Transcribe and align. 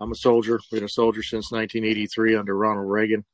I'm 0.00 0.12
a 0.12 0.16
soldier. 0.16 0.60
Been 0.70 0.84
a 0.84 0.88
soldier 0.88 1.22
since 1.22 1.50
1983 1.50 2.36
under 2.36 2.56
Ronald 2.56 2.88
Reagan. 2.88 3.24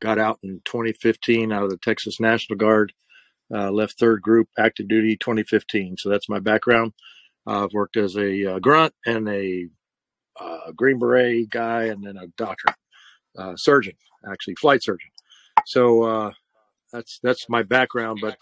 Got 0.00 0.18
out 0.18 0.38
in 0.42 0.60
2015 0.64 1.52
out 1.52 1.64
of 1.64 1.70
the 1.70 1.78
Texas 1.78 2.20
National 2.20 2.56
Guard. 2.56 2.92
Uh, 3.52 3.70
left 3.70 3.98
third 3.98 4.22
group 4.22 4.48
active 4.58 4.88
duty 4.88 5.16
2015. 5.16 5.96
So 5.98 6.08
that's 6.08 6.28
my 6.28 6.38
background. 6.38 6.92
Uh, 7.46 7.64
I've 7.64 7.72
worked 7.72 7.96
as 7.96 8.16
a 8.16 8.54
uh, 8.54 8.58
grunt 8.58 8.94
and 9.04 9.28
a 9.28 9.68
uh, 10.40 10.72
Green 10.74 10.98
Beret 10.98 11.50
guy, 11.50 11.84
and 11.84 12.02
then 12.02 12.16
a 12.16 12.26
doctor, 12.38 12.74
uh, 13.38 13.54
surgeon, 13.56 13.94
actually 14.30 14.54
flight 14.54 14.82
surgeon. 14.82 15.10
So 15.66 16.02
uh, 16.02 16.32
that's 16.92 17.20
that's 17.22 17.48
my 17.48 17.62
background. 17.62 18.20
But 18.22 18.38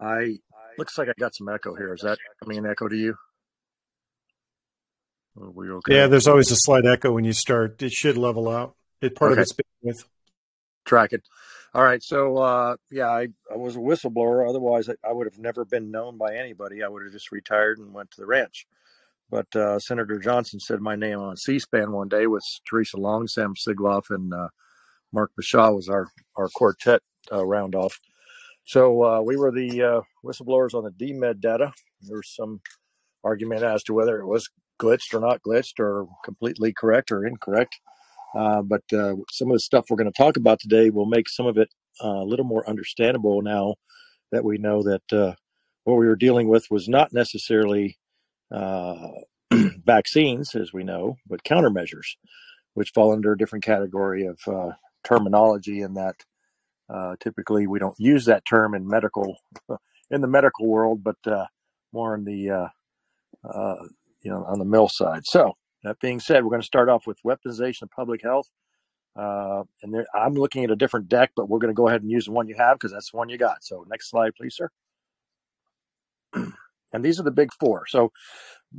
I 0.00 0.38
looks 0.76 0.98
like 0.98 1.08
I 1.08 1.12
got 1.18 1.34
some 1.34 1.48
echo 1.48 1.74
here. 1.74 1.94
Is 1.94 2.02
that 2.02 2.18
coming 2.42 2.58
an 2.58 2.66
echo 2.66 2.88
to 2.88 2.96
you? 2.96 3.16
Okay? 5.40 5.94
Yeah, 5.94 6.06
there's 6.06 6.26
always 6.26 6.50
a 6.50 6.56
slight 6.56 6.86
echo 6.86 7.12
when 7.12 7.24
you 7.24 7.32
start. 7.32 7.82
It 7.82 7.92
should 7.92 8.16
level 8.16 8.48
out. 8.48 8.74
It 9.00 9.14
part 9.14 9.32
okay. 9.32 9.40
of 9.40 9.42
it's 9.42 9.52
being 9.52 9.66
with 9.82 10.04
tracking. 10.84 11.20
All 11.74 11.82
right, 11.82 12.02
so 12.02 12.38
uh, 12.38 12.76
yeah, 12.90 13.08
I, 13.08 13.28
I 13.52 13.56
was 13.56 13.76
a 13.76 13.78
whistleblower. 13.78 14.48
Otherwise, 14.48 14.88
I, 14.88 14.94
I, 15.06 15.12
would 15.12 15.26
have 15.26 15.38
never 15.38 15.64
been 15.64 15.90
known 15.90 16.16
by 16.16 16.34
anybody. 16.34 16.82
I 16.82 16.88
would 16.88 17.02
have 17.04 17.12
just 17.12 17.30
retired 17.30 17.78
and 17.78 17.92
went 17.92 18.10
to 18.12 18.20
the 18.20 18.26
ranch. 18.26 18.66
But 19.30 19.54
uh, 19.54 19.78
Senator 19.78 20.18
Johnson 20.18 20.58
said 20.58 20.80
my 20.80 20.96
name 20.96 21.18
on 21.18 21.36
C-SPAN 21.36 21.92
one 21.92 22.08
day 22.08 22.26
with 22.26 22.42
Theresa 22.68 22.96
Long, 22.96 23.28
Sam 23.28 23.54
Sigoloff, 23.54 24.08
and 24.08 24.32
uh, 24.32 24.48
Mark 25.12 25.30
Bashaw 25.38 25.74
was 25.74 25.88
our 25.88 26.08
our 26.36 26.48
quartet 26.48 27.02
uh, 27.30 27.44
round 27.44 27.74
off. 27.74 28.00
So 28.64 29.04
uh, 29.04 29.20
we 29.20 29.36
were 29.36 29.50
the 29.50 29.82
uh, 29.82 30.00
whistleblowers 30.24 30.74
on 30.74 30.84
the 30.84 30.90
DMED 30.90 31.40
data. 31.40 31.72
There 32.02 32.16
was 32.16 32.34
some 32.34 32.60
argument 33.22 33.62
as 33.62 33.82
to 33.84 33.94
whether 33.94 34.18
it 34.18 34.26
was 34.26 34.48
glitched 34.78 35.14
or 35.14 35.20
not 35.20 35.42
glitched 35.42 35.78
or 35.78 36.08
completely 36.24 36.72
correct 36.72 37.10
or 37.12 37.26
incorrect. 37.26 37.76
Uh, 38.36 38.62
but 38.62 38.82
uh, 38.92 39.14
some 39.30 39.50
of 39.50 39.54
the 39.54 39.60
stuff 39.60 39.86
we're 39.88 39.96
going 39.96 40.10
to 40.10 40.16
talk 40.16 40.36
about 40.36 40.60
today 40.60 40.90
will 40.90 41.06
make 41.06 41.28
some 41.28 41.46
of 41.46 41.56
it 41.56 41.68
uh, 42.04 42.08
a 42.08 42.24
little 42.24 42.44
more 42.44 42.68
understandable 42.68 43.42
now 43.42 43.74
that 44.32 44.44
we 44.44 44.58
know 44.58 44.82
that 44.82 45.12
uh, 45.12 45.34
what 45.84 45.96
we 45.96 46.06
were 46.06 46.16
dealing 46.16 46.48
with 46.48 46.66
was 46.70 46.88
not 46.88 47.12
necessarily 47.12 47.96
uh, 48.54 49.08
vaccines, 49.84 50.54
as 50.54 50.72
we 50.72 50.84
know, 50.84 51.16
but 51.26 51.42
countermeasures, 51.44 52.16
which 52.74 52.92
fall 52.94 53.12
under 53.12 53.32
a 53.32 53.38
different 53.38 53.64
category 53.64 54.26
of 54.26 54.38
uh, 54.46 54.72
terminology. 55.04 55.80
In 55.80 55.94
that, 55.94 56.16
typically 57.20 57.66
we 57.66 57.78
don't 57.78 57.98
use 57.98 58.26
that 58.26 58.44
term 58.44 58.74
in 58.74 58.86
medical 58.86 59.38
in 60.10 60.20
the 60.20 60.28
medical 60.28 60.66
world, 60.68 61.02
but 61.02 61.16
more 61.92 62.14
in 62.14 62.24
the 62.24 62.68
you 64.28 64.34
know 64.34 64.44
on 64.44 64.58
the 64.58 64.64
mill 64.64 64.88
side. 64.90 65.22
So 65.24 65.54
that 65.84 66.00
being 66.00 66.20
said, 66.20 66.44
we're 66.44 66.50
going 66.50 66.60
to 66.60 66.66
start 66.66 66.90
off 66.90 67.06
with 67.06 67.18
weaponization 67.26 67.82
of 67.82 67.90
public 67.90 68.22
health. 68.22 68.50
Uh, 69.16 69.62
and 69.82 69.94
there, 69.94 70.06
I'm 70.14 70.34
looking 70.34 70.64
at 70.64 70.70
a 70.70 70.76
different 70.76 71.08
deck, 71.08 71.32
but 71.34 71.48
we're 71.48 71.58
going 71.58 71.72
to 71.72 71.76
go 71.76 71.88
ahead 71.88 72.02
and 72.02 72.10
use 72.10 72.26
the 72.26 72.32
one 72.32 72.46
you 72.46 72.56
have 72.58 72.76
because 72.78 72.92
that's 72.92 73.10
the 73.10 73.16
one 73.16 73.30
you 73.30 73.38
got. 73.38 73.64
So 73.64 73.86
next 73.88 74.10
slide, 74.10 74.32
please, 74.36 74.54
sir. 74.54 74.70
and 76.34 77.04
these 77.04 77.18
are 77.18 77.22
the 77.22 77.30
big 77.30 77.48
four. 77.58 77.84
So 77.88 78.12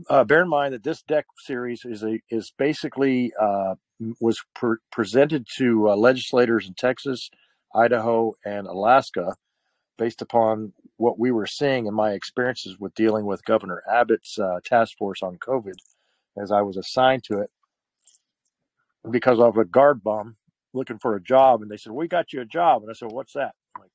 uh, 0.10 0.24
bear 0.24 0.44
in 0.44 0.50
mind 0.50 0.76
that 0.76 0.84
this 0.84 1.02
deck 1.02 1.26
series 1.40 1.84
is 1.84 2.04
a 2.04 2.20
is 2.30 2.54
basically 2.58 3.34
uh, 3.42 3.76
was 4.22 4.40
pre- 4.54 4.78
presented 4.92 5.48
to 5.58 5.90
uh, 5.90 5.96
legislators 5.96 6.68
in 6.68 6.76
Texas, 6.76 7.32
Idaho, 7.74 8.34
and 8.46 8.68
Alaska, 8.68 9.36
based 9.98 10.22
upon 10.22 10.74
what 11.00 11.18
we 11.18 11.32
were 11.32 11.48
seeing 11.48 11.86
in 11.88 11.94
my 11.94 12.12
experiences 12.12 12.78
with 12.78 12.94
dealing 12.94 13.26
with 13.26 13.44
Governor 13.46 13.82
Abbott's 13.90 14.38
uh, 14.38 14.60
task 14.66 14.98
force 14.98 15.24
on 15.24 15.38
COVID 15.38 15.76
as 16.38 16.52
I 16.52 16.62
was 16.62 16.76
assigned 16.76 17.24
to 17.26 17.40
it 17.40 17.50
because 19.10 19.40
of 19.40 19.58
a 19.58 19.64
guard 19.64 20.04
bum 20.04 20.36
looking 20.74 21.00
for 21.00 21.16
a 21.16 21.22
job. 21.22 21.62
And 21.62 21.72
they 21.72 21.78
said, 21.78 21.94
We 21.94 22.10
got 22.10 22.34
you 22.34 22.42
a 22.42 22.46
job. 22.46 22.82
And 22.82 22.92
I 22.92 22.94
said, 22.94 23.14
What's 23.14 23.32
that? 23.34 23.56
Like, 23.80 23.92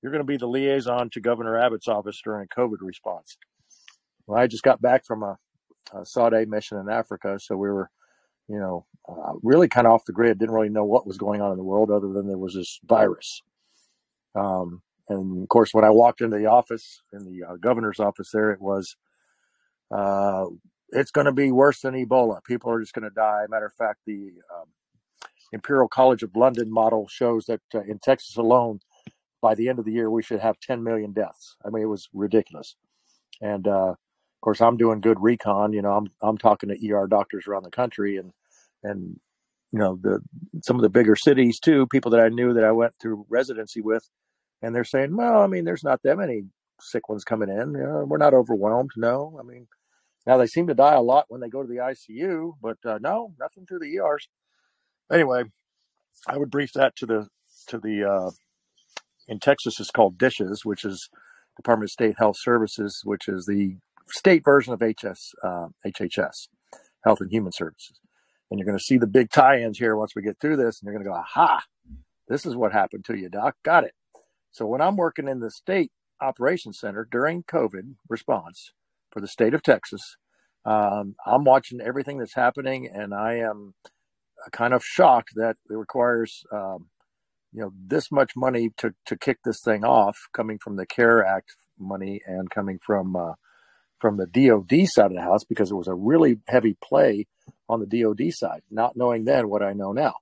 You're 0.00 0.10
going 0.10 0.24
to 0.24 0.26
be 0.26 0.38
the 0.38 0.48
liaison 0.48 1.10
to 1.10 1.20
Governor 1.20 1.58
Abbott's 1.58 1.86
office 1.86 2.18
during 2.24 2.48
a 2.50 2.60
COVID 2.60 2.78
response. 2.80 3.36
Well, 4.26 4.40
I 4.40 4.46
just 4.46 4.62
got 4.62 4.80
back 4.80 5.04
from 5.04 5.22
a, 5.22 5.36
a 5.92 6.06
SAUDE 6.06 6.48
mission 6.48 6.78
in 6.78 6.88
Africa. 6.88 7.38
So 7.40 7.58
we 7.58 7.68
were, 7.68 7.90
you 8.48 8.58
know, 8.58 8.86
uh, 9.06 9.34
really 9.42 9.68
kind 9.68 9.86
of 9.86 9.92
off 9.92 10.06
the 10.06 10.12
grid, 10.12 10.38
didn't 10.38 10.54
really 10.54 10.70
know 10.70 10.86
what 10.86 11.06
was 11.06 11.18
going 11.18 11.42
on 11.42 11.52
in 11.52 11.58
the 11.58 11.62
world 11.62 11.90
other 11.90 12.08
than 12.08 12.26
there 12.26 12.38
was 12.38 12.54
this 12.54 12.80
virus. 12.86 13.42
Um, 14.34 14.80
and 15.12 15.42
of 15.42 15.48
course, 15.48 15.72
when 15.72 15.84
I 15.84 15.90
walked 15.90 16.20
into 16.20 16.38
the 16.38 16.46
office, 16.46 17.02
in 17.12 17.24
the 17.24 17.44
uh, 17.44 17.56
governor's 17.56 18.00
office 18.00 18.30
there, 18.32 18.50
it 18.50 18.60
was, 18.60 18.96
uh, 19.94 20.46
it's 20.90 21.10
going 21.10 21.26
to 21.26 21.32
be 21.32 21.52
worse 21.52 21.80
than 21.80 21.94
Ebola. 21.94 22.42
People 22.44 22.70
are 22.70 22.80
just 22.80 22.94
going 22.94 23.08
to 23.08 23.14
die. 23.14 23.44
Matter 23.48 23.66
of 23.66 23.74
fact, 23.74 24.00
the 24.06 24.32
um, 24.54 24.66
Imperial 25.52 25.88
College 25.88 26.22
of 26.22 26.34
London 26.34 26.70
model 26.70 27.06
shows 27.08 27.46
that 27.46 27.60
uh, 27.74 27.80
in 27.82 27.98
Texas 27.98 28.36
alone, 28.36 28.80
by 29.40 29.54
the 29.54 29.68
end 29.68 29.78
of 29.78 29.84
the 29.84 29.92
year, 29.92 30.10
we 30.10 30.22
should 30.22 30.40
have 30.40 30.60
10 30.60 30.82
million 30.82 31.12
deaths. 31.12 31.56
I 31.64 31.70
mean, 31.70 31.82
it 31.82 31.86
was 31.86 32.08
ridiculous. 32.12 32.76
And 33.40 33.66
uh, 33.66 33.90
of 33.90 34.40
course, 34.40 34.60
I'm 34.60 34.76
doing 34.76 35.00
good 35.00 35.20
recon. 35.20 35.72
You 35.72 35.82
know, 35.82 35.92
I'm 35.92 36.06
I'm 36.22 36.38
talking 36.38 36.68
to 36.68 36.92
ER 36.92 37.06
doctors 37.08 37.46
around 37.46 37.64
the 37.64 37.70
country, 37.70 38.16
and 38.16 38.32
and 38.82 39.18
you 39.72 39.78
know 39.78 39.98
the 40.00 40.20
some 40.62 40.76
of 40.76 40.82
the 40.82 40.88
bigger 40.88 41.16
cities 41.16 41.58
too. 41.58 41.86
People 41.88 42.12
that 42.12 42.20
I 42.20 42.28
knew 42.28 42.54
that 42.54 42.64
I 42.64 42.72
went 42.72 42.94
through 43.00 43.26
residency 43.28 43.80
with, 43.80 44.08
and 44.62 44.74
they're 44.74 44.84
saying, 44.84 45.16
well, 45.16 45.42
I 45.42 45.46
mean, 45.46 45.64
there's 45.64 45.84
not 45.84 46.00
that 46.04 46.18
many 46.18 46.44
sick 46.80 47.08
ones 47.08 47.24
coming 47.24 47.48
in. 47.48 47.72
You 47.72 47.82
know, 47.82 48.04
we're 48.06 48.18
not 48.18 48.34
overwhelmed. 48.34 48.90
No, 48.96 49.36
I 49.38 49.42
mean, 49.42 49.66
now 50.26 50.36
they 50.36 50.46
seem 50.46 50.68
to 50.68 50.74
die 50.74 50.94
a 50.94 51.02
lot 51.02 51.26
when 51.28 51.40
they 51.40 51.48
go 51.48 51.62
to 51.62 51.68
the 51.68 51.76
ICU, 51.76 52.52
but 52.62 52.78
uh, 52.84 52.98
no, 53.00 53.34
nothing 53.38 53.66
through 53.66 53.80
the 53.80 53.96
ERs. 53.96 54.28
Anyway, 55.12 55.44
I 56.26 56.38
would 56.38 56.50
brief 56.50 56.72
that 56.74 56.96
to 56.96 57.06
the 57.06 57.28
to 57.68 57.78
the 57.78 58.04
uh, 58.04 58.30
in 59.28 59.40
Texas 59.40 59.80
it's 59.80 59.90
called 59.90 60.18
Dishes, 60.18 60.64
which 60.64 60.84
is 60.84 61.08
Department 61.56 61.88
of 61.88 61.92
State 61.92 62.14
Health 62.18 62.36
Services, 62.38 63.02
which 63.04 63.28
is 63.28 63.46
the 63.46 63.76
state 64.08 64.44
version 64.44 64.72
of 64.72 64.80
HS 64.80 65.32
uh, 65.42 65.68
HHS, 65.86 66.48
Health 67.04 67.20
and 67.20 67.30
Human 67.30 67.52
Services. 67.52 67.98
And 68.50 68.58
you're 68.58 68.66
going 68.66 68.78
to 68.78 68.84
see 68.84 68.98
the 68.98 69.06
big 69.06 69.30
tie-ins 69.30 69.78
here 69.78 69.96
once 69.96 70.14
we 70.14 70.22
get 70.22 70.38
through 70.38 70.56
this, 70.56 70.80
and 70.80 70.86
you're 70.86 70.94
going 70.94 71.04
to 71.04 71.10
go, 71.10 71.16
"Aha! 71.16 71.62
This 72.28 72.46
is 72.46 72.54
what 72.54 72.72
happened 72.72 73.04
to 73.06 73.16
you, 73.16 73.28
Doc. 73.28 73.56
Got 73.64 73.84
it." 73.84 73.92
So 74.52 74.66
when 74.66 74.80
I'm 74.80 74.96
working 74.96 75.28
in 75.28 75.40
the 75.40 75.50
state 75.50 75.90
operations 76.20 76.78
center 76.78 77.06
during 77.10 77.42
COVID 77.42 77.96
response, 78.08 78.72
for 79.12 79.20
the 79.20 79.28
state 79.28 79.54
of 79.54 79.62
Texas. 79.62 80.16
Um, 80.64 81.14
I'm 81.24 81.44
watching 81.44 81.80
everything 81.80 82.18
that's 82.18 82.34
happening, 82.34 82.88
and 82.92 83.14
I 83.14 83.34
am 83.34 83.74
kind 84.52 84.74
of 84.74 84.82
shocked 84.84 85.32
that 85.36 85.56
it 85.70 85.74
requires, 85.74 86.44
um, 86.52 86.86
you 87.52 87.60
know, 87.60 87.72
this 87.86 88.10
much 88.10 88.32
money 88.34 88.70
to 88.78 88.94
to 89.06 89.16
kick 89.16 89.38
this 89.44 89.60
thing 89.62 89.84
off, 89.84 90.16
coming 90.32 90.58
from 90.58 90.76
the 90.76 90.86
CARE 90.86 91.24
Act 91.24 91.54
money 91.78 92.20
and 92.26 92.50
coming 92.50 92.78
from 92.84 93.14
uh, 93.14 93.34
from 94.00 94.16
the 94.16 94.26
DoD 94.26 94.86
side 94.86 95.06
of 95.06 95.14
the 95.14 95.22
house, 95.22 95.44
because 95.44 95.70
it 95.70 95.76
was 95.76 95.88
a 95.88 95.94
really 95.94 96.38
heavy 96.48 96.76
play 96.82 97.26
on 97.68 97.80
the 97.80 97.86
DoD 98.02 98.32
side, 98.32 98.62
not 98.70 98.96
knowing 98.96 99.24
then 99.24 99.48
what 99.48 99.62
I 99.62 99.72
know 99.72 99.92
now, 99.92 100.14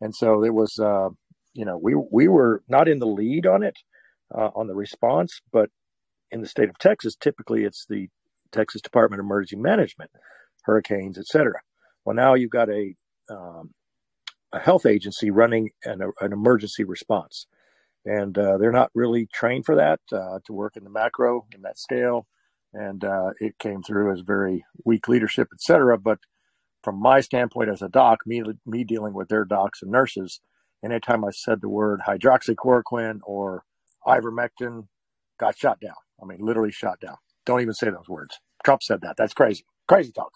and 0.00 0.14
so 0.14 0.44
it 0.44 0.52
was, 0.52 0.78
uh, 0.78 1.10
you 1.54 1.64
know, 1.64 1.78
we 1.78 1.94
we 1.94 2.28
were 2.28 2.62
not 2.68 2.88
in 2.88 2.98
the 2.98 3.06
lead 3.06 3.46
on 3.46 3.62
it 3.62 3.76
uh, 4.34 4.50
on 4.54 4.66
the 4.66 4.74
response, 4.74 5.40
but 5.52 5.70
in 6.30 6.40
the 6.40 6.48
state 6.48 6.68
of 6.68 6.78
Texas, 6.78 7.16
typically 7.16 7.64
it's 7.64 7.86
the 7.88 8.08
Texas 8.52 8.80
Department 8.82 9.20
of 9.20 9.26
Emergency 9.26 9.56
Management, 9.56 10.10
hurricanes, 10.64 11.18
etc. 11.18 11.54
Well, 12.04 12.16
now 12.16 12.34
you've 12.34 12.50
got 12.50 12.68
a 12.68 12.94
um, 13.30 13.70
a 14.52 14.58
health 14.58 14.86
agency 14.86 15.30
running 15.30 15.70
an, 15.84 16.02
an 16.20 16.32
emergency 16.32 16.84
response, 16.84 17.46
and 18.04 18.36
uh, 18.38 18.58
they're 18.58 18.72
not 18.72 18.90
really 18.94 19.26
trained 19.32 19.64
for 19.66 19.76
that 19.76 20.00
uh, 20.12 20.38
to 20.44 20.52
work 20.52 20.76
in 20.76 20.84
the 20.84 20.90
macro 20.90 21.46
in 21.54 21.62
that 21.62 21.78
scale, 21.78 22.26
and 22.72 23.04
uh, 23.04 23.30
it 23.40 23.58
came 23.58 23.82
through 23.82 24.12
as 24.12 24.20
very 24.20 24.64
weak 24.84 25.08
leadership, 25.08 25.48
etc. 25.52 25.98
But 25.98 26.18
from 26.82 27.00
my 27.00 27.20
standpoint 27.20 27.70
as 27.70 27.82
a 27.82 27.88
doc, 27.88 28.20
me 28.26 28.42
me 28.66 28.84
dealing 28.84 29.14
with 29.14 29.28
their 29.28 29.44
docs 29.44 29.82
and 29.82 29.90
nurses, 29.90 30.40
anytime 30.84 31.24
I 31.24 31.30
said 31.32 31.60
the 31.60 31.68
word 31.68 32.00
hydroxychloroquine 32.06 33.20
or 33.24 33.64
ivermectin, 34.06 34.88
got 35.38 35.58
shot 35.58 35.80
down. 35.80 35.94
I 36.22 36.26
mean, 36.26 36.38
literally 36.40 36.72
shot 36.72 37.00
down. 37.00 37.16
Don't 37.46 37.60
even 37.62 37.74
say 37.74 37.90
those 37.90 38.08
words. 38.08 38.36
Trump 38.64 38.82
said 38.82 39.00
that. 39.02 39.16
That's 39.18 39.34
crazy. 39.34 39.64
Crazy 39.88 40.12
talk. 40.12 40.32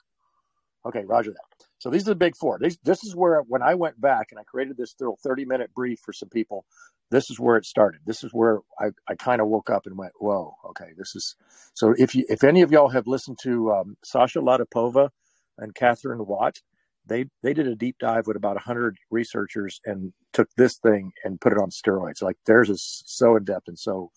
Okay, 0.87 1.05
roger 1.06 1.32
that. 1.32 1.67
So 1.79 1.91
these 1.91 2.02
are 2.08 2.12
the 2.12 2.17
big 2.17 2.37
four. 2.37 2.58
These, 2.61 2.79
this 2.85 3.05
is 3.05 3.17
where, 3.17 3.43
when 3.49 3.62
I 3.62 3.75
went 3.75 4.00
back 4.00 4.29
and 4.31 4.41
I 4.41 4.44
created 4.44 4.76
this 4.79 4.94
little 5.00 5.19
30 5.25 5.44
minute 5.46 5.75
brief 5.75 6.00
for 6.05 6.12
some 6.12 6.31
people, 6.31 6.67
this 7.11 7.31
is 7.31 7.41
where 7.41 7.56
it 7.56 7.67
started. 7.67 8.00
This 8.06 8.25
is 8.25 8.32
where 8.32 8.61
I, 8.81 8.87
I 9.08 9.17
kind 9.17 9.41
of 9.41 9.49
woke 9.49 9.70
up 9.70 9.87
and 9.87 9.99
went, 9.99 10.12
whoa, 10.20 10.55
okay, 10.70 10.93
this 10.99 11.14
is. 11.17 11.37
So 11.75 11.94
if 11.99 12.14
you, 12.17 12.25
if 12.29 12.44
any 12.44 12.62
of 12.62 12.73
y'all 12.73 12.88
have 12.91 13.06
listened 13.06 13.38
to 13.44 13.73
um, 13.73 13.96
Sasha 14.05 14.41
Latypova 14.41 15.11
and 15.58 15.75
Katherine 15.75 16.26
Watt, 16.26 16.61
they, 17.06 17.27
they 17.43 17.53
did 17.53 17.67
a 17.67 17.75
deep 17.75 17.97
dive 17.99 18.27
with 18.27 18.37
about 18.37 18.56
100 18.56 18.97
researchers 19.11 19.81
and 19.85 20.12
took 20.33 20.49
this 20.56 20.79
thing 20.79 21.12
and 21.25 21.41
put 21.41 21.53
it 21.53 21.59
on 21.59 21.71
steroids. 21.71 22.23
Like 22.23 22.37
theirs 22.47 22.71
is 22.71 23.03
so 23.06 23.37
in 23.37 23.45
depth 23.45 23.69
and 23.69 23.79
so 23.79 24.11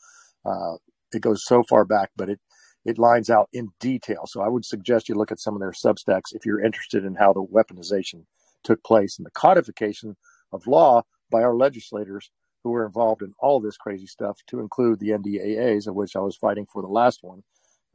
uh, 0.46 0.76
it 1.14 1.22
goes 1.22 1.46
so 1.46 1.64
far 1.64 1.86
back, 1.86 2.12
but 2.16 2.30
it 2.30 2.40
it 2.86 2.98
lines 2.98 3.30
out 3.30 3.50
in 3.52 3.68
detail. 3.82 4.26
So 4.28 4.42
I 4.42 4.48
would 4.48 4.64
suggest 4.64 5.10
you 5.10 5.16
look 5.16 5.32
at 5.32 5.42
some 5.42 5.54
of 5.54 5.60
their 5.60 5.72
substacks 5.72 6.32
if 6.34 6.46
you're 6.46 6.64
interested 6.64 7.04
in 7.04 7.16
how 7.16 7.34
the 7.34 7.44
weaponization 7.44 8.24
took 8.64 8.82
place 8.84 9.18
and 9.18 9.26
the 9.26 9.32
codification 9.32 10.16
of 10.54 10.68
law 10.68 11.04
by 11.30 11.42
our 11.42 11.54
legislators 11.54 12.32
who 12.64 12.72
were 12.72 12.86
involved 12.86 13.22
in 13.22 13.34
all 13.40 13.60
this 13.60 13.78
crazy 13.78 14.08
stuff, 14.08 14.40
to 14.48 14.60
include 14.60 15.00
the 15.00 15.10
NDAAs, 15.10 15.88
of 15.88 15.96
which 15.96 16.16
I 16.16 16.20
was 16.20 16.36
fighting 16.36 16.66
for 16.72 16.82
the 16.82 16.88
last 16.88 17.20
one, 17.22 17.44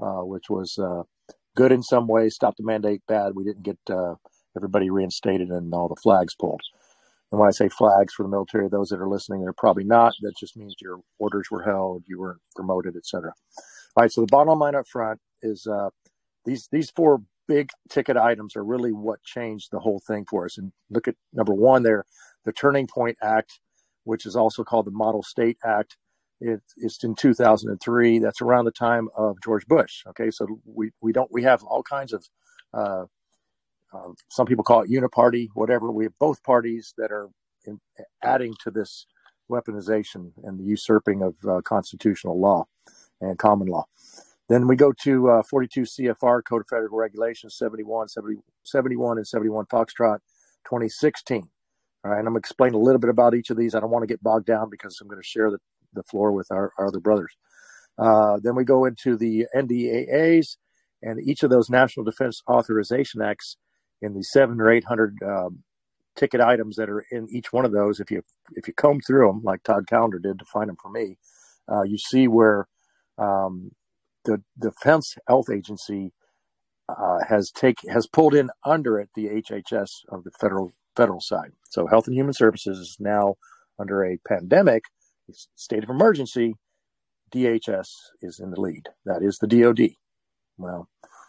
uh, 0.01 0.25
which 0.25 0.49
was 0.49 0.79
uh, 0.79 1.03
good 1.57 1.73
in 1.73 1.83
some 1.83 2.07
ways, 2.07 2.35
stopped 2.35 2.59
the 2.59 2.65
mandate, 2.65 3.03
bad. 3.07 3.33
We 3.35 3.45
didn't 3.45 3.63
get 3.63 3.79
uh, 3.91 4.15
everybody 4.57 4.91
reinstated 4.91 5.49
and 5.49 5.73
all 5.75 5.89
the 5.89 5.97
flags 5.97 6.35
pulled. 6.35 6.61
And 7.31 7.41
when 7.41 7.49
I 7.49 7.53
say 7.53 7.69
flags 7.71 8.13
for 8.13 8.25
the 8.25 8.29
military, 8.29 8.69
those 8.69 8.91
that 8.91 9.01
are 9.01 9.09
listening, 9.09 9.41
they're 9.41 9.55
probably 9.55 9.85
not. 9.85 10.15
That 10.21 10.37
just 10.37 10.57
means 10.57 10.77
your 10.81 11.01
orders 11.19 11.49
were 11.51 11.63
held, 11.63 12.05
you 12.07 12.19
were 12.19 12.39
promoted, 12.55 12.95
etc. 12.95 13.33
All 13.97 14.03
right. 14.03 14.13
So 14.13 14.21
the 14.21 14.27
bottom 14.27 14.59
line 14.59 14.75
up 14.75 14.87
front 14.87 15.19
is 15.41 15.67
uh, 15.67 15.89
these 16.45 16.69
these 16.71 16.91
four 16.91 17.23
big 17.49 17.71
ticket 17.89 18.17
items 18.17 18.55
are 18.55 18.65
really 18.65 18.93
what 18.93 19.23
changed 19.23 19.71
the 19.73 19.81
whole 19.81 20.01
thing 20.07 20.27
for 20.29 20.45
us. 20.45 20.59
And 20.59 20.73
look 20.91 21.09
at 21.09 21.17
number 21.33 21.55
one 21.55 21.83
there, 21.83 22.05
the 22.45 22.53
Turning 22.53 22.87
Point 22.87 23.17
Act, 23.23 23.61
which 24.05 24.27
is 24.27 24.37
also 24.37 24.63
called 24.63 24.87
the 24.87 24.91
Model 24.91 25.23
State 25.23 25.57
Act. 25.65 25.97
It, 26.41 26.61
it's 26.77 27.03
in 27.03 27.15
2003. 27.15 28.19
That's 28.19 28.43
around 28.43 28.65
the 28.67 28.73
time 28.73 29.09
of 29.17 29.37
George 29.43 29.67
Bush. 29.67 30.03
Okay, 30.09 30.31
so 30.31 30.47
we 30.67 30.91
we 31.01 31.13
don't 31.13 31.33
we 31.33 31.45
have 31.45 31.63
all 31.63 31.83
kinds 31.83 32.13
of 32.13 32.27
uh, 32.75 33.05
uh, 33.93 34.11
some 34.29 34.47
people 34.47 34.65
call 34.65 34.83
it 34.83 34.91
uniparty, 34.91 35.49
whatever. 35.55 35.91
We 35.91 36.05
have 36.05 36.19
both 36.19 36.43
parties 36.43 36.95
that 36.99 37.11
are 37.11 37.29
in, 37.67 37.81
adding 38.23 38.55
to 38.65 38.71
this 38.71 39.07
weaponization 39.51 40.33
and 40.45 40.59
the 40.59 40.65
usurping 40.65 41.23
of 41.23 41.35
uh, 41.49 41.61
constitutional 41.63 42.41
law 42.41 42.65
and 43.21 43.39
common 43.39 43.69
law. 43.69 43.85
Then 44.49 44.67
we 44.67 44.77
go 44.77 44.93
to 45.03 45.31
uh, 45.31 45.43
42 45.43 45.83
CFR 45.83 46.43
Code 46.45 46.63
of 46.63 46.69
Federal 46.69 46.97
Regulations 46.97 47.57
71, 47.57 48.09
70, 48.09 48.37
71 48.65 49.19
and 49.19 49.27
71 49.27 49.67
Foxtrot 49.67 50.19
2016. 50.65 51.49
All 52.05 52.11
right, 52.11 52.19
and 52.19 52.27
I'm 52.27 52.35
going 52.35 52.43
to 52.43 52.47
explain 52.47 52.75
a 52.75 52.79
little 52.79 52.99
bit 52.99 53.11
about 53.11 53.35
each 53.35 53.51
of 53.51 53.57
these. 53.57 53.75
I 53.75 53.81
don't 53.81 53.91
want 53.91 54.03
to 54.03 54.09
get 54.09 54.23
bogged 54.23 54.47
down 54.47 54.69
because 54.71 55.01
I'm 55.01 55.09
going 55.09 55.23
to 55.23 55.27
share 55.27 55.51
the, 55.51 55.59
the 55.93 56.03
floor 56.03 56.33
with 56.33 56.51
our, 56.51 56.73
our 56.79 56.89
other 56.89 56.99
brothers. 56.99 57.33
Uh, 57.97 58.41
then 58.43 58.57
we 58.57 58.65
go 58.65 58.85
into 58.87 59.17
the 59.17 59.47
NDAAs 59.55 60.57
and 61.03 61.21
each 61.21 61.43
of 61.43 61.51
those 61.51 61.71
National 61.71 62.05
Defense 62.05 62.43
Authorization 62.49 63.23
Acts 63.23 63.57
in 64.03 64.15
the 64.15 64.23
seven 64.23 64.61
or 64.61 64.71
eight 64.71 64.85
hundred 64.85 65.17
um, 65.25 65.63
ticket 66.17 66.41
items 66.41 66.77
that 66.77 66.91
are 66.91 67.05
in 67.11 67.29
each 67.31 67.53
one 67.53 67.65
of 67.65 67.73
those. 67.73 68.01
If 68.01 68.11
you 68.11 68.23
if 68.53 68.69
you 68.69 68.75
comb 68.75 69.01
through 69.01 69.29
them 69.29 69.43
like 69.43 69.63
Todd 69.63 69.87
Callender 69.89 70.19
did 70.19 70.39
to 70.39 70.45
find 70.45 70.69
them 70.69 70.77
for 70.83 70.91
me, 70.91 71.17
uh, 71.71 71.83
you 71.83 71.97
see 71.97 72.29
where 72.29 72.69
um, 73.19 73.71
the 74.25 74.43
Defense 74.61 75.17
Health 75.27 75.49
Agency 75.51 76.13
uh, 76.89 77.19
has 77.29 77.51
take 77.51 77.79
has 77.89 78.07
pulled 78.07 78.35
in 78.35 78.51
under 78.65 78.99
it 78.99 79.11
the 79.15 79.29
HHS 79.29 79.91
of 80.11 80.25
the 80.25 80.33
federal 80.41 80.73
federal 80.97 81.21
side. 81.21 81.53
So 81.71 81.87
Health 81.87 82.07
and 82.07 82.17
Human 82.17 82.35
Services 82.35 82.79
is 82.79 82.97
now 83.01 83.37
under 83.79 84.05
a 84.05 84.19
pandemic 84.29 84.85
state 85.57 85.83
of 85.85 85.91
emergency. 85.91 86.55
DHS 87.33 87.89
is 88.21 88.41
in 88.41 88.51
the 88.51 88.61
lead. 88.61 88.89
That 89.07 89.23
is 89.23 89.39
the 89.39 89.47
DoD. 89.47 89.93
Well, 90.59 90.89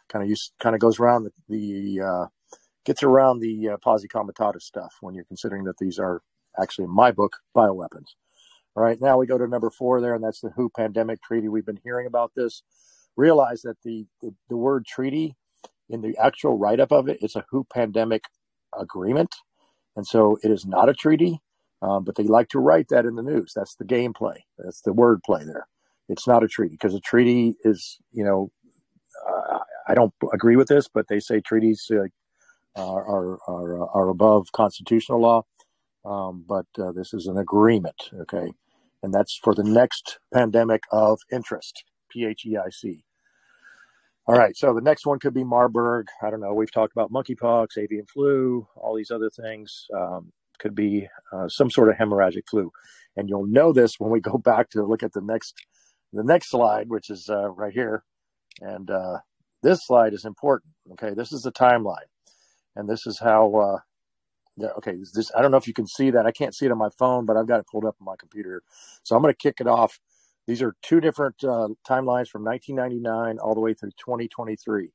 kind 0.10 0.30
of 0.30 0.38
kind 0.60 0.75
of 0.75 0.81
goes 0.81 1.00
around 1.00 1.24
the, 1.24 1.31
the 1.48 2.06
uh, 2.06 2.25
gets 2.85 3.03
around 3.03 3.39
the 3.39 3.69
uh, 3.69 3.77
comitatus 4.12 4.65
stuff 4.65 4.95
when 5.01 5.15
you're 5.15 5.25
considering 5.25 5.63
that 5.65 5.77
these 5.77 6.00
are 6.00 6.21
actually, 6.62 6.85
in 6.85 6.91
my 6.91 7.12
book, 7.12 7.38
bioweapons. 7.56 8.15
All 8.75 8.83
right, 8.83 9.00
now 9.00 9.18
we 9.18 9.27
go 9.27 9.38
to 9.38 9.47
number 9.47 9.69
four 9.69 10.01
there, 10.01 10.15
and 10.15 10.24
that's 10.24 10.41
the 10.41 10.50
WHO 10.50 10.71
pandemic 10.75 11.21
treaty. 11.21 11.47
We've 11.47 11.65
been 11.65 11.80
hearing 11.83 12.07
about 12.07 12.31
this. 12.35 12.63
Realize 13.15 13.62
that 13.62 13.77
the, 13.83 14.07
the, 14.21 14.33
the 14.50 14.57
word 14.57 14.85
treaty 14.85 15.35
in 15.89 16.01
the 16.01 16.18
actual 16.18 16.57
write 16.57 16.80
up 16.80 16.91
of 16.91 17.07
it, 17.07 17.19
it's 17.21 17.35
a 17.35 17.45
WHO 17.51 17.68
pandemic 17.71 18.24
agreement. 18.77 19.36
And 19.95 20.07
so 20.07 20.39
it 20.44 20.50
is 20.50 20.65
not 20.65 20.89
a 20.89 20.94
treaty, 20.94 21.39
um, 21.83 22.03
but 22.03 22.15
they 22.15 22.24
like 22.24 22.50
to 22.50 22.59
write 22.59 22.88
that 22.89 23.06
in 23.06 23.15
the 23.15 23.21
news. 23.21 23.53
That's 23.56 23.75
the 23.75 23.86
gameplay. 23.86 24.38
That's 24.57 24.81
the 24.81 24.94
wordplay 24.94 25.45
there. 25.45 25.68
It's 26.09 26.27
not 26.27 26.44
a 26.44 26.47
treaty 26.47 26.74
because 26.74 26.95
a 26.95 27.00
treaty 27.00 27.56
is, 27.63 28.00
you 28.12 28.24
know, 28.24 28.51
uh, 29.27 29.59
I 29.88 29.94
don't 29.94 30.13
agree 30.33 30.56
with 30.56 30.68
this, 30.68 30.88
but 30.91 31.07
they 31.07 31.19
say 31.19 31.39
treaties 31.39 31.89
uh, 31.91 32.06
are, 32.75 33.06
are, 33.06 33.40
are, 33.48 33.90
are 33.90 34.10
above 34.10 34.52
constitutional 34.52 35.22
law. 35.22 35.44
Um, 36.06 36.44
but 36.48 36.66
uh, 36.78 36.92
this 36.92 37.14
is 37.14 37.28
an 37.28 37.38
agreement, 37.38 38.10
okay? 38.22 38.52
And 39.02 39.14
that's 39.14 39.40
for 39.42 39.56
the 39.56 39.64
next 39.64 40.20
pandemic 40.34 40.84
of 40.92 41.20
interest, 41.31 41.84
P 42.10 42.25
H 42.25 42.46
E 42.46 42.58
I 42.58 42.70
C. 42.70 43.04
All 44.25 44.38
right, 44.38 44.56
so 44.56 44.74
the 44.74 44.81
next 44.81 45.06
one 45.06 45.20
could 45.20 45.34
be 45.34 45.44
Marburg. 45.44 46.08
I 46.22 46.30
don't 46.30 46.40
know. 46.40 46.54
We've 46.54 46.72
talked 46.72 46.94
about 46.94 47.12
monkeypox, 47.12 47.78
avian 47.78 48.06
flu, 48.06 48.68
all 48.75 48.96
these 48.96 49.12
other 49.12 49.30
things. 49.30 49.86
Um, 49.96 50.31
could 50.60 50.75
be 50.75 51.08
uh, 51.34 51.50
some 51.50 51.70
sort 51.70 51.90
of 51.90 51.96
hemorrhagic 51.96 52.44
flu, 52.50 52.72
and 53.18 53.28
you'll 53.28 53.48
know 53.48 53.74
this 53.74 54.00
when 54.00 54.12
we 54.12 54.22
go 54.22 54.38
back 54.38 54.70
to 54.70 54.86
look 54.86 55.04
at 55.04 55.12
the 55.12 55.22
next 55.22 55.56
the 56.14 56.24
next 56.24 56.50
slide, 56.52 56.90
which 56.90 57.10
is 57.10 57.30
uh, 57.30 57.50
right 57.50 57.74
here. 57.74 58.04
And 58.62 58.90
uh, 58.90 59.18
this 59.62 59.86
slide 59.86 60.14
is 60.14 60.25
important. 60.25 60.72
Okay, 60.94 61.14
this 61.14 61.34
is 61.34 61.42
the 61.42 61.52
timeline 61.52 62.08
and 62.75 62.90
this 62.90 63.06
is 63.08 63.20
how. 63.20 63.56
Uh, 63.56 63.80
okay, 64.78 64.96
this 65.14 65.31
I 65.36 65.42
don't 65.42 65.52
know 65.52 65.58
if 65.58 65.68
you 65.68 65.74
can 65.74 65.88
see 65.88 66.12
that. 66.12 66.25
I 66.25 66.31
can't 66.31 66.56
see 66.56 66.66
it 66.66 66.72
on 66.72 66.78
my 66.78 66.90
phone, 66.98 67.25
but 67.25 67.38
I've 67.38 67.48
got 67.48 67.60
it 67.60 67.68
pulled 67.68 67.86
up 67.86 67.96
on 68.00 68.06
my 68.06 68.16
computer. 68.18 68.62
So 69.04 69.16
I'm 69.16 69.22
going 69.22 69.34
to 69.34 69.38
kick 69.38 69.58
it 69.60 69.68
off. 69.68 70.00
These 70.46 70.62
are 70.62 70.75
two 70.81 71.00
different 71.00 71.44
uh, 71.44 71.70
timelines 71.88 72.28
from 72.28 72.44
1999 72.44 73.40
all 73.40 73.56
the 73.56 73.62
way 73.62 73.74
through 73.74 73.92
2023. 73.92 74.92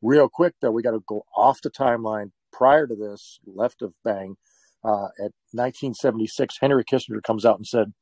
Real 0.00 0.28
quick 0.28 0.54
though, 0.60 0.70
we 0.70 0.82
got 0.82 0.92
to 0.92 1.02
go 1.06 1.24
off 1.36 1.60
the 1.60 1.70
timeline 1.70 2.30
prior 2.52 2.86
to 2.86 2.94
this, 2.94 3.40
left 3.46 3.82
of 3.82 3.94
Bang. 4.04 4.36
Uh, 4.84 5.06
at 5.18 5.32
1976, 5.52 6.56
Henry 6.60 6.84
Kissinger 6.84 7.22
comes 7.22 7.44
out 7.44 7.56
and 7.56 7.66
said, 7.66 7.92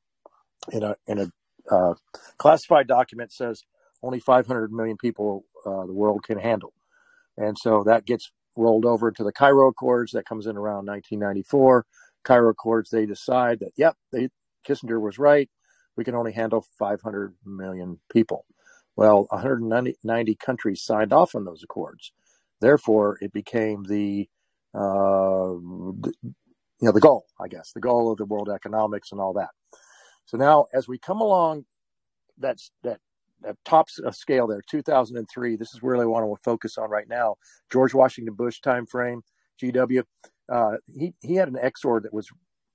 in 0.73 0.83
a 0.83 0.97
in 1.07 1.19
a 1.19 1.75
uh, 1.75 1.95
classified 2.39 2.87
document, 2.87 3.33
says 3.33 3.65
only 4.03 4.21
500 4.21 4.73
million 4.73 4.97
people 4.97 5.45
uh, 5.67 5.85
the 5.87 5.93
world 5.93 6.23
can 6.25 6.39
handle, 6.39 6.73
and 7.37 7.57
so 7.59 7.83
that 7.85 8.07
gets 8.07 8.33
rolled 8.57 8.85
over 8.85 9.11
to 9.11 9.25
the 9.25 9.33
Cairo 9.33 9.69
Accords. 9.69 10.13
That 10.13 10.27
comes 10.27 10.47
in 10.47 10.57
around 10.57 10.87
1994. 10.87 11.87
Cairo 12.25 12.51
Accords, 12.51 12.91
they 12.91 13.07
decide 13.07 13.61
that, 13.61 13.73
yep, 13.77 13.97
they, 14.13 14.29
Kissinger 14.67 15.01
was 15.01 15.19
right. 15.19 15.49
We 15.97 16.05
can 16.05 16.15
only 16.15 16.33
handle 16.33 16.67
500 16.79 17.35
million 17.45 17.99
people. 18.13 18.45
Well, 18.97 19.27
190 19.31 20.35
countries 20.37 20.83
signed 20.83 21.13
off 21.13 21.35
on 21.35 21.45
those 21.45 21.63
accords. 21.63 22.13
Therefore, 22.61 23.19
it 23.21 23.33
became 23.33 23.85
the, 23.85 24.29
uh, 24.75 25.57
the, 26.01 26.13
you 26.23 26.35
know, 26.87 26.93
the 26.93 27.01
goal, 27.01 27.25
I 27.41 27.49
guess, 27.49 27.73
the 27.73 27.81
goal 27.81 28.13
of 28.13 28.19
the 28.19 28.27
world 28.27 28.51
economics 28.51 29.13
and 29.13 29.21
all 29.21 29.33
that. 29.35 29.51
So 30.27 30.37
now, 30.37 30.67
as 30.73 30.87
we 30.87 30.99
come 30.99 31.21
along, 31.21 31.65
that's 32.39 32.71
that 32.83 33.01
at 33.47 33.57
top 33.65 33.89
scale 34.13 34.47
there, 34.47 34.63
2003. 34.69 35.57
This 35.57 35.75
is 35.75 35.83
really 35.83 36.07
what 36.07 36.23
I 36.23 36.27
want 36.27 36.41
to 36.43 36.45
focus 36.51 36.79
on 36.79 36.91
right 36.91 37.09
now. 37.09 37.37
George 37.71 37.95
Washington 37.95 38.35
Bush 38.35 38.61
time 38.61 38.87
frame, 38.87 39.23
GW. 39.63 40.05
Uh, 40.53 40.77
he 40.99 41.15
he 41.21 41.35
had 41.37 41.49
an 41.49 41.59
exord 41.63 42.05
that 42.05 42.15
was 42.15 42.29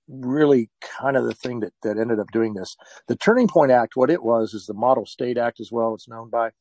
really 0.07 0.69
kind 0.81 1.17
of 1.17 1.25
the 1.25 1.33
thing 1.33 1.59
that 1.61 1.73
that 1.83 1.97
ended 1.97 2.19
up 2.19 2.31
doing 2.31 2.53
this. 2.53 2.75
The 3.07 3.15
Turning 3.15 3.47
Point 3.47 3.71
Act, 3.71 3.95
what 3.95 4.09
it 4.09 4.23
was, 4.23 4.53
is 4.53 4.65
the 4.65 4.73
Model 4.73 5.05
State 5.05 5.37
Act 5.37 5.59
as 5.59 5.71
well. 5.71 5.93
It's 5.93 6.07
known 6.07 6.29
by. 6.29 6.51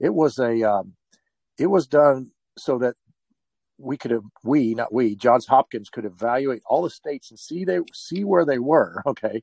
It 0.00 0.14
was 0.14 0.38
a 0.38 0.62
um, 0.62 0.94
it 1.58 1.66
was 1.66 1.86
done 1.86 2.32
so 2.56 2.78
that 2.78 2.94
we 3.78 3.96
could 3.96 4.10
have 4.10 4.24
we 4.42 4.74
not 4.74 4.92
we 4.92 5.14
Johns 5.14 5.46
Hopkins 5.46 5.88
could 5.88 6.04
evaluate 6.04 6.62
all 6.66 6.82
the 6.82 6.90
states 6.90 7.30
and 7.30 7.38
see 7.38 7.64
they 7.64 7.80
see 7.94 8.24
where 8.24 8.44
they 8.44 8.58
were. 8.58 9.02
Okay, 9.06 9.42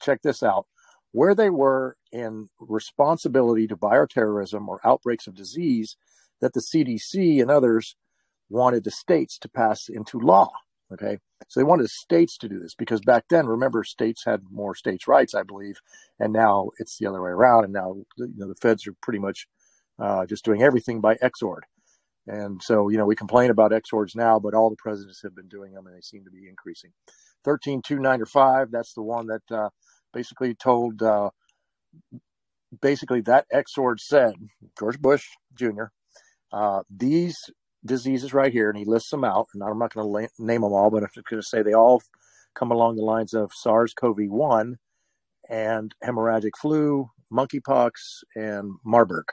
check 0.00 0.22
this 0.22 0.42
out 0.42 0.66
where 1.16 1.34
they 1.34 1.48
were 1.48 1.96
in 2.12 2.46
responsibility 2.60 3.66
to 3.66 3.74
bioterrorism 3.74 4.68
or 4.68 4.86
outbreaks 4.86 5.26
of 5.26 5.34
disease 5.34 5.96
that 6.42 6.52
the 6.52 6.60
CDC 6.60 7.40
and 7.40 7.50
others 7.50 7.96
wanted 8.50 8.84
the 8.84 8.90
states 8.90 9.38
to 9.38 9.48
pass 9.48 9.88
into 9.88 10.20
law. 10.20 10.50
Okay. 10.92 11.16
So 11.48 11.58
they 11.58 11.64
wanted 11.64 11.88
states 11.88 12.36
to 12.36 12.50
do 12.50 12.58
this 12.58 12.74
because 12.74 13.00
back 13.00 13.24
then, 13.30 13.46
remember, 13.46 13.82
states 13.82 14.24
had 14.26 14.42
more 14.50 14.74
states' 14.74 15.08
rights, 15.08 15.34
I 15.34 15.42
believe. 15.42 15.80
And 16.20 16.34
now 16.34 16.68
it's 16.78 16.98
the 16.98 17.06
other 17.06 17.22
way 17.22 17.30
around. 17.30 17.64
And 17.64 17.72
now, 17.72 17.96
you 18.18 18.34
know, 18.36 18.48
the 18.48 18.54
feds 18.54 18.86
are 18.86 18.94
pretty 19.00 19.18
much 19.18 19.46
uh, 19.98 20.26
just 20.26 20.44
doing 20.44 20.62
everything 20.62 21.00
by 21.00 21.16
exord. 21.22 21.64
And 22.26 22.60
so, 22.62 22.90
you 22.90 22.98
know, 22.98 23.06
we 23.06 23.16
complain 23.16 23.48
about 23.48 23.72
exords 23.72 24.14
now, 24.14 24.38
but 24.38 24.52
all 24.52 24.68
the 24.68 24.76
presidents 24.76 25.22
have 25.22 25.34
been 25.34 25.48
doing 25.48 25.72
them 25.72 25.86
and 25.86 25.96
they 25.96 26.02
seem 26.02 26.24
to 26.24 26.30
be 26.30 26.46
increasing. 26.46 26.90
13295, 27.44 28.70
that's 28.70 28.92
the 28.92 29.02
one 29.02 29.28
that 29.28 29.42
uh, 29.50 29.70
basically 30.16 30.54
told, 30.54 31.02
uh, 31.02 31.30
basically 32.80 33.20
that 33.20 33.46
exord 33.52 34.00
said, 34.00 34.32
George 34.78 34.98
Bush 34.98 35.26
Jr., 35.54 35.86
uh, 36.52 36.82
these 36.90 37.36
diseases 37.84 38.32
right 38.32 38.52
here, 38.52 38.70
and 38.70 38.78
he 38.78 38.84
lists 38.84 39.10
them 39.10 39.24
out, 39.24 39.46
and 39.52 39.62
I'm 39.62 39.78
not 39.78 39.92
going 39.92 40.04
to 40.04 40.10
la- 40.10 40.46
name 40.46 40.62
them 40.62 40.72
all, 40.72 40.90
but 40.90 41.02
I'm 41.02 41.10
just 41.14 41.28
going 41.28 41.42
to 41.42 41.46
say 41.46 41.62
they 41.62 41.74
all 41.74 42.02
come 42.54 42.70
along 42.70 42.96
the 42.96 43.02
lines 43.02 43.34
of 43.34 43.52
SARS-CoV-1 43.52 44.76
and 45.50 45.94
hemorrhagic 46.02 46.52
flu, 46.60 47.10
monkeypox, 47.32 47.90
and 48.34 48.72
Marburg. 48.84 49.26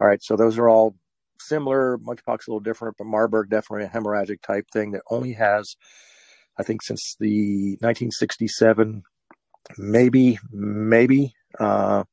All 0.00 0.06
right, 0.06 0.22
so 0.22 0.36
those 0.36 0.58
are 0.58 0.68
all 0.68 0.96
similar. 1.40 1.98
Monkeypox 1.98 2.46
a 2.46 2.50
little 2.50 2.60
different, 2.60 2.96
but 2.96 3.06
Marburg 3.06 3.50
definitely 3.50 3.84
a 3.84 3.88
hemorrhagic 3.88 4.40
type 4.42 4.66
thing 4.72 4.92
that 4.92 5.02
only 5.10 5.34
has, 5.34 5.76
I 6.58 6.62
think, 6.62 6.82
since 6.82 7.14
the 7.20 7.72
1967, 7.80 9.02
maybe, 9.78 10.38
maybe, 10.52 11.34
uh, 11.58 12.04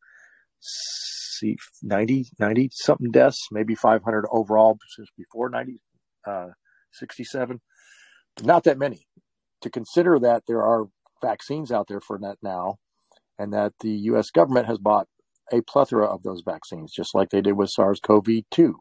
see, 0.59 1.57
90, 1.81 2.27
90 2.39 2.69
something 2.73 3.11
deaths, 3.11 3.47
maybe 3.51 3.75
500 3.75 4.25
overall 4.31 4.77
since 4.95 5.09
before 5.17 5.49
90, 5.49 5.79
uh, 6.27 6.47
67. 6.93 7.59
Not 8.43 8.63
that 8.63 8.77
many. 8.77 9.07
To 9.61 9.69
consider 9.69 10.17
that 10.19 10.43
there 10.47 10.61
are 10.63 10.85
vaccines 11.21 11.71
out 11.71 11.87
there 11.87 12.01
for 12.01 12.17
that 12.19 12.37
now, 12.41 12.77
and 13.37 13.53
that 13.53 13.73
the 13.79 13.91
U.S. 13.91 14.31
government 14.31 14.67
has 14.67 14.79
bought 14.79 15.07
a 15.51 15.61
plethora 15.61 16.05
of 16.05 16.23
those 16.23 16.41
vaccines, 16.45 16.93
just 16.95 17.13
like 17.13 17.29
they 17.29 17.41
did 17.41 17.53
with 17.53 17.69
SARS 17.69 17.99
CoV 17.99 18.27
2. 18.49 18.75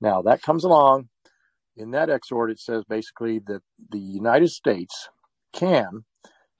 Now, 0.00 0.22
that 0.22 0.42
comes 0.42 0.64
along. 0.64 1.08
In 1.76 1.90
that 1.92 2.10
exord, 2.10 2.50
it 2.50 2.58
says 2.58 2.84
basically 2.88 3.40
that 3.46 3.60
the 3.90 3.98
United 3.98 4.48
States 4.48 5.08
can, 5.52 6.04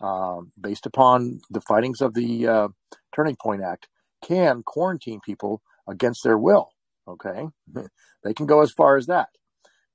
uh, 0.01 0.41
based 0.61 0.87
upon 0.87 1.41
the 1.51 1.61
findings 1.61 2.01
of 2.01 2.15
the 2.15 2.47
uh, 2.47 2.69
Turning 3.15 3.37
Point 3.41 3.63
Act, 3.63 3.89
can 4.23 4.63
quarantine 4.65 5.21
people 5.25 5.63
against 5.89 6.23
their 6.25 6.39
will. 6.39 6.71
Okay. 7.07 7.49
they 8.25 8.35
can 8.35 8.47
go 8.47 8.61
as 8.61 8.73
far 8.77 8.97
as 8.97 9.07
that. 9.07 9.29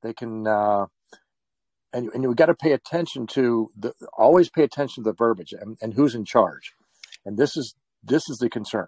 They 0.01 0.13
can, 0.13 0.47
uh, 0.47 0.87
and, 1.93 2.09
and 2.13 2.27
we 2.27 2.35
got 2.35 2.47
to 2.47 2.55
pay 2.55 2.71
attention 2.73 3.27
to 3.27 3.69
the, 3.77 3.93
always 4.17 4.49
pay 4.49 4.63
attention 4.63 5.03
to 5.03 5.09
the 5.09 5.15
verbiage 5.15 5.53
and, 5.53 5.77
and 5.81 5.93
who's 5.93 6.15
in 6.15 6.25
charge. 6.25 6.73
And 7.25 7.37
this 7.37 7.55
is, 7.55 7.75
this 8.03 8.29
is 8.29 8.37
the 8.37 8.49
concern. 8.49 8.87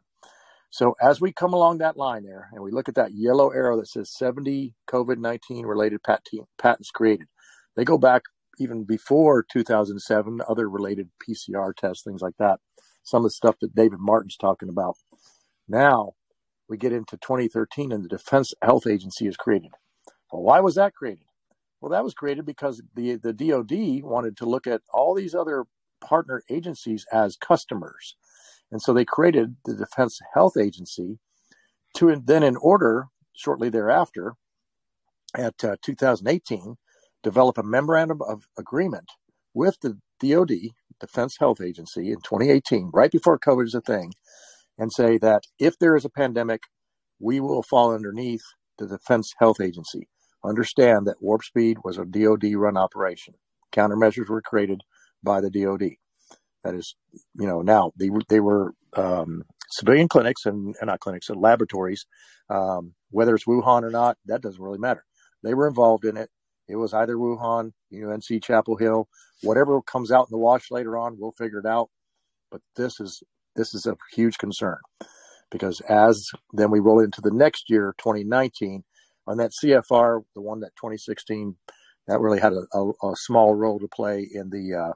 So 0.69 0.93
as 1.01 1.21
we 1.21 1.31
come 1.31 1.53
along 1.53 1.77
that 1.77 1.95
line 1.95 2.25
there, 2.25 2.49
and 2.51 2.61
we 2.61 2.71
look 2.71 2.89
at 2.89 2.95
that 2.95 3.13
yellow 3.13 3.49
arrow 3.49 3.77
that 3.77 3.87
says 3.87 4.13
70 4.17 4.73
COVID 4.89 5.17
19 5.19 5.65
related 5.65 6.01
patents 6.03 6.91
created, 6.91 7.27
they 7.77 7.85
go 7.85 7.97
back 7.97 8.23
even 8.59 8.83
before 8.83 9.43
2007, 9.51 10.41
other 10.47 10.69
related 10.69 11.09
PCR 11.27 11.75
tests, 11.75 12.03
things 12.03 12.21
like 12.21 12.37
that. 12.39 12.59
Some 13.03 13.19
of 13.19 13.25
the 13.25 13.31
stuff 13.31 13.57
that 13.61 13.75
David 13.75 13.99
Martin's 13.99 14.37
talking 14.37 14.69
about. 14.69 14.97
Now 15.67 16.13
we 16.69 16.77
get 16.77 16.93
into 16.93 17.17
2013, 17.17 17.91
and 17.91 18.03
the 18.03 18.09
Defense 18.09 18.53
Health 18.61 18.87
Agency 18.87 19.27
is 19.27 19.37
created. 19.37 19.71
Well, 20.31 20.43
why 20.43 20.59
was 20.59 20.75
that 20.75 20.95
created? 20.95 21.25
Well, 21.81 21.91
that 21.91 22.03
was 22.03 22.13
created 22.15 22.45
because 22.45 22.81
the 22.95 23.15
the 23.15 23.33
DoD 23.33 24.03
wanted 24.03 24.37
to 24.37 24.45
look 24.45 24.67
at 24.67 24.81
all 24.93 25.13
these 25.13 25.35
other 25.35 25.65
partner 26.01 26.43
agencies 26.49 27.05
as 27.11 27.37
customers 27.37 28.15
and 28.71 28.81
so 28.81 28.93
they 28.93 29.05
created 29.05 29.55
the 29.65 29.75
Defense 29.75 30.19
Health 30.33 30.57
Agency 30.57 31.19
to 31.95 32.15
then, 32.25 32.43
in 32.43 32.57
order, 32.57 33.07
shortly 33.33 33.69
thereafter, 33.69 34.35
at 35.35 35.63
uh, 35.63 35.77
2018, 35.81 36.75
develop 37.25 37.57
a 37.57 37.63
memorandum 37.63 38.21
of 38.21 38.43
agreement 38.57 39.09
with 39.55 39.79
the 39.81 39.97
DoD, 40.19 40.71
Defense 40.99 41.37
Health 41.39 41.59
Agency, 41.59 42.11
in 42.11 42.17
2018, 42.17 42.91
right 42.93 43.11
before 43.11 43.39
COVID 43.39 43.65
is 43.65 43.73
a 43.73 43.81
thing, 43.81 44.13
and 44.77 44.93
say 44.93 45.17
that 45.17 45.43
if 45.59 45.77
there 45.79 45.95
is 45.95 46.05
a 46.05 46.09
pandemic, 46.09 46.61
we 47.19 47.39
will 47.39 47.63
fall 47.63 47.93
underneath 47.93 48.43
the 48.77 48.87
Defense 48.87 49.33
Health 49.39 49.59
Agency. 49.59 50.07
Understand 50.43 51.07
that 51.07 51.21
Warp 51.21 51.43
Speed 51.43 51.79
was 51.83 51.97
a 51.97 52.05
DoD 52.05 52.53
run 52.53 52.77
operation. 52.77 53.33
Countermeasures 53.73 54.29
were 54.29 54.41
created 54.43 54.81
by 55.23 55.41
the 55.41 55.49
DoD. 55.49 55.93
That 56.63 56.75
is, 56.75 56.95
you 57.33 57.47
know, 57.47 57.61
now 57.61 57.91
they 57.97 58.09
they 58.29 58.39
were 58.39 58.73
um, 58.95 59.43
civilian 59.71 60.07
clinics 60.07 60.45
and, 60.45 60.75
and, 60.79 60.87
not 60.87 60.99
clinics 60.99 61.29
and 61.29 61.41
laboratories. 61.41 62.05
Um, 62.49 62.93
whether 63.09 63.33
it's 63.33 63.45
Wuhan 63.45 63.83
or 63.83 63.89
not, 63.89 64.17
that 64.25 64.41
doesn't 64.41 64.61
really 64.61 64.77
matter. 64.77 65.03
They 65.43 65.53
were 65.55 65.67
involved 65.67 66.05
in 66.05 66.17
it. 66.17 66.29
It 66.67 66.75
was 66.77 66.93
either 66.93 67.15
Wuhan, 67.15 67.71
UNC 67.93 68.43
Chapel 68.43 68.77
Hill, 68.77 69.07
whatever 69.41 69.81
comes 69.81 70.11
out 70.11 70.27
in 70.27 70.31
the 70.31 70.37
wash 70.37 70.71
later 70.71 70.97
on, 70.97 71.17
we'll 71.19 71.31
figure 71.31 71.59
it 71.59 71.65
out. 71.65 71.89
But 72.51 72.61
this 72.75 72.99
is 72.99 73.21
this 73.55 73.73
is 73.73 73.85
a 73.85 73.95
huge 74.13 74.37
concern 74.37 74.77
because 75.51 75.81
as 75.81 76.29
then 76.53 76.71
we 76.71 76.79
roll 76.79 76.99
into 76.99 77.21
the 77.21 77.31
next 77.31 77.69
year, 77.69 77.93
2019, 77.97 78.83
on 79.27 79.37
that 79.37 79.51
CFR, 79.51 80.21
the 80.35 80.41
one 80.41 80.59
that 80.59 80.75
2016, 80.75 81.55
that 82.07 82.19
really 82.19 82.39
had 82.39 82.53
a, 82.53 82.65
a, 82.73 82.89
a 82.89 83.15
small 83.15 83.55
role 83.55 83.79
to 83.79 83.87
play 83.87 84.27
in 84.31 84.49
the 84.49 84.75
uh, 84.75 84.93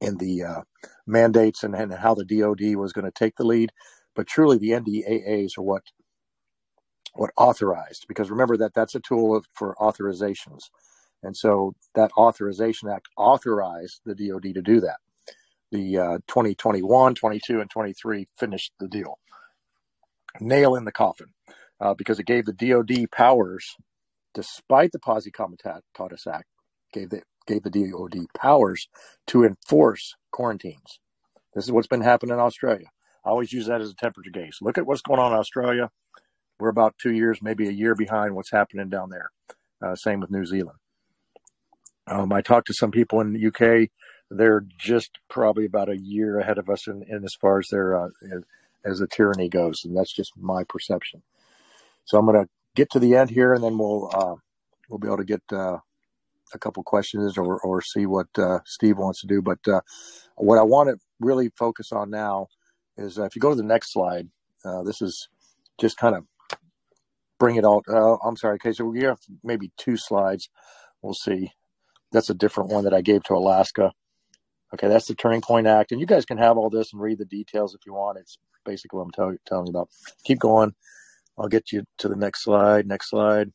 in 0.00 0.16
the 0.18 0.42
uh, 0.42 0.60
mandates 1.06 1.62
and, 1.62 1.74
and 1.74 1.92
how 1.92 2.14
the 2.14 2.24
DoD 2.24 2.76
was 2.76 2.92
going 2.92 3.04
to 3.04 3.10
take 3.10 3.36
the 3.36 3.44
lead. 3.44 3.70
But 4.14 4.26
truly, 4.26 4.58
the 4.58 4.70
NDAAs 4.70 5.58
are 5.58 5.62
what 5.62 5.82
what 7.14 7.30
authorized 7.36 8.06
because 8.08 8.30
remember 8.30 8.56
that 8.58 8.74
that's 8.74 8.94
a 8.94 9.00
tool 9.00 9.36
of, 9.36 9.46
for 9.52 9.74
authorizations, 9.80 10.64
and 11.22 11.36
so 11.36 11.74
that 11.94 12.12
authorization 12.16 12.88
act 12.88 13.08
authorized 13.16 14.00
the 14.06 14.14
DoD 14.14 14.54
to 14.54 14.62
do 14.62 14.80
that. 14.80 14.98
The 15.72 15.98
uh, 15.98 16.18
2021, 16.28 17.14
22, 17.14 17.60
and 17.60 17.70
23 17.70 18.26
finished 18.36 18.72
the 18.80 18.88
deal. 18.88 19.18
Nail 20.40 20.76
in 20.76 20.84
the 20.84 20.92
coffin 20.92 21.28
uh, 21.80 21.94
because 21.94 22.18
it 22.20 22.26
gave 22.26 22.46
the 22.46 22.52
DoD 22.52 23.10
powers, 23.12 23.76
despite 24.34 24.92
the 24.92 24.98
Posse 25.00 25.30
Comitatus 25.30 26.26
Act, 26.26 26.46
gave 26.92 27.10
the 27.10 27.22
gave 27.46 27.62
the 27.64 27.70
DoD 27.70 28.26
powers 28.36 28.88
to 29.28 29.44
enforce 29.44 30.16
quarantines. 30.32 31.00
This 31.54 31.64
is 31.64 31.72
what's 31.72 31.88
been 31.88 32.02
happening 32.02 32.34
in 32.34 32.40
Australia. 32.40 32.86
I 33.24 33.30
always 33.30 33.52
use 33.52 33.66
that 33.66 33.80
as 33.80 33.90
a 33.90 33.94
temperature 33.94 34.30
gauge. 34.30 34.58
Look 34.62 34.78
at 34.78 34.86
what's 34.86 35.02
going 35.02 35.20
on 35.20 35.32
in 35.32 35.38
Australia. 35.38 35.90
We're 36.60 36.68
about 36.68 36.98
two 36.98 37.12
years, 37.12 37.40
maybe 37.42 37.68
a 37.68 37.72
year 37.72 37.94
behind 37.94 38.36
what's 38.36 38.50
happening 38.50 38.90
down 38.90 39.08
there. 39.10 39.30
Uh, 39.82 39.94
same 39.96 40.20
with 40.20 40.30
New 40.30 40.44
Zealand. 40.44 40.78
Um, 42.06 42.32
I 42.32 42.42
talked 42.42 42.66
to 42.66 42.74
some 42.74 42.90
people 42.90 43.20
in 43.20 43.32
the 43.32 43.46
UK. 43.46 43.88
They're 44.30 44.64
just 44.78 45.18
probably 45.28 45.64
about 45.64 45.88
a 45.88 45.98
year 45.98 46.38
ahead 46.38 46.58
of 46.58 46.68
us 46.68 46.86
in, 46.86 47.02
in 47.08 47.24
as 47.24 47.34
far 47.34 47.58
as 47.58 47.68
their 47.68 47.96
uh, 47.96 48.08
as 48.84 48.98
the 48.98 49.06
tyranny 49.06 49.48
goes, 49.48 49.84
and 49.84 49.96
that's 49.96 50.12
just 50.12 50.32
my 50.36 50.64
perception. 50.64 51.22
So 52.04 52.18
I'm 52.18 52.26
going 52.26 52.44
to 52.44 52.48
get 52.74 52.90
to 52.90 52.98
the 52.98 53.16
end 53.16 53.30
here, 53.30 53.54
and 53.54 53.62
then 53.62 53.78
we'll 53.78 54.10
uh, 54.12 54.34
we'll 54.88 54.98
be 54.98 55.08
able 55.08 55.18
to 55.18 55.24
get 55.24 55.42
uh, 55.52 55.78
a 56.52 56.58
couple 56.58 56.82
questions 56.82 57.38
or, 57.38 57.60
or 57.60 57.80
see 57.80 58.06
what 58.06 58.28
uh, 58.38 58.60
Steve 58.66 58.98
wants 58.98 59.20
to 59.22 59.26
do. 59.26 59.40
But 59.40 59.58
uh, 59.66 59.80
what 60.36 60.58
I 60.58 60.62
want 60.62 60.90
to 60.90 60.98
really 61.20 61.50
focus 61.58 61.92
on 61.92 62.10
now 62.10 62.48
is 62.96 63.18
if 63.18 63.34
you 63.34 63.40
go 63.40 63.50
to 63.50 63.56
the 63.56 63.62
next 63.62 63.92
slide, 63.92 64.28
this 64.84 65.00
is 65.00 65.28
just 65.78 65.96
kind 65.96 66.14
of 66.14 66.24
bring 67.40 67.56
it 67.56 67.66
all. 67.66 67.82
Uh, 67.88 68.16
I'm 68.18 68.36
sorry. 68.36 68.56
Okay, 68.56 68.72
so 68.74 68.86
we 68.86 69.02
have 69.04 69.20
maybe 69.44 69.72
two 69.78 69.98
slides. 69.98 70.50
We'll 71.02 71.14
see. 71.14 71.52
That's 72.12 72.30
a 72.30 72.34
different 72.34 72.70
one 72.70 72.84
that 72.84 72.94
I 72.94 73.02
gave 73.02 73.24
to 73.24 73.34
Alaska. 73.34 73.92
Okay, 74.74 74.88
that's 74.88 75.06
the 75.08 75.16
Turning 75.16 75.42
Point 75.42 75.66
Act, 75.66 75.92
and 75.92 76.00
you 76.00 76.06
guys 76.06 76.26
can 76.26 76.38
have 76.38 76.58
all 76.58 76.70
this 76.70 76.92
and 76.92 77.02
read 77.02 77.18
the 77.18 77.26
details 77.26 77.74
if 77.74 77.82
you 77.86 77.94
want. 77.94 78.18
It's 78.18 78.38
basically 78.64 78.98
what 78.98 79.04
I'm 79.04 79.12
tell- 79.12 79.36
telling 79.46 79.66
you 79.66 79.72
about. 79.72 79.90
Keep 80.24 80.40
going. 80.40 80.74
I'll 81.38 81.48
get 81.48 81.72
you 81.72 81.84
to 81.98 82.08
the 82.08 82.16
next 82.16 82.44
slide. 82.44 82.86
Next 82.86 83.10
slide, 83.10 83.52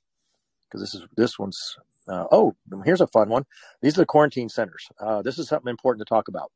because 0.69 0.81
this 0.81 0.95
is 0.95 1.07
this 1.17 1.39
one's 1.39 1.77
uh, 2.07 2.25
oh, 2.31 2.55
here's 2.85 3.01
a 3.01 3.07
fun 3.07 3.29
one. 3.29 3.45
These 3.81 3.97
are 3.97 4.01
the 4.01 4.07
quarantine 4.07 4.49
centers. 4.49 4.87
Uh, 4.99 5.21
this 5.21 5.39
is 5.39 5.47
something 5.49 5.69
important 5.71 6.05
to 6.07 6.09
talk 6.13 6.27
about. 6.27 6.51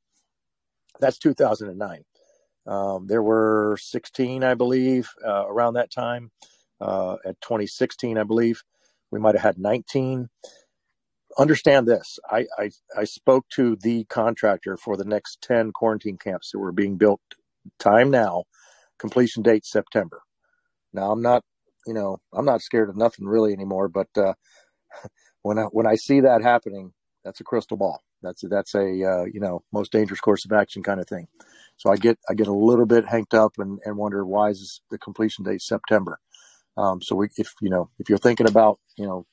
That's 0.99 1.19
2009. 1.19 2.03
Um, 2.67 3.07
there 3.07 3.23
were 3.23 3.77
16, 3.81 4.43
I 4.43 4.53
believe, 4.53 5.09
uh, 5.25 5.45
around 5.47 5.75
that 5.75 5.91
time. 5.91 6.31
Uh, 6.81 7.15
at 7.25 7.39
2016, 7.41 8.17
I 8.17 8.23
believe, 8.23 8.63
we 9.11 9.19
might 9.19 9.35
have 9.35 9.43
had 9.43 9.59
19. 9.59 10.29
Understand 11.37 11.87
this. 11.87 12.19
I, 12.29 12.45
I, 12.57 12.71
I 12.97 13.03
spoke 13.05 13.47
to 13.51 13.77
the 13.81 14.05
contractor 14.05 14.77
for 14.77 14.97
the 14.97 15.05
next 15.05 15.41
10 15.41 15.71
quarantine 15.71 16.17
camps 16.17 16.51
that 16.51 16.59
were 16.59 16.71
being 16.71 16.97
built. 16.97 17.21
Time 17.79 18.11
now, 18.11 18.43
completion 18.99 19.43
date 19.43 19.65
September. 19.65 20.21
Now 20.93 21.11
I'm 21.11 21.21
not, 21.21 21.43
you 21.85 21.93
know, 21.93 22.17
I'm 22.33 22.45
not 22.45 22.61
scared 22.61 22.89
of 22.89 22.97
nothing 22.97 23.25
really 23.25 23.53
anymore, 23.53 23.89
but 23.89 24.07
uh, 24.17 24.33
when 25.43 25.59
I, 25.59 25.63
when 25.65 25.87
I 25.87 25.95
see 25.95 26.21
that 26.21 26.41
happening, 26.43 26.93
that's 27.23 27.39
a 27.41 27.43
crystal 27.43 27.77
ball. 27.77 28.01
That's 28.21 28.43
a, 28.43 28.47
that's 28.47 28.75
a 28.75 28.81
uh, 28.81 29.25
you 29.25 29.39
know 29.39 29.61
most 29.71 29.91
dangerous 29.91 30.19
course 30.19 30.45
of 30.45 30.51
action 30.51 30.83
kind 30.83 30.99
of 30.99 31.07
thing. 31.07 31.27
So 31.77 31.91
I 31.91 31.95
get 31.97 32.17
I 32.29 32.33
get 32.33 32.47
a 32.47 32.53
little 32.53 32.85
bit 32.85 33.05
hanked 33.05 33.33
up 33.33 33.53
and, 33.57 33.79
and 33.85 33.97
wonder 33.97 34.25
why 34.25 34.49
is 34.49 34.81
the 34.91 34.97
completion 34.97 35.43
date 35.45 35.61
September. 35.61 36.19
Um, 36.79 37.01
so 37.01 37.15
we, 37.15 37.27
if 37.35 37.49
you 37.61 37.69
know 37.69 37.89
if 37.99 38.07
you're 38.07 38.17
thinking 38.17 38.47
about 38.47 38.79
you 38.97 39.05
know 39.05 39.25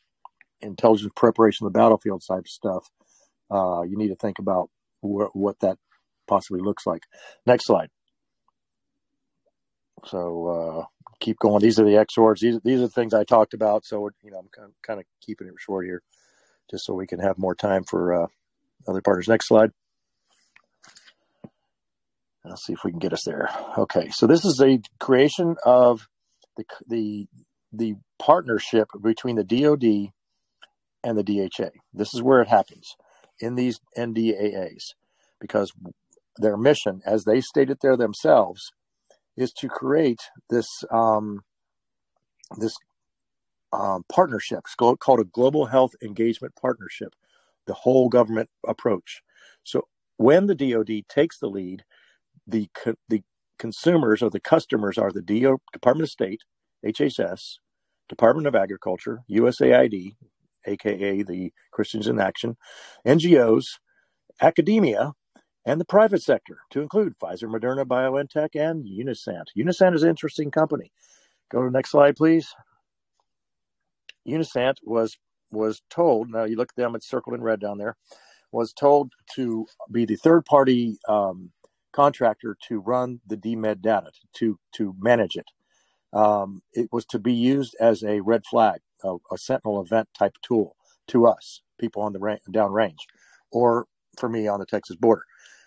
intelligence 0.61 1.13
preparation 1.15 1.65
of 1.67 1.73
the 1.73 1.79
battlefield 1.79 2.23
type 2.27 2.49
stuff, 2.49 2.89
uh, 3.51 3.83
you 3.83 3.97
need 3.97 4.09
to 4.09 4.17
think 4.17 4.41
about 4.41 4.69
wh- 5.01 5.35
what 5.35 5.61
that 5.61 5.79
possibly 6.27 6.61
looks 6.61 6.87
like. 6.87 7.03
Next 7.47 7.67
slide. 7.67 7.89
So 10.07 10.47
uh, 10.49 10.85
keep 11.21 11.39
going. 11.39 11.63
These 11.63 11.79
are 11.79 11.85
the 11.85 11.97
exords. 11.97 12.41
These 12.41 12.59
these 12.65 12.81
are 12.81 12.87
the 12.87 12.89
things 12.89 13.15
I 13.15 13.23
talked 13.23 13.55
about. 13.55 13.85
So 13.85 14.11
you 14.23 14.33
know, 14.33 14.39
I'm 14.39 14.49
kind 14.49 14.67
of, 14.67 14.75
kind 14.83 14.99
of 14.99 15.07
keeping 15.21 15.47
it 15.47 15.55
short 15.59 15.87
here, 15.87 16.03
just 16.69 16.85
so 16.85 16.95
we 16.95 17.07
can 17.07 17.21
have 17.21 17.39
more 17.39 17.55
time 17.55 17.85
for 17.85 18.25
uh, 18.25 18.27
other 18.89 19.03
partners. 19.03 19.29
Next 19.29 19.47
slide. 19.47 19.71
Let's 22.45 22.65
see 22.67 22.73
if 22.73 22.81
we 22.85 22.91
can 22.91 23.01
get 23.01 23.13
us 23.13 23.25
there. 23.25 23.51
Okay, 23.79 24.09
so 24.11 24.27
this 24.27 24.45
is 24.45 24.61
a 24.61 24.81
creation 24.99 25.57
of 25.65 26.09
the 26.57 26.65
the 26.89 27.27
the 27.73 27.95
partnership 28.19 28.89
between 29.03 29.37
the 29.37 29.45
DoD 29.45 30.13
and 31.05 31.19
the 31.19 31.23
DHA. 31.23 31.71
This 31.93 32.15
is 32.15 32.23
where 32.23 32.41
it 32.41 32.49
happens 32.49 32.97
in 33.41 33.55
these 33.55 33.81
NDAAs, 33.97 34.95
because 35.41 35.73
their 36.37 36.57
mission, 36.57 37.01
as 37.07 37.25
they 37.25 37.41
stated 37.41 37.79
there 37.81 37.97
themselves, 37.97 38.73
is 39.37 39.53
to 39.53 39.69
create 39.69 40.21
this 40.51 40.67
um, 40.91 41.41
this 42.59 42.77
um, 43.73 44.05
partnership 44.11 44.61
called 44.77 45.21
a 45.21 45.25
global 45.25 45.67
health 45.67 45.93
engagement 46.03 46.55
partnership, 46.61 47.15
the 47.67 47.75
whole 47.75 48.09
government 48.09 48.49
approach. 48.67 49.23
So 49.65 49.83
when 50.17 50.47
the 50.47 50.55
DoD 50.55 51.03
takes 51.09 51.39
the 51.39 51.49
lead, 51.49 51.85
the 52.47 52.69
the 53.09 53.23
consumers 53.59 54.23
or 54.23 54.31
the 54.31 54.41
customers 54.41 54.99
are 54.99 55.13
the 55.13 55.23
DO, 55.23 55.59
Department 55.73 56.05
of 56.05 56.11
State, 56.11 56.43
HHS, 56.85 57.59
Department 58.09 58.47
of 58.47 58.55
Agriculture, 58.55 59.21
USAID, 59.31 60.13
aka 60.67 61.23
the 61.23 61.53
Christians 61.73 62.09
in 62.09 62.21
Action, 62.21 62.57
NGOs, 63.07 63.65
academia, 64.41 65.13
and 65.65 65.81
the 65.81 65.85
private 65.85 66.23
sector, 66.23 66.59
to 66.71 66.81
include 66.81 67.19
Pfizer, 67.19 67.49
Moderna, 67.51 67.85
BioNTech, 67.85 68.55
and 68.55 68.87
Unisant. 68.87 69.51
Unisant 69.57 69.97
is 69.97 70.03
an 70.03 70.11
interesting 70.11 70.51
company. 70.51 70.93
Go 71.51 71.61
to 71.63 71.69
the 71.69 71.73
next 71.73 71.91
slide, 71.91 72.17
please. 72.17 72.55
Unisant 74.27 74.81
was 74.85 75.17
was 75.51 75.83
told. 75.91 76.31
Now 76.31 76.45
you 76.45 76.57
look 76.57 76.71
at 76.71 76.77
them; 76.77 76.95
it's 76.95 77.09
circled 77.09 77.35
in 77.35 77.43
red 77.43 77.61
down 77.61 77.79
there. 77.79 77.97
Was 78.53 78.73
told 78.73 79.13
to 79.35 79.67
be 79.91 80.05
the 80.05 80.17
third 80.17 80.45
party 80.45 80.99
um, 81.09 81.51
contractor 81.97 82.57
to 82.69 82.79
run 82.81 83.21
the 83.27 83.39
DMED 83.39 83.83
data 83.83 84.13
to 84.35 84.59
to 84.77 84.95
manage 85.01 85.37
it. 85.37 85.47
Um, 86.13 86.63
it 86.75 86.89
was 86.93 87.05
to 87.07 87.19
be 87.19 87.35
used 87.35 87.77
as 87.81 88.03
a 88.05 88.21
red 88.21 88.45
flag, 88.47 88.81
a, 89.05 89.17
a, 89.33 89.39
sentinel 89.39 89.83
event 89.83 90.09
type 90.19 90.35
tool 90.43 90.77
to 91.09 91.27
us, 91.27 91.63
people 91.81 92.03
on 92.03 92.15
the 92.15 92.21
ra- 92.21 92.37
down 92.51 92.73
range, 92.73 93.07
or 93.53 93.87
for 94.19 94.29
me 94.29 94.49
on 94.49 94.61
the 94.61 94.67
Texas 94.67 94.97
border. 94.97 95.25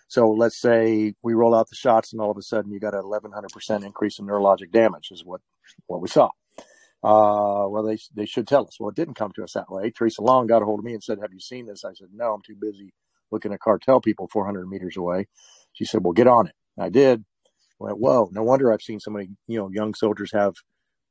So 0.08 0.30
let's 0.30 0.60
say 0.60 1.14
we 1.22 1.34
roll 1.34 1.54
out 1.54 1.68
the 1.70 1.76
shots, 1.76 2.12
and 2.12 2.20
all 2.20 2.32
of 2.32 2.38
a 2.38 2.42
sudden 2.42 2.72
you 2.72 2.80
got 2.80 2.94
an 2.94 3.02
1100% 3.02 3.84
increase 3.84 4.18
in 4.18 4.26
neurologic 4.26 4.72
damage, 4.72 5.10
is 5.12 5.24
what 5.24 5.42
what 5.86 6.00
we 6.00 6.08
saw. 6.08 6.30
Uh, 7.02 7.66
well, 7.68 7.84
they 7.84 7.98
they 8.14 8.26
should 8.26 8.46
tell 8.48 8.66
us. 8.66 8.78
Well, 8.80 8.90
it 8.90 8.96
didn't 8.96 9.14
come 9.14 9.32
to 9.36 9.44
us 9.44 9.54
that 9.54 9.70
way. 9.70 9.90
Theresa 9.90 10.22
Long 10.22 10.46
got 10.46 10.62
a 10.62 10.66
hold 10.66 10.80
of 10.80 10.84
me 10.84 10.94
and 10.94 11.02
said, 11.02 11.18
"Have 11.22 11.32
you 11.32 11.40
seen 11.40 11.66
this?" 11.66 11.84
I 11.84 11.94
said, 11.94 12.08
"No, 12.14 12.34
I'm 12.34 12.42
too 12.42 12.56
busy 12.60 12.92
looking 13.32 13.52
at 13.54 13.60
cartel 13.60 14.00
people 14.00 14.28
400 14.32 14.68
meters 14.68 14.96
away." 14.98 15.28
She 15.72 15.84
said, 15.84 16.04
"Well, 16.04 16.12
get 16.12 16.28
on 16.28 16.48
it." 16.48 16.54
And 16.76 16.84
I 16.86 16.90
did. 16.90 17.24
went, 17.80 17.98
whoa! 17.98 18.30
No 18.32 18.42
wonder 18.44 18.72
I've 18.72 18.82
seen 18.82 19.00
so 19.00 19.10
many 19.10 19.30
you 19.48 19.58
know 19.58 19.70
young 19.70 19.94
soldiers 19.94 20.32
have 20.32 20.54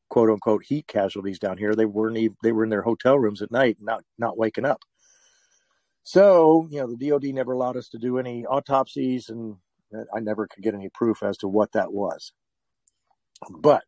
quote 0.10 0.30
unquote 0.30 0.64
heat 0.66 0.88
casualties 0.88 1.40
down 1.40 1.58
here. 1.58 1.76
They 1.76 1.86
weren't 1.86 2.18
even 2.18 2.38
they 2.44 2.52
were 2.54 2.64
in 2.66 2.70
their 2.72 2.84
hotel 2.84 3.20
rooms 3.20 3.42
at 3.42 3.52
night, 3.52 3.78
not 3.82 4.04
not 4.20 4.38
waking 4.38 4.66
up. 4.66 4.82
So 6.04 6.68
you 6.72 6.82
know 6.82 6.96
the 6.96 7.10
DoD 7.10 7.26
never 7.36 7.54
allowed 7.54 7.78
us 7.78 7.90
to 7.90 8.00
do 8.00 8.20
any 8.20 8.46
autopsies, 8.46 9.30
and 9.30 9.58
I 10.16 10.20
never 10.22 10.48
could 10.48 10.64
get 10.64 10.76
any 10.76 10.90
proof 10.90 11.24
as 11.24 11.38
to 11.40 11.48
what 11.50 11.74
that 11.74 11.94
was. 11.94 12.34
But 13.50 13.84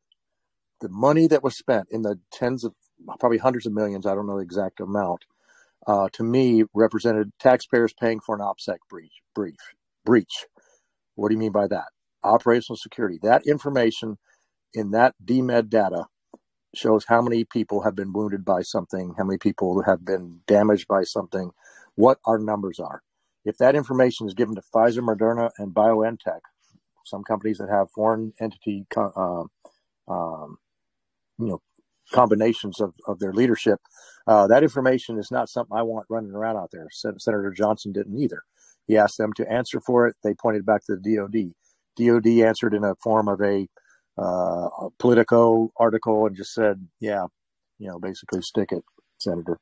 the 0.82 0.90
money 0.90 1.28
that 1.28 1.44
was 1.44 1.58
spent 1.58 1.88
in 1.92 2.04
the 2.04 2.20
tens 2.34 2.66
of 2.66 2.76
probably 3.20 3.40
hundreds 3.40 3.68
of 3.68 3.74
millions 3.74 4.08
i 4.08 4.16
don't 4.16 4.28
know 4.28 4.38
the 4.38 4.44
exact 4.44 4.82
amount 4.82 5.26
uh, 5.88 6.10
to 6.14 6.24
me 6.24 6.64
represented 6.74 7.32
taxpayers 7.40 7.94
paying 8.00 8.20
for 8.20 8.36
an 8.36 8.42
opsec 8.42 8.78
breach 8.90 9.22
breach 9.36 9.76
breach 10.06 10.46
what 11.16 11.30
do 11.30 11.36
you 11.36 11.40
mean 11.40 11.52
by 11.54 11.68
that 11.68 11.88
operational 12.24 12.78
security 12.78 13.20
that 13.24 13.46
information 13.48 14.18
in 14.74 14.92
that 14.92 15.16
dmed 15.26 15.70
data 15.70 16.06
shows 16.76 17.06
how 17.08 17.22
many 17.22 17.46
people 17.46 17.84
have 17.84 17.96
been 17.96 18.14
wounded 18.14 18.46
by 18.46 18.62
something 18.62 19.16
how 19.18 19.24
many 19.26 19.38
people 19.40 19.84
have 19.84 20.06
been 20.06 20.42
damaged 20.48 20.88
by 20.88 21.04
something 21.04 21.52
what 21.96 22.20
our 22.26 22.40
numbers 22.40 22.80
are 22.80 23.02
if 23.46 23.58
that 23.58 23.76
information 23.76 24.28
is 24.28 24.34
given 24.36 24.56
to 24.56 24.64
pfizer 24.76 25.00
moderna 25.00 25.52
and 25.60 25.74
biontech 25.76 26.42
some 27.06 27.24
companies 27.24 27.60
that 27.60 27.70
have 27.70 27.92
foreign 27.92 28.34
entity 28.42 28.86
uh, 28.98 29.44
um, 30.10 30.58
you 31.40 31.48
know 31.48 31.62
combinations 32.14 32.82
of, 32.82 32.96
of 33.08 33.20
their 33.20 33.34
leadership. 33.34 33.80
Uh, 34.28 34.48
that 34.48 34.64
information 34.64 35.20
is 35.20 35.32
not 35.32 35.50
something 35.50 35.76
I 35.78 35.84
want 35.84 36.08
running 36.10 36.32
around 36.34 36.58
out 36.58 36.70
there. 36.72 36.88
Sen- 36.92 37.20
Senator 37.20 37.52
Johnson 37.52 37.94
didn't 37.94 38.18
either. 38.20 38.44
He 38.92 38.98
asked 38.98 39.18
them 39.18 39.32
to 39.38 39.50
answer 39.50 39.80
for 39.80 40.06
it. 40.06 40.18
They 40.22 40.34
pointed 40.34 40.66
back 40.66 40.84
to 40.86 40.98
the 40.98 41.16
DOD. 41.16 41.54
DOD 41.96 42.28
answered 42.46 42.74
in 42.74 42.84
a 42.84 42.94
form 42.96 43.30
of 43.30 43.40
a, 43.40 43.66
uh, 44.18 44.68
Politico 45.00 45.72
article 45.78 46.26
and 46.26 46.36
just 46.36 46.54
said, 46.54 46.90
"Yeah, 47.00 47.28
you 47.80 47.88
know, 47.88 48.00
basically 48.00 48.42
stick 48.42 48.74
it, 48.74 48.84
Senator." 49.18 49.60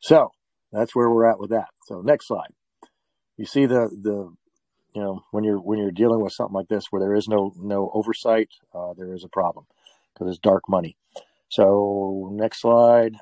So 0.00 0.32
that's 0.72 0.96
where 0.96 1.08
we're 1.08 1.30
at 1.30 1.38
with 1.38 1.50
that. 1.50 1.68
So 1.84 2.00
next 2.00 2.26
slide. 2.26 2.54
You 3.36 3.46
see 3.46 3.66
the 3.66 3.88
the 4.02 4.34
you 4.96 5.00
know 5.00 5.22
when 5.30 5.44
you're 5.44 5.60
when 5.60 5.78
you're 5.78 5.92
dealing 5.92 6.20
with 6.20 6.32
something 6.32 6.54
like 6.54 6.66
this 6.66 6.86
where 6.90 7.00
there 7.00 7.14
is 7.14 7.28
no 7.28 7.52
no 7.56 7.92
oversight, 7.94 8.48
uh, 8.74 8.94
there 8.94 9.14
is 9.14 9.22
a 9.22 9.28
problem 9.28 9.66
because 10.12 10.28
it's 10.28 10.40
dark 10.40 10.64
money. 10.68 10.96
So 11.50 12.30
next 12.32 12.62
slide. 12.62 13.14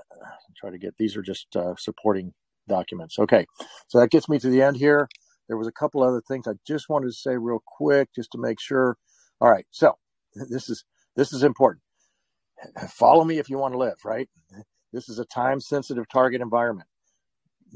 Try 0.56 0.70
to 0.70 0.78
get 0.78 0.96
these 0.96 1.18
are 1.18 1.22
just 1.22 1.54
uh, 1.54 1.74
supporting 1.76 2.32
documents. 2.66 3.18
Okay, 3.18 3.44
so 3.88 4.00
that 4.00 4.10
gets 4.10 4.26
me 4.26 4.38
to 4.38 4.48
the 4.48 4.62
end 4.62 4.78
here. 4.78 5.06
There 5.48 5.56
was 5.56 5.68
a 5.68 5.72
couple 5.72 6.02
other 6.02 6.22
things 6.26 6.46
I 6.46 6.52
just 6.66 6.88
wanted 6.88 7.06
to 7.06 7.12
say 7.12 7.36
real 7.36 7.62
quick, 7.66 8.08
just 8.14 8.32
to 8.32 8.38
make 8.38 8.60
sure. 8.60 8.96
All 9.40 9.50
right, 9.50 9.66
so 9.70 9.98
this 10.34 10.68
is 10.68 10.84
this 11.16 11.32
is 11.32 11.42
important. 11.42 11.82
Follow 12.88 13.24
me 13.24 13.38
if 13.38 13.50
you 13.50 13.58
want 13.58 13.74
to 13.74 13.78
live. 13.78 13.96
Right. 14.04 14.28
This 14.92 15.08
is 15.08 15.18
a 15.18 15.24
time 15.24 15.60
sensitive 15.60 16.08
target 16.08 16.40
environment. 16.40 16.88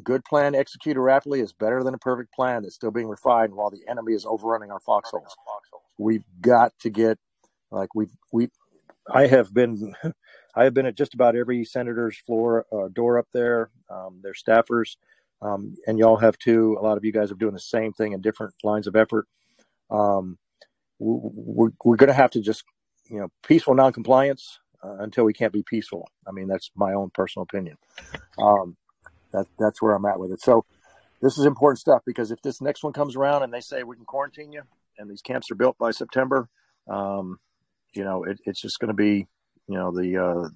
Good 0.05 0.25
plan 0.25 0.55
executed 0.55 1.01
rapidly 1.01 1.41
is 1.41 1.53
better 1.53 1.83
than 1.83 1.95
a 1.95 1.99
perfect 1.99 2.33
plan 2.33 2.63
that's 2.63 2.77
still 2.77 2.93
being 2.93 3.09
refined 3.09 3.55
while 3.55 3.71
the 3.71 3.83
enemy 3.89 4.13
is 4.13 4.25
overrunning 4.25 4.71
our 4.71 4.79
foxholes. 4.79 5.35
We've 5.99 6.23
got 6.41 6.73
to 6.83 6.91
get 6.91 7.19
like 7.73 7.95
we've 7.95 8.13
we 8.33 8.49
I 9.13 9.27
have 9.27 9.53
been, 9.53 9.95
I 10.55 10.65
have 10.65 10.75
been 10.75 10.87
at 10.87 10.97
just 10.97 11.15
about 11.15 11.37
every 11.37 11.65
senator's 11.65 12.19
floor 12.19 12.67
uh, 12.73 12.89
door 12.93 13.19
up 13.19 13.29
there. 13.33 13.71
Um, 13.91 14.21
their 14.23 14.35
staffers, 14.35 14.97
um, 15.43 15.75
and 15.87 15.99
y'all 15.99 16.17
have 16.17 16.39
too. 16.39 16.77
A 16.81 16.83
lot 16.83 16.97
of 16.97 17.05
you 17.05 17.13
guys 17.13 17.31
are 17.31 17.37
doing 17.37 17.55
the 17.55 17.61
same 17.61 17.93
thing 17.93 18.13
in 18.13 18.21
different 18.21 18.55
lines 18.63 18.87
of 18.87 18.97
effort. 18.97 19.27
Um, 19.91 20.39
we're 20.99 21.71
we're 21.85 21.97
going 21.97 22.09
to 22.09 22.15
have 22.15 22.33
to 22.33 22.41
just, 22.41 22.65
you 23.07 23.19
know, 23.21 23.29
peaceful 23.47 23.75
noncompliance 23.75 24.59
uh, 24.83 24.97
until 24.99 25.25
we 25.25 25.33
can't 25.33 25.53
be 25.53 25.63
peaceful. 25.63 26.09
I 26.27 26.33
mean, 26.33 26.49
that's 26.49 26.71
my 26.75 26.93
own 26.93 27.11
personal 27.11 27.45
opinion. 27.45 27.77
Um, 28.39 28.77
that 29.33 29.47
that's 29.59 29.81
where 29.81 29.95
I'm 29.95 30.05
at 30.07 30.19
with 30.19 30.33
it. 30.33 30.43
So 30.43 30.65
this 31.21 31.39
is 31.39 31.45
important 31.45 31.79
stuff 31.79 32.03
because 32.07 32.31
if 32.31 32.43
this 32.43 32.61
next 32.61 32.83
one 32.83 32.93
comes 32.93 33.17
around 33.17 33.43
and 33.43 33.53
they 33.53 33.61
say 33.61 33.83
we 33.83 33.97
can 33.97 34.05
quarantine 34.05 34.53
you 34.53 34.63
and 34.99 35.11
these 35.11 35.23
camps 35.23 35.51
are 35.51 35.57
built 35.57 35.79
by 35.79 35.91
September, 35.91 36.49
um, 36.89 37.39
you 37.95 38.05
know, 38.05 38.25
it, 38.25 38.39
it's 38.45 38.61
just 38.61 38.79
going 38.79 38.89
to 38.89 38.95
be, 38.95 39.27
you 39.69 39.75
know, 39.75 39.91
the 39.93 40.17
uh, 40.17 40.49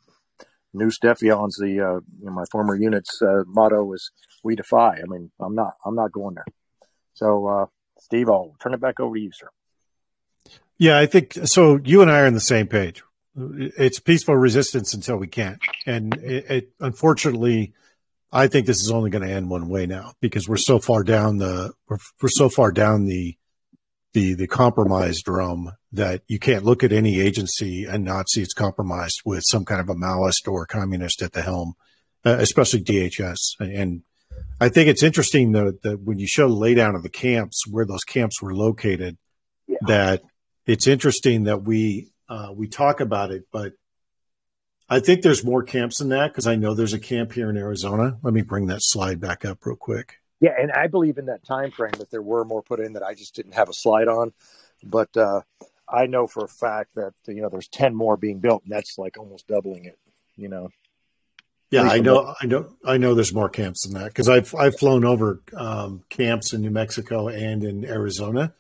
new 0.75 0.91
Steffion's 0.91 1.57
the 1.57 1.81
uh, 1.81 2.01
you 2.19 2.27
know, 2.27 2.33
my 2.33 2.45
former 2.51 2.75
unit's 2.75 3.21
uh, 3.23 3.45
motto 3.47 3.93
is 3.93 4.11
"We 4.43 4.57
defy." 4.57 4.97
I 4.97 5.07
mean, 5.07 5.31
I'm 5.41 5.55
not 5.55 5.75
I'm 5.85 5.95
not 5.95 6.13
going 6.13 6.35
there. 6.35 6.47
So, 7.15 7.47
uh, 7.47 7.67
Steve, 8.01 8.29
I'll 8.29 8.55
turn 8.61 8.75
it 8.75 8.81
back 8.81 9.01
over 9.01 9.15
to 9.15 9.21
you, 9.21 9.31
sir. 9.33 9.49
Yeah, 10.79 10.99
I 10.99 11.07
think 11.07 11.35
so. 11.45 11.79
You 11.85 12.03
and 12.03 12.11
I 12.11 12.21
are 12.21 12.27
on 12.27 12.35
the 12.35 12.41
same 12.41 12.67
page. 12.67 13.03
It's 13.37 14.01
peaceful 14.01 14.37
resistance 14.37 14.93
until 14.93 15.17
we 15.17 15.27
can't, 15.27 15.61
and 15.87 16.15
it, 16.15 16.51
it 16.51 16.73
unfortunately, 16.81 17.73
I 18.31 18.49
think 18.49 18.67
this 18.67 18.81
is 18.81 18.91
only 18.91 19.11
going 19.11 19.27
to 19.27 19.33
end 19.33 19.49
one 19.49 19.69
way 19.69 19.87
now 19.87 20.13
because 20.21 20.49
we're 20.49 20.57
so 20.57 20.79
far 20.79 21.03
down 21.03 21.39
the 21.39 21.73
we're, 21.89 21.99
we're 22.21 22.29
so 22.29 22.49
far 22.49 22.73
down 22.73 23.07
the 23.07 23.37
the 24.12 24.35
the 24.35 24.46
compromised 24.46 25.29
realm 25.29 25.72
that 25.92 26.22
you 26.29 26.38
can't 26.38 26.64
look 26.64 26.85
at 26.85 26.92
any 26.92 27.20
agency 27.20 27.85
and 27.85 28.05
not 28.05 28.29
see 28.29 28.42
it's 28.42 28.55
compromised 28.55 29.22
with 29.25 29.42
some 29.46 29.64
kind 29.64 29.81
of 29.81 29.88
a 29.88 29.94
Maoist 29.94 30.46
or 30.46 30.66
communist 30.66 31.22
at 31.22 31.33
the 31.33 31.42
helm, 31.42 31.75
uh, 32.25 32.37
especially 32.38 32.83
DHS. 32.83 33.38
And 33.61 34.03
I 34.61 34.68
think 34.68 34.88
it's 34.88 35.03
interesting 35.03 35.53
though 35.53 35.72
that 35.83 36.01
when 36.01 36.18
you 36.18 36.27
show 36.27 36.48
the 36.48 36.55
laydown 36.55 36.94
of 36.94 37.03
the 37.03 37.09
camps 37.09 37.64
where 37.68 37.87
those 37.87 38.05
camps 38.05 38.40
were 38.40 38.55
located, 38.55 39.18
yeah. 39.66 39.79
that 39.87 40.22
it's 40.66 40.87
interesting 40.87 41.44
that 41.44 41.62
we 41.62 42.12
uh, 42.29 42.53
we 42.55 42.68
talk 42.68 43.01
about 43.01 43.31
it, 43.31 43.44
but 43.53 43.72
I 44.88 45.01
think 45.01 45.22
there's 45.22 45.44
more 45.44 45.62
camps 45.62 45.98
than 45.98 46.11
that 46.11 46.29
because 46.29 46.46
I 46.46 46.57
know 46.57 46.75
there's 46.75 46.92
a 46.92 46.98
camp 46.98 47.33
here 47.33 47.51
in 47.51 47.57
Arizona. 47.57 48.18
Let 48.22 48.35
me 48.35 48.42
bring 48.42 48.66
that 48.66 48.81
slide 48.83 49.20
back 49.20 49.44
up 49.44 49.64
real 49.64 49.77
quick. 49.77 50.22
Yeah, 50.42 50.55
and 50.59 50.72
I 50.72 50.88
believe 50.88 51.18
in 51.18 51.26
that 51.26 51.44
time 51.44 51.70
frame 51.70 51.92
that 51.98 52.11
there 52.11 52.20
were 52.20 52.44
more 52.44 52.62
put 52.62 52.81
in 52.81 52.94
that 52.94 53.05
I 53.05 53.14
just 53.14 53.37
didn't 53.37 53.55
have 53.55 53.68
a 53.68 53.72
slide 53.72 54.09
on. 54.09 54.33
But 54.83 55.16
uh, 55.16 55.42
I 55.88 56.07
know 56.07 56.26
for 56.26 56.44
a 56.44 56.48
fact 56.48 56.96
that 56.96 57.14
you 57.28 57.40
know 57.40 57.48
there's 57.48 57.68
ten 57.68 57.94
more 57.94 58.16
being 58.16 58.40
built, 58.40 58.64
and 58.64 58.72
that's 58.72 58.98
like 58.98 59.16
almost 59.16 59.46
doubling 59.46 59.85
it. 59.85 59.96
You 60.37 60.48
know. 60.48 60.70
Yeah, 61.70 61.83
I 61.85 62.00
know, 62.00 62.35
I 62.38 62.46
know, 62.46 62.74
I 62.85 62.98
know. 62.98 63.14
There's 63.14 63.33
more 63.33 63.48
camps 63.48 63.87
than 63.87 63.98
that 63.98 64.09
because 64.09 64.28
I've 64.28 64.52
I've 64.57 64.76
flown 64.76 65.05
over 65.05 65.40
um, 65.57 66.02
camps 66.11 66.52
in 66.52 66.61
New 66.61 66.70
Mexico 66.70 67.28
and 67.28 67.62
in 67.62 67.85
Arizona, 67.85 68.52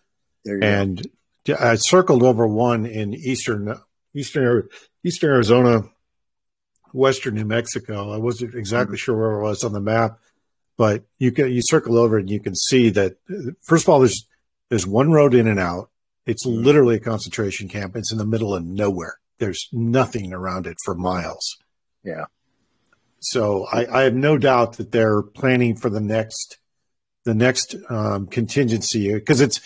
and 0.46 1.04
go. 1.44 1.56
I 1.58 1.74
circled 1.74 2.22
over 2.22 2.46
one 2.46 2.86
in 2.86 3.12
eastern 3.12 3.76
eastern 4.14 4.68
Eastern 5.04 5.30
Arizona, 5.30 5.82
Western 6.92 7.34
New 7.34 7.44
Mexico. 7.44 8.12
I 8.12 8.18
wasn't 8.18 8.54
exactly 8.54 8.94
mm-hmm. 8.94 8.98
sure 8.98 9.18
where 9.18 9.40
it 9.40 9.42
was 9.42 9.64
on 9.64 9.72
the 9.72 9.80
map, 9.80 10.20
but 10.76 11.04
you 11.18 11.32
can 11.32 11.52
you 11.52 11.62
circle 11.62 11.98
over 11.98 12.18
and 12.18 12.30
you 12.30 12.40
can 12.40 12.54
see 12.54 12.90
that 12.90 13.16
first 13.62 13.84
of 13.84 13.88
all, 13.88 14.00
there's 14.00 14.26
there's 14.68 14.86
one 14.86 15.12
road 15.12 15.34
in 15.34 15.46
and 15.46 15.60
out. 15.60 15.90
It's 16.26 16.46
mm-hmm. 16.46 16.64
literally 16.64 16.96
a 16.96 17.00
concentration 17.00 17.68
camp. 17.68 17.96
It's 17.96 18.12
in 18.12 18.18
the 18.18 18.26
middle 18.26 18.54
of 18.54 18.64
nowhere. 18.64 19.18
There's 19.38 19.68
nothing 19.72 20.32
around 20.32 20.66
it 20.66 20.76
for 20.84 20.94
miles. 20.94 21.58
Yeah. 22.04 22.26
So 23.20 23.66
I, 23.66 24.00
I 24.00 24.02
have 24.02 24.14
no 24.14 24.38
doubt 24.38 24.74
that 24.74 24.92
they're 24.92 25.22
planning 25.22 25.76
for 25.76 25.90
the 25.90 26.00
next 26.00 26.58
the 27.24 27.34
next 27.34 27.76
um, 27.88 28.26
contingency 28.26 29.12
because 29.12 29.40
it's 29.40 29.60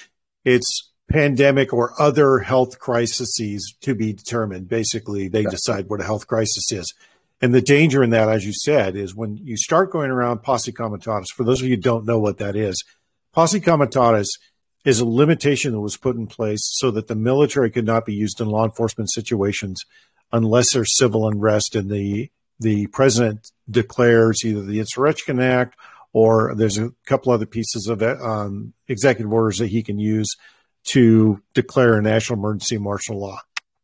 it's 0.45 0.91
pandemic 1.11 1.73
or 1.73 2.01
other 2.01 2.41
health 2.41 2.79
crises 2.79 3.75
to 3.81 3.95
be 3.95 4.13
determined. 4.13 4.69
Basically, 4.69 5.29
they 5.29 5.45
decide 5.45 5.89
what 5.89 6.01
a 6.01 6.05
health 6.05 6.27
crisis 6.27 6.73
is. 6.73 6.95
And 7.41 7.55
the 7.55 7.61
danger 7.61 8.03
in 8.03 8.11
that, 8.11 8.29
as 8.29 8.47
you 8.47 8.53
said, 8.53 8.97
is 8.97 9.15
when 9.15 9.37
you 9.37 9.57
start 9.57 9.93
going 9.93 10.11
around 10.11 10.43
posse 10.43 10.73
comitatus, 10.73 11.29
for 11.35 11.45
those 11.45 11.61
of 11.61 11.69
you 11.69 11.77
who 11.77 11.83
don't 11.83 12.07
know 12.07 12.19
what 12.19 12.39
that 12.39 12.57
is, 12.57 12.83
posse 13.33 13.61
comitatus 13.61 14.29
is 14.85 15.01
a 15.01 15.07
limitation 15.07 15.73
that 15.73 15.81
was 15.81 15.97
put 15.97 16.17
in 16.17 16.27
place 16.27 16.61
so 16.63 16.91
that 16.93 17.09
the 17.09 17.15
military 17.15 17.71
could 17.71 17.85
not 17.85 18.07
be 18.07 18.15
used 18.15 18.41
in 18.41 18.47
law 18.47 18.65
enforcement 18.65 19.11
situations 19.11 19.85
unless 20.33 20.73
there's 20.73 20.97
civil 20.97 21.29
unrest 21.29 21.75
and 21.75 21.91
the 21.91 22.31
the 22.59 22.87
president 22.87 23.51
declares 23.71 24.43
either 24.43 24.63
the 24.63 24.79
Insurrection 24.79 25.41
Act 25.41 25.77
or 26.15 26.55
there's 26.55 26.79
a 26.79 26.93
couple 27.05 27.33
other 27.33 27.45
pieces 27.45 27.87
of 27.87 28.03
um, 28.03 28.73
executive 28.89 29.31
orders 29.31 29.59
that 29.59 29.67
he 29.67 29.83
can 29.83 29.99
use 29.99 30.37
to 30.85 31.43
declare 31.53 31.99
a 31.99 32.03
national 32.03 32.39
emergency 32.39 32.79
martial 32.79 33.19
law. 33.19 33.41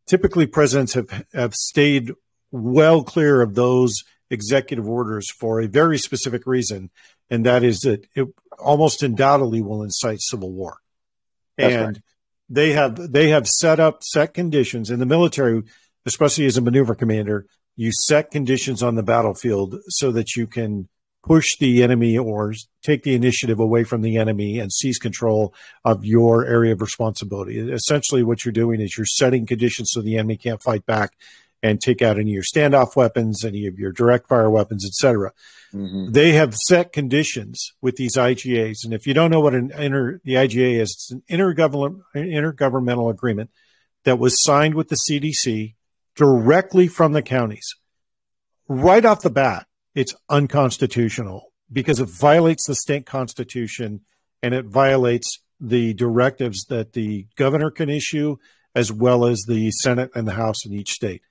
Typically, 0.06 0.46
presidents 0.46 0.94
have, 0.94 1.26
have 1.34 1.54
stayed 1.54 2.12
well 2.52 3.02
clear 3.02 3.40
of 3.42 3.54
those 3.54 4.04
executive 4.30 4.88
orders 4.88 5.30
for 5.30 5.60
a 5.60 5.68
very 5.68 5.98
specific 5.98 6.46
reason, 6.46 6.90
and 7.30 7.44
that 7.46 7.64
is 7.64 7.80
that 7.80 8.06
it 8.14 8.28
almost 8.58 9.02
undoubtedly 9.02 9.60
will 9.60 9.82
incite 9.82 10.20
civil 10.20 10.52
war. 10.52 10.78
That's 11.56 11.74
and 11.74 11.86
right. 11.86 12.02
they 12.48 12.72
have 12.72 13.12
they 13.12 13.30
have 13.30 13.48
set 13.48 13.80
up 13.80 14.02
set 14.04 14.34
conditions 14.34 14.90
in 14.90 14.98
the 14.98 15.06
military, 15.06 15.62
especially 16.06 16.46
as 16.46 16.56
a 16.56 16.60
maneuver 16.60 16.94
commander. 16.94 17.46
You 17.74 17.90
set 18.06 18.30
conditions 18.30 18.82
on 18.82 18.94
the 18.94 19.02
battlefield 19.02 19.76
so 19.88 20.12
that 20.12 20.36
you 20.36 20.46
can 20.46 20.88
push 21.22 21.56
the 21.58 21.82
enemy 21.82 22.18
or 22.18 22.52
take 22.82 23.02
the 23.02 23.14
initiative 23.14 23.60
away 23.60 23.84
from 23.84 24.02
the 24.02 24.16
enemy 24.16 24.58
and 24.58 24.72
seize 24.72 24.98
control 24.98 25.54
of 25.84 26.04
your 26.04 26.44
area 26.44 26.72
of 26.72 26.80
responsibility. 26.80 27.58
Essentially, 27.58 28.22
what 28.22 28.44
you're 28.44 28.52
doing 28.52 28.80
is 28.80 28.96
you're 28.96 29.06
setting 29.06 29.46
conditions 29.46 29.90
so 29.92 30.02
the 30.02 30.16
enemy 30.16 30.36
can't 30.36 30.62
fight 30.62 30.84
back 30.84 31.12
and 31.62 31.80
take 31.80 32.02
out 32.02 32.18
any 32.18 32.30
of 32.30 32.34
your 32.34 32.42
standoff 32.42 32.96
weapons, 32.96 33.44
any 33.44 33.66
of 33.66 33.78
your 33.78 33.92
direct 33.92 34.28
fire 34.28 34.50
weapons, 34.50 34.84
etc. 34.84 35.32
Mm-hmm. 35.72 36.12
They 36.12 36.32
have 36.32 36.54
set 36.54 36.92
conditions 36.92 37.72
with 37.80 37.96
these 37.96 38.16
IGAs, 38.16 38.84
and 38.84 38.92
if 38.92 39.06
you 39.06 39.14
don't 39.14 39.30
know 39.30 39.40
what 39.40 39.54
an 39.54 39.72
inter, 39.76 40.20
the 40.24 40.34
IGA 40.34 40.80
is, 40.80 40.90
it's 40.90 41.10
an 41.12 41.22
intergovernmental, 41.30 42.02
intergovernmental 42.14 43.10
agreement 43.10 43.50
that 44.04 44.18
was 44.18 44.42
signed 44.42 44.74
with 44.74 44.88
the 44.88 44.98
CDC 45.08 45.74
directly 46.16 46.88
from 46.88 47.12
the 47.12 47.22
counties. 47.22 47.74
Right 48.68 49.04
off 49.04 49.22
the 49.22 49.30
bat, 49.30 49.66
it's 49.94 50.14
unconstitutional 50.28 51.52
because 51.72 52.00
it 52.00 52.08
violates 52.08 52.66
the 52.66 52.74
state 52.74 53.06
constitution 53.06 54.00
and 54.42 54.54
it 54.54 54.66
violates 54.66 55.40
the 55.60 55.94
directives 55.94 56.64
that 56.68 56.92
the 56.92 57.26
governor 57.36 57.70
can 57.70 57.88
issue 57.88 58.36
as 58.74 58.90
well 58.90 59.24
as 59.24 59.44
the 59.46 59.70
Senate 59.70 60.10
and 60.14 60.26
the 60.26 60.32
House 60.32 60.66
in 60.66 60.72
each 60.72 60.90
state. 60.90 61.22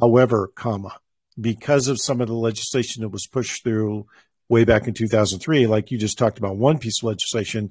However, 0.00 0.50
comma, 0.54 0.98
because 1.40 1.88
of 1.88 2.00
some 2.00 2.20
of 2.20 2.28
the 2.28 2.34
legislation 2.34 3.02
that 3.02 3.08
was 3.08 3.26
pushed 3.26 3.62
through 3.62 4.06
way 4.48 4.64
back 4.64 4.86
in 4.86 4.94
2003, 4.94 5.66
like 5.66 5.90
you 5.90 5.98
just 5.98 6.18
talked 6.18 6.38
about 6.38 6.56
one 6.56 6.78
piece 6.78 7.02
of 7.02 7.08
legislation, 7.08 7.70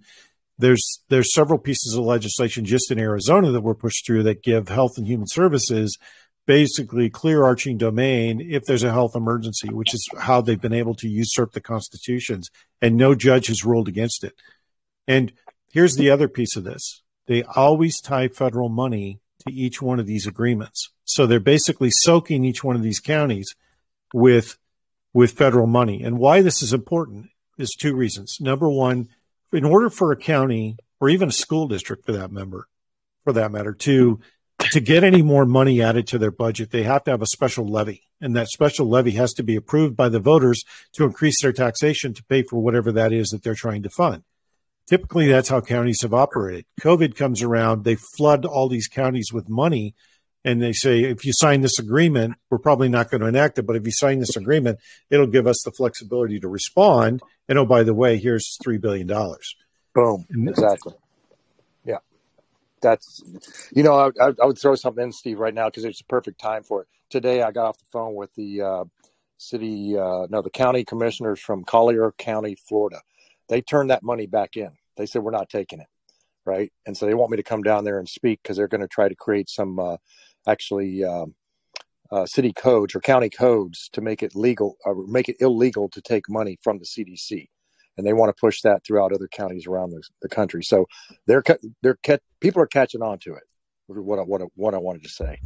there's 0.58 1.02
there's 1.10 1.34
several 1.34 1.60
pieces 1.60 1.96
of 1.96 2.04
legislation 2.04 2.66
just 2.66 2.92
in 2.92 3.00
Arizona 3.00 3.52
that 3.52 3.62
were 3.62 3.76
pushed 3.76 4.06
through 4.06 4.24
that 4.24 4.44
give 4.44 4.70
health 4.70 4.98
and 4.98 5.08
human 5.08 5.28
services 5.28 5.98
basically 6.46 7.10
clear 7.10 7.44
arching 7.44 7.78
domain 7.78 8.40
if 8.40 8.64
there's 8.66 8.84
a 8.84 8.92
health 8.92 9.16
emergency, 9.16 9.70
which 9.70 9.94
is 9.94 10.08
how 10.20 10.42
they've 10.42 10.62
been 10.62 10.74
able 10.74 10.94
to 10.96 11.08
usurp 11.08 11.54
the 11.54 11.62
constitutions, 11.62 12.50
and 12.82 12.96
no 12.96 13.16
judge 13.16 13.48
has 13.48 13.66
ruled 13.66 13.88
against 13.88 14.24
it. 14.24 14.34
And 15.08 15.34
here's 15.72 15.96
the 15.96 16.10
other 16.10 16.28
piece 16.28 16.56
of 16.56 16.64
this 16.64 17.02
they 17.28 17.44
always 17.44 18.00
tie 18.00 18.28
federal 18.28 18.70
money 18.70 19.20
to 19.40 19.54
each 19.54 19.82
one 19.82 20.00
of 20.00 20.06
these 20.06 20.28
agreements. 20.28 20.90
So 21.04 21.26
they're 21.26 21.40
basically 21.40 21.92
soaking 21.92 22.46
each 22.46 22.64
one 22.64 22.76
of 22.76 22.84
these 22.84 23.00
counties 23.00 23.56
with 24.14 24.58
with 25.14 25.32
federal 25.32 25.68
money. 25.68 26.04
And 26.04 26.20
why 26.20 26.42
this 26.42 26.62
is 26.62 26.74
important 26.74 27.28
is 27.58 27.72
two 27.72 27.96
reasons. 27.96 28.38
Number 28.42 28.70
one, 28.70 29.08
in 29.54 29.64
order 29.64 29.90
for 29.90 30.12
a 30.12 30.18
county 30.18 30.78
or 31.00 31.10
even 31.10 31.30
a 31.30 31.34
school 31.34 31.68
district 31.68 32.06
for 32.06 32.12
that 32.12 32.32
member, 32.32 32.68
for 33.24 33.32
that 33.34 33.52
matter, 33.52 33.74
to 33.74 34.20
to 34.72 34.80
get 34.80 35.04
any 35.04 35.22
more 35.22 35.46
money 35.46 35.82
added 35.82 36.08
to 36.08 36.18
their 36.18 36.32
budget, 36.32 36.72
they 36.72 36.84
have 36.84 37.04
to 37.04 37.12
have 37.12 37.22
a 37.22 37.28
special 37.28 37.68
levy. 37.68 38.04
And 38.22 38.36
that 38.36 38.48
special 38.48 38.88
levy 38.88 39.12
has 39.12 39.34
to 39.34 39.44
be 39.44 39.56
approved 39.56 39.96
by 39.96 40.10
the 40.10 40.20
voters 40.20 40.64
to 40.94 41.04
increase 41.04 41.42
their 41.42 41.52
taxation 41.52 42.14
to 42.14 42.24
pay 42.24 42.44
for 42.44 42.62
whatever 42.62 42.92
that 42.94 43.12
is 43.12 43.30
that 43.30 43.44
they're 43.44 43.54
trying 43.54 43.84
to 43.84 43.90
fund. 43.90 44.24
Typically, 44.88 45.28
that's 45.28 45.50
how 45.50 45.62
counties 45.62 46.02
have 46.04 46.14
operated. 46.14 46.66
COVID 46.80 47.16
comes 47.16 47.42
around, 47.42 47.84
they 47.84 47.96
flood 47.96 48.46
all 48.46 48.70
these 48.70 48.88
counties 48.88 49.32
with 49.34 49.50
money, 49.50 49.96
and 50.44 50.62
they 50.62 50.74
say, 50.74 51.00
if 51.00 51.26
you 51.26 51.34
sign 51.34 51.62
this 51.62 51.80
agreement, 51.80 52.36
we're 52.52 52.60
probably 52.60 52.88
not 52.88 53.10
going 53.10 53.22
to 53.22 53.28
enact 53.28 53.58
it. 53.58 53.64
But 53.64 53.78
if 53.78 53.86
you 53.86 53.92
sign 53.92 54.20
this 54.20 54.36
agreement, 54.36 54.80
it'll 55.10 55.26
give 55.26 55.48
us 55.48 55.60
the 55.66 55.72
flexibility 55.72 56.40
to 56.40 56.48
respond. 56.48 57.24
And 57.50 57.58
oh, 57.58 57.66
by 57.66 57.82
the 57.82 57.96
way, 57.96 58.20
here's 58.20 58.56
$3 58.64 58.80
billion. 58.80 59.08
Boom. 59.08 60.26
Exactly 60.48 60.94
Yeah. 61.84 61.98
that's 62.82 63.24
you 63.74 63.82
know 63.82 64.12
I, 64.22 64.34
I, 64.42 64.46
would 64.46 64.60
throw 64.60 64.76
something 64.76 65.06
in 65.06 65.12
steve 65.14 65.40
right 65.40 65.54
now 65.54 65.70
because 65.70 65.86
it's 65.86 66.02
a 66.02 66.06
perfect 66.06 66.40
time 66.40 66.64
for 66.64 66.82
it 66.82 66.88
today 67.10 67.42
i 67.42 67.52
got 67.52 67.68
off 67.68 67.78
the 67.78 67.86
phone 67.92 68.14
with 68.14 68.34
the 68.36 68.62
uh, 68.62 68.84
city 69.38 69.98
uh, 69.98 70.28
no 70.30 70.42
the 70.42 70.50
county 70.50 70.84
commissioners 70.84 71.40
from 71.40 71.64
collier 71.64 72.12
county 72.18 72.58
florida 72.68 73.00
they 73.50 73.62
turned 73.62 73.90
that 73.90 74.04
money 74.04 74.26
back 74.28 74.58
in 74.58 74.72
they 74.98 75.06
said 75.06 75.22
we're 75.22 75.32
not 75.32 75.50
taking 75.50 75.80
it 75.80 75.88
right 76.46 76.72
and 76.86 76.96
so 76.96 77.06
they 77.06 77.14
want 77.14 77.32
me 77.32 77.38
to 77.38 77.44
come 77.44 77.64
down 77.64 77.84
there 77.84 78.00
and 78.00 78.10
speak 78.10 78.40
because 78.42 78.58
they're 78.58 78.68
going 78.68 78.82
to 78.82 78.88
try 78.88 79.08
to 79.08 79.16
create 79.16 79.50
some 79.50 79.80
uh, 79.80 79.98
actually 80.48 81.04
um, 81.04 81.36
uh, 82.12 82.26
city 82.26 82.54
codes 82.54 82.96
or 82.96 83.00
county 83.00 83.30
codes 83.30 83.90
to 83.92 84.02
make 84.02 84.22
it 84.22 84.36
legal 84.36 84.78
or 84.86 85.06
make 85.08 85.30
it 85.30 85.38
illegal 85.40 85.90
to 85.90 86.02
take 86.02 86.30
money 86.30 86.58
from 86.62 86.78
the 86.78 86.86
cdc 86.86 87.48
and 87.98 88.06
they 88.06 88.14
want 88.14 88.36
to 88.36 88.40
push 88.40 88.62
that 88.62 88.84
throughout 88.84 89.14
other 89.14 89.28
counties 89.28 89.68
around 89.68 89.92
the, 89.92 90.02
the 90.22 90.30
country. 90.30 90.64
So 90.64 90.88
they're 91.28 91.44
they're 91.82 91.98
people 92.40 92.62
are 92.62 92.68
catching 92.68 93.02
on 93.02 93.20
to 93.20 93.36
it. 93.36 93.44
What 93.88 94.20
I, 94.20 94.24
what 94.24 94.42
I, 94.42 94.46
what 94.56 94.74
I 94.74 94.78
wanted 94.78 95.04
to 95.04 95.10
say. 95.10 95.40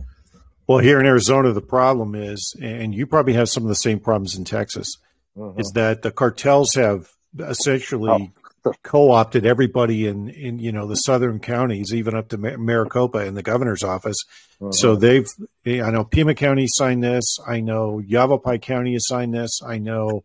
Well, 0.65 0.79
here 0.79 0.99
in 0.99 1.05
Arizona, 1.05 1.51
the 1.51 1.61
problem 1.61 2.15
is, 2.15 2.55
and 2.61 2.93
you 2.95 3.05
probably 3.05 3.33
have 3.33 3.49
some 3.49 3.63
of 3.63 3.69
the 3.69 3.75
same 3.75 3.99
problems 3.99 4.35
in 4.35 4.45
Texas, 4.45 4.97
mm-hmm. 5.35 5.59
is 5.59 5.71
that 5.75 6.03
the 6.03 6.11
cartels 6.11 6.75
have 6.75 7.09
essentially 7.37 8.33
oh. 8.65 8.73
co-opted 8.83 9.45
everybody 9.45 10.07
in 10.07 10.29
in 10.29 10.59
you 10.59 10.71
know 10.71 10.87
the 10.87 10.95
southern 10.95 11.39
counties, 11.39 11.93
even 11.93 12.15
up 12.15 12.29
to 12.29 12.37
Maricopa 12.37 13.25
in 13.25 13.35
the 13.35 13.43
governor's 13.43 13.83
office. 13.83 14.17
Mm-hmm. 14.61 14.71
So 14.71 14.95
they've, 14.95 15.27
I 15.65 15.91
know 15.91 16.03
Pima 16.03 16.35
County 16.35 16.65
signed 16.67 17.03
this. 17.03 17.37
I 17.47 17.61
know 17.61 17.99
Yavapai 17.99 18.57
County 18.59 18.93
has 18.93 19.07
signed 19.07 19.33
this. 19.33 19.61
I 19.65 19.77
know 19.77 20.23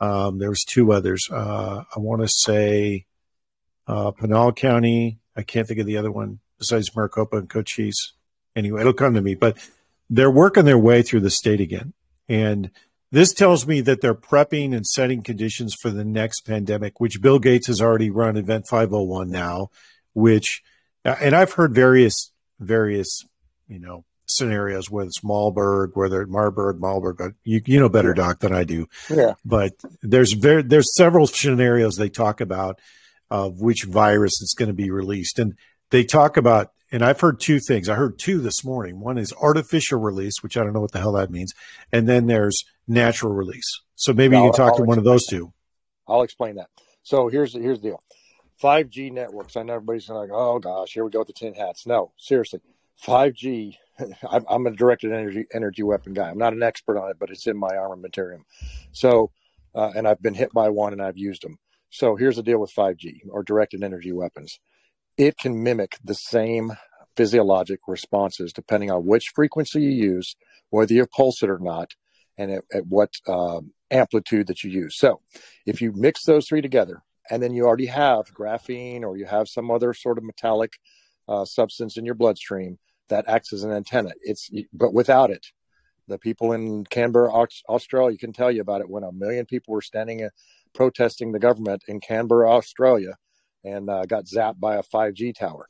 um, 0.00 0.38
there 0.38 0.50
was 0.50 0.64
two 0.64 0.92
others. 0.92 1.28
Uh, 1.30 1.82
I 1.94 1.98
want 1.98 2.22
to 2.22 2.28
say 2.28 3.06
uh, 3.86 4.12
Pinal 4.12 4.52
County. 4.52 5.18
I 5.36 5.42
can't 5.42 5.66
think 5.66 5.80
of 5.80 5.86
the 5.86 5.96
other 5.96 6.12
one 6.12 6.40
besides 6.58 6.94
Maricopa 6.94 7.38
and 7.38 7.48
Cochise. 7.48 8.12
Anyway, 8.54 8.80
it'll 8.80 8.92
come 8.92 9.14
to 9.14 9.22
me. 9.22 9.34
But 9.34 9.58
they're 10.10 10.30
working 10.30 10.64
their 10.64 10.78
way 10.78 11.02
through 11.02 11.20
the 11.20 11.30
state 11.30 11.60
again, 11.60 11.92
and 12.28 12.70
this 13.12 13.32
tells 13.32 13.66
me 13.66 13.80
that 13.82 14.00
they're 14.00 14.14
prepping 14.14 14.74
and 14.74 14.84
setting 14.84 15.22
conditions 15.22 15.74
for 15.80 15.90
the 15.90 16.04
next 16.04 16.40
pandemic, 16.40 16.98
which 16.98 17.22
Bill 17.22 17.38
Gates 17.38 17.68
has 17.68 17.80
already 17.80 18.10
run 18.10 18.36
Event 18.36 18.66
501 18.68 19.30
now, 19.30 19.68
which, 20.12 20.62
and 21.04 21.36
I've 21.36 21.52
heard 21.52 21.74
various 21.74 22.32
various 22.58 23.24
you 23.68 23.78
know 23.78 24.04
scenarios, 24.26 24.90
whether 24.90 25.08
it's 25.08 25.22
Marburg, 25.22 25.92
whether 25.94 26.22
it's 26.22 26.30
Marburg, 26.30 26.80
Marburg, 26.80 27.20
uh, 27.20 27.28
you, 27.44 27.60
you 27.66 27.78
know 27.78 27.88
better, 27.88 28.14
Doc, 28.14 28.40
than 28.40 28.54
I 28.54 28.64
do. 28.64 28.86
Yeah. 29.10 29.34
But 29.44 29.72
there's 30.02 30.32
very, 30.32 30.62
there's 30.62 30.94
several 30.94 31.26
scenarios 31.26 31.96
they 31.96 32.08
talk 32.08 32.40
about 32.40 32.80
of 33.30 33.60
which 33.60 33.84
virus 33.84 34.40
is 34.42 34.54
going 34.56 34.68
to 34.68 34.74
be 34.74 34.90
released. 34.90 35.38
And 35.38 35.54
they 35.90 36.04
talk 36.04 36.36
about, 36.36 36.72
and 36.90 37.02
I've 37.02 37.20
heard 37.20 37.40
two 37.40 37.60
things. 37.60 37.88
I 37.88 37.94
heard 37.94 38.18
two 38.18 38.40
this 38.40 38.64
morning. 38.64 39.00
One 39.00 39.18
is 39.18 39.32
artificial 39.40 40.00
release, 40.00 40.42
which 40.42 40.56
I 40.56 40.62
don't 40.62 40.74
know 40.74 40.80
what 40.80 40.92
the 40.92 41.00
hell 41.00 41.12
that 41.12 41.30
means. 41.30 41.52
And 41.90 42.08
then 42.08 42.26
there's 42.26 42.64
natural 42.86 43.32
release. 43.32 43.80
So 43.94 44.12
maybe 44.12 44.36
you 44.36 44.42
can 44.42 44.52
talk 44.52 44.72
I'll 44.72 44.78
to 44.78 44.84
one 44.84 44.98
of 44.98 45.04
those 45.04 45.26
two. 45.26 45.52
I'll 46.08 46.22
explain 46.22 46.56
that. 46.56 46.68
So 47.02 47.28
here's, 47.28 47.52
here's 47.54 47.80
the 47.80 47.90
deal. 47.90 48.02
5G 48.62 49.12
networks. 49.12 49.56
I 49.56 49.62
know 49.62 49.74
everybody's 49.74 50.08
like, 50.08 50.30
oh 50.32 50.58
gosh, 50.58 50.92
here 50.92 51.04
we 51.04 51.10
go 51.10 51.20
with 51.20 51.28
the 51.28 51.34
tin 51.34 51.54
hats. 51.54 51.86
No, 51.86 52.12
seriously. 52.16 52.60
5G 53.04 53.76
I'm 54.48 54.66
a 54.66 54.70
directed 54.70 55.12
energy 55.12 55.46
energy 55.52 55.82
weapon 55.82 56.14
guy. 56.14 56.30
I'm 56.30 56.38
not 56.38 56.52
an 56.52 56.62
expert 56.62 56.98
on 56.98 57.10
it, 57.10 57.16
but 57.18 57.30
it's 57.30 57.46
in 57.46 57.56
my 57.56 57.70
armamentarium. 57.70 58.42
So, 58.92 59.30
uh, 59.74 59.92
and 59.94 60.06
I've 60.06 60.22
been 60.22 60.34
hit 60.34 60.52
by 60.52 60.68
one 60.68 60.92
and 60.92 61.02
I've 61.02 61.18
used 61.18 61.42
them. 61.42 61.58
So 61.90 62.16
here's 62.16 62.36
the 62.36 62.42
deal 62.42 62.58
with 62.58 62.74
5G 62.74 63.20
or 63.30 63.42
directed 63.42 63.82
energy 63.82 64.12
weapons. 64.12 64.58
It 65.18 65.36
can 65.36 65.62
mimic 65.62 65.98
the 66.02 66.14
same 66.14 66.72
physiologic 67.16 67.80
responses 67.86 68.52
depending 68.52 68.90
on 68.90 69.04
which 69.04 69.32
frequency 69.34 69.82
you 69.82 69.90
use, 69.90 70.34
whether 70.70 70.94
you 70.94 71.06
pulse 71.06 71.42
it 71.42 71.50
or 71.50 71.58
not, 71.58 71.92
and 72.38 72.50
at, 72.50 72.64
at 72.72 72.86
what 72.86 73.10
um, 73.28 73.72
amplitude 73.90 74.46
that 74.46 74.64
you 74.64 74.70
use. 74.70 74.96
So 74.98 75.20
if 75.66 75.80
you 75.80 75.92
mix 75.92 76.24
those 76.24 76.46
three 76.48 76.62
together, 76.62 77.02
and 77.30 77.42
then 77.42 77.54
you 77.54 77.66
already 77.66 77.86
have 77.86 78.32
graphene 78.34 79.02
or 79.02 79.16
you 79.16 79.26
have 79.26 79.48
some 79.48 79.70
other 79.70 79.94
sort 79.94 80.18
of 80.18 80.24
metallic 80.24 80.74
uh, 81.28 81.44
substance 81.44 81.96
in 81.96 82.04
your 82.04 82.14
bloodstream 82.14 82.78
that 83.08 83.28
acts 83.28 83.52
as 83.52 83.62
an 83.62 83.72
antenna. 83.72 84.10
It's 84.22 84.50
but 84.72 84.92
without 84.92 85.30
it, 85.30 85.46
the 86.08 86.18
people 86.18 86.52
in 86.52 86.84
Canberra, 86.84 87.32
Australia, 87.68 88.18
can 88.18 88.32
tell 88.32 88.50
you 88.50 88.60
about 88.60 88.80
it. 88.80 88.90
When 88.90 89.04
a 89.04 89.12
million 89.12 89.46
people 89.46 89.74
were 89.74 89.82
standing 89.82 90.24
uh, 90.24 90.30
protesting 90.74 91.32
the 91.32 91.38
government 91.38 91.84
in 91.86 92.00
Canberra, 92.00 92.50
Australia, 92.50 93.16
and 93.64 93.88
uh, 93.88 94.04
got 94.06 94.24
zapped 94.24 94.58
by 94.58 94.76
a 94.76 94.82
5G 94.82 95.34
tower. 95.34 95.68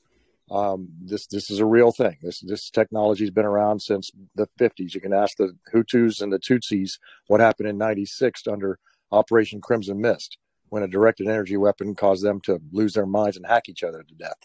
Um, 0.52 0.88
this 1.00 1.26
this 1.26 1.50
is 1.50 1.60
a 1.60 1.66
real 1.66 1.92
thing. 1.92 2.18
This 2.20 2.40
this 2.40 2.68
technology 2.68 3.24
has 3.24 3.30
been 3.30 3.46
around 3.46 3.80
since 3.80 4.10
the 4.34 4.48
50s. 4.60 4.94
You 4.94 5.00
can 5.00 5.14
ask 5.14 5.38
the 5.38 5.56
Hutus 5.72 6.20
and 6.20 6.30
the 6.30 6.38
Tutsis 6.38 6.98
what 7.28 7.40
happened 7.40 7.70
in 7.70 7.78
'96 7.78 8.46
under 8.46 8.78
Operation 9.10 9.62
Crimson 9.62 10.00
Mist 10.00 10.36
when 10.68 10.82
a 10.82 10.88
directed 10.88 11.26
energy 11.26 11.56
weapon 11.56 11.94
caused 11.94 12.22
them 12.22 12.40
to 12.42 12.60
lose 12.70 12.92
their 12.92 13.06
minds 13.06 13.36
and 13.36 13.46
hack 13.46 13.68
each 13.68 13.82
other 13.82 14.02
to 14.02 14.14
death. 14.14 14.38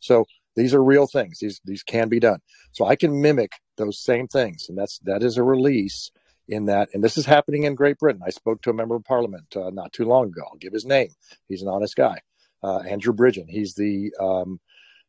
So 0.00 0.24
these 0.56 0.74
are 0.74 0.82
real 0.82 1.06
things. 1.06 1.38
These 1.38 1.60
these 1.64 1.84
can 1.84 2.08
be 2.08 2.18
done. 2.18 2.40
So 2.72 2.86
I 2.86 2.96
can 2.96 3.20
mimic 3.22 3.52
those 3.76 3.98
same 4.02 4.26
things, 4.26 4.66
and 4.68 4.76
that's 4.76 4.98
that 5.04 5.22
is 5.22 5.36
a 5.36 5.44
release 5.44 6.10
in 6.48 6.66
that. 6.66 6.88
And 6.92 7.04
this 7.04 7.16
is 7.16 7.26
happening 7.26 7.62
in 7.64 7.76
Great 7.76 7.98
Britain. 7.98 8.22
I 8.26 8.30
spoke 8.30 8.62
to 8.62 8.70
a 8.70 8.74
member 8.74 8.96
of 8.96 9.04
Parliament 9.04 9.56
uh, 9.56 9.70
not 9.70 9.92
too 9.92 10.06
long 10.06 10.26
ago. 10.26 10.42
I'll 10.50 10.58
give 10.58 10.72
his 10.72 10.84
name. 10.84 11.10
He's 11.48 11.62
an 11.62 11.68
honest 11.68 11.94
guy, 11.94 12.20
uh, 12.64 12.78
Andrew 12.78 13.12
Bridgen. 13.14 13.48
He's 13.48 13.74
the 13.74 14.12
um, 14.20 14.60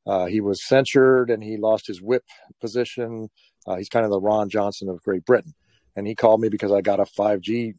uh, 0.05 0.25
he 0.25 0.41
was 0.41 0.65
censured 0.65 1.29
and 1.29 1.43
he 1.43 1.57
lost 1.57 1.87
his 1.87 2.01
whip 2.01 2.23
position. 2.59 3.29
Uh, 3.65 3.75
he's 3.75 3.89
kind 3.89 4.05
of 4.05 4.11
the 4.11 4.19
Ron 4.19 4.49
Johnson 4.49 4.89
of 4.89 5.01
Great 5.03 5.25
Britain. 5.25 5.53
And 5.95 6.07
he 6.07 6.15
called 6.15 6.41
me 6.41 6.49
because 6.49 6.71
I 6.71 6.81
got 6.81 6.99
a 6.99 7.03
5G 7.03 7.75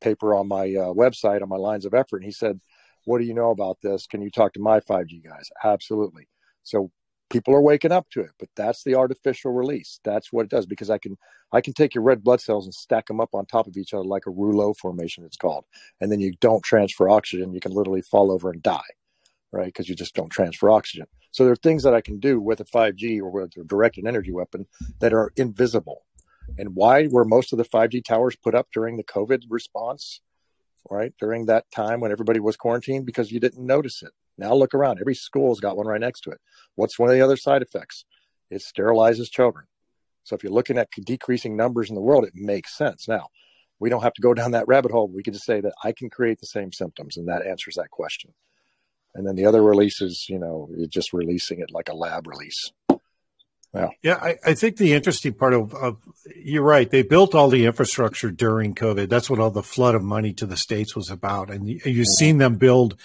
paper 0.00 0.34
on 0.34 0.48
my 0.48 0.64
uh, 0.64 0.92
website 0.92 1.42
on 1.42 1.48
my 1.48 1.56
lines 1.56 1.84
of 1.84 1.94
effort. 1.94 2.18
And 2.18 2.26
he 2.26 2.30
said, 2.30 2.60
What 3.04 3.18
do 3.18 3.24
you 3.24 3.34
know 3.34 3.50
about 3.50 3.78
this? 3.82 4.06
Can 4.06 4.22
you 4.22 4.30
talk 4.30 4.52
to 4.52 4.60
my 4.60 4.80
5G 4.80 5.24
guys? 5.24 5.50
Absolutely. 5.64 6.28
So 6.62 6.90
people 7.30 7.54
are 7.54 7.60
waking 7.60 7.90
up 7.90 8.08
to 8.10 8.20
it, 8.20 8.30
but 8.38 8.48
that's 8.54 8.84
the 8.84 8.94
artificial 8.94 9.52
release. 9.52 9.98
That's 10.04 10.32
what 10.32 10.44
it 10.44 10.50
does 10.50 10.66
because 10.66 10.90
I 10.90 10.98
can 10.98 11.16
I 11.52 11.60
can 11.60 11.72
take 11.72 11.94
your 11.94 12.04
red 12.04 12.22
blood 12.22 12.40
cells 12.40 12.66
and 12.66 12.74
stack 12.74 13.06
them 13.06 13.20
up 13.20 13.30
on 13.34 13.46
top 13.46 13.66
of 13.66 13.76
each 13.76 13.94
other 13.94 14.04
like 14.04 14.26
a 14.26 14.30
rouleau 14.30 14.74
formation 14.74 15.24
it's 15.24 15.36
called. 15.36 15.64
And 16.00 16.12
then 16.12 16.20
you 16.20 16.34
don't 16.40 16.62
transfer 16.62 17.08
oxygen, 17.08 17.54
you 17.54 17.60
can 17.60 17.72
literally 17.72 18.02
fall 18.02 18.30
over 18.30 18.50
and 18.50 18.62
die, 18.62 18.82
right? 19.52 19.66
Because 19.66 19.88
you 19.88 19.94
just 19.94 20.14
don't 20.14 20.30
transfer 20.30 20.70
oxygen. 20.70 21.06
So 21.34 21.42
there 21.42 21.52
are 21.52 21.56
things 21.56 21.82
that 21.82 21.94
I 21.94 22.00
can 22.00 22.20
do 22.20 22.40
with 22.40 22.60
a 22.60 22.64
5G 22.64 23.18
or 23.18 23.28
with 23.28 23.56
a 23.56 23.64
directed 23.64 24.06
energy 24.06 24.30
weapon 24.30 24.68
that 25.00 25.12
are 25.12 25.32
invisible. 25.34 26.04
And 26.58 26.76
why 26.76 27.08
were 27.08 27.24
most 27.24 27.52
of 27.52 27.58
the 27.58 27.64
5G 27.64 28.04
towers 28.04 28.36
put 28.36 28.54
up 28.54 28.68
during 28.72 28.96
the 28.96 29.02
COVID 29.02 29.42
response, 29.48 30.20
right? 30.88 31.12
During 31.18 31.46
that 31.46 31.68
time 31.72 31.98
when 31.98 32.12
everybody 32.12 32.38
was 32.38 32.56
quarantined 32.56 33.04
because 33.04 33.32
you 33.32 33.40
didn't 33.40 33.66
notice 33.66 34.04
it. 34.04 34.12
Now 34.38 34.54
look 34.54 34.74
around. 34.74 35.00
Every 35.00 35.16
school's 35.16 35.58
got 35.58 35.76
one 35.76 35.88
right 35.88 36.00
next 36.00 36.20
to 36.20 36.30
it. 36.30 36.40
What's 36.76 37.00
one 37.00 37.08
of 37.08 37.16
the 37.16 37.22
other 37.22 37.36
side 37.36 37.62
effects? 37.62 38.04
It 38.48 38.62
sterilizes 38.62 39.28
children. 39.28 39.66
So 40.22 40.36
if 40.36 40.44
you're 40.44 40.52
looking 40.52 40.78
at 40.78 40.92
decreasing 40.92 41.56
numbers 41.56 41.88
in 41.88 41.96
the 41.96 42.00
world, 42.00 42.26
it 42.26 42.36
makes 42.36 42.76
sense. 42.76 43.08
Now, 43.08 43.26
we 43.80 43.90
don't 43.90 44.04
have 44.04 44.14
to 44.14 44.22
go 44.22 44.34
down 44.34 44.52
that 44.52 44.68
rabbit 44.68 44.92
hole. 44.92 45.08
We 45.08 45.24
can 45.24 45.32
just 45.32 45.46
say 45.46 45.60
that 45.62 45.74
I 45.82 45.90
can 45.90 46.10
create 46.10 46.38
the 46.38 46.46
same 46.46 46.70
symptoms, 46.70 47.16
and 47.16 47.26
that 47.26 47.44
answers 47.44 47.74
that 47.74 47.90
question 47.90 48.32
and 49.14 49.26
then 49.26 49.36
the 49.36 49.46
other 49.46 49.62
releases, 49.62 50.26
you 50.28 50.38
know, 50.38 50.68
you're 50.76 50.86
just 50.86 51.12
releasing 51.12 51.60
it 51.60 51.70
like 51.70 51.88
a 51.88 51.94
lab 51.94 52.26
release. 52.26 52.72
Yeah, 53.72 53.88
yeah. 54.02 54.18
I, 54.22 54.36
I 54.44 54.54
think 54.54 54.76
the 54.76 54.92
interesting 54.92 55.34
part 55.34 55.52
of, 55.52 55.74
of, 55.74 55.96
you're 56.36 56.62
right. 56.62 56.88
They 56.88 57.02
built 57.02 57.34
all 57.34 57.48
the 57.48 57.66
infrastructure 57.66 58.30
during 58.30 58.74
COVID. 58.74 59.08
That's 59.08 59.28
what 59.28 59.40
all 59.40 59.50
the 59.50 59.64
flood 59.64 59.96
of 59.96 60.02
money 60.02 60.32
to 60.34 60.46
the 60.46 60.56
states 60.56 60.94
was 60.94 61.10
about, 61.10 61.50
and 61.50 61.68
you, 61.68 61.80
have 61.84 62.06
seen 62.18 62.38
them 62.38 62.54
build. 62.54 62.96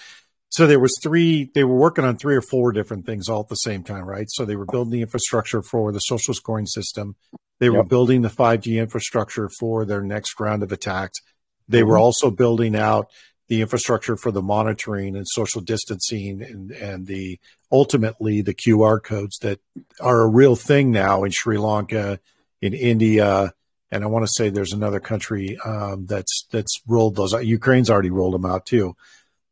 So 0.48 0.66
there 0.68 0.78
was 0.78 0.96
three. 1.02 1.50
They 1.54 1.64
were 1.64 1.76
working 1.76 2.04
on 2.04 2.16
three 2.16 2.36
or 2.36 2.40
four 2.40 2.70
different 2.70 3.04
things 3.04 3.28
all 3.28 3.40
at 3.40 3.48
the 3.48 3.56
same 3.56 3.82
time, 3.82 4.04
right? 4.04 4.26
So 4.30 4.44
they 4.44 4.56
were 4.56 4.66
building 4.66 4.92
the 4.92 5.02
infrastructure 5.02 5.62
for 5.62 5.90
the 5.90 6.00
social 6.00 6.34
scoring 6.34 6.66
system. 6.66 7.16
They 7.58 7.68
were 7.68 7.78
yep. 7.78 7.88
building 7.88 8.22
the 8.22 8.30
5G 8.30 8.80
infrastructure 8.80 9.48
for 9.48 9.84
their 9.84 10.02
next 10.02 10.38
round 10.38 10.62
of 10.62 10.72
attacks. 10.72 11.20
They 11.68 11.80
mm-hmm. 11.80 11.90
were 11.90 11.98
also 11.98 12.30
building 12.30 12.74
out 12.76 13.10
the 13.50 13.60
infrastructure 13.60 14.16
for 14.16 14.30
the 14.30 14.40
monitoring 14.40 15.16
and 15.16 15.26
social 15.28 15.60
distancing 15.60 16.40
and, 16.40 16.70
and 16.70 17.08
the 17.08 17.36
ultimately 17.72 18.42
the 18.42 18.54
QR 18.54 19.02
codes 19.02 19.38
that 19.40 19.58
are 20.00 20.20
a 20.20 20.28
real 20.28 20.54
thing 20.54 20.92
now 20.92 21.24
in 21.24 21.32
Sri 21.32 21.58
Lanka, 21.58 22.20
in 22.62 22.74
India, 22.74 23.52
and 23.90 24.04
I 24.04 24.06
want 24.06 24.24
to 24.24 24.32
say 24.32 24.50
there's 24.50 24.72
another 24.72 25.00
country 25.00 25.58
um, 25.64 26.06
that's 26.06 26.46
that's 26.52 26.80
rolled 26.86 27.16
those 27.16 27.34
out. 27.34 27.44
Ukraine's 27.44 27.90
already 27.90 28.10
rolled 28.10 28.34
them 28.34 28.46
out 28.46 28.66
too. 28.66 28.94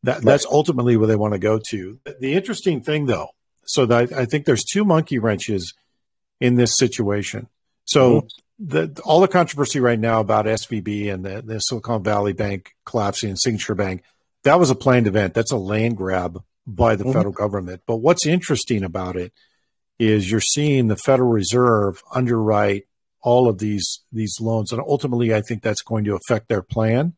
That 0.04 0.22
that's 0.22 0.46
ultimately 0.46 0.96
where 0.96 1.08
they 1.08 1.16
want 1.16 1.34
to 1.34 1.40
go 1.40 1.58
to. 1.70 1.98
The 2.20 2.34
interesting 2.34 2.80
thing 2.80 3.06
though, 3.06 3.30
so 3.64 3.84
that 3.87 4.12
I 4.12 4.26
think 4.26 4.46
there's 4.46 4.64
two 4.64 4.84
monkey 4.84 5.18
wrenches 5.18 5.74
in 6.40 6.54
this 6.54 6.78
situation. 6.78 7.48
So 7.84 8.20
mm-hmm 8.20 8.26
the, 8.59 9.01
all 9.05 9.21
the 9.21 9.29
controversy 9.29 9.81
right 9.81 9.99
now 9.99 10.21
about 10.21 10.47
SVB 10.47 11.12
and 11.12 11.25
the, 11.25 11.42
the, 11.42 11.59
Silicon 11.61 12.03
Valley 12.03 12.33
Bank 12.33 12.75
collapsing 12.85 13.31
and 13.31 13.38
Signature 13.38 13.75
Bank, 13.75 14.03
that 14.42 14.59
was 14.59 14.71
a 14.71 14.75
planned 14.75 15.07
event. 15.07 15.35
That's 15.35 15.53
a 15.53 15.57
land 15.57 15.97
grab 15.97 16.42
by 16.66 16.97
the 16.97 17.05
mm-hmm. 17.05 17.12
federal 17.12 17.33
government. 17.33 17.83
But 17.87 17.97
what's 17.97 18.27
interesting 18.27 18.85
about 18.85 19.16
it 19.16 19.33
is 19.99 20.31
you're 20.31 20.40
seeing 20.40 20.88
the 20.88 20.97
Federal 20.97 21.31
Reserve 21.31 22.03
underwrite 22.14 22.85
all 23.21 23.49
of 23.49 23.59
these 23.59 24.01
these 24.12 24.37
loans, 24.40 24.71
and 24.71 24.81
ultimately, 24.81 25.35
I 25.35 25.40
think 25.40 25.62
that's 25.62 25.83
going 25.83 26.05
to 26.05 26.14
affect 26.14 26.49
their 26.49 26.62
plan 26.62 27.14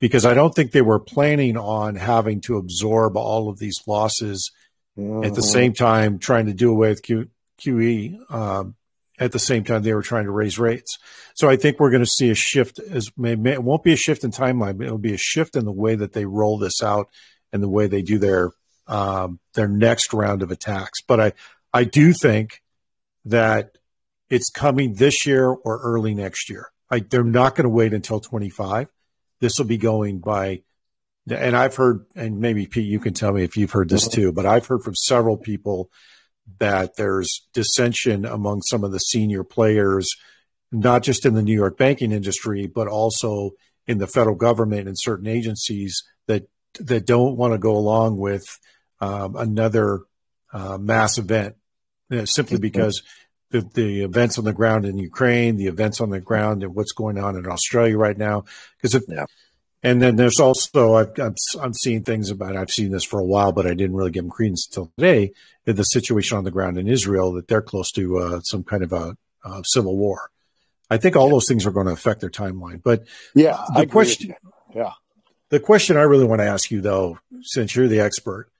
because 0.00 0.24
I 0.24 0.34
don't 0.34 0.54
think 0.54 0.72
they 0.72 0.82
were 0.82 0.98
planning 0.98 1.56
on 1.56 1.96
having 1.96 2.40
to 2.42 2.56
absorb 2.56 3.16
all 3.16 3.48
of 3.48 3.58
these 3.58 3.78
losses 3.86 4.50
mm-hmm. 4.98 5.24
at 5.24 5.34
the 5.34 5.40
mm-hmm. 5.40 5.50
same 5.50 5.72
time 5.74 6.18
trying 6.18 6.46
to 6.46 6.54
do 6.54 6.70
away 6.70 6.88
with 6.88 7.02
Q, 7.02 7.28
QE. 7.60 8.32
Um, 8.32 8.76
at 9.18 9.32
the 9.32 9.38
same 9.38 9.64
time 9.64 9.82
they 9.82 9.94
were 9.94 10.02
trying 10.02 10.24
to 10.24 10.30
raise 10.30 10.58
rates. 10.58 10.98
So 11.34 11.48
I 11.48 11.56
think 11.56 11.78
we're 11.78 11.90
going 11.90 12.04
to 12.04 12.10
see 12.10 12.30
a 12.30 12.34
shift 12.34 12.78
as 12.78 13.10
it 13.16 13.62
won't 13.62 13.84
be 13.84 13.92
a 13.92 13.96
shift 13.96 14.24
in 14.24 14.30
timeline, 14.30 14.78
but 14.78 14.86
it'll 14.86 14.98
be 14.98 15.14
a 15.14 15.18
shift 15.18 15.56
in 15.56 15.64
the 15.64 15.72
way 15.72 15.94
that 15.94 16.12
they 16.12 16.24
roll 16.24 16.58
this 16.58 16.82
out 16.82 17.08
and 17.52 17.62
the 17.62 17.68
way 17.68 17.86
they 17.86 18.02
do 18.02 18.18
their 18.18 18.50
um, 18.86 19.40
their 19.54 19.68
next 19.68 20.12
round 20.12 20.42
of 20.42 20.50
attacks. 20.50 21.00
But 21.06 21.20
I 21.20 21.32
I 21.72 21.84
do 21.84 22.12
think 22.12 22.62
that 23.24 23.76
it's 24.30 24.50
coming 24.50 24.94
this 24.94 25.26
year 25.26 25.48
or 25.48 25.80
early 25.82 26.14
next 26.14 26.48
year. 26.48 26.70
I, 26.90 27.00
they're 27.00 27.24
not 27.24 27.54
going 27.54 27.64
to 27.64 27.70
wait 27.70 27.92
until 27.92 28.20
25. 28.20 28.88
This 29.40 29.52
will 29.58 29.66
be 29.66 29.78
going 29.78 30.20
by, 30.20 30.62
and 31.28 31.56
I've 31.56 31.76
heard, 31.76 32.06
and 32.14 32.40
maybe 32.40 32.66
Pete, 32.66 32.86
you 32.86 33.00
can 33.00 33.12
tell 33.12 33.32
me 33.32 33.42
if 33.42 33.56
you've 33.56 33.72
heard 33.72 33.88
this 33.88 34.08
too, 34.08 34.32
but 34.32 34.46
I've 34.46 34.66
heard 34.66 34.82
from 34.82 34.94
several 34.94 35.36
people 35.36 35.90
that 36.58 36.96
there's 36.96 37.46
dissension 37.52 38.24
among 38.24 38.62
some 38.62 38.84
of 38.84 38.92
the 38.92 38.98
senior 38.98 39.44
players, 39.44 40.08
not 40.72 41.02
just 41.02 41.26
in 41.26 41.34
the 41.34 41.42
New 41.42 41.54
York 41.54 41.76
banking 41.76 42.12
industry, 42.12 42.66
but 42.66 42.88
also 42.88 43.52
in 43.86 43.98
the 43.98 44.06
federal 44.06 44.36
government 44.36 44.88
and 44.88 44.96
certain 44.98 45.26
agencies 45.26 46.02
that 46.26 46.48
that 46.80 47.06
don't 47.06 47.36
want 47.36 47.54
to 47.54 47.58
go 47.58 47.76
along 47.76 48.18
with 48.18 48.44
um, 49.00 49.36
another 49.36 50.00
uh, 50.52 50.76
mass 50.78 51.18
event, 51.18 51.56
you 52.10 52.18
know, 52.18 52.24
simply 52.24 52.56
mm-hmm. 52.56 52.62
because 52.62 53.02
the, 53.50 53.60
the 53.74 54.02
events 54.02 54.38
on 54.38 54.44
the 54.44 54.52
ground 54.52 54.84
in 54.84 54.98
Ukraine, 54.98 55.56
the 55.56 55.66
events 55.66 56.00
on 56.00 56.10
the 56.10 56.20
ground, 56.20 56.62
and 56.62 56.74
what's 56.74 56.92
going 56.92 57.18
on 57.18 57.36
in 57.36 57.46
Australia 57.46 57.96
right 57.96 58.16
now. 58.16 58.44
Because 58.76 58.94
if 58.94 59.02
yeah. 59.08 59.26
And 59.82 60.02
then 60.02 60.16
there's 60.16 60.40
also 60.40 60.94
I've, 60.94 61.18
I'm, 61.18 61.34
I'm 61.60 61.74
seeing 61.74 62.02
things 62.02 62.30
about 62.30 62.56
I've 62.56 62.70
seen 62.70 62.90
this 62.90 63.04
for 63.04 63.20
a 63.20 63.24
while, 63.24 63.52
but 63.52 63.66
I 63.66 63.74
didn't 63.74 63.96
really 63.96 64.10
give 64.10 64.24
them 64.24 64.30
credence 64.30 64.66
until 64.66 64.90
today. 64.98 65.32
The 65.64 65.82
situation 65.84 66.38
on 66.38 66.44
the 66.44 66.50
ground 66.50 66.78
in 66.78 66.88
Israel 66.88 67.32
that 67.32 67.48
they're 67.48 67.62
close 67.62 67.90
to 67.92 68.18
uh, 68.18 68.40
some 68.40 68.64
kind 68.64 68.82
of 68.82 68.92
a, 68.92 69.16
civil 69.64 69.96
war. 69.96 70.30
I 70.90 70.96
think 70.96 71.14
all 71.14 71.28
those 71.28 71.46
things 71.46 71.66
are 71.66 71.70
going 71.70 71.86
to 71.86 71.92
affect 71.92 72.20
their 72.20 72.30
timeline. 72.30 72.82
But 72.82 73.06
yeah, 73.34 73.64
the 73.74 73.80
I 73.80 73.86
question, 73.86 74.34
yeah, 74.74 74.92
the 75.50 75.60
question 75.60 75.96
I 75.96 76.02
really 76.02 76.24
want 76.24 76.40
to 76.40 76.46
ask 76.46 76.70
you 76.70 76.80
though, 76.80 77.18
since 77.42 77.76
you're 77.76 77.88
the 77.88 78.00
expert, 78.00 78.50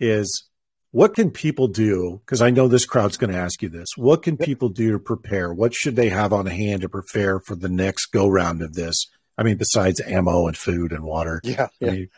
is 0.00 0.48
what 0.90 1.14
can 1.14 1.30
people 1.30 1.66
do? 1.66 2.20
Because 2.24 2.40
I 2.40 2.50
know 2.50 2.68
this 2.68 2.86
crowd's 2.86 3.16
going 3.16 3.32
to 3.32 3.38
ask 3.38 3.62
you 3.62 3.68
this. 3.68 3.88
What 3.96 4.22
can 4.22 4.36
people 4.36 4.68
do 4.68 4.92
to 4.92 4.98
prepare? 5.00 5.52
What 5.52 5.74
should 5.74 5.96
they 5.96 6.08
have 6.08 6.32
on 6.32 6.46
hand 6.46 6.82
to 6.82 6.88
prepare 6.88 7.40
for 7.40 7.56
the 7.56 7.68
next 7.68 8.06
go 8.06 8.28
round 8.28 8.62
of 8.62 8.74
this? 8.74 9.06
I 9.36 9.42
mean, 9.42 9.56
besides 9.56 10.00
ammo 10.00 10.46
and 10.46 10.56
food 10.56 10.92
and 10.92 11.04
water. 11.04 11.40
Yeah. 11.44 11.68
Yeah. 11.80 11.88
I 11.88 11.92
mean, 11.92 12.08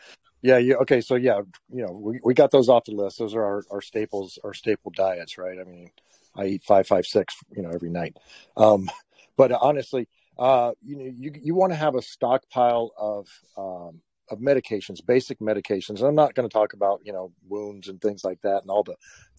yeah, 0.41 0.57
yeah. 0.59 0.75
Okay, 0.75 1.01
so 1.01 1.15
yeah, 1.15 1.41
you 1.73 1.85
know, 1.85 1.91
we, 1.91 2.19
we 2.23 2.33
got 2.33 2.51
those 2.51 2.69
off 2.69 2.85
the 2.85 2.91
list. 2.91 3.17
Those 3.17 3.35
are 3.35 3.43
our, 3.43 3.63
our 3.71 3.81
staples, 3.81 4.37
our 4.43 4.53
staple 4.53 4.91
diets, 4.95 5.37
right? 5.37 5.57
I 5.59 5.63
mean, 5.63 5.89
I 6.35 6.45
eat 6.45 6.63
five, 6.63 6.87
five, 6.87 7.05
six, 7.05 7.35
you 7.55 7.63
know, 7.63 7.71
every 7.71 7.89
night. 7.89 8.15
Um, 8.55 8.89
but 9.35 9.51
honestly, 9.51 10.07
uh, 10.37 10.73
you 10.85 10.95
know, 10.95 11.11
you 11.15 11.31
you 11.41 11.55
want 11.55 11.71
to 11.71 11.77
have 11.77 11.95
a 11.95 12.01
stockpile 12.01 12.91
of 12.97 13.27
um, 13.57 14.01
of 14.29 14.39
medications, 14.39 15.05
basic 15.05 15.39
medications. 15.39 16.01
I'm 16.01 16.15
not 16.15 16.35
going 16.35 16.47
to 16.47 16.53
talk 16.53 16.73
about 16.73 17.01
you 17.03 17.13
know 17.13 17.31
wounds 17.47 17.87
and 17.87 17.99
things 17.99 18.23
like 18.23 18.41
that 18.41 18.61
and 18.61 18.69
all 18.69 18.83
the 18.83 18.95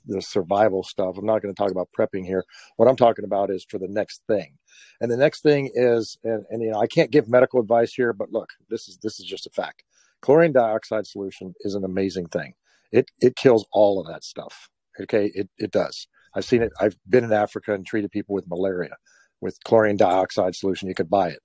the 0.08 0.22
survival 0.22 0.82
stuff. 0.82 1.16
I'm 1.18 1.26
not 1.26 1.42
going 1.42 1.54
to 1.54 1.58
talk 1.58 1.70
about 1.70 1.90
prepping 1.96 2.24
here. 2.24 2.44
What 2.76 2.88
I'm 2.88 2.96
talking 2.96 3.24
about 3.24 3.50
is 3.50 3.64
for 3.68 3.78
the 3.78 3.88
next 3.88 4.22
thing, 4.26 4.58
and 5.00 5.10
the 5.10 5.16
next 5.16 5.42
thing 5.42 5.70
is, 5.74 6.18
and, 6.24 6.44
and 6.50 6.62
you 6.62 6.70
know, 6.70 6.80
I 6.80 6.86
can't 6.86 7.10
give 7.10 7.28
medical 7.28 7.60
advice 7.60 7.92
here, 7.94 8.12
but 8.12 8.32
look, 8.32 8.50
this 8.68 8.88
is 8.88 8.98
this 9.02 9.20
is 9.20 9.26
just 9.26 9.46
a 9.46 9.50
fact. 9.50 9.84
Chlorine 10.22 10.52
dioxide 10.52 11.06
solution 11.06 11.54
is 11.60 11.74
an 11.74 11.84
amazing 11.84 12.26
thing. 12.28 12.54
It 12.90 13.10
it 13.20 13.36
kills 13.36 13.66
all 13.72 14.00
of 14.00 14.06
that 14.08 14.24
stuff. 14.24 14.68
Okay, 15.00 15.30
it 15.34 15.48
it 15.58 15.70
does. 15.70 16.08
I've 16.34 16.44
seen 16.44 16.62
it. 16.62 16.72
I've 16.80 16.96
been 17.08 17.24
in 17.24 17.32
Africa 17.32 17.74
and 17.74 17.86
treated 17.86 18.10
people 18.10 18.34
with 18.34 18.48
malaria 18.48 18.96
with 19.40 19.58
chlorine 19.64 19.96
dioxide 19.96 20.54
solution. 20.54 20.88
You 20.88 20.94
could 20.94 21.10
buy 21.10 21.28
it, 21.28 21.40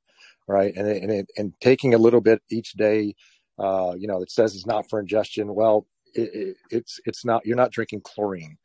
right? 0.47 0.73
And 0.75 0.87
and, 0.87 1.11
it, 1.11 1.27
and 1.37 1.53
taking 1.61 1.93
a 1.93 1.97
little 1.99 2.21
bit 2.21 2.41
each 2.49 2.73
day. 2.73 3.15
Uh, 3.59 3.93
you 3.97 4.07
know, 4.07 4.21
it 4.21 4.31
says 4.31 4.55
it's 4.55 4.65
not 4.65 4.89
for 4.89 4.99
ingestion. 4.99 5.53
Well, 5.53 5.85
it, 6.13 6.57
it's 6.69 6.99
it's 7.05 7.25
not. 7.25 7.45
You're 7.45 7.57
not 7.57 7.71
drinking 7.71 8.01
chlorine. 8.01 8.57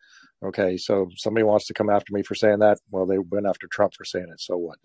Okay, 0.42 0.76
so 0.76 1.08
somebody 1.16 1.44
wants 1.44 1.66
to 1.66 1.74
come 1.74 1.90
after 1.90 2.12
me 2.12 2.22
for 2.22 2.34
saying 2.34 2.60
that. 2.60 2.78
Well, 2.90 3.06
they 3.06 3.18
went 3.18 3.46
after 3.46 3.66
Trump 3.66 3.94
for 3.94 4.04
saying 4.04 4.28
it. 4.32 4.40
So 4.40 4.56
what? 4.56 4.78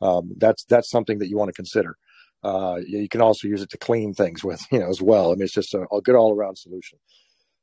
Um, 0.00 0.32
that's 0.38 0.64
that's 0.64 0.90
something 0.90 1.18
that 1.18 1.28
you 1.28 1.36
want 1.36 1.48
to 1.48 1.54
consider. 1.54 1.96
Uh, 2.42 2.78
you 2.86 3.08
can 3.08 3.22
also 3.22 3.48
use 3.48 3.62
it 3.62 3.70
to 3.70 3.78
clean 3.78 4.12
things 4.12 4.44
with, 4.44 4.64
you 4.70 4.78
know, 4.78 4.88
as 4.88 5.00
well. 5.00 5.32
I 5.32 5.34
mean, 5.34 5.42
it's 5.42 5.54
just 5.54 5.74
a, 5.74 5.86
a 5.90 6.00
good 6.02 6.14
all 6.14 6.34
around 6.34 6.56
solution. 6.56 6.98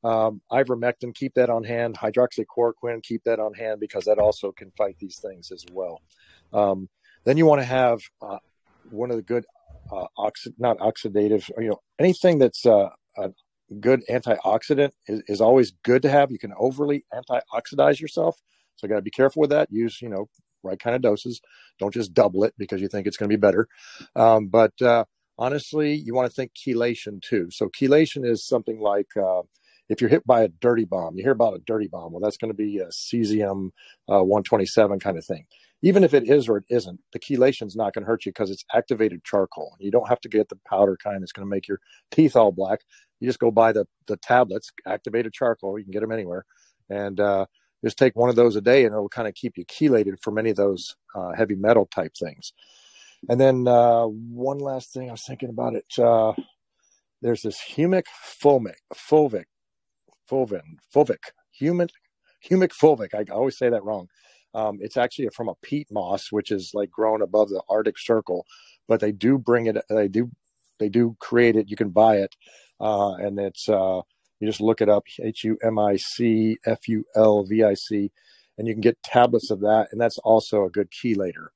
Um, 0.03 0.41
ivermectin, 0.51 1.13
keep 1.13 1.35
that 1.35 1.51
on 1.51 1.63
hand. 1.63 1.95
Hydroxychloroquine, 1.95 3.03
keep 3.03 3.23
that 3.25 3.39
on 3.39 3.53
hand 3.53 3.79
because 3.79 4.05
that 4.05 4.17
also 4.17 4.51
can 4.51 4.71
fight 4.71 4.95
these 4.99 5.19
things 5.19 5.51
as 5.51 5.63
well. 5.71 6.01
Um, 6.51 6.89
then 7.23 7.37
you 7.37 7.45
want 7.45 7.61
to 7.61 7.65
have 7.65 8.01
uh, 8.21 8.39
one 8.89 9.11
of 9.11 9.17
the 9.17 9.21
good, 9.21 9.45
uh, 9.91 10.07
oxi- 10.17 10.55
not 10.57 10.79
oxidative, 10.79 11.49
you 11.59 11.69
know, 11.69 11.81
anything 11.99 12.39
that's 12.39 12.65
uh, 12.65 12.89
a 13.17 13.29
good 13.79 14.01
antioxidant 14.09 14.91
is, 15.07 15.23
is 15.27 15.41
always 15.41 15.71
good 15.83 16.01
to 16.03 16.09
have. 16.09 16.31
You 16.31 16.39
can 16.39 16.53
overly 16.57 17.05
antioxidize 17.13 17.99
yourself. 17.99 18.37
So 18.75 18.87
I 18.87 18.89
got 18.89 18.95
to 18.97 19.01
be 19.01 19.11
careful 19.11 19.41
with 19.41 19.51
that. 19.51 19.69
Use, 19.71 20.01
you 20.01 20.09
know, 20.09 20.27
right 20.63 20.79
kind 20.79 20.95
of 20.95 21.01
doses. 21.01 21.41
Don't 21.79 21.93
just 21.93 22.13
double 22.13 22.43
it 22.43 22.53
because 22.57 22.81
you 22.81 22.87
think 22.87 23.07
it's 23.07 23.17
going 23.17 23.29
to 23.29 23.35
be 23.35 23.39
better. 23.39 23.67
Um, 24.15 24.47
but 24.47 24.79
uh, 24.81 25.05
honestly, 25.37 25.93
you 25.93 26.13
want 26.13 26.29
to 26.29 26.33
think 26.33 26.51
chelation 26.53 27.21
too. 27.21 27.49
So 27.51 27.69
chelation 27.69 28.25
is 28.25 28.45
something 28.45 28.79
like 28.79 29.07
uh, 29.17 29.41
if 29.89 30.01
you're 30.01 30.09
hit 30.09 30.25
by 30.25 30.43
a 30.43 30.47
dirty 30.47 30.85
bomb, 30.85 31.17
you 31.17 31.23
hear 31.23 31.33
about 31.33 31.55
a 31.55 31.59
dirty 31.59 31.87
bomb. 31.87 32.11
Well, 32.11 32.21
that's 32.21 32.37
going 32.37 32.51
to 32.51 32.57
be 32.57 32.79
a 32.79 32.87
cesium 32.87 33.69
uh, 34.09 34.23
127 34.23 34.99
kind 34.99 35.17
of 35.17 35.25
thing. 35.25 35.45
Even 35.83 36.03
if 36.03 36.13
it 36.13 36.29
is 36.29 36.47
or 36.47 36.57
it 36.57 36.65
isn't, 36.69 36.99
the 37.11 37.19
chelation 37.19 37.65
is 37.65 37.75
not 37.75 37.93
going 37.93 38.03
to 38.03 38.07
hurt 38.07 38.25
you 38.25 38.31
because 38.31 38.51
it's 38.51 38.63
activated 38.73 39.23
charcoal. 39.23 39.75
You 39.79 39.89
don't 39.91 40.07
have 40.07 40.21
to 40.21 40.29
get 40.29 40.47
the 40.49 40.59
powder 40.67 40.95
kind 41.03 41.21
that's 41.21 41.31
going 41.31 41.45
to 41.45 41.49
make 41.49 41.67
your 41.67 41.79
teeth 42.11 42.35
all 42.35 42.51
black. 42.51 42.81
You 43.21 43.29
just 43.29 43.39
go 43.39 43.51
buy 43.51 43.71
the 43.71 43.85
the 44.07 44.17
tablets, 44.17 44.71
activated 44.85 45.31
charcoal. 45.31 45.79
You 45.79 45.85
can 45.85 45.93
get 45.93 46.01
them 46.01 46.11
anywhere, 46.11 46.45
and 46.89 47.19
uh, 47.19 47.45
just 47.85 47.97
take 47.97 48.17
one 48.17 48.29
of 48.29 48.35
those 48.35 48.57
a 48.57 48.61
day, 48.61 48.83
and 48.83 48.93
it'll 48.93 49.07
kind 49.07 49.29
of 49.29 49.35
keep 49.35 49.57
you 49.57 49.65
chelated 49.65 50.15
for 50.21 50.31
many 50.31 50.49
of 50.49 50.57
those 50.57 50.95
uh, 51.15 51.31
heavy 51.37 51.55
metal 51.55 51.85
type 51.85 52.13
things. 52.19 52.51
And 53.29 53.39
then 53.39 53.67
uh, 53.67 54.05
one 54.05 54.57
last 54.57 54.91
thing 54.91 55.07
I 55.07 55.13
was 55.13 55.23
thinking 55.23 55.49
about 55.49 55.75
it. 55.75 55.85
Uh, 55.97 56.33
there's 57.21 57.43
this 57.43 57.61
humic 57.61 58.05
fulvic, 58.43 58.73
fulvic 58.93 59.45
fulvin, 60.31 60.77
fulvic, 60.93 61.19
human, 61.51 61.89
humic 62.47 62.71
fulvic. 62.71 63.13
I 63.13 63.31
always 63.31 63.57
say 63.57 63.69
that 63.69 63.83
wrong. 63.83 64.07
Um, 64.53 64.79
it's 64.81 64.97
actually 64.97 65.29
from 65.29 65.49
a 65.49 65.55
peat 65.61 65.87
moss, 65.91 66.31
which 66.31 66.51
is 66.51 66.71
like 66.73 66.91
grown 66.91 67.21
above 67.21 67.49
the 67.49 67.61
Arctic 67.69 67.97
Circle, 67.97 68.45
but 68.87 68.99
they 68.99 69.11
do 69.11 69.37
bring 69.37 69.67
it. 69.67 69.77
They 69.89 70.07
do, 70.07 70.31
they 70.79 70.89
do 70.89 71.15
create 71.19 71.55
it. 71.55 71.69
You 71.69 71.77
can 71.77 71.89
buy 71.89 72.17
it, 72.17 72.35
uh, 72.81 73.13
and 73.13 73.39
it's 73.39 73.69
uh, 73.69 74.01
you 74.39 74.47
just 74.47 74.61
look 74.61 74.81
it 74.81 74.89
up: 74.89 75.05
H 75.21 75.43
U 75.43 75.57
M 75.63 75.77
I 75.79 75.95
C 75.97 76.57
F 76.65 76.87
U 76.87 77.05
L 77.15 77.43
V 77.43 77.63
I 77.63 77.75
C, 77.75 78.11
and 78.57 78.67
you 78.67 78.73
can 78.73 78.81
get 78.81 79.01
tablets 79.03 79.51
of 79.51 79.61
that, 79.61 79.89
and 79.91 80.01
that's 80.01 80.17
also 80.19 80.65
a 80.65 80.69
good 80.69 80.89
chelator. 80.91 81.47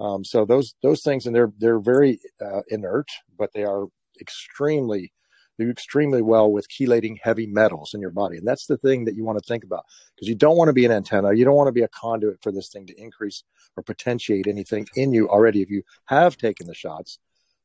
Um, 0.00 0.24
so 0.24 0.44
those 0.44 0.74
those 0.82 1.02
things, 1.02 1.26
and 1.26 1.36
they're 1.36 1.52
they're 1.58 1.78
very 1.78 2.18
uh, 2.40 2.62
inert, 2.68 3.08
but 3.38 3.50
they 3.52 3.64
are 3.64 3.86
extremely 4.20 5.12
do 5.60 5.70
extremely 5.70 6.22
well 6.22 6.50
with 6.50 6.66
chelating 6.68 7.18
heavy 7.22 7.46
metals 7.46 7.92
in 7.92 8.00
your 8.00 8.10
body. 8.10 8.38
And 8.38 8.46
that's 8.46 8.66
the 8.66 8.78
thing 8.78 9.04
that 9.04 9.14
you 9.14 9.24
want 9.24 9.38
to 9.38 9.46
think 9.46 9.62
about 9.62 9.84
because 10.14 10.28
you 10.28 10.34
don't 10.34 10.56
want 10.56 10.68
to 10.68 10.72
be 10.72 10.86
an 10.86 10.92
antenna. 10.92 11.34
You 11.34 11.44
don't 11.44 11.54
want 11.54 11.68
to 11.68 11.72
be 11.72 11.82
a 11.82 11.88
conduit 11.88 12.42
for 12.42 12.50
this 12.50 12.70
thing 12.70 12.86
to 12.86 12.98
increase 12.98 13.44
or 13.76 13.82
potentiate 13.82 14.46
anything 14.46 14.86
in 14.96 15.12
you 15.12 15.28
already 15.28 15.60
if 15.60 15.70
you 15.70 15.82
have 16.06 16.36
taken 16.36 16.66
the 16.66 16.74
shots. 16.74 17.18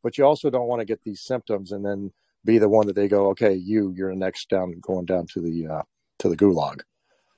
But 0.04 0.18
you 0.18 0.26
also 0.26 0.50
don't 0.50 0.68
want 0.68 0.82
to 0.82 0.86
get 0.86 1.00
these 1.04 1.22
symptoms 1.22 1.72
and 1.72 1.86
then 1.86 2.12
be 2.46 2.60
the 2.60 2.70
one 2.70 2.88
that 2.88 2.96
they 2.96 3.08
go, 3.08 3.30
okay, 3.30 3.54
you, 3.54 3.94
you're 3.96 4.12
the 4.12 4.20
next 4.20 4.50
down, 4.50 4.80
going 4.80 5.06
down 5.06 5.28
to 5.34 5.42
the, 5.42 5.68
uh, 5.68 5.82
to 6.20 6.30
the 6.30 6.38
gulag. 6.38 6.82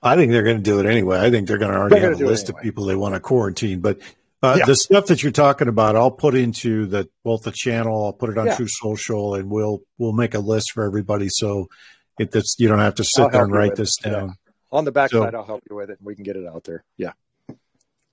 I 0.04 0.16
think 0.16 0.32
they're 0.32 0.44
going 0.44 0.58
to 0.58 0.64
do 0.64 0.80
it 0.80 0.86
anyway. 0.86 1.20
I 1.20 1.32
think 1.32 1.48
they're 1.48 1.58
going 1.58 1.72
to 1.72 1.78
already 1.78 2.00
have 2.00 2.22
a 2.22 2.26
list 2.26 2.46
anyway. 2.46 2.60
of 2.60 2.64
people 2.64 2.86
they 2.86 2.96
want 2.96 3.16
to 3.16 3.20
quarantine. 3.20 3.80
But 3.80 4.00
uh, 4.44 4.58
yeah. 4.60 4.66
The 4.66 4.76
stuff 4.76 5.08
that 5.08 5.24
you're 5.24 5.32
talking 5.32 5.68
about, 5.68 5.96
I'll 5.96 6.12
put 6.12 6.36
into 6.36 6.86
the 6.86 7.10
both 7.24 7.42
the 7.42 7.52
channel. 7.52 8.06
I'll 8.06 8.14
put 8.14 8.30
it 8.30 8.38
on 8.38 8.46
yeah. 8.46 8.56
Truth 8.56 8.70
Social, 8.80 9.34
and 9.34 9.50
we'll 9.50 9.82
we'll 9.98 10.14
make 10.14 10.36
a 10.36 10.40
list 10.40 10.74
for 10.74 10.84
everybody. 10.84 11.28
So 11.30 11.70
it, 12.20 12.32
that's 12.32 12.56
you 12.60 12.68
don't 12.68 12.80
have 12.80 12.96
to 12.96 13.04
sit 13.04 13.32
there 13.32 13.44
and 13.44 13.52
write 13.52 13.76
this 13.76 13.96
down. 13.98 14.28
Yeah. 14.28 14.52
On 14.72 14.86
the 14.86 14.92
backside, 14.92 15.32
so, 15.32 15.38
I'll 15.40 15.46
help 15.46 15.64
you 15.70 15.76
with 15.76 15.90
it, 15.90 15.98
and 15.98 16.06
we 16.06 16.14
can 16.14 16.24
get 16.24 16.36
it 16.36 16.46
out 16.46 16.66
there. 16.66 16.84
Yeah. 16.98 17.14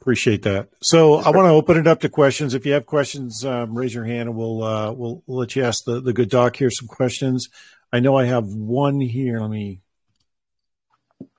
Appreciate 0.05 0.43
that. 0.43 0.69
So 0.83 1.14
I 1.14 1.31
want 1.31 1.47
to 1.47 1.53
open 1.53 1.79
it 1.79 1.87
up 1.87 2.01
to 2.01 2.11
questions. 2.11 2.53
If 2.53 2.67
you 2.67 2.75
have 2.75 2.85
questions, 2.85 3.43
um, 3.43 3.75
raise 3.75 3.95
your 3.95 4.05
hand, 4.05 4.29
and 4.29 4.37
we'll, 4.37 4.62
uh, 4.62 4.93
we'll 4.93 5.23
we'll 5.27 5.38
let 5.38 5.57
you 5.57 5.64
ask 5.64 5.83
the 5.87 5.99
the 5.99 6.12
good 6.12 6.29
doc 6.29 6.57
here 6.57 6.69
some 6.71 6.88
questions. 6.88 7.49
I 7.90 8.01
know 8.01 8.14
I 8.14 8.27
have 8.27 8.45
one 8.49 9.01
here. 9.01 9.40
Let 9.40 9.49
me. 9.49 9.81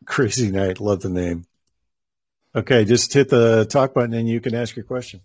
Crazy 0.08 0.50
night, 0.50 0.80
love 0.80 1.02
the 1.02 1.12
name. 1.12 1.46
Okay, 2.56 2.86
just 2.86 3.14
hit 3.14 3.30
the 3.30 3.66
talk 3.66 3.94
button 3.94 4.16
and 4.16 4.28
you 4.28 4.42
can 4.42 4.56
ask 4.56 4.76
your 4.76 4.86
question. 4.86 5.22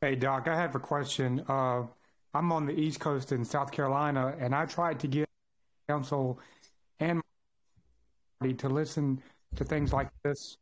Hey, 0.00 0.14
Doc, 0.14 0.46
I 0.46 0.54
have 0.54 0.76
a 0.76 0.80
question. 0.80 1.42
Uh, 1.48 1.82
I'm 2.32 2.52
on 2.52 2.64
the 2.64 2.78
East 2.78 3.00
Coast 3.00 3.32
in 3.32 3.44
South 3.44 3.72
Carolina, 3.72 4.36
and 4.38 4.54
I 4.54 4.66
tried 4.66 5.00
to 5.00 5.08
get 5.08 5.28
council 5.88 6.38
and 7.00 7.20
to 8.40 8.68
listen 8.68 9.20
to 9.56 9.64
things 9.64 9.92
like 9.92 10.10
this 10.22 10.56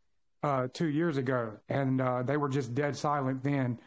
uh, 0.47 0.69
two 0.73 0.87
years 0.87 1.17
ago, 1.17 1.53
and 1.69 2.01
uh, 2.01 2.23
they 2.23 2.37
were 2.37 2.49
just 2.49 2.73
dead 2.73 2.97
silent 2.97 3.43
then. 3.43 3.81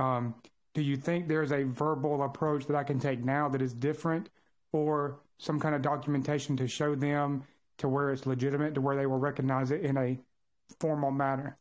Um, 0.00 0.34
do 0.74 0.82
you 0.82 0.96
think 0.96 1.28
there's 1.28 1.52
a 1.52 1.62
verbal 1.62 2.24
approach 2.24 2.66
that 2.66 2.74
I 2.74 2.82
can 2.82 2.98
take 2.98 3.24
now 3.24 3.48
that 3.50 3.62
is 3.62 3.72
different, 3.72 4.28
or 4.72 5.20
some 5.38 5.60
kind 5.60 5.76
of 5.76 5.82
documentation 5.82 6.56
to 6.56 6.66
show 6.66 6.96
them 6.96 7.44
to 7.78 7.88
where 7.88 8.12
it's 8.12 8.26
legitimate, 8.26 8.74
to 8.74 8.80
where 8.80 8.96
they 8.96 9.06
will 9.06 9.20
recognize 9.20 9.70
it 9.70 9.82
in 9.82 9.96
a 9.96 10.18
formal 10.80 11.12
manner? 11.12 11.56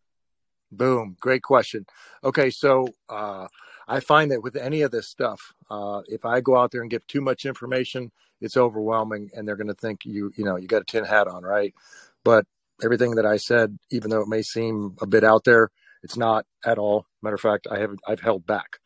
Boom. 0.72 1.18
Great 1.20 1.44
question. 1.44 1.86
Okay. 2.24 2.50
So, 2.50 2.88
uh, 3.10 3.48
I 3.88 4.00
find 4.00 4.32
that 4.32 4.42
with 4.42 4.56
any 4.56 4.82
of 4.82 4.90
this 4.90 5.08
stuff, 5.08 5.54
uh, 5.70 6.02
if 6.08 6.26
I 6.26 6.42
go 6.42 6.56
out 6.58 6.72
there 6.72 6.82
and 6.82 6.90
give 6.90 7.06
too 7.06 7.22
much 7.22 7.46
information, 7.46 8.12
it's 8.40 8.58
overwhelming 8.58 9.30
and 9.36 9.48
they're 9.48 9.58
going 9.58 9.68
to 9.68 9.76
think 9.76 10.06
you, 10.06 10.32
you 10.36 10.46
know, 10.46 10.56
you 10.56 10.68
got 10.68 10.82
a 10.82 10.86
tin 10.86 11.04
hat 11.04 11.28
on, 11.28 11.44
right? 11.44 11.76
But 12.24 12.46
everything 12.84 13.16
that 13.16 13.26
I 13.26 13.38
said, 13.38 13.78
even 13.92 14.10
though 14.10 14.22
it 14.22 14.28
may 14.28 14.42
seem 14.42 14.96
a 15.02 15.08
bit 15.08 15.24
out 15.24 15.44
there, 15.44 15.70
it's 16.04 16.18
not 16.18 16.46
at 16.66 16.78
all. 16.78 17.06
Matter 17.22 17.36
of 17.36 17.42
fact, 17.42 17.68
I 17.70 17.80
have, 17.80 17.96
I've 18.08 18.22
held 18.22 18.46
back. 18.46 18.78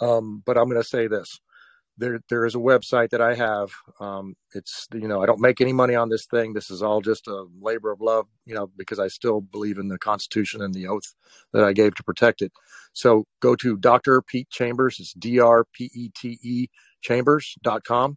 Um, 0.00 0.42
but 0.44 0.56
I'm 0.56 0.68
going 0.68 0.82
to 0.82 0.88
say 0.88 1.06
this 1.06 1.40
there 1.98 2.20
there 2.28 2.44
is 2.46 2.54
a 2.54 2.58
website 2.58 3.10
that 3.10 3.20
I 3.20 3.34
have. 3.34 3.70
Um, 4.00 4.34
it's 4.54 4.86
you 4.92 5.08
know 5.08 5.22
I 5.22 5.26
don't 5.26 5.40
make 5.40 5.60
any 5.60 5.72
money 5.72 5.94
on 5.94 6.08
this 6.08 6.26
thing. 6.26 6.52
This 6.52 6.70
is 6.70 6.82
all 6.82 7.00
just 7.00 7.26
a 7.28 7.46
labor 7.60 7.92
of 7.92 8.00
love, 8.00 8.26
you 8.46 8.54
know, 8.54 8.70
because 8.76 8.98
I 8.98 9.08
still 9.08 9.40
believe 9.40 9.78
in 9.78 9.88
the 9.88 9.98
Constitution 9.98 10.62
and 10.62 10.74
the 10.74 10.88
oath 10.88 11.14
that 11.52 11.64
I 11.64 11.72
gave 11.72 11.94
to 11.96 12.02
protect 12.02 12.42
it. 12.42 12.52
So 12.92 13.24
go 13.40 13.54
to 13.56 13.76
Dr. 13.76 14.22
Pete 14.22 14.50
Chambers. 14.50 14.98
It's 15.00 15.12
D 15.12 15.38
R 15.38 15.64
P 15.72 15.90
E 15.94 16.10
T 16.14 16.38
E 16.42 16.66
Chambers.com. 17.02 18.16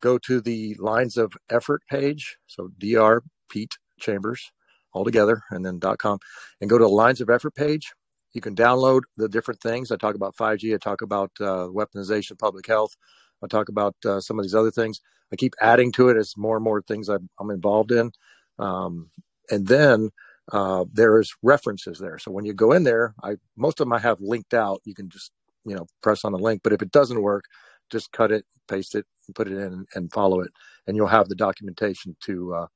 Go 0.00 0.18
to 0.18 0.40
the 0.40 0.76
Lines 0.78 1.16
of 1.16 1.32
Effort 1.50 1.82
page. 1.90 2.36
So 2.46 2.70
Dr. 2.78 3.22
Pete 3.50 3.76
Chambers 3.98 4.50
all 4.92 5.04
together 5.04 5.42
and 5.50 5.64
then 5.64 5.80
.com 5.98 6.18
and 6.60 6.70
go 6.70 6.78
to 6.78 6.84
the 6.84 6.88
Lines 6.88 7.20
of 7.20 7.30
Effort 7.30 7.54
page 7.54 7.92
you 8.36 8.42
can 8.42 8.54
download 8.54 9.04
the 9.16 9.30
different 9.30 9.60
things. 9.62 9.90
I 9.90 9.96
talk 9.96 10.14
about 10.14 10.36
5G. 10.36 10.74
I 10.74 10.76
talk 10.76 11.00
about 11.00 11.30
uh, 11.40 11.68
weaponization 11.72 12.32
of 12.32 12.38
public 12.38 12.66
health. 12.66 12.94
I 13.42 13.46
talk 13.46 13.70
about 13.70 13.96
uh, 14.04 14.20
some 14.20 14.38
of 14.38 14.44
these 14.44 14.54
other 14.54 14.70
things. 14.70 15.00
I 15.32 15.36
keep 15.36 15.54
adding 15.58 15.90
to 15.92 16.10
it 16.10 16.18
as 16.18 16.34
more 16.36 16.56
and 16.56 16.64
more 16.64 16.82
things 16.82 17.08
I'm, 17.08 17.30
I'm 17.40 17.50
involved 17.50 17.92
in. 17.92 18.12
Um, 18.58 19.08
and 19.50 19.66
then 19.66 20.10
uh, 20.52 20.84
there's 20.92 21.32
references 21.42 21.98
there. 21.98 22.18
So 22.18 22.30
when 22.30 22.44
you 22.44 22.52
go 22.52 22.72
in 22.72 22.84
there, 22.84 23.14
I 23.22 23.36
most 23.56 23.80
of 23.80 23.86
them 23.86 23.94
I 23.94 24.00
have 24.00 24.20
linked 24.20 24.52
out. 24.52 24.82
You 24.84 24.94
can 24.94 25.08
just 25.08 25.32
you 25.64 25.74
know 25.74 25.86
press 26.02 26.22
on 26.22 26.32
the 26.32 26.38
link. 26.38 26.60
But 26.62 26.74
if 26.74 26.82
it 26.82 26.92
doesn't 26.92 27.22
work, 27.22 27.44
just 27.90 28.12
cut 28.12 28.30
it, 28.30 28.44
paste 28.68 28.94
it, 28.94 29.06
put 29.34 29.48
it 29.48 29.56
in, 29.56 29.86
and 29.94 30.12
follow 30.12 30.40
it, 30.40 30.50
and 30.86 30.94
you'll 30.94 31.06
have 31.06 31.28
the 31.30 31.34
documentation 31.34 32.16
to 32.24 32.54
uh, 32.54 32.66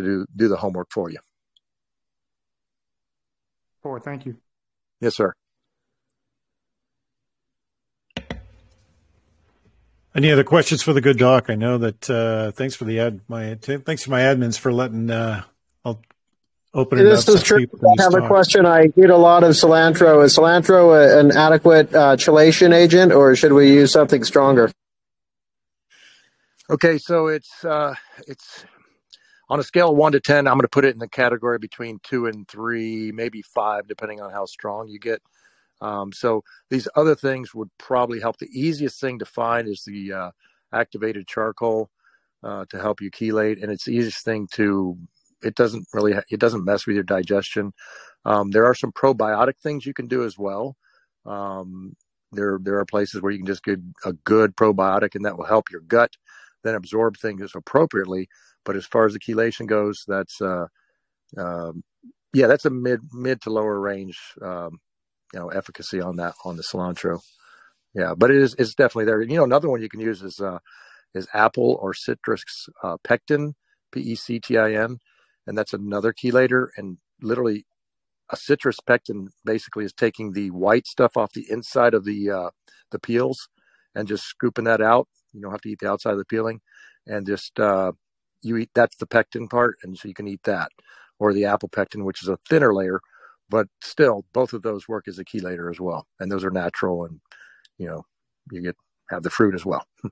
to 0.00 0.06
do 0.06 0.26
do 0.34 0.48
the 0.48 0.56
homework 0.56 0.90
for 0.90 1.10
you. 1.10 1.18
for. 3.82 4.00
Thank 4.00 4.26
you. 4.26 4.36
Yes, 5.00 5.16
sir. 5.16 5.34
Any 10.14 10.32
other 10.32 10.44
questions 10.44 10.82
for 10.82 10.92
the 10.92 11.00
good 11.00 11.18
doc? 11.18 11.46
I 11.48 11.54
know 11.54 11.78
that. 11.78 12.10
Uh, 12.10 12.50
thanks 12.50 12.74
for 12.74 12.84
the 12.84 12.98
ad. 12.98 13.20
My 13.28 13.54
thanks 13.54 14.04
to 14.04 14.10
my 14.10 14.20
admins 14.20 14.58
for 14.58 14.72
letting. 14.72 15.08
Uh, 15.08 15.44
I'll 15.84 16.02
open 16.74 16.98
it 16.98 17.04
this 17.04 17.28
up. 17.28 17.36
is 17.36 17.42
true. 17.44 17.58
I 17.58 18.02
have 18.02 18.14
a 18.14 18.26
question. 18.26 18.66
I 18.66 18.86
eat 18.86 19.10
a 19.10 19.16
lot 19.16 19.44
of 19.44 19.52
cilantro. 19.52 20.24
Is 20.24 20.36
cilantro 20.36 20.98
a, 20.98 21.20
an 21.20 21.30
adequate 21.30 21.94
uh, 21.94 22.16
chelation 22.16 22.74
agent, 22.74 23.12
or 23.12 23.36
should 23.36 23.52
we 23.52 23.72
use 23.72 23.92
something 23.92 24.24
stronger? 24.24 24.72
Okay, 26.68 26.98
so 26.98 27.28
it's 27.28 27.64
uh, 27.64 27.94
it's 28.26 28.64
on 29.50 29.60
a 29.60 29.64
scale 29.64 29.90
of 29.90 29.96
one 29.96 30.12
to 30.12 30.20
ten. 30.20 30.46
I'm 30.46 30.54
going 30.54 30.62
to 30.62 30.68
put 30.68 30.84
it 30.84 30.94
in 30.94 31.00
the 31.00 31.08
category 31.08 31.58
between 31.58 31.98
two 32.02 32.26
and 32.26 32.48
three, 32.48 33.12
maybe 33.12 33.42
five, 33.42 33.88
depending 33.88 34.20
on 34.20 34.30
how 34.30 34.46
strong 34.46 34.88
you 34.88 34.98
get. 34.98 35.20
Um, 35.80 36.12
so 36.12 36.42
these 36.70 36.88
other 36.94 37.14
things 37.14 37.54
would 37.54 37.70
probably 37.78 38.20
help. 38.20 38.38
The 38.38 38.48
easiest 38.52 39.00
thing 39.00 39.18
to 39.18 39.24
find 39.24 39.68
is 39.68 39.82
the 39.84 40.12
uh, 40.12 40.30
activated 40.72 41.26
charcoal 41.26 41.90
uh, 42.44 42.64
to 42.70 42.80
help 42.80 43.00
you 43.00 43.10
chelate, 43.10 43.62
and 43.62 43.72
it's 43.72 43.84
the 43.84 43.92
easiest 43.94 44.24
thing 44.24 44.48
to. 44.54 44.96
It 45.42 45.56
doesn't 45.56 45.86
really. 45.92 46.14
It 46.30 46.40
doesn't 46.40 46.64
mess 46.64 46.86
with 46.86 46.94
your 46.94 47.04
digestion. 47.04 47.72
Um, 48.24 48.50
there 48.50 48.66
are 48.66 48.74
some 48.74 48.92
probiotic 48.92 49.58
things 49.62 49.84
you 49.84 49.94
can 49.94 50.06
do 50.06 50.24
as 50.24 50.38
well. 50.38 50.76
Um, 51.26 51.96
there, 52.32 52.58
there 52.62 52.78
are 52.78 52.84
places 52.84 53.20
where 53.20 53.32
you 53.32 53.38
can 53.38 53.46
just 53.46 53.64
get 53.64 53.80
a 54.04 54.12
good 54.12 54.54
probiotic, 54.54 55.14
and 55.14 55.24
that 55.24 55.36
will 55.36 55.46
help 55.46 55.70
your 55.70 55.80
gut 55.80 56.14
then 56.62 56.74
absorb 56.74 57.16
things 57.16 57.52
appropriately. 57.54 58.28
But 58.64 58.76
as 58.76 58.86
far 58.86 59.06
as 59.06 59.14
the 59.14 59.20
chelation 59.20 59.66
goes, 59.66 60.04
that's 60.06 60.40
uh, 60.40 60.66
um, 61.36 61.82
yeah, 62.32 62.46
that's 62.46 62.64
a 62.64 62.70
mid 62.70 63.00
mid 63.12 63.40
to 63.42 63.50
lower 63.50 63.80
range 63.80 64.18
um, 64.42 64.78
you 65.32 65.40
know 65.40 65.48
efficacy 65.48 66.00
on 66.00 66.16
that 66.16 66.34
on 66.44 66.56
the 66.56 66.62
cilantro. 66.62 67.20
Yeah, 67.94 68.14
but 68.16 68.30
it 68.30 68.36
is 68.36 68.54
it's 68.58 68.74
definitely 68.74 69.06
there. 69.06 69.22
You 69.22 69.36
know, 69.36 69.44
another 69.44 69.68
one 69.68 69.82
you 69.82 69.88
can 69.88 70.00
use 70.00 70.22
is 70.22 70.40
uh, 70.40 70.58
is 71.14 71.26
apple 71.34 71.78
or 71.82 71.94
citrus 71.94 72.44
uh, 72.82 72.98
pectin, 73.02 73.54
P 73.92 74.00
E 74.00 74.14
C 74.14 74.38
T 74.40 74.58
I 74.58 74.72
N, 74.74 74.98
and 75.46 75.58
that's 75.58 75.72
another 75.72 76.12
chelator. 76.12 76.68
And 76.76 76.98
literally, 77.20 77.66
a 78.30 78.36
citrus 78.36 78.78
pectin 78.86 79.28
basically 79.44 79.84
is 79.84 79.92
taking 79.92 80.32
the 80.32 80.50
white 80.50 80.86
stuff 80.86 81.16
off 81.16 81.32
the 81.32 81.46
inside 81.50 81.94
of 81.94 82.04
the 82.04 82.30
uh, 82.30 82.50
the 82.92 82.98
peels 83.00 83.48
and 83.94 84.06
just 84.06 84.24
scooping 84.24 84.64
that 84.66 84.80
out. 84.80 85.08
You 85.32 85.40
don't 85.40 85.52
have 85.52 85.62
to 85.62 85.70
eat 85.70 85.80
the 85.80 85.90
outside 85.90 86.12
of 86.12 86.18
the 86.18 86.24
peeling, 86.24 86.60
and 87.06 87.26
just 87.26 87.58
uh, 87.58 87.92
you 88.42 88.56
eat 88.58 88.70
that's 88.74 88.96
the 88.96 89.06
pectin 89.06 89.48
part, 89.48 89.78
and 89.82 89.96
so 89.98 90.08
you 90.08 90.14
can 90.14 90.28
eat 90.28 90.42
that, 90.44 90.70
or 91.18 91.32
the 91.32 91.44
apple 91.46 91.68
pectin, 91.68 92.04
which 92.04 92.22
is 92.22 92.28
a 92.28 92.38
thinner 92.48 92.74
layer, 92.74 93.00
but 93.50 93.66
still 93.82 94.24
both 94.32 94.52
of 94.52 94.62
those 94.62 94.88
work 94.88 95.08
as 95.08 95.18
a 95.18 95.24
chelator 95.24 95.70
as 95.70 95.80
well 95.80 96.06
and 96.20 96.30
those 96.32 96.44
are 96.44 96.50
natural 96.50 97.04
and 97.04 97.20
you 97.78 97.86
know 97.86 98.04
you 98.50 98.62
get 98.62 98.76
have 99.10 99.22
the 99.22 99.30
fruit 99.30 99.54
as 99.54 99.66
well 99.66 99.84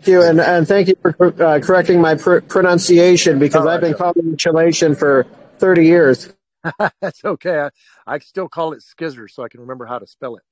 Thank 0.00 0.08
you, 0.08 0.22
and, 0.22 0.40
and 0.40 0.68
thank 0.68 0.88
you 0.88 0.94
for 1.02 1.42
uh, 1.42 1.60
correcting 1.60 2.00
my 2.00 2.14
pr- 2.14 2.40
pronunciation 2.40 3.38
because 3.40 3.66
oh, 3.66 3.68
I've 3.68 3.80
been 3.80 3.94
calling 3.94 4.32
it 4.32 4.38
chelation 4.38 4.96
for 4.96 5.26
30 5.58 5.84
years. 5.86 6.32
That's 7.00 7.24
okay. 7.24 7.58
I, 7.58 7.70
I 8.06 8.18
still 8.20 8.48
call 8.48 8.72
it 8.72 8.84
skizzer 8.84 9.28
so 9.28 9.42
I 9.44 9.48
can 9.48 9.60
remember 9.60 9.86
how 9.86 9.98
to 9.98 10.06
spell 10.06 10.36
it. 10.36 10.42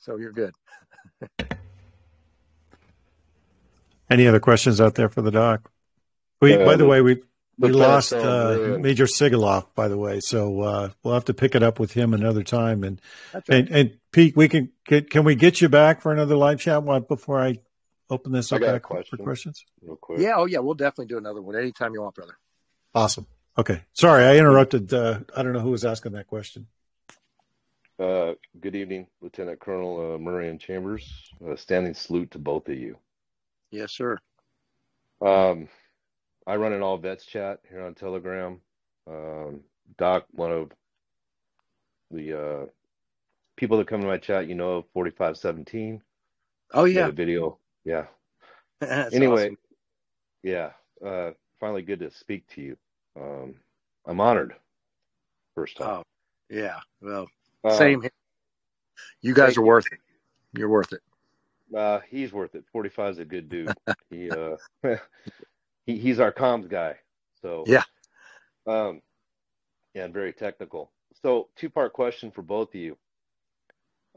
So 0.00 0.16
you're 0.16 0.32
good. 0.32 0.52
Any 4.10 4.26
other 4.26 4.40
questions 4.40 4.80
out 4.80 4.94
there 4.94 5.08
for 5.08 5.22
the 5.22 5.30
doc? 5.30 5.70
We, 6.40 6.56
by 6.56 6.76
the 6.76 6.86
way, 6.86 7.00
we 7.00 7.22
we 7.58 7.72
lost 7.72 8.12
uh, 8.12 8.78
Major 8.80 9.06
Sigoloff, 9.06 9.66
by 9.74 9.88
the 9.88 9.98
way, 9.98 10.20
so 10.20 10.60
uh, 10.60 10.90
we'll 11.02 11.14
have 11.14 11.24
to 11.24 11.34
pick 11.34 11.54
it 11.54 11.62
up 11.62 11.80
with 11.80 11.92
him 11.92 12.14
another 12.14 12.44
time. 12.44 12.84
And 12.84 13.00
right. 13.34 13.42
and, 13.48 13.68
and 13.70 13.98
Pete, 14.12 14.36
we 14.36 14.48
can 14.48 14.70
get, 14.86 15.10
can 15.10 15.24
we 15.24 15.34
get 15.34 15.60
you 15.60 15.68
back 15.68 16.00
for 16.00 16.12
another 16.12 16.36
live 16.36 16.60
chat 16.60 16.84
before 17.08 17.40
I 17.40 17.58
open 18.08 18.32
this 18.32 18.52
up 18.52 18.60
back 18.60 18.82
question, 18.82 19.18
for 19.18 19.22
questions? 19.24 19.64
Real 19.82 19.96
quick. 19.96 20.20
Yeah, 20.20 20.34
oh 20.36 20.46
yeah, 20.46 20.60
we'll 20.60 20.74
definitely 20.74 21.06
do 21.06 21.18
another 21.18 21.42
one 21.42 21.56
anytime 21.56 21.92
you 21.94 22.02
want, 22.02 22.14
brother. 22.14 22.38
Awesome. 22.94 23.26
Okay, 23.56 23.82
sorry 23.92 24.24
I 24.24 24.36
interrupted. 24.36 24.94
Uh, 24.94 25.20
I 25.36 25.42
don't 25.42 25.52
know 25.52 25.60
who 25.60 25.72
was 25.72 25.84
asking 25.84 26.12
that 26.12 26.28
question. 26.28 26.68
Uh, 27.98 28.34
good 28.60 28.76
evening, 28.76 29.08
Lieutenant 29.20 29.58
Colonel 29.58 30.14
uh, 30.14 30.18
Murray 30.18 30.48
and 30.48 30.60
Chambers. 30.60 31.32
Uh, 31.44 31.56
standing 31.56 31.94
salute 31.94 32.30
to 32.30 32.38
both 32.38 32.68
of 32.68 32.78
you. 32.78 32.96
Yes, 33.70 33.92
sir. 33.92 34.18
Um, 35.20 35.68
I 36.46 36.56
run 36.56 36.72
an 36.72 36.82
all 36.82 36.96
vets 36.96 37.24
chat 37.26 37.60
here 37.68 37.82
on 37.82 37.94
Telegram. 37.94 38.60
Um, 39.06 39.60
Doc, 39.96 40.26
one 40.32 40.52
of 40.52 40.70
the 42.10 42.40
uh, 42.40 42.66
people 43.56 43.78
that 43.78 43.86
come 43.86 44.00
to 44.00 44.06
my 44.06 44.18
chat, 44.18 44.48
you 44.48 44.54
know, 44.54 44.84
forty 44.94 45.10
five 45.10 45.36
seventeen. 45.36 46.02
Oh 46.72 46.84
yeah, 46.84 47.10
video. 47.10 47.58
Yeah. 47.84 48.06
anyway, 49.12 49.46
awesome. 49.46 49.58
yeah. 50.42 50.70
Uh, 51.04 51.30
finally, 51.60 51.82
good 51.82 52.00
to 52.00 52.10
speak 52.10 52.46
to 52.48 52.60
you. 52.60 52.76
Um, 53.20 53.54
I'm 54.06 54.20
honored. 54.20 54.54
First 55.54 55.76
time. 55.76 55.88
Oh, 55.88 56.02
yeah. 56.48 56.78
Well, 57.00 57.26
uh, 57.64 57.76
same. 57.76 58.02
You 59.20 59.34
guys 59.34 59.56
are 59.56 59.62
worth 59.62 59.86
it. 59.92 59.98
You're 60.52 60.68
worth 60.68 60.92
it. 60.92 61.00
Uh, 61.76 62.00
he's 62.08 62.32
worth 62.32 62.54
it. 62.54 62.64
45 62.72 63.12
is 63.12 63.18
a 63.18 63.24
good 63.24 63.48
dude. 63.48 63.72
he 64.10 64.30
uh, 64.30 64.56
he, 65.86 65.98
he's 65.98 66.20
our 66.20 66.32
comms 66.32 66.68
guy. 66.68 66.96
So 67.42 67.64
yeah, 67.66 67.84
um, 68.66 69.02
yeah, 69.94 70.04
and 70.04 70.14
very 70.14 70.32
technical. 70.32 70.90
So 71.22 71.48
two 71.56 71.70
part 71.70 71.92
question 71.92 72.30
for 72.30 72.42
both 72.42 72.68
of 72.68 72.80
you. 72.80 72.96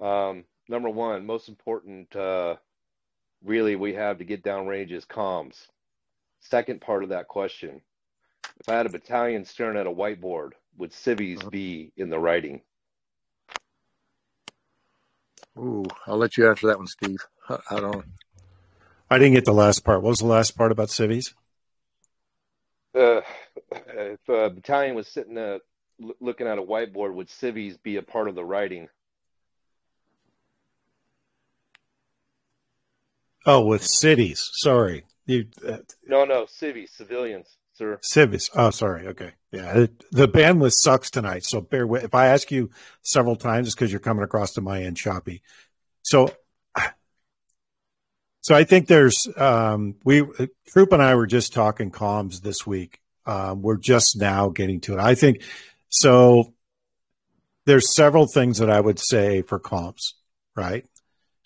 Um, 0.02 0.46
number 0.68 0.90
one, 0.90 1.26
most 1.26 1.50
important, 1.50 2.16
uh, 2.16 2.56
really 3.44 3.76
we 3.76 3.94
have 3.94 4.18
to 4.18 4.24
get 4.24 4.44
downrange 4.44 4.92
is 4.92 5.06
comms. 5.06 5.68
Second 6.40 6.82
part 6.82 7.04
of 7.04 7.10
that 7.10 7.28
question, 7.28 7.82
if 8.60 8.70
I 8.70 8.74
had 8.74 8.86
a 8.86 8.90
battalion 8.90 9.46
staring 9.46 9.78
at 9.78 9.88
a 9.88 9.92
whiteboard, 9.92 10.52
would 10.78 10.94
civvies 10.94 11.40
uh-huh. 11.40 11.50
be 11.50 11.92
in 11.98 12.10
the 12.10 12.20
writing? 12.20 12.62
Ooh, 15.62 15.86
I'll 16.08 16.18
let 16.18 16.38
you 16.38 16.50
answer 16.50 16.68
that 16.68 16.78
one, 16.78 16.88
Steve. 16.88 17.20
I 17.50 17.80
don't. 17.80 18.06
I 19.10 19.18
didn't 19.18 19.34
get 19.34 19.46
the 19.46 19.54
last 19.54 19.84
part. 19.84 20.02
What 20.02 20.10
was 20.10 20.20
the 20.20 20.26
last 20.26 20.58
part 20.58 20.72
about 20.72 20.90
civvies? 20.90 21.34
uh, 22.96 23.22
if 23.72 24.30
a 24.30 24.50
battalion 24.50 24.96
was 24.96 25.08
sitting 25.08 25.38
uh, 25.38 25.60
looking 26.20 26.48
at 26.48 26.58
a 26.58 26.62
whiteboard, 26.62 27.14
would 27.14 27.30
civies 27.30 27.78
be 27.78 27.98
a 27.98 28.02
part 28.02 28.28
of 28.28 28.36
the 28.36 28.44
writing? 28.44 28.90
Oh, 33.46 33.66
with 33.66 33.84
cities. 33.84 34.50
Sorry. 34.54 35.06
You, 35.26 35.46
uh, 35.68 35.78
no, 36.06 36.26
no, 36.26 36.46
civies, 36.48 36.92
civilians, 36.96 37.58
sir. 37.82 38.00
Civies. 38.02 38.50
Oh, 38.56 38.70
sorry. 38.70 39.08
Okay. 39.08 39.32
Yeah. 39.52 39.88
The 40.12 40.28
bandwidth 40.28 40.74
sucks 40.76 41.10
tonight. 41.10 41.44
So 41.44 41.62
bear 41.62 41.86
with. 41.88 42.04
If 42.04 42.14
I 42.14 42.28
ask 42.28 42.52
you 42.52 42.70
several 43.02 43.36
times, 43.36 43.68
it's 43.68 43.76
because 43.76 43.92
you're 43.92 44.00
coming 44.00 44.24
across 44.24 44.54
to 44.54 44.62
my 44.62 44.84
end 44.84 44.98
choppy. 44.98 45.42
So 46.04 46.34
so 48.42 48.56
I 48.56 48.64
think 48.64 48.88
there's 48.88 49.28
um, 49.36 49.96
we 50.04 50.24
Troop 50.68 50.94
and 50.94 51.02
I 51.02 51.16
were 51.16 51.28
just 51.28 51.54
talking 51.54 51.92
comms 51.92 52.42
this 52.42 52.66
week. 52.66 53.00
Um, 53.26 53.62
we're 53.62 53.78
just 53.78 54.18
now 54.18 54.50
getting 54.50 54.80
to 54.82 54.94
it. 54.94 55.00
I 55.00 55.16
think 55.16 55.42
so. 55.90 56.54
There's 57.66 57.96
several 57.96 58.26
things 58.26 58.58
that 58.58 58.72
I 58.72 58.82
would 58.82 58.98
say 59.00 59.44
for 59.44 59.60
comms, 59.60 60.14
right? 60.56 60.86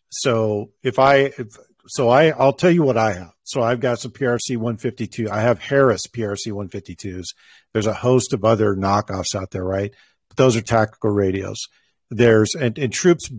So 0.09 0.71
if 0.81 0.97
I 0.97 1.15
if, 1.38 1.57
so 1.88 2.09
I 2.09 2.29
I'll 2.29 2.53
tell 2.53 2.71
you 2.71 2.83
what 2.83 2.97
I 2.97 3.13
have. 3.13 3.31
So 3.43 3.61
I've 3.61 3.79
got 3.79 3.99
some 3.99 4.11
PRC 4.11 4.57
152. 4.57 5.29
I 5.29 5.41
have 5.41 5.59
Harris 5.59 6.07
PRC 6.07 6.47
152s. 6.47 7.25
There's 7.73 7.86
a 7.86 7.93
host 7.93 8.33
of 8.33 8.43
other 8.43 8.75
knockoffs 8.75 9.36
out 9.36 9.51
there, 9.51 9.63
right? 9.63 9.93
But 10.29 10.38
those 10.38 10.55
are 10.55 10.61
tactical 10.61 11.11
radios. 11.11 11.59
There's 12.09 12.55
and, 12.55 12.77
and 12.77 12.91
troops 12.91 13.29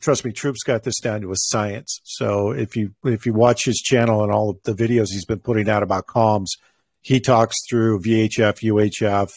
trust 0.00 0.24
me, 0.24 0.32
Troop's 0.32 0.62
got 0.62 0.82
this 0.82 0.98
down 1.00 1.20
to 1.20 1.30
a 1.30 1.36
science. 1.36 2.00
So 2.04 2.50
if 2.50 2.76
you 2.76 2.94
if 3.04 3.26
you 3.26 3.32
watch 3.32 3.64
his 3.64 3.78
channel 3.78 4.22
and 4.22 4.32
all 4.32 4.58
the 4.64 4.74
videos 4.74 5.10
he's 5.10 5.24
been 5.24 5.40
putting 5.40 5.68
out 5.68 5.82
about 5.82 6.06
comms, 6.06 6.48
he 7.02 7.20
talks 7.20 7.56
through 7.68 8.00
VHF, 8.00 8.62
UHF, 8.62 9.30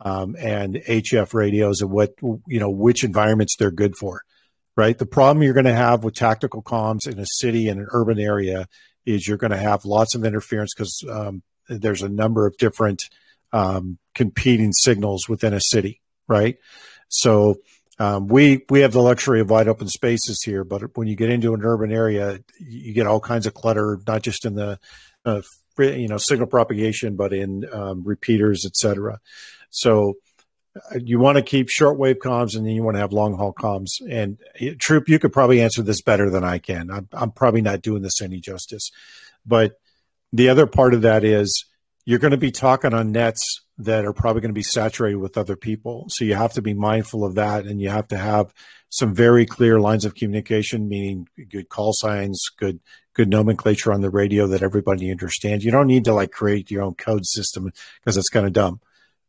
um, 0.00 0.36
and 0.38 0.76
HF 0.76 1.32
radios 1.32 1.80
and 1.80 1.90
what 1.90 2.14
you 2.20 2.60
know 2.60 2.70
which 2.70 3.04
environments 3.04 3.56
they're 3.56 3.70
good 3.70 3.96
for. 3.96 4.22
Right. 4.76 4.98
The 4.98 5.06
problem 5.06 5.42
you're 5.42 5.54
going 5.54 5.64
to 5.64 5.74
have 5.74 6.04
with 6.04 6.14
tactical 6.14 6.62
comms 6.62 7.08
in 7.08 7.18
a 7.18 7.24
city 7.26 7.68
and 7.68 7.80
an 7.80 7.86
urban 7.92 8.18
area 8.18 8.68
is 9.06 9.26
you're 9.26 9.38
going 9.38 9.52
to 9.52 9.56
have 9.56 9.86
lots 9.86 10.14
of 10.14 10.24
interference 10.24 10.74
because 10.74 11.02
um, 11.10 11.42
there's 11.68 12.02
a 12.02 12.10
number 12.10 12.46
of 12.46 12.58
different 12.58 13.04
um, 13.54 13.98
competing 14.14 14.72
signals 14.72 15.28
within 15.28 15.54
a 15.54 15.60
city. 15.60 16.02
Right. 16.28 16.58
So 17.08 17.60
um, 17.98 18.26
we 18.26 18.64
we 18.68 18.80
have 18.80 18.92
the 18.92 19.00
luxury 19.00 19.40
of 19.40 19.48
wide 19.48 19.68
open 19.68 19.88
spaces 19.88 20.42
here, 20.44 20.64
but 20.64 20.96
when 20.96 21.08
you 21.08 21.16
get 21.16 21.30
into 21.30 21.54
an 21.54 21.62
urban 21.62 21.90
area, 21.90 22.40
you 22.58 22.92
get 22.92 23.06
all 23.06 23.20
kinds 23.20 23.46
of 23.46 23.54
clutter, 23.54 23.98
not 24.06 24.22
just 24.22 24.44
in 24.44 24.54
the 24.54 24.78
uh, 25.24 25.40
you 25.78 26.08
know 26.08 26.18
signal 26.18 26.46
propagation, 26.46 27.16
but 27.16 27.32
in 27.32 27.64
um, 27.72 28.02
repeaters, 28.04 28.64
etc. 28.66 29.20
So 29.70 30.14
you 31.00 31.18
want 31.18 31.36
to 31.36 31.42
keep 31.42 31.68
shortwave 31.68 32.16
comms 32.16 32.56
and 32.56 32.66
then 32.66 32.74
you 32.74 32.82
want 32.82 32.96
to 32.96 33.00
have 33.00 33.12
long 33.12 33.36
haul 33.36 33.52
comms. 33.52 33.88
And 34.08 34.38
eh, 34.60 34.74
Troop, 34.78 35.08
you 35.08 35.18
could 35.18 35.32
probably 35.32 35.60
answer 35.60 35.82
this 35.82 36.02
better 36.02 36.30
than 36.30 36.44
I 36.44 36.58
can. 36.58 36.90
I'm, 36.90 37.08
I'm 37.12 37.30
probably 37.30 37.62
not 37.62 37.82
doing 37.82 38.02
this 38.02 38.20
any 38.20 38.40
justice. 38.40 38.90
But 39.44 39.78
the 40.32 40.48
other 40.48 40.66
part 40.66 40.94
of 40.94 41.02
that 41.02 41.24
is 41.24 41.64
you're 42.04 42.18
going 42.18 42.32
to 42.32 42.36
be 42.36 42.52
talking 42.52 42.94
on 42.94 43.12
nets 43.12 43.62
that 43.78 44.04
are 44.04 44.12
probably 44.12 44.40
going 44.40 44.50
to 44.50 44.58
be 44.58 44.62
saturated 44.62 45.18
with 45.18 45.36
other 45.36 45.56
people. 45.56 46.06
So 46.08 46.24
you 46.24 46.34
have 46.34 46.54
to 46.54 46.62
be 46.62 46.74
mindful 46.74 47.24
of 47.24 47.34
that 47.34 47.66
and 47.66 47.80
you 47.80 47.90
have 47.90 48.08
to 48.08 48.16
have 48.16 48.52
some 48.88 49.14
very 49.14 49.44
clear 49.44 49.80
lines 49.80 50.04
of 50.04 50.14
communication, 50.14 50.88
meaning 50.88 51.28
good 51.50 51.68
call 51.68 51.92
signs, 51.92 52.42
good 52.56 52.80
good 53.12 53.28
nomenclature 53.30 53.94
on 53.94 54.02
the 54.02 54.10
radio 54.10 54.46
that 54.46 54.62
everybody 54.62 55.10
understands. 55.10 55.64
You 55.64 55.70
don't 55.70 55.86
need 55.86 56.04
to 56.04 56.12
like 56.12 56.32
create 56.32 56.70
your 56.70 56.82
own 56.82 56.94
code 56.94 57.24
system 57.24 57.72
because 58.00 58.18
it's 58.18 58.28
kind 58.28 58.46
of 58.46 58.52
dumb 58.52 58.80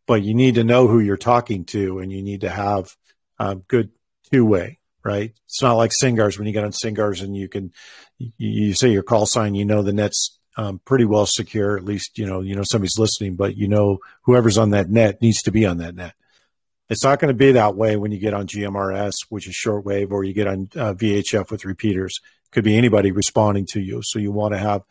but 0.07 0.23
you 0.23 0.33
need 0.33 0.55
to 0.55 0.63
know 0.63 0.87
who 0.87 0.99
you're 0.99 1.17
talking 1.17 1.65
to 1.65 1.99
and 1.99 2.11
you 2.11 2.23
need 2.23 2.41
to 2.41 2.49
have 2.49 2.95
um, 3.37 3.63
good 3.67 3.91
two 4.31 4.45
way, 4.45 4.79
right? 5.03 5.33
It's 5.45 5.61
not 5.61 5.73
like 5.73 5.91
SINCGARS 5.91 6.37
when 6.37 6.47
you 6.47 6.53
get 6.53 6.63
on 6.63 6.71
SINCGARS 6.71 7.21
and 7.21 7.37
you 7.37 7.47
can, 7.47 7.71
you, 8.17 8.31
you 8.37 8.73
say 8.73 8.89
your 8.89 9.03
call 9.03 9.25
sign, 9.25 9.53
you 9.53 9.65
know, 9.65 9.83
the 9.83 9.93
net's 9.93 10.39
um, 10.55 10.79
pretty 10.83 11.05
well 11.05 11.25
secure. 11.27 11.77
At 11.77 11.85
least, 11.85 12.17
you 12.17 12.25
know, 12.25 12.41
you 12.41 12.55
know, 12.55 12.63
somebody's 12.63 12.97
listening, 12.97 13.35
but 13.35 13.55
you 13.55 13.67
know, 13.67 13.99
whoever's 14.23 14.57
on 14.57 14.71
that 14.71 14.89
net 14.89 15.21
needs 15.21 15.43
to 15.43 15.51
be 15.51 15.65
on 15.65 15.77
that 15.77 15.95
net. 15.95 16.13
It's 16.89 17.03
not 17.03 17.19
going 17.19 17.29
to 17.29 17.37
be 17.37 17.51
that 17.51 17.75
way 17.75 17.97
when 17.97 18.11
you 18.11 18.17
get 18.17 18.33
on 18.33 18.47
GMRS, 18.47 19.13
which 19.29 19.45
is 19.47 19.55
shortwave, 19.55 20.11
or 20.11 20.23
you 20.23 20.33
get 20.33 20.47
on 20.47 20.69
uh, 20.75 20.93
VHF 20.93 21.51
with 21.51 21.65
repeaters. 21.65 22.19
Could 22.51 22.63
be 22.63 22.77
anybody 22.77 23.11
responding 23.11 23.65
to 23.71 23.81
you. 23.81 24.01
So 24.03 24.19
you 24.19 24.31
want 24.31 24.53
to 24.53 24.57
have 24.57 24.83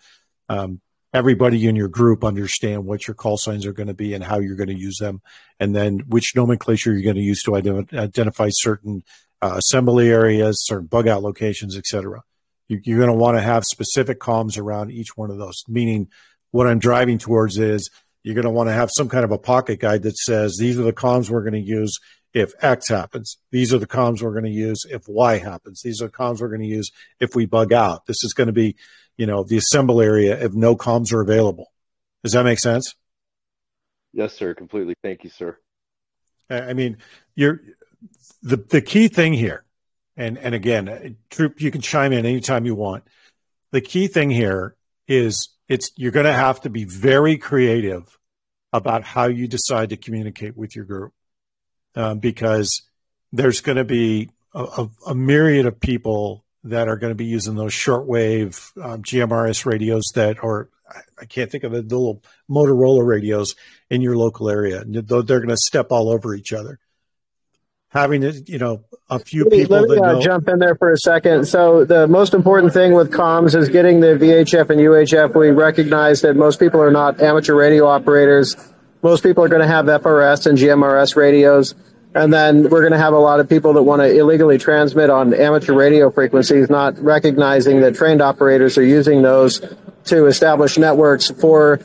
um, 0.50 0.82
everybody 1.16 1.66
in 1.66 1.74
your 1.74 1.88
group 1.88 2.22
understand 2.22 2.84
what 2.84 3.08
your 3.08 3.14
call 3.14 3.38
signs 3.38 3.64
are 3.64 3.72
going 3.72 3.86
to 3.86 3.94
be 3.94 4.12
and 4.12 4.22
how 4.22 4.38
you're 4.38 4.54
going 4.54 4.68
to 4.68 4.78
use 4.78 4.98
them, 4.98 5.22
and 5.58 5.74
then 5.74 6.00
which 6.08 6.36
nomenclature 6.36 6.92
you're 6.92 7.02
going 7.02 7.16
to 7.16 7.22
use 7.22 7.42
to 7.42 7.52
ident- 7.52 7.98
identify 7.98 8.48
certain 8.50 9.02
uh, 9.40 9.58
assembly 9.58 10.10
areas, 10.10 10.64
certain 10.66 10.86
bug 10.86 11.08
out 11.08 11.22
locations, 11.22 11.74
etc. 11.74 12.22
You, 12.68 12.80
you're 12.84 12.98
going 12.98 13.10
to 13.10 13.16
want 13.16 13.38
to 13.38 13.42
have 13.42 13.64
specific 13.64 14.20
comms 14.20 14.58
around 14.58 14.90
each 14.90 15.16
one 15.16 15.30
of 15.30 15.38
those. 15.38 15.64
Meaning, 15.66 16.08
what 16.50 16.66
I'm 16.66 16.78
driving 16.78 17.16
towards 17.16 17.56
is 17.56 17.90
you're 18.22 18.34
going 18.34 18.44
to 18.44 18.50
want 18.50 18.68
to 18.68 18.74
have 18.74 18.90
some 18.94 19.08
kind 19.08 19.24
of 19.24 19.30
a 19.30 19.38
pocket 19.38 19.80
guide 19.80 20.02
that 20.02 20.18
says 20.18 20.56
these 20.58 20.78
are 20.78 20.82
the 20.82 20.92
comms 20.92 21.30
we're 21.30 21.48
going 21.48 21.54
to 21.54 21.60
use 21.60 21.98
if 22.34 22.52
X 22.60 22.90
happens. 22.90 23.38
These 23.52 23.72
are 23.72 23.78
the 23.78 23.86
comms 23.86 24.20
we're 24.20 24.32
going 24.32 24.44
to 24.44 24.50
use 24.50 24.84
if 24.90 25.08
Y 25.08 25.38
happens. 25.38 25.80
These 25.82 26.02
are 26.02 26.06
the 26.06 26.12
comms 26.12 26.42
we're 26.42 26.48
going 26.48 26.60
to 26.60 26.66
use 26.66 26.90
if 27.20 27.34
we 27.34 27.46
bug 27.46 27.72
out. 27.72 28.04
This 28.04 28.22
is 28.22 28.34
going 28.34 28.48
to 28.48 28.52
be 28.52 28.76
you 29.16 29.26
know, 29.26 29.42
the 29.42 29.56
assemble 29.56 30.00
area 30.00 30.38
if 30.42 30.52
no 30.52 30.76
comms 30.76 31.12
are 31.12 31.20
available. 31.20 31.72
Does 32.22 32.32
that 32.32 32.44
make 32.44 32.58
sense? 32.58 32.94
Yes, 34.12 34.34
sir. 34.34 34.54
Completely. 34.54 34.94
Thank 35.02 35.24
you, 35.24 35.30
sir. 35.30 35.58
I 36.48 36.72
mean, 36.72 36.98
you're 37.34 37.60
the 38.42 38.56
the 38.56 38.80
key 38.80 39.08
thing 39.08 39.32
here, 39.32 39.64
and 40.16 40.38
and 40.38 40.54
again, 40.54 41.16
troop, 41.30 41.60
you 41.60 41.70
can 41.70 41.80
chime 41.80 42.12
in 42.12 42.24
anytime 42.24 42.66
you 42.66 42.74
want. 42.74 43.04
The 43.72 43.80
key 43.80 44.06
thing 44.06 44.30
here 44.30 44.76
is 45.08 45.50
it's 45.68 45.90
you're 45.96 46.12
going 46.12 46.26
to 46.26 46.32
have 46.32 46.60
to 46.62 46.70
be 46.70 46.84
very 46.84 47.36
creative 47.36 48.18
about 48.72 49.02
how 49.02 49.26
you 49.26 49.48
decide 49.48 49.90
to 49.90 49.96
communicate 49.96 50.56
with 50.56 50.76
your 50.76 50.84
group, 50.84 51.12
um, 51.94 52.18
because 52.18 52.82
there's 53.32 53.60
going 53.60 53.76
to 53.76 53.84
be 53.84 54.30
a, 54.54 54.62
a, 54.62 54.90
a 55.08 55.14
myriad 55.14 55.66
of 55.66 55.80
people 55.80 56.44
that 56.70 56.88
are 56.88 56.96
going 56.96 57.10
to 57.10 57.16
be 57.16 57.26
using 57.26 57.54
those 57.54 57.72
shortwave 57.72 58.70
um, 58.82 59.02
GMRS 59.02 59.64
radios 59.66 60.04
that 60.14 60.42
are 60.42 60.68
I 61.20 61.24
can't 61.24 61.50
think 61.50 61.64
of 61.64 61.72
the, 61.72 61.82
the 61.82 61.96
little 61.96 62.22
Motorola 62.48 63.04
radios 63.04 63.54
in 63.90 64.02
your 64.02 64.16
local 64.16 64.48
area. 64.48 64.84
They're 64.86 65.22
going 65.22 65.48
to 65.48 65.56
step 65.56 65.88
all 65.90 66.10
over 66.10 66.34
each 66.34 66.52
other. 66.52 66.78
Having 67.88 68.22
you 68.46 68.58
know 68.58 68.84
a 69.08 69.18
few 69.18 69.44
let 69.44 69.52
me, 69.52 69.58
people 69.60 69.80
let 69.80 69.88
me, 69.88 69.96
that 69.96 70.16
uh, 70.16 70.20
jump 70.20 70.48
in 70.48 70.58
there 70.58 70.74
for 70.74 70.92
a 70.92 70.98
second. 70.98 71.46
So 71.46 71.84
the 71.84 72.06
most 72.06 72.34
important 72.34 72.72
thing 72.72 72.92
with 72.92 73.10
comms 73.10 73.54
is 73.54 73.68
getting 73.68 74.00
the 74.00 74.08
VHF 74.08 74.70
and 74.70 74.80
UHF. 74.80 75.34
We 75.34 75.50
recognize 75.50 76.20
that 76.20 76.36
most 76.36 76.60
people 76.60 76.82
are 76.82 76.90
not 76.90 77.20
amateur 77.22 77.54
radio 77.54 77.86
operators. 77.86 78.56
Most 79.02 79.22
people 79.22 79.44
are 79.44 79.48
going 79.48 79.62
to 79.62 79.68
have 79.68 79.86
FRS 79.86 80.46
and 80.46 80.58
GMRS 80.58 81.16
radios. 81.16 81.74
And 82.16 82.32
then 82.32 82.70
we're 82.70 82.80
going 82.80 82.92
to 82.92 82.98
have 82.98 83.12
a 83.12 83.18
lot 83.18 83.40
of 83.40 83.48
people 83.48 83.74
that 83.74 83.82
want 83.82 84.00
to 84.00 84.08
illegally 84.08 84.56
transmit 84.56 85.10
on 85.10 85.34
amateur 85.34 85.74
radio 85.74 86.10
frequencies, 86.10 86.70
not 86.70 86.98
recognizing 86.98 87.82
that 87.82 87.94
trained 87.94 88.22
operators 88.22 88.78
are 88.78 88.82
using 88.82 89.20
those 89.20 89.60
to 90.06 90.24
establish 90.24 90.78
networks 90.78 91.30
for 91.30 91.78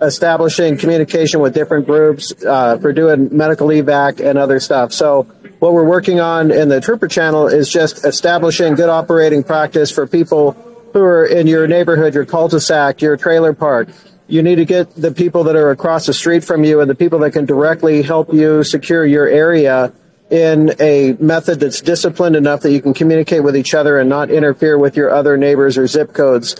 establishing 0.00 0.78
communication 0.78 1.40
with 1.40 1.52
different 1.52 1.84
groups, 1.84 2.32
uh, 2.46 2.78
for 2.78 2.94
doing 2.94 3.28
medical 3.36 3.68
evac 3.68 4.24
and 4.24 4.38
other 4.38 4.58
stuff. 4.58 4.90
So 4.90 5.24
what 5.58 5.74
we're 5.74 5.84
working 5.84 6.18
on 6.18 6.50
in 6.50 6.70
the 6.70 6.80
Trooper 6.80 7.06
channel 7.06 7.46
is 7.46 7.68
just 7.68 8.06
establishing 8.06 8.76
good 8.76 8.88
operating 8.88 9.44
practice 9.44 9.90
for 9.90 10.06
people 10.06 10.52
who 10.94 11.02
are 11.02 11.26
in 11.26 11.46
your 11.46 11.66
neighborhood, 11.66 12.14
your 12.14 12.24
cul-de-sac, 12.24 13.02
your 13.02 13.18
trailer 13.18 13.52
park, 13.52 13.88
you 14.26 14.42
need 14.42 14.56
to 14.56 14.64
get 14.64 14.94
the 14.94 15.12
people 15.12 15.44
that 15.44 15.56
are 15.56 15.70
across 15.70 16.06
the 16.06 16.14
street 16.14 16.44
from 16.44 16.64
you 16.64 16.80
and 16.80 16.88
the 16.88 16.94
people 16.94 17.18
that 17.20 17.32
can 17.32 17.44
directly 17.44 18.02
help 18.02 18.32
you 18.32 18.64
secure 18.64 19.04
your 19.04 19.28
area 19.28 19.92
in 20.30 20.74
a 20.80 21.12
method 21.20 21.60
that's 21.60 21.80
disciplined 21.82 22.34
enough 22.34 22.62
that 22.62 22.72
you 22.72 22.80
can 22.80 22.94
communicate 22.94 23.42
with 23.42 23.56
each 23.56 23.74
other 23.74 23.98
and 23.98 24.08
not 24.08 24.30
interfere 24.30 24.78
with 24.78 24.96
your 24.96 25.12
other 25.12 25.36
neighbors 25.36 25.76
or 25.76 25.86
zip 25.86 26.12
codes. 26.14 26.56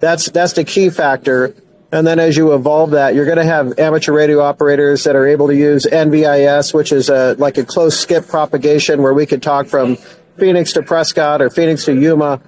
That's 0.00 0.30
that's 0.30 0.54
the 0.54 0.64
key 0.64 0.90
factor. 0.90 1.54
And 1.92 2.06
then 2.06 2.18
as 2.18 2.38
you 2.38 2.54
evolve 2.54 2.92
that, 2.92 3.14
you're 3.14 3.26
going 3.26 3.36
to 3.36 3.44
have 3.44 3.78
amateur 3.78 4.12
radio 4.12 4.40
operators 4.40 5.04
that 5.04 5.14
are 5.14 5.26
able 5.26 5.48
to 5.48 5.54
use 5.54 5.84
NVIS, 5.84 6.72
which 6.72 6.90
is 6.90 7.10
a, 7.10 7.34
like 7.34 7.58
a 7.58 7.66
close 7.66 8.00
skip 8.00 8.26
propagation 8.26 9.02
where 9.02 9.12
we 9.12 9.26
could 9.26 9.42
talk 9.42 9.66
from 9.66 9.96
Phoenix 10.38 10.72
to 10.72 10.82
Prescott 10.82 11.42
or 11.42 11.50
Phoenix 11.50 11.84
to 11.84 11.94
Yuma. 11.94 12.40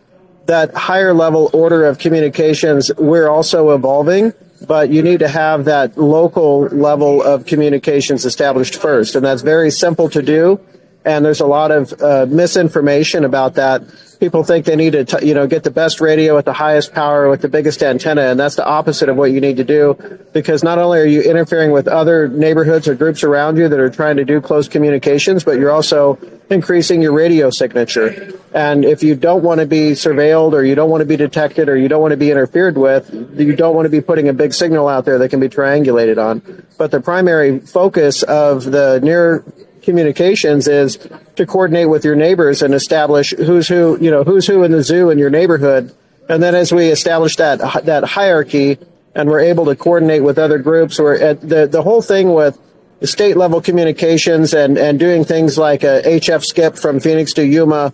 That 0.47 0.75
higher 0.75 1.13
level 1.13 1.51
order 1.53 1.85
of 1.85 1.99
communications, 1.99 2.91
we're 2.97 3.29
also 3.29 3.75
evolving 3.75 4.33
but 4.67 4.91
you 4.91 5.03
need 5.03 5.21
to 5.21 5.29
have 5.29 5.65
that 5.67 5.97
local 5.97 6.63
level 6.69 7.23
of 7.23 7.47
communications 7.47 8.25
established 8.25 8.77
first. 8.77 9.15
And 9.15 9.25
that's 9.25 9.43
very 9.43 9.71
simple 9.71 10.09
to 10.11 10.23
do. 10.23 10.61
And 11.05 11.25
there's 11.25 11.41
a 11.41 11.47
lot 11.47 11.71
of 11.71 11.93
uh, 12.01 12.27
misinformation 12.29 13.25
about 13.25 13.55
that. 13.55 13.83
People 14.25 14.43
think 14.43 14.65
they 14.65 14.75
need 14.75 14.95
to, 14.95 15.05
t- 15.05 15.27
you 15.27 15.35
know, 15.35 15.47
get 15.47 15.65
the 15.65 15.71
best 15.71 16.01
radio 16.01 16.39
at 16.39 16.47
the 16.47 16.55
highest 16.55 16.95
power 16.95 17.29
with 17.29 17.43
the 17.43 17.49
biggest 17.49 17.83
antenna, 17.83 18.23
and 18.23 18.41
that's 18.41 18.57
the 18.57 18.65
opposite 18.65 19.11
of 19.11 19.19
what 19.19 19.33
you 19.33 19.39
need 19.39 19.59
to 19.59 19.65
do. 19.65 19.99
Because 20.33 20.65
not 20.65 20.79
only 20.79 20.99
are 20.99 21.05
you 21.05 21.21
interfering 21.21 21.73
with 21.73 21.87
other 21.87 22.27
neighborhoods 22.27 22.89
or 22.89 22.95
groups 22.95 23.23
around 23.23 23.59
you 23.59 23.69
that 23.69 23.79
are 23.79 23.91
trying 23.91 24.17
to 24.17 24.25
do 24.25 24.41
close 24.41 24.67
communications, 24.67 25.45
but 25.45 25.59
you're 25.59 25.71
also 25.71 26.19
increasing 26.49 27.03
your 27.03 27.13
radio 27.13 27.51
signature. 27.51 28.33
And 28.55 28.87
if 28.87 29.03
you 29.03 29.15
don't 29.15 29.43
want 29.43 29.61
to 29.61 29.67
be 29.67 29.91
surveilled 29.91 30.55
or 30.55 30.65
you 30.65 30.75
don't 30.75 30.89
want 30.89 31.03
to 31.03 31.07
be 31.07 31.17
detected 31.17 31.69
or 31.69 31.77
you 31.77 31.89
don't 31.89 32.01
want 32.01 32.13
to 32.13 32.17
be 32.17 32.31
interfered 32.31 32.79
with, 32.79 33.13
you 33.39 33.55
don't 33.55 33.75
want 33.75 33.85
to 33.85 33.91
be 33.91 34.01
putting 34.01 34.31
a 34.31 34.33
big 34.33 34.55
signal 34.55 34.89
out 34.89 35.05
there 35.05 35.19
that 35.19 35.29
can 35.29 35.41
be 35.41 35.51
triangulated 35.51 36.17
on. 36.17 36.65
But 36.79 36.93
the 36.93 37.01
primary 37.03 37.61
focus 37.61 38.23
of 38.23 38.65
the 38.65 39.01
near 39.03 39.45
communications 39.85 40.67
is 40.67 40.99
to 41.37 41.47
coordinate 41.47 41.89
with 41.89 42.05
your 42.05 42.17
neighbors 42.17 42.63
and 42.63 42.75
establish 42.75 43.31
who's 43.31 43.69
who, 43.69 43.99
you 44.01 44.11
know, 44.11 44.25
who's 44.25 44.47
who 44.47 44.63
in 44.63 44.73
the 44.73 44.83
zoo 44.83 45.11
in 45.11 45.19
your 45.19 45.31
neighborhood. 45.31 45.95
And 46.29 46.43
then 46.43 46.55
as 46.55 46.73
we 46.73 46.89
establish 46.89 47.37
that, 47.37 47.85
that 47.85 48.05
hierarchy 48.05 48.79
and 49.15 49.29
we're 49.29 49.41
able 49.41 49.67
to 49.67 49.77
coordinate 49.77 50.23
with 50.23 50.39
other 50.39 50.59
groups 50.59 50.99
or 50.99 51.15
at 51.15 51.41
the, 51.41 51.67
the 51.67 51.83
whole 51.83 52.03
thing 52.03 52.33
with 52.33 52.59
state 53.03 53.37
level 53.37 53.61
communications 53.61 54.55
and, 54.55 54.79
and 54.79 54.99
doing 54.99 55.25
things 55.25 55.59
like 55.59 55.83
a 55.83 56.03
HF 56.05 56.43
skip 56.43 56.77
from 56.77 57.01
Phoenix 57.01 57.33
to 57.35 57.47
Yuma 57.47 57.93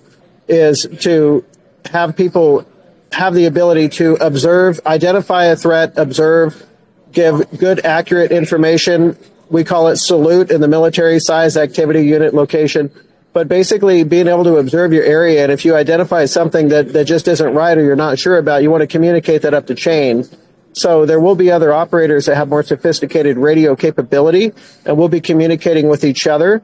is 0.48 0.86
to 1.00 1.44
have 1.86 2.16
people 2.16 2.66
have 3.12 3.34
the 3.34 3.46
ability 3.46 3.88
to 3.88 4.14
observe, 4.14 4.80
identify 4.86 5.46
a 5.46 5.56
threat, 5.56 5.94
observe, 5.96 6.64
give 7.12 7.58
good, 7.58 7.84
accurate 7.84 8.30
information. 8.30 9.16
We 9.50 9.64
call 9.64 9.88
it 9.88 9.96
salute 9.96 10.50
in 10.50 10.60
the 10.60 10.68
military 10.68 11.20
size 11.20 11.56
activity 11.56 12.06
unit 12.06 12.32
location. 12.32 12.90
But 13.32 13.46
basically 13.46 14.02
being 14.02 14.26
able 14.26 14.44
to 14.44 14.56
observe 14.56 14.92
your 14.92 15.04
area. 15.04 15.42
And 15.42 15.52
if 15.52 15.64
you 15.64 15.76
identify 15.76 16.24
something 16.24 16.68
that, 16.68 16.92
that 16.94 17.04
just 17.04 17.28
isn't 17.28 17.54
right 17.54 17.76
or 17.76 17.82
you're 17.82 17.94
not 17.94 18.18
sure 18.18 18.38
about, 18.38 18.62
you 18.62 18.70
want 18.70 18.80
to 18.80 18.88
communicate 18.88 19.42
that 19.42 19.54
up 19.54 19.66
the 19.66 19.74
chain 19.74 20.24
so 20.72 21.04
there 21.04 21.20
will 21.20 21.34
be 21.34 21.50
other 21.50 21.72
operators 21.72 22.26
that 22.26 22.36
have 22.36 22.48
more 22.48 22.62
sophisticated 22.62 23.36
radio 23.36 23.74
capability 23.74 24.52
and 24.84 24.96
we'll 24.96 25.08
be 25.08 25.20
communicating 25.20 25.88
with 25.88 26.04
each 26.04 26.26
other. 26.26 26.62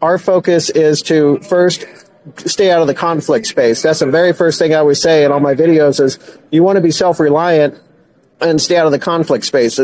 Our 0.00 0.18
focus 0.18 0.70
is 0.70 1.02
to 1.02 1.38
first 1.38 1.86
stay 2.46 2.70
out 2.70 2.80
of 2.80 2.86
the 2.86 2.94
conflict 2.94 3.46
space. 3.46 3.82
That's 3.82 3.98
the 3.98 4.06
very 4.06 4.32
first 4.32 4.58
thing 4.58 4.74
I 4.74 4.78
always 4.78 5.00
say 5.00 5.24
in 5.24 5.32
all 5.32 5.40
my 5.40 5.54
videos 5.54 6.00
is 6.02 6.18
you 6.50 6.62
want 6.62 6.76
to 6.76 6.82
be 6.82 6.90
self-reliant 6.90 7.78
and 8.44 8.60
stay 8.60 8.76
out 8.76 8.86
of 8.86 8.92
the 8.92 8.98
conflict 8.98 9.44
space. 9.44 9.76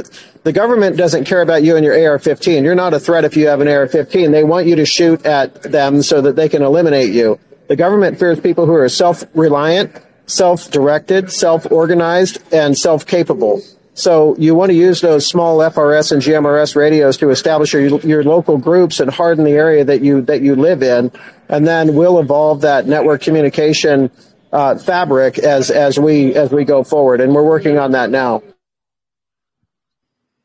The 0.42 0.52
government 0.52 0.96
doesn't 0.96 1.24
care 1.24 1.42
about 1.42 1.62
you 1.62 1.76
and 1.76 1.84
your 1.84 1.94
AR-15. 1.94 2.62
You're 2.62 2.74
not 2.74 2.94
a 2.94 3.00
threat 3.00 3.24
if 3.24 3.36
you 3.36 3.48
have 3.48 3.60
an 3.60 3.68
AR-15. 3.68 4.30
They 4.30 4.44
want 4.44 4.66
you 4.66 4.76
to 4.76 4.86
shoot 4.86 5.24
at 5.26 5.62
them 5.62 6.02
so 6.02 6.20
that 6.20 6.36
they 6.36 6.48
can 6.48 6.62
eliminate 6.62 7.12
you. 7.12 7.38
The 7.68 7.76
government 7.76 8.18
fears 8.18 8.40
people 8.40 8.66
who 8.66 8.74
are 8.74 8.88
self-reliant 8.88 9.92
self-directed, 10.30 11.30
self-organized, 11.30 12.38
and 12.52 12.76
self-capable. 12.76 13.60
So 13.94 14.36
you 14.38 14.54
want 14.54 14.70
to 14.70 14.76
use 14.76 15.00
those 15.00 15.26
small 15.26 15.58
FRS 15.58 16.12
and 16.12 16.22
GMRS 16.22 16.76
radios 16.76 17.16
to 17.18 17.30
establish 17.30 17.72
your, 17.72 18.00
your 18.00 18.22
local 18.22 18.56
groups 18.56 19.00
and 19.00 19.10
harden 19.10 19.44
the 19.44 19.52
area 19.52 19.84
that 19.84 20.00
you 20.00 20.22
that 20.22 20.40
you 20.40 20.54
live 20.54 20.82
in, 20.82 21.10
and 21.48 21.66
then 21.66 21.94
we'll 21.94 22.18
evolve 22.18 22.62
that 22.62 22.86
network 22.86 23.20
communication 23.20 24.10
uh, 24.52 24.78
fabric 24.78 25.38
as 25.38 25.70
as 25.70 25.98
we 25.98 26.34
as 26.34 26.50
we 26.50 26.64
go 26.64 26.82
forward, 26.84 27.20
and 27.20 27.34
we're 27.34 27.44
working 27.44 27.78
on 27.78 27.90
that 27.92 28.10
now. 28.10 28.42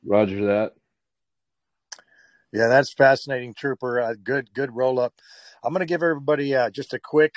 Roger 0.06 0.46
that. 0.48 0.74
Yeah, 2.52 2.68
that's 2.68 2.94
fascinating, 2.94 3.54
Trooper. 3.54 4.02
Uh, 4.02 4.16
good, 4.24 4.54
good 4.56 4.76
roll 4.76 5.00
up. 5.00 5.14
I'm 5.64 5.74
going 5.74 5.82
to 5.82 5.88
give 5.92 6.04
everybody 6.04 6.56
uh, 6.56 6.72
just 6.72 6.96
a 6.96 7.00
quick 7.00 7.36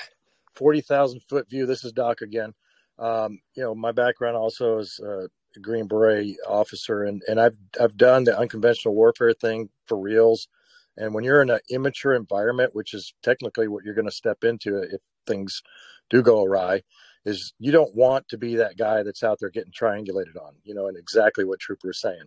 40,000 0.56 1.20
foot 1.28 1.50
view. 1.50 1.66
This 1.66 1.84
is 1.84 1.92
Doc 1.92 2.22
again. 2.22 2.54
Um, 2.98 3.40
you 3.56 3.62
know, 3.62 3.74
my 3.74 3.92
background 3.92 4.38
also 4.38 4.78
is 4.78 5.00
uh, 5.04 5.24
a 5.24 5.60
Green 5.60 5.86
Beret 5.86 6.36
officer, 6.48 7.04
and, 7.04 7.22
and 7.28 7.40
I've 7.40 7.58
I've 7.80 7.98
done 7.98 8.24
the 8.24 8.38
unconventional 8.38 8.94
warfare 8.94 9.34
thing 9.34 9.70
for 9.86 9.98
reals. 10.00 10.48
And 10.96 11.14
when 11.14 11.24
you're 11.24 11.42
in 11.42 11.50
an 11.50 11.60
immature 11.70 12.14
environment, 12.14 12.74
which 12.74 12.94
is 12.94 13.14
technically 13.22 13.68
what 13.68 13.84
you're 13.84 13.94
going 13.94 14.06
to 14.08 14.12
step 14.12 14.44
into 14.44 14.78
if 14.82 15.02
things 15.26 15.62
do 16.10 16.22
go 16.22 16.44
awry, 16.44 16.82
is 17.26 17.54
you 17.58 17.72
don't 17.72 17.94
want 17.96 18.28
to 18.28 18.38
be 18.38 18.56
that 18.56 18.78
guy 18.78 19.02
that's 19.02 19.24
out 19.24 19.38
there 19.40 19.50
getting 19.50 19.72
triangulated 19.72 20.36
on, 20.40 20.54
you 20.64 20.74
know, 20.74 20.86
and 20.88 20.96
exactly 20.98 21.44
what 21.44 21.60
Trooper 21.60 21.90
is 21.90 22.00
saying. 22.00 22.24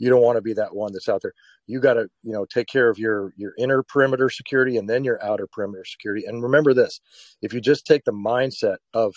You 0.00 0.10
don't 0.10 0.22
want 0.22 0.36
to 0.36 0.42
be 0.42 0.54
that 0.54 0.74
one 0.74 0.92
that's 0.92 1.08
out 1.08 1.22
there. 1.22 1.34
You 1.66 1.78
got 1.78 1.94
to, 1.94 2.08
you 2.22 2.32
know, 2.32 2.44
take 2.44 2.66
care 2.66 2.88
of 2.88 2.98
your 2.98 3.32
your 3.36 3.52
inner 3.58 3.82
perimeter 3.84 4.30
security 4.30 4.76
and 4.78 4.88
then 4.88 5.04
your 5.04 5.22
outer 5.24 5.46
perimeter 5.46 5.84
security. 5.84 6.24
And 6.26 6.42
remember 6.42 6.74
this: 6.74 7.00
if 7.42 7.52
you 7.52 7.60
just 7.60 7.86
take 7.86 8.04
the 8.04 8.12
mindset 8.12 8.78
of 8.94 9.14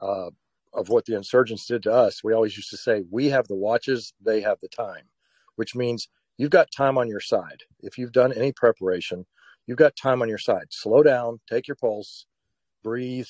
uh, 0.00 0.30
of 0.74 0.90
what 0.90 1.06
the 1.06 1.16
insurgents 1.16 1.66
did 1.66 1.82
to 1.84 1.92
us, 1.92 2.22
we 2.22 2.34
always 2.34 2.56
used 2.56 2.70
to 2.70 2.76
say, 2.76 3.02
we 3.10 3.30
have 3.30 3.48
the 3.48 3.56
watches, 3.56 4.12
they 4.24 4.40
have 4.40 4.58
the 4.60 4.68
time, 4.68 5.04
which 5.56 5.74
means 5.74 6.08
you've 6.36 6.50
got 6.50 6.70
time 6.70 6.98
on 6.98 7.08
your 7.08 7.20
side. 7.20 7.62
If 7.80 7.98
you've 7.98 8.12
done 8.12 8.32
any 8.32 8.52
preparation, 8.52 9.26
you've 9.66 9.78
got 9.78 9.96
time 9.96 10.22
on 10.22 10.28
your 10.28 10.38
side. 10.38 10.66
Slow 10.70 11.02
down, 11.02 11.40
take 11.50 11.66
your 11.66 11.76
pulse, 11.76 12.26
breathe, 12.84 13.28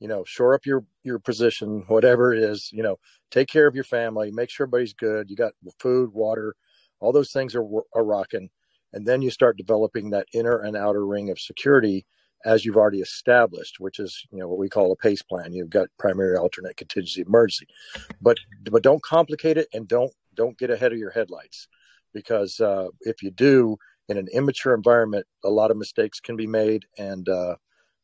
you 0.00 0.08
know, 0.08 0.24
shore 0.24 0.54
up 0.54 0.66
your 0.66 0.84
your 1.04 1.18
position, 1.18 1.84
whatever 1.86 2.34
it 2.34 2.42
is, 2.42 2.70
you 2.72 2.82
know, 2.82 2.98
take 3.30 3.48
care 3.48 3.66
of 3.66 3.74
your 3.74 3.84
family, 3.84 4.32
make 4.32 4.50
sure 4.50 4.64
everybody's 4.64 4.94
good. 4.94 5.30
You 5.30 5.36
got 5.36 5.52
food, 5.78 6.12
water, 6.12 6.56
all 7.00 7.12
those 7.12 7.30
things 7.30 7.54
are 7.54 7.64
are 7.94 8.04
rocking, 8.04 8.50
and 8.92 9.06
then 9.06 9.22
you 9.22 9.30
start 9.30 9.58
developing 9.58 10.10
that 10.10 10.26
inner 10.32 10.58
and 10.58 10.76
outer 10.76 11.06
ring 11.06 11.30
of 11.30 11.38
security 11.38 12.06
as 12.46 12.64
you've 12.64 12.78
already 12.78 13.00
established, 13.00 13.78
which 13.78 13.98
is 13.98 14.26
you 14.30 14.38
know 14.38 14.48
what 14.48 14.58
we 14.58 14.70
call 14.70 14.90
a 14.90 14.96
PACE 14.96 15.22
plan. 15.22 15.52
You've 15.52 15.70
got 15.70 15.88
primary, 15.98 16.36
alternate, 16.36 16.76
contingency, 16.76 17.22
emergency, 17.22 17.66
but 18.20 18.38
but 18.70 18.82
don't 18.82 19.02
complicate 19.02 19.58
it 19.58 19.68
and 19.74 19.86
don't 19.86 20.12
don't 20.34 20.58
get 20.58 20.70
ahead 20.70 20.92
of 20.92 20.98
your 20.98 21.10
headlights, 21.10 21.68
because 22.14 22.58
uh, 22.60 22.88
if 23.02 23.22
you 23.22 23.30
do 23.30 23.76
in 24.08 24.16
an 24.16 24.28
immature 24.32 24.74
environment, 24.74 25.26
a 25.44 25.50
lot 25.50 25.70
of 25.70 25.76
mistakes 25.76 26.20
can 26.20 26.36
be 26.36 26.46
made, 26.46 26.86
and 26.96 27.28
uh, 27.28 27.56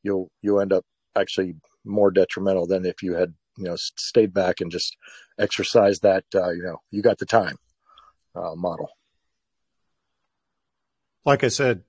you'll 0.02 0.30
you'll 0.42 0.60
end 0.60 0.74
up 0.74 0.84
actually 1.16 1.54
more 1.86 2.10
detrimental 2.10 2.66
than 2.66 2.84
if 2.84 3.02
you 3.02 3.14
had 3.14 3.34
you 3.56 3.64
know 3.64 3.76
stayed 3.76 4.34
back 4.34 4.60
and 4.60 4.70
just 4.70 4.96
exercised 5.38 6.02
that 6.02 6.24
uh, 6.34 6.50
you 6.50 6.62
know 6.62 6.80
you 6.90 7.02
got 7.02 7.18
the 7.18 7.26
time 7.26 7.56
uh, 8.34 8.54
model. 8.54 8.90
Like 11.24 11.42
I 11.42 11.48
said, 11.48 11.82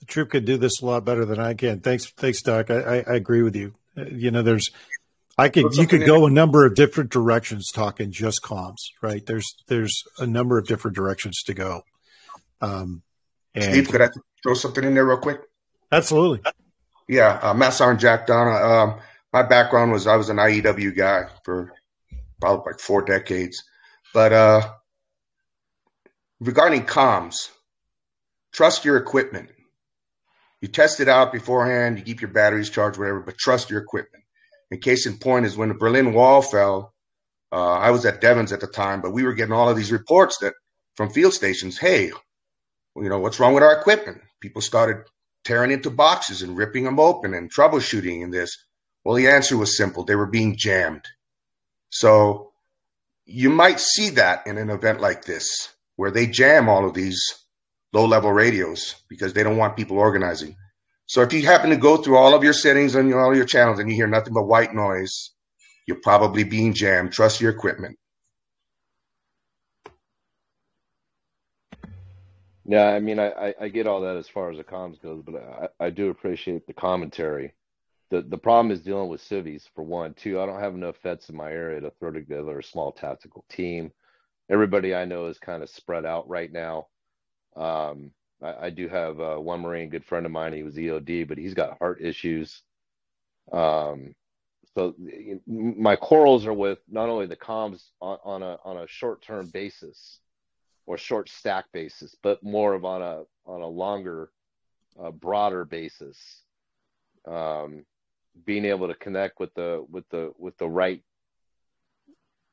the 0.00 0.06
troop 0.06 0.30
could 0.30 0.44
do 0.44 0.56
this 0.56 0.82
a 0.82 0.86
lot 0.86 1.04
better 1.04 1.24
than 1.24 1.38
I 1.38 1.54
can. 1.54 1.80
Thanks, 1.80 2.06
thanks, 2.06 2.42
Doc. 2.42 2.70
I, 2.70 2.74
I, 2.74 2.96
I 3.08 3.14
agree 3.14 3.42
with 3.42 3.56
you. 3.56 3.74
Uh, 3.96 4.04
you 4.06 4.30
know, 4.30 4.42
there's, 4.42 4.70
I 5.38 5.48
could, 5.48 5.74
you 5.74 5.86
could 5.86 6.04
go 6.04 6.26
a 6.26 6.30
number 6.30 6.66
of 6.66 6.74
different 6.74 7.10
directions 7.10 7.70
talking 7.72 8.10
just 8.10 8.42
comms, 8.42 8.90
right? 9.00 9.24
There's, 9.24 9.54
there's 9.68 10.02
a 10.18 10.26
number 10.26 10.58
of 10.58 10.66
different 10.66 10.96
directions 10.96 11.42
to 11.44 11.54
go. 11.54 11.82
Um, 12.60 13.02
and 13.54 13.64
Steve, 13.64 13.88
could 13.88 14.02
I 14.02 14.08
throw 14.42 14.54
something 14.54 14.84
in 14.84 14.94
there 14.94 15.06
real 15.06 15.16
quick? 15.16 15.40
Absolutely. 15.90 16.40
Yeah, 17.10 17.40
uh, 17.42 17.54
Matt 17.54 17.74
Jack 17.98 18.28
Donner. 18.28 18.52
Um, 18.52 19.00
my 19.32 19.42
background 19.42 19.90
was 19.90 20.06
I 20.06 20.14
was 20.14 20.28
an 20.28 20.36
IEW 20.36 20.96
guy 20.96 21.24
for 21.44 21.72
probably 22.40 22.70
like 22.70 22.78
four 22.78 23.02
decades, 23.02 23.64
but 24.14 24.32
uh, 24.32 24.70
regarding 26.38 26.86
comms, 26.86 27.48
trust 28.52 28.84
your 28.84 28.96
equipment. 28.96 29.50
You 30.60 30.68
test 30.68 31.00
it 31.00 31.08
out 31.08 31.32
beforehand. 31.32 31.98
You 31.98 32.04
keep 32.04 32.20
your 32.20 32.30
batteries 32.30 32.70
charged, 32.70 32.96
whatever, 32.96 33.18
but 33.18 33.36
trust 33.36 33.70
your 33.70 33.80
equipment. 33.80 34.22
And 34.70 34.80
case 34.80 35.04
in 35.04 35.18
point 35.18 35.46
is 35.46 35.56
when 35.56 35.70
the 35.70 35.74
Berlin 35.74 36.12
Wall 36.12 36.42
fell. 36.42 36.94
Uh, 37.50 37.72
I 37.72 37.90
was 37.90 38.06
at 38.06 38.20
Devens 38.20 38.52
at 38.52 38.60
the 38.60 38.68
time, 38.68 39.00
but 39.00 39.10
we 39.10 39.24
were 39.24 39.34
getting 39.34 39.52
all 39.52 39.68
of 39.68 39.76
these 39.76 39.90
reports 39.90 40.38
that 40.42 40.54
from 40.94 41.10
field 41.10 41.34
stations, 41.34 41.76
hey, 41.76 42.12
you 42.94 43.08
know, 43.08 43.18
what's 43.18 43.40
wrong 43.40 43.52
with 43.52 43.64
our 43.64 43.76
equipment? 43.76 44.20
People 44.40 44.62
started 44.62 44.98
tearing 45.44 45.70
into 45.70 45.90
boxes 45.90 46.42
and 46.42 46.56
ripping 46.56 46.84
them 46.84 47.00
open 47.00 47.34
and 47.34 47.52
troubleshooting 47.52 48.22
in 48.22 48.30
this. 48.30 48.56
Well, 49.04 49.16
the 49.16 49.28
answer 49.28 49.56
was 49.56 49.76
simple. 49.76 50.04
They 50.04 50.16
were 50.16 50.26
being 50.26 50.56
jammed. 50.56 51.04
So 51.90 52.52
you 53.24 53.50
might 53.50 53.80
see 53.80 54.10
that 54.10 54.46
in 54.46 54.58
an 54.58 54.70
event 54.70 55.00
like 55.00 55.24
this, 55.24 55.68
where 55.96 56.10
they 56.10 56.26
jam 56.26 56.68
all 56.68 56.86
of 56.86 56.94
these 56.94 57.20
low 57.92 58.06
level 58.06 58.32
radios 58.32 58.96
because 59.08 59.32
they 59.32 59.42
don't 59.42 59.56
want 59.56 59.76
people 59.76 59.98
organizing. 59.98 60.56
So 61.06 61.22
if 61.22 61.32
you 61.32 61.44
happen 61.44 61.70
to 61.70 61.76
go 61.76 61.96
through 61.96 62.16
all 62.16 62.34
of 62.34 62.44
your 62.44 62.52
settings 62.52 62.94
on 62.94 63.12
all 63.12 63.34
your 63.34 63.44
channels 63.44 63.78
and 63.78 63.88
you 63.88 63.96
hear 63.96 64.06
nothing 64.06 64.34
but 64.34 64.44
white 64.46 64.74
noise, 64.74 65.32
you're 65.86 66.00
probably 66.02 66.44
being 66.44 66.72
jammed. 66.72 67.12
Trust 67.12 67.40
your 67.40 67.50
equipment. 67.50 67.98
Yeah, 72.70 72.90
I 72.90 73.00
mean, 73.00 73.18
I, 73.18 73.52
I 73.60 73.68
get 73.68 73.88
all 73.88 74.00
that 74.02 74.16
as 74.16 74.28
far 74.28 74.48
as 74.52 74.56
the 74.56 74.62
comms 74.62 75.02
goes, 75.02 75.24
but 75.26 75.34
I, 75.34 75.86
I 75.86 75.90
do 75.90 76.08
appreciate 76.08 76.68
the 76.68 76.72
commentary. 76.72 77.52
The 78.10 78.22
the 78.22 78.38
problem 78.38 78.70
is 78.70 78.80
dealing 78.80 79.08
with 79.08 79.20
civies 79.20 79.68
for 79.74 79.82
one. 79.82 80.14
Two, 80.14 80.40
I 80.40 80.46
don't 80.46 80.60
have 80.60 80.74
enough 80.74 80.94
vets 81.02 81.28
in 81.30 81.36
my 81.36 81.50
area 81.50 81.80
to 81.80 81.90
throw 81.98 82.12
together 82.12 82.60
a 82.60 82.62
small 82.62 82.92
tactical 82.92 83.44
team. 83.50 83.90
Everybody 84.48 84.94
I 84.94 85.04
know 85.04 85.26
is 85.26 85.36
kind 85.36 85.64
of 85.64 85.68
spread 85.68 86.06
out 86.06 86.28
right 86.28 86.52
now. 86.52 86.86
Um, 87.56 88.12
I, 88.40 88.66
I, 88.66 88.70
do 88.70 88.88
have 88.88 89.18
uh, 89.18 89.36
one 89.38 89.62
Marine, 89.62 89.90
good 89.90 90.04
friend 90.04 90.24
of 90.24 90.30
mine. 90.30 90.52
He 90.52 90.62
was 90.62 90.76
EOD, 90.76 91.26
but 91.26 91.38
he's 91.38 91.54
got 91.54 91.78
heart 91.78 92.00
issues. 92.00 92.62
Um, 93.50 94.14
so 94.76 94.94
my 95.48 95.96
quarrels 95.96 96.46
are 96.46 96.54
with 96.54 96.78
not 96.88 97.08
only 97.08 97.26
the 97.26 97.34
comms 97.34 97.82
on, 98.00 98.18
on 98.24 98.42
a 98.44 98.58
on 98.64 98.76
a 98.76 98.86
short 98.86 99.22
term 99.22 99.48
basis 99.48 100.20
or 100.90 100.98
short 100.98 101.28
stack 101.28 101.66
basis, 101.72 102.16
but 102.20 102.42
more 102.42 102.74
of 102.74 102.84
on 102.84 103.00
a 103.00 103.22
on 103.46 103.62
a 103.62 103.66
longer, 103.66 104.32
uh, 105.00 105.12
broader 105.12 105.64
basis. 105.64 106.42
Um, 107.28 107.84
being 108.44 108.64
able 108.64 108.88
to 108.88 108.94
connect 108.94 109.38
with 109.38 109.54
the 109.54 109.86
with 109.88 110.08
the 110.08 110.32
with 110.36 110.58
the 110.58 110.68
right, 110.68 111.00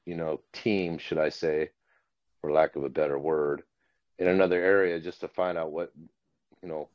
you 0.05 0.13
know, 0.13 0.41
team, 0.53 0.99
should 0.99 1.17
I 1.17 1.29
say, 1.29 1.71
for 2.39 2.51
lack 2.51 2.75
of 2.75 2.83
a 2.83 2.89
better 2.89 3.17
word, 3.17 3.63
in 4.19 4.27
another 4.27 4.63
area 4.63 4.99
just 4.99 5.21
to 5.21 5.27
find 5.27 5.57
out 5.57 5.71
what 5.71 5.91
you 6.61 6.69
know 6.69 6.89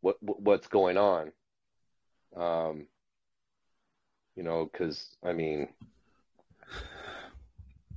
what 0.00 0.16
what's 0.20 0.66
going 0.66 0.96
on 0.96 1.30
um 2.36 2.86
you 4.34 4.42
know 4.42 4.68
because 4.70 5.16
i 5.24 5.32
mean 5.32 5.68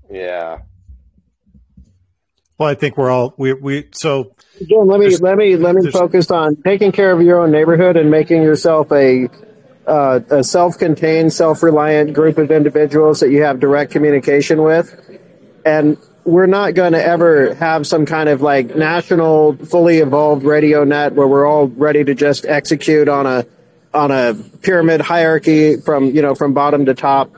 yeah 0.10 0.60
well 2.62 2.70
i 2.70 2.76
think 2.76 2.98
we're 2.98 3.10
all 3.10 3.34
we 3.38 3.54
we 3.54 3.88
so. 3.92 4.36
Jim, 4.68 4.88
let 4.88 5.00
me 5.00 5.18
let 5.18 5.38
me 5.38 5.56
let 5.56 5.74
me 5.74 5.90
focus 5.90 6.30
on 6.30 6.56
taking 6.58 6.92
care 6.92 7.12
of 7.12 7.22
your 7.22 7.42
own 7.42 7.52
neighborhood 7.52 7.98
and 7.98 8.12
making 8.12 8.44
yourself 8.44 8.92
a 8.92 9.28
uh, 9.88 10.20
a 10.30 10.44
self-contained 10.44 11.34
self-reliant 11.34 12.14
group 12.14 12.38
of 12.38 12.52
individuals 12.52 13.22
that 13.22 13.32
you 13.32 13.42
have 13.42 13.60
direct 13.60 13.92
communication 13.92 14.62
with. 14.62 14.96
And 15.66 15.98
we're 16.24 16.46
not 16.46 16.76
going 16.76 16.94
to 16.94 17.04
ever 17.04 17.56
have 17.56 17.88
some 17.88 18.06
kind 18.06 18.30
of 18.30 18.44
like 18.44 18.76
national 18.76 19.58
fully 19.58 19.98
evolved 19.98 20.44
radio 20.44 20.84
net 20.84 21.14
where 21.14 21.28
we're 21.28 21.48
all 21.48 21.68
ready 21.68 22.04
to 22.04 22.14
just 22.14 22.46
execute 22.46 23.08
on 23.08 23.26
a 23.26 23.46
on 23.94 24.12
a 24.12 24.36
pyramid 24.62 25.02
hierarchy 25.02 25.78
from 25.78 26.12
you 26.12 26.22
know 26.22 26.36
from 26.36 26.54
bottom 26.54 26.86
to 26.86 26.94
top. 26.94 27.32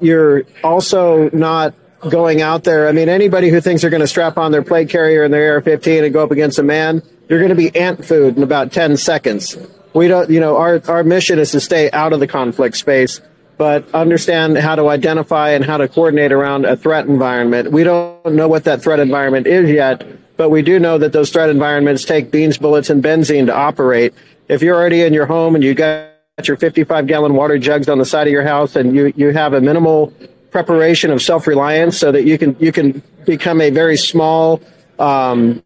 You're 0.00 0.44
also 0.62 1.28
not 1.30 1.74
going 2.10 2.40
out 2.42 2.64
there 2.64 2.88
i 2.88 2.92
mean 2.92 3.08
anybody 3.08 3.48
who 3.48 3.60
thinks 3.60 3.82
they're 3.82 3.90
going 3.90 4.00
to 4.00 4.06
strap 4.06 4.38
on 4.38 4.52
their 4.52 4.62
plate 4.62 4.88
carrier 4.88 5.24
and 5.24 5.32
their 5.32 5.54
ar-15 5.54 6.04
and 6.04 6.12
go 6.12 6.22
up 6.22 6.30
against 6.30 6.58
a 6.58 6.62
man 6.62 7.02
you're 7.28 7.38
going 7.38 7.48
to 7.50 7.54
be 7.54 7.74
ant 7.76 8.04
food 8.04 8.36
in 8.36 8.42
about 8.42 8.72
10 8.72 8.96
seconds 8.96 9.56
we 9.94 10.08
don't 10.08 10.30
you 10.30 10.40
know 10.40 10.56
our 10.56 10.80
our 10.88 11.02
mission 11.04 11.38
is 11.38 11.50
to 11.52 11.60
stay 11.60 11.90
out 11.90 12.12
of 12.12 12.20
the 12.20 12.26
conflict 12.26 12.76
space 12.76 13.20
but 13.56 13.92
understand 13.94 14.58
how 14.58 14.74
to 14.74 14.88
identify 14.88 15.50
and 15.50 15.64
how 15.64 15.76
to 15.76 15.88
coordinate 15.88 16.32
around 16.32 16.64
a 16.64 16.76
threat 16.76 17.06
environment. 17.06 17.70
We 17.70 17.84
don't 17.84 18.34
know 18.34 18.48
what 18.48 18.64
that 18.64 18.82
threat 18.82 19.00
environment 19.00 19.46
is 19.46 19.70
yet, 19.70 20.04
but 20.36 20.50
we 20.50 20.62
do 20.62 20.78
know 20.78 20.98
that 20.98 21.12
those 21.12 21.30
threat 21.30 21.50
environments 21.50 22.04
take 22.04 22.30
beans, 22.30 22.58
bullets, 22.58 22.90
and 22.90 23.02
benzene 23.02 23.46
to 23.46 23.54
operate. 23.54 24.14
If 24.48 24.62
you're 24.62 24.76
already 24.76 25.02
in 25.02 25.12
your 25.12 25.26
home 25.26 25.54
and 25.54 25.62
you 25.62 25.74
got 25.74 26.10
your 26.44 26.56
55 26.56 27.06
gallon 27.06 27.34
water 27.34 27.58
jugs 27.58 27.88
on 27.88 27.98
the 27.98 28.04
side 28.04 28.26
of 28.26 28.32
your 28.32 28.42
house 28.42 28.74
and 28.74 28.94
you, 28.94 29.12
you 29.16 29.30
have 29.30 29.52
a 29.52 29.60
minimal 29.60 30.12
preparation 30.54 31.10
of 31.10 31.20
self-reliance 31.20 31.98
so 31.98 32.12
that 32.12 32.22
you 32.22 32.38
can 32.38 32.54
you 32.60 32.70
can 32.70 33.02
become 33.26 33.60
a 33.60 33.70
very 33.70 33.96
small 33.96 34.62
um, 35.00 35.60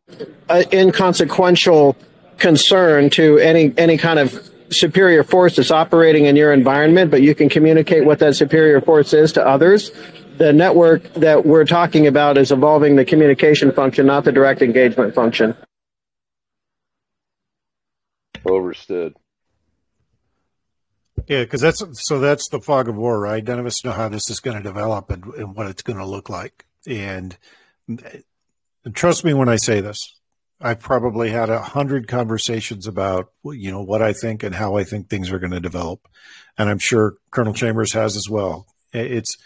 uh, 0.49 0.65
inconsequential 0.73 1.95
concern 2.39 3.11
to 3.11 3.37
any 3.37 3.75
any 3.77 3.99
kind 3.99 4.19
of 4.19 4.51
superior 4.71 5.23
force 5.23 5.57
that's 5.57 5.71
operating 5.71 6.25
in 6.25 6.37
your 6.37 6.55
environment, 6.55 7.11
but 7.11 7.21
you 7.21 7.35
can 7.35 7.51
communicate 7.51 8.07
what 8.07 8.19
that 8.19 8.35
superior 8.35 8.81
force 8.81 9.13
is 9.13 9.31
to 9.33 9.47
others. 9.47 9.91
The 10.39 10.55
network 10.55 11.03
that 11.15 11.45
we're 11.45 11.67
talking 11.67 12.07
about 12.07 12.39
is 12.39 12.51
evolving 12.51 12.97
the 12.97 13.05
communication 13.05 13.73
function, 13.73 14.07
not 14.07 14.25
the 14.25 14.33
direct 14.33 14.63
engagement 14.63 15.15
function. 15.15 15.55
Overstood. 18.47 19.15
Yeah, 21.29 21.43
because 21.43 21.61
that's 21.61 21.83
so 22.09 22.21
that's 22.21 22.49
the 22.49 22.61
fog 22.61 22.89
of 22.89 22.97
war, 22.97 23.21
right? 23.21 23.45
None 23.45 23.59
of 23.59 23.67
us 23.67 23.85
know 23.85 23.93
how 23.93 24.09
this 24.09 24.31
is 24.31 24.41
going 24.41 24.57
to 24.57 24.63
develop 24.63 25.11
and, 25.11 25.25
and 25.35 25.55
what 25.55 25.67
it's 25.67 25.83
going 25.83 25.99
to 25.99 26.07
look 26.07 26.31
like. 26.31 26.65
And, 26.87 27.37
and 27.87 28.25
trust 28.95 29.25
me 29.25 29.35
when 29.35 29.49
I 29.49 29.57
say 29.57 29.83
this, 29.83 29.99
I've 30.61 30.81
probably 30.81 31.29
had 31.29 31.51
a 31.51 31.61
hundred 31.61 32.09
conversations 32.09 32.87
about 32.87 33.31
you 33.45 33.71
know 33.71 33.83
what 33.83 34.01
I 34.01 34.15
think 34.15 34.43
and 34.43 34.55
how 34.55 34.77
I 34.77 34.85
think 34.85 35.09
things 35.09 35.31
are 35.31 35.39
going 35.39 35.53
to 35.53 35.61
develop, 35.61 36.09
and 36.57 36.71
I'm 36.71 36.79
sure 36.79 37.15
Colonel 37.31 37.55
Chambers 37.55 37.93
has 37.93 38.17
as 38.17 38.27
well. 38.31 38.67
It's 38.95 39.37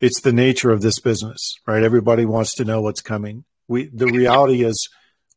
it's 0.00 0.20
the 0.20 0.32
nature 0.32 0.70
of 0.70 0.82
this 0.82 1.00
business, 1.00 1.54
right? 1.66 1.82
Everybody 1.82 2.26
wants 2.26 2.54
to 2.56 2.64
know 2.64 2.82
what's 2.82 3.00
coming. 3.00 3.44
We 3.66 3.86
the 3.92 4.06
reality 4.06 4.62
is 4.62 4.88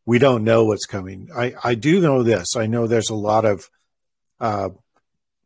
we 0.05 0.19
don't 0.19 0.43
know 0.43 0.65
what's 0.65 0.85
coming. 0.85 1.29
I 1.35 1.55
I 1.63 1.75
do 1.75 2.01
know 2.01 2.23
this. 2.23 2.57
I 2.57 2.67
know 2.67 2.87
there's 2.87 3.09
a 3.09 3.15
lot 3.15 3.45
of 3.45 3.69
uh, 4.39 4.69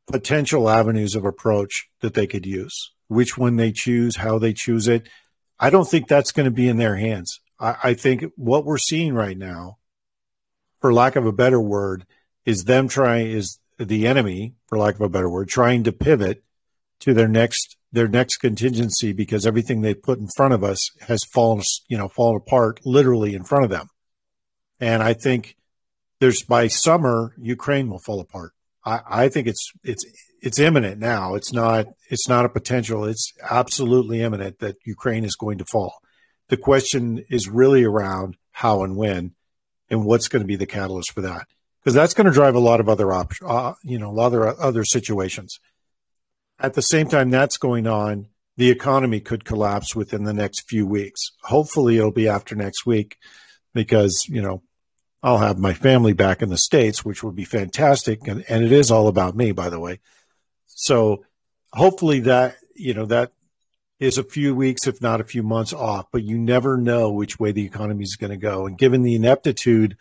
potential 0.08 0.70
avenues 0.70 1.16
of 1.16 1.26
approach 1.26 1.88
that 2.02 2.14
they 2.14 2.28
could 2.28 2.46
use. 2.46 2.92
Which 3.08 3.38
one 3.38 3.56
they 3.56 3.72
choose, 3.72 4.18
how 4.18 4.40
they 4.40 4.54
choose 4.54 4.88
it, 4.88 5.08
I 5.60 5.70
don't 5.70 5.88
think 5.88 6.08
that's 6.08 6.32
going 6.32 6.46
to 6.46 6.52
be 6.52 6.68
in 6.68 6.78
their 6.78 6.96
hands. 6.98 7.40
I, 7.60 7.76
I 7.84 7.94
think 7.94 8.26
what 8.36 8.66
we're 8.66 8.78
seeing 8.78 9.14
right 9.14 9.38
now, 9.38 9.78
for 10.80 10.94
lack 10.94 11.16
of 11.16 11.26
a 11.26 11.32
better 11.32 11.62
word, 11.62 12.06
is 12.46 12.64
them 12.64 12.88
trying 12.88 13.28
is 13.28 13.60
the 13.78 14.08
enemy, 14.08 14.56
for 14.68 14.78
lack 14.78 14.96
of 14.96 15.02
a 15.02 15.10
better 15.10 15.30
word, 15.30 15.50
trying 15.50 15.84
to 15.84 15.92
pivot 15.92 16.44
to 17.02 17.14
their 17.14 17.28
next 17.28 17.76
their 17.92 18.08
next 18.08 18.38
contingency 18.38 19.14
because 19.14 19.46
everything 19.46 19.82
they 19.82 19.94
put 19.94 20.20
in 20.20 20.28
front 20.36 20.54
of 20.54 20.64
us 20.64 20.92
has 21.08 21.24
fallen 21.24 21.62
you 21.88 21.98
know 21.98 22.10
fallen 22.10 22.36
apart 22.38 22.80
literally 22.86 23.34
in 23.34 23.44
front 23.44 23.64
of 23.64 23.72
them. 23.72 23.90
And 24.80 25.02
I 25.02 25.14
think 25.14 25.56
there's 26.20 26.44
by 26.44 26.68
summer 26.68 27.34
Ukraine 27.38 27.90
will 27.90 28.00
fall 28.00 28.20
apart. 28.20 28.54
I, 28.88 29.02
I 29.24 29.30
think 29.30 29.48
it's 29.48 29.72
it's 29.84 30.06
it's 30.42 30.60
imminent 30.60 31.00
now. 31.00 31.36
It's 31.36 31.52
not 31.52 31.88
it's 32.10 32.30
not 32.30 32.46
a 32.46 32.50
potential. 32.50 33.04
It's 33.04 33.34
absolutely 33.50 34.22
imminent 34.22 34.60
that 34.60 34.78
Ukraine 34.86 35.26
is 35.26 35.36
going 35.36 35.58
to 35.58 35.66
fall. 35.66 35.94
The 36.48 36.58
question 36.58 37.26
is 37.30 37.50
really 37.50 37.84
around 37.84 38.38
how 38.52 38.84
and 38.84 38.96
when, 38.96 39.34
and 39.90 40.06
what's 40.06 40.30
going 40.30 40.42
to 40.42 40.48
be 40.48 40.56
the 40.56 40.66
catalyst 40.66 41.12
for 41.12 41.22
that, 41.22 41.48
because 41.80 41.94
that's 41.94 42.14
going 42.14 42.28
to 42.28 42.40
drive 42.40 42.56
a 42.56 42.60
lot 42.60 42.80
of 42.80 42.88
other 42.88 43.12
options, 43.12 43.50
uh, 43.50 43.74
you 43.84 44.00
know, 44.00 44.10
a 44.10 44.20
lot 44.22 44.34
of 44.34 44.58
other 44.58 44.86
situations. 44.86 45.60
At 46.60 46.74
the 46.74 46.82
same 46.82 47.08
time 47.08 47.30
that's 47.30 47.58
going 47.58 47.86
on, 47.86 48.28
the 48.56 48.72
economy 48.72 49.20
could 49.20 49.44
collapse 49.44 49.96
within 49.96 50.24
the 50.24 50.34
next 50.34 50.68
few 50.70 50.88
weeks. 50.88 51.22
Hopefully, 51.44 51.98
it'll 51.98 52.12
be 52.12 52.30
after 52.30 52.56
next 52.56 52.86
week, 52.86 53.18
because 53.74 54.26
you 54.30 54.42
know 54.42 54.64
I'll 55.24 55.40
have 55.40 55.58
my 55.58 55.74
family 55.74 56.14
back 56.14 56.42
in 56.42 56.50
the 56.50 56.58
states, 56.58 57.04
which 57.04 57.24
would 57.24 57.36
be 57.36 57.44
fantastic, 57.44 58.28
and, 58.28 58.46
and 58.48 58.64
it 58.64 58.72
is 58.72 58.92
all 58.92 59.08
about 59.08 59.36
me, 59.36 59.52
by 59.52 59.70
the 59.70 59.80
way. 59.80 60.00
So 60.68 61.26
hopefully 61.74 62.20
that 62.22 62.58
you 62.76 62.94
know 62.94 63.06
that 63.06 63.32
is 64.00 64.18
a 64.18 64.24
few 64.24 64.54
weeks, 64.54 64.86
if 64.86 65.02
not 65.02 65.22
a 65.22 65.26
few 65.26 65.42
months 65.42 65.74
off, 65.74 66.06
but 66.12 66.24
you 66.24 66.38
never 66.38 66.78
know 66.78 67.12
which 67.12 67.40
way 67.40 67.52
the 67.52 67.66
economy 67.66 68.04
is 68.04 68.16
going 68.16 68.30
to 68.30 68.38
go. 68.38 68.68
And 68.68 68.78
given 68.78 69.02
the 69.02 69.16
ineptitude 69.16 69.98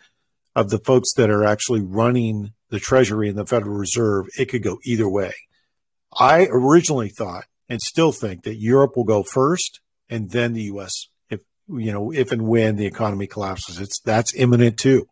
of 0.55 0.69
the 0.69 0.77
folks 0.77 1.13
that 1.13 1.31
are 1.31 1.43
actually 1.43 1.81
running 1.81 2.53
the 2.69 2.79
Treasury 2.79 3.27
and 3.29 3.37
the 3.37 3.45
Federal 3.45 3.75
Reserve, 3.75 4.27
it 4.37 4.45
could 4.45 4.61
go 4.61 4.77
either 4.83 5.09
way. 5.09 5.33
I 6.13 6.47
originally 6.51 7.09
thought 7.09 7.45
and 7.69 7.81
still 7.81 8.11
think 8.11 8.43
that 8.43 8.55
Europe 8.55 8.95
will 8.95 9.03
go 9.03 9.23
first 9.23 9.79
and 10.09 10.29
then 10.29 10.53
the 10.53 10.63
US 10.63 11.07
you 11.69 11.91
know 11.91 12.11
if 12.11 12.31
and 12.31 12.47
when 12.47 12.75
the 12.75 12.85
economy 12.85 13.27
collapses 13.27 13.79
it's 13.79 13.99
that's 14.01 14.33
imminent 14.35 14.77
too 14.77 15.07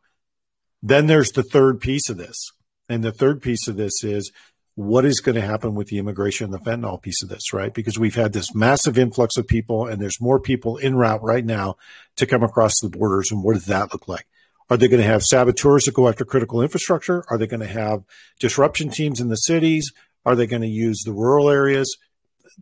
then 0.82 1.08
there's 1.08 1.32
the 1.32 1.44
third 1.44 1.80
piece 1.80 2.10
of 2.10 2.18
this 2.18 2.52
and 2.88 3.04
the 3.04 3.12
third 3.12 3.42
piece 3.42 3.68
of 3.68 3.78
this 3.78 4.04
is 4.04 4.32
what 4.76 5.06
is 5.06 5.22
going 5.22 5.36
to 5.36 5.42
happen 5.42 5.74
with 5.74 5.88
the 5.88 5.98
immigration 5.98 6.46
and 6.46 6.54
the 6.54 6.60
fentanyl 6.60 7.02
piece 7.02 7.24
of 7.24 7.30
this, 7.30 7.54
right? 7.54 7.74
Because 7.74 7.98
we've 7.98 8.16
had 8.16 8.34
this 8.34 8.54
massive 8.54 8.98
influx 8.98 9.38
of 9.38 9.48
people 9.48 9.88
and 9.88 10.02
there's 10.02 10.20
more 10.20 10.40
people 10.40 10.78
in 10.78 10.96
route 10.96 11.24
right 11.24 11.46
now 11.46 11.78
to 12.18 12.26
come 12.26 12.44
across 12.44 12.74
the 12.82 12.90
borders. 12.90 13.32
And 13.32 13.42
what 13.42 13.54
does 13.54 13.66
that 13.66 13.94
look 13.94 14.08
like? 14.08 14.28
Are 14.70 14.76
they 14.76 14.90
going 14.90 15.02
to 15.02 15.08
have 15.08 15.24
saboteurs 15.24 15.86
that 15.86 15.94
go 15.94 16.10
after 16.10 16.26
critical 16.26 16.62
infrastructure? 16.62 17.24
Are 17.30 17.38
they 17.38 17.48
going 17.48 17.62
to 17.62 17.68
have 17.68 18.04
disruption 18.40 18.90
teams 18.90 19.22
in 19.22 19.30
the 19.30 19.36
cities? 19.36 19.94
Are 20.26 20.36
they 20.36 20.48
going 20.48 20.64
to 20.64 20.68
use 20.68 21.04
the 21.06 21.14
rural 21.14 21.50
areas? 21.50 21.96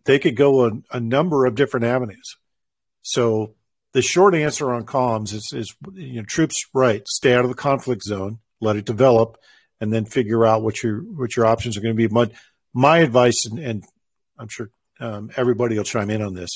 They 0.04 0.18
could 0.18 0.36
go 0.36 0.66
a, 0.66 0.70
a 0.92 1.00
number 1.00 1.46
of 1.46 1.56
different 1.56 1.86
avenues. 1.86 2.36
So 3.02 3.54
the 3.94 4.02
short 4.02 4.34
answer 4.34 4.72
on 4.72 4.84
comms 4.84 5.32
is, 5.32 5.50
is 5.54 5.74
you 5.94 6.20
know, 6.20 6.24
troops, 6.24 6.66
right, 6.74 7.06
stay 7.08 7.32
out 7.32 7.44
of 7.44 7.50
the 7.50 7.56
conflict 7.56 8.02
zone, 8.02 8.40
let 8.60 8.76
it 8.76 8.84
develop 8.84 9.38
and 9.80 9.92
then 9.92 10.04
figure 10.04 10.46
out 10.46 10.62
what 10.62 10.82
your 10.82 11.00
what 11.00 11.36
your 11.36 11.46
options 11.46 11.76
are 11.76 11.80
going 11.80 11.94
to 11.94 12.08
be. 12.08 12.12
My 12.12 12.30
my 12.72 12.98
advice, 12.98 13.44
and, 13.46 13.58
and 13.58 13.84
I'm 14.38 14.48
sure 14.48 14.70
um, 15.00 15.30
everybody 15.36 15.76
will 15.76 15.84
chime 15.84 16.10
in 16.10 16.22
on 16.22 16.34
this, 16.34 16.50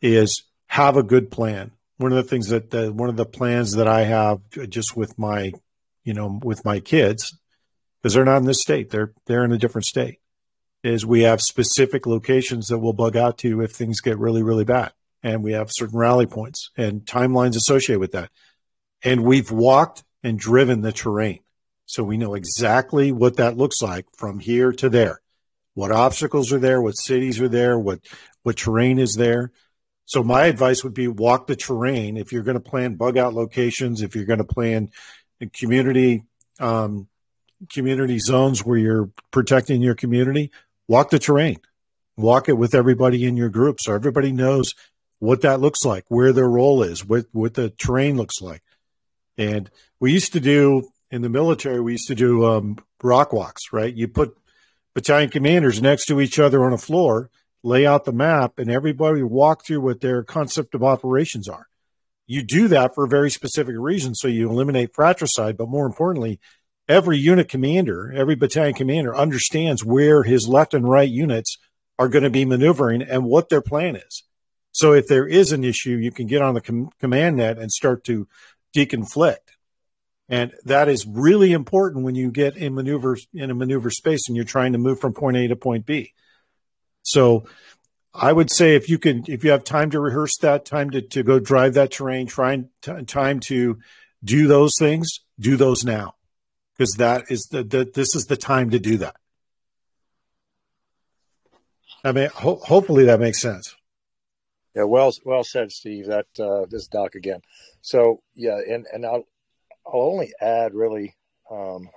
is 0.00 0.44
have 0.66 0.96
a 0.96 1.02
good 1.02 1.30
plan. 1.30 1.72
One 1.98 2.12
of 2.12 2.16
the 2.16 2.28
things 2.28 2.48
that 2.48 2.72
one 2.94 3.08
of 3.08 3.16
the 3.16 3.26
plans 3.26 3.72
that 3.72 3.88
I 3.88 4.02
have 4.02 4.40
just 4.68 4.96
with 4.96 5.18
my, 5.18 5.52
you 6.04 6.14
know, 6.14 6.40
with 6.42 6.64
my 6.64 6.80
kids, 6.80 7.36
because 8.00 8.14
they're 8.14 8.24
not 8.24 8.38
in 8.38 8.44
this 8.44 8.62
state, 8.62 8.90
they're 8.90 9.12
they're 9.26 9.44
in 9.44 9.52
a 9.52 9.58
different 9.58 9.86
state, 9.86 10.20
is 10.82 11.04
we 11.04 11.22
have 11.22 11.40
specific 11.40 12.06
locations 12.06 12.68
that 12.68 12.78
we'll 12.78 12.92
bug 12.92 13.16
out 13.16 13.38
to 13.38 13.60
if 13.60 13.72
things 13.72 14.00
get 14.00 14.18
really 14.18 14.42
really 14.42 14.64
bad, 14.64 14.92
and 15.22 15.42
we 15.42 15.52
have 15.52 15.68
certain 15.70 15.98
rally 15.98 16.26
points 16.26 16.70
and 16.76 17.02
timelines 17.02 17.56
associated 17.56 18.00
with 18.00 18.12
that, 18.12 18.30
and 19.02 19.24
we've 19.24 19.50
walked 19.50 20.04
and 20.22 20.38
driven 20.38 20.82
the 20.82 20.92
terrain. 20.92 21.40
So 21.86 22.04
we 22.04 22.18
know 22.18 22.34
exactly 22.34 23.10
what 23.10 23.36
that 23.36 23.56
looks 23.56 23.82
like 23.82 24.06
from 24.16 24.38
here 24.38 24.72
to 24.74 24.88
there. 24.88 25.20
What 25.74 25.90
obstacles 25.90 26.52
are 26.52 26.58
there, 26.58 26.80
what 26.80 26.96
cities 26.96 27.40
are 27.40 27.48
there, 27.48 27.78
what 27.78 28.00
what 28.42 28.56
terrain 28.56 28.98
is 28.98 29.14
there. 29.14 29.52
So 30.04 30.22
my 30.22 30.46
advice 30.46 30.82
would 30.82 30.94
be 30.94 31.08
walk 31.08 31.46
the 31.46 31.56
terrain 31.56 32.16
if 32.16 32.32
you're 32.32 32.42
going 32.42 32.60
to 32.60 32.60
plan 32.60 32.94
bug 32.94 33.16
out 33.16 33.34
locations, 33.34 34.02
if 34.02 34.14
you're 34.14 34.24
going 34.24 34.38
to 34.38 34.44
plan 34.44 34.90
community 35.52 36.24
um, 36.58 37.08
community 37.72 38.18
zones 38.18 38.64
where 38.64 38.78
you're 38.78 39.10
protecting 39.30 39.82
your 39.82 39.94
community, 39.94 40.50
walk 40.88 41.10
the 41.10 41.18
terrain. 41.18 41.58
Walk 42.16 42.48
it 42.48 42.54
with 42.54 42.74
everybody 42.74 43.24
in 43.24 43.36
your 43.36 43.48
group 43.48 43.78
so 43.80 43.94
everybody 43.94 44.30
knows 44.30 44.74
what 45.20 45.42
that 45.42 45.60
looks 45.60 45.84
like, 45.84 46.04
where 46.08 46.32
their 46.32 46.48
role 46.48 46.82
is, 46.82 47.04
what 47.04 47.26
what 47.32 47.54
the 47.54 47.70
terrain 47.70 48.16
looks 48.16 48.40
like. 48.40 48.62
And 49.38 49.70
we 50.00 50.12
used 50.12 50.32
to 50.32 50.40
do 50.40 50.88
in 51.10 51.22
the 51.22 51.28
military, 51.28 51.80
we 51.80 51.92
used 51.92 52.08
to 52.08 52.14
do 52.14 52.44
um, 52.44 52.78
rock 53.02 53.32
walks, 53.32 53.72
right? 53.72 53.94
You 53.94 54.08
put 54.08 54.36
battalion 54.94 55.30
commanders 55.30 55.80
next 55.80 56.06
to 56.06 56.20
each 56.20 56.38
other 56.38 56.64
on 56.64 56.72
a 56.72 56.78
floor, 56.78 57.30
lay 57.62 57.86
out 57.86 58.04
the 58.04 58.12
map, 58.12 58.58
and 58.58 58.70
everybody 58.70 59.22
walk 59.22 59.64
through 59.64 59.80
what 59.80 60.00
their 60.00 60.22
concept 60.22 60.74
of 60.74 60.82
operations 60.82 61.48
are. 61.48 61.66
You 62.26 62.42
do 62.42 62.68
that 62.68 62.94
for 62.94 63.04
a 63.04 63.08
very 63.08 63.30
specific 63.30 63.74
reason, 63.76 64.14
so 64.14 64.28
you 64.28 64.48
eliminate 64.48 64.94
fratricide, 64.94 65.56
but 65.56 65.68
more 65.68 65.86
importantly, 65.86 66.38
every 66.88 67.18
unit 67.18 67.48
commander, 67.48 68.12
every 68.12 68.36
battalion 68.36 68.74
commander 68.74 69.14
understands 69.14 69.84
where 69.84 70.22
his 70.22 70.46
left 70.46 70.72
and 70.72 70.88
right 70.88 71.08
units 71.08 71.56
are 71.98 72.08
going 72.08 72.24
to 72.24 72.30
be 72.30 72.44
maneuvering 72.44 73.02
and 73.02 73.24
what 73.24 73.48
their 73.48 73.60
plan 73.60 73.96
is. 73.96 74.22
So 74.72 74.92
if 74.92 75.06
there 75.08 75.26
is 75.26 75.52
an 75.52 75.64
issue, 75.64 75.96
you 75.96 76.10
can 76.10 76.26
get 76.26 76.42
on 76.42 76.54
the 76.54 76.60
com- 76.60 76.90
command 77.00 77.36
net 77.36 77.58
and 77.58 77.70
start 77.70 78.04
to 78.04 78.28
deconflict. 78.74 79.36
And 80.28 80.52
that 80.64 80.88
is 80.88 81.06
really 81.06 81.52
important 81.52 82.04
when 82.04 82.14
you 82.14 82.30
get 82.30 82.56
in 82.56 82.74
maneuvers 82.74 83.26
in 83.34 83.50
a 83.50 83.54
maneuver 83.54 83.90
space 83.90 84.28
and 84.28 84.36
you're 84.36 84.44
trying 84.44 84.72
to 84.72 84.78
move 84.78 85.00
from 85.00 85.12
point 85.12 85.36
A 85.36 85.48
to 85.48 85.56
point 85.56 85.86
B. 85.86 86.14
So 87.02 87.46
I 88.14 88.32
would 88.32 88.52
say 88.52 88.76
if 88.76 88.88
you 88.88 88.98
can, 88.98 89.24
if 89.26 89.42
you 89.42 89.50
have 89.50 89.64
time 89.64 89.90
to 89.90 90.00
rehearse 90.00 90.36
that, 90.38 90.64
time 90.64 90.90
to, 90.90 91.02
to 91.02 91.22
go 91.22 91.40
drive 91.40 91.74
that 91.74 91.90
terrain, 91.90 92.26
trying 92.26 92.68
t- 92.80 93.04
time 93.06 93.40
to 93.48 93.78
do 94.22 94.46
those 94.46 94.72
things, 94.78 95.08
do 95.38 95.56
those 95.56 95.84
now, 95.84 96.14
because 96.76 96.92
that 96.94 97.24
is 97.30 97.48
the, 97.50 97.64
the, 97.64 97.90
this 97.92 98.14
is 98.14 98.26
the 98.26 98.36
time 98.36 98.70
to 98.70 98.78
do 98.78 98.98
that. 98.98 99.16
I 102.04 102.12
mean, 102.12 102.28
ho- 102.34 102.60
hopefully 102.62 103.04
that 103.04 103.20
makes 103.20 103.40
sense. 103.40 103.74
Yeah, 104.74 104.84
well, 104.84 105.12
well 105.24 105.44
said, 105.44 105.72
Steve. 105.72 106.06
That 106.06 106.26
uh, 106.38 106.66
this 106.70 106.86
Doc 106.86 107.14
again. 107.14 107.40
So 107.82 108.22
yeah, 108.34 108.58
and 108.68 108.86
and 108.92 109.04
I'll 109.04 109.26
I'll 109.86 110.00
only 110.02 110.32
add 110.40 110.74
really 110.74 111.16
um, 111.50 111.88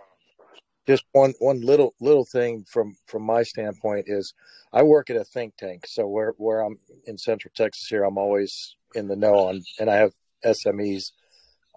just 0.87 1.05
one 1.11 1.33
one 1.39 1.61
little 1.61 1.93
little 2.01 2.25
thing 2.25 2.65
from 2.67 2.95
from 3.05 3.23
my 3.23 3.43
standpoint 3.43 4.05
is 4.07 4.33
I 4.71 4.83
work 4.83 5.09
at 5.09 5.17
a 5.17 5.23
think 5.23 5.55
tank. 5.57 5.85
So 5.87 6.07
where 6.07 6.33
where 6.37 6.61
I'm 6.61 6.79
in 7.05 7.17
Central 7.17 7.51
Texas 7.55 7.87
here, 7.87 8.03
I'm 8.03 8.17
always 8.17 8.75
in 8.95 9.07
the 9.07 9.15
know 9.15 9.35
on, 9.35 9.61
and 9.79 9.89
I 9.89 9.95
have 9.97 10.13
SMEs 10.45 11.11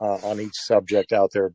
uh, 0.00 0.18
on 0.22 0.40
each 0.40 0.54
subject 0.54 1.12
out 1.12 1.30
there 1.32 1.52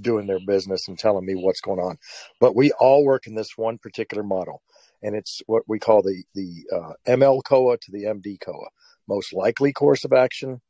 doing 0.00 0.26
their 0.26 0.40
business 0.44 0.88
and 0.88 0.98
telling 0.98 1.24
me 1.24 1.34
what's 1.34 1.60
going 1.60 1.78
on. 1.78 1.98
But 2.40 2.56
we 2.56 2.72
all 2.72 3.04
work 3.04 3.26
in 3.26 3.34
this 3.34 3.56
one 3.56 3.78
particular 3.78 4.22
model, 4.22 4.62
and 5.04 5.14
it's 5.14 5.42
what 5.46 5.62
we 5.68 5.78
call 5.78 6.02
the 6.02 6.24
the 6.34 6.64
uh, 6.74 6.92
ML 7.06 7.44
COA 7.44 7.76
to 7.78 7.92
the 7.92 8.04
MD 8.04 8.40
COA, 8.40 8.68
most 9.06 9.32
likely 9.32 9.72
course 9.72 10.04
of 10.04 10.12
action, 10.12 10.60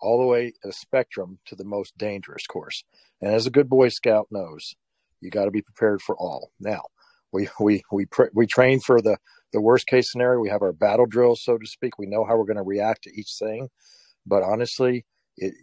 all 0.00 0.20
the 0.20 0.26
way 0.26 0.52
a 0.64 0.70
spectrum 0.70 1.38
to 1.46 1.56
the 1.56 1.64
most 1.64 1.96
dangerous 1.98 2.46
course. 2.46 2.84
And 3.20 3.34
as 3.34 3.46
a 3.46 3.50
good 3.50 3.68
Boy 3.68 3.88
Scout 3.88 4.28
knows, 4.30 4.76
you 5.20 5.30
got 5.30 5.46
to 5.46 5.50
be 5.50 5.62
prepared 5.62 6.02
for 6.02 6.16
all. 6.16 6.52
Now, 6.60 6.82
we 7.32 7.48
we 7.58 7.82
we 7.90 8.04
pr- 8.04 8.34
we 8.34 8.46
train 8.46 8.78
for 8.78 9.00
the 9.00 9.16
the 9.52 9.60
worst 9.60 9.86
case 9.86 10.12
scenario. 10.12 10.38
We 10.38 10.50
have 10.50 10.62
our 10.62 10.74
battle 10.74 11.06
drills, 11.06 11.42
so 11.42 11.56
to 11.56 11.66
speak. 11.66 11.98
We 11.98 12.06
know 12.06 12.24
how 12.24 12.36
we're 12.36 12.44
going 12.44 12.58
to 12.58 12.62
react 12.62 13.04
to 13.04 13.18
each 13.18 13.32
thing, 13.38 13.70
but 14.26 14.42
honestly, 14.42 15.06
it 15.38 15.54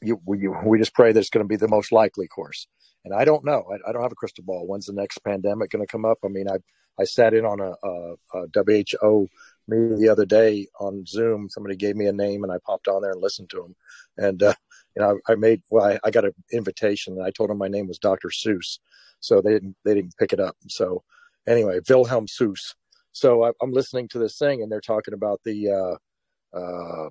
you 0.00 0.20
we, 0.24 0.48
we 0.64 0.78
just 0.78 0.94
pray 0.94 1.12
that 1.12 1.18
it's 1.18 1.30
going 1.30 1.44
to 1.44 1.48
be 1.48 1.56
the 1.56 1.68
most 1.68 1.90
likely 1.90 2.28
course. 2.28 2.68
And 3.04 3.14
I 3.14 3.24
don't 3.24 3.44
know. 3.44 3.64
I, 3.72 3.88
I 3.88 3.92
don't 3.92 4.02
have 4.02 4.12
a 4.12 4.16
crystal 4.16 4.44
ball. 4.44 4.66
When's 4.66 4.86
the 4.86 4.92
next 4.92 5.18
pandemic 5.24 5.70
going 5.70 5.84
to 5.84 5.90
come 5.90 6.04
up? 6.04 6.18
I 6.24 6.28
mean, 6.28 6.48
I 6.48 6.58
I 7.00 7.04
sat 7.04 7.34
in 7.34 7.44
on 7.44 7.60
a, 7.60 7.72
a, 7.82 8.14
a 8.34 8.46
WHO 8.54 9.28
meeting 9.68 10.00
the 10.00 10.08
other 10.08 10.26
day 10.26 10.66
on 10.78 11.06
Zoom. 11.06 11.48
Somebody 11.48 11.76
gave 11.76 11.96
me 11.96 12.06
a 12.06 12.12
name, 12.12 12.44
and 12.44 12.52
I 12.52 12.58
popped 12.64 12.88
on 12.88 13.02
there 13.02 13.12
and 13.12 13.22
listened 13.22 13.50
to 13.50 13.64
him. 13.64 13.76
And 14.16 14.42
uh, 14.42 14.54
you 14.96 15.02
know, 15.02 15.18
I, 15.28 15.32
I 15.32 15.34
made 15.36 15.62
well, 15.70 15.86
I, 15.86 15.98
I, 16.04 16.10
got 16.10 16.24
an 16.24 16.34
invitation, 16.52 17.14
and 17.16 17.24
I 17.24 17.30
told 17.30 17.50
him 17.50 17.58
my 17.58 17.68
name 17.68 17.86
was 17.86 17.98
Dr. 17.98 18.28
Seuss, 18.28 18.78
so 19.20 19.40
they 19.40 19.52
didn't 19.52 19.76
they 19.84 19.94
didn't 19.94 20.16
pick 20.18 20.32
it 20.32 20.40
up. 20.40 20.56
So 20.68 21.02
anyway, 21.46 21.80
Wilhelm 21.88 22.26
Seuss. 22.26 22.74
So 23.12 23.44
I, 23.44 23.52
am 23.62 23.72
listening 23.72 24.08
to 24.08 24.18
this 24.18 24.38
thing, 24.38 24.62
and 24.62 24.70
they're 24.70 24.80
talking 24.80 25.14
about 25.14 25.40
the 25.44 25.70
uh, 25.70 26.56
uh, 26.56 27.08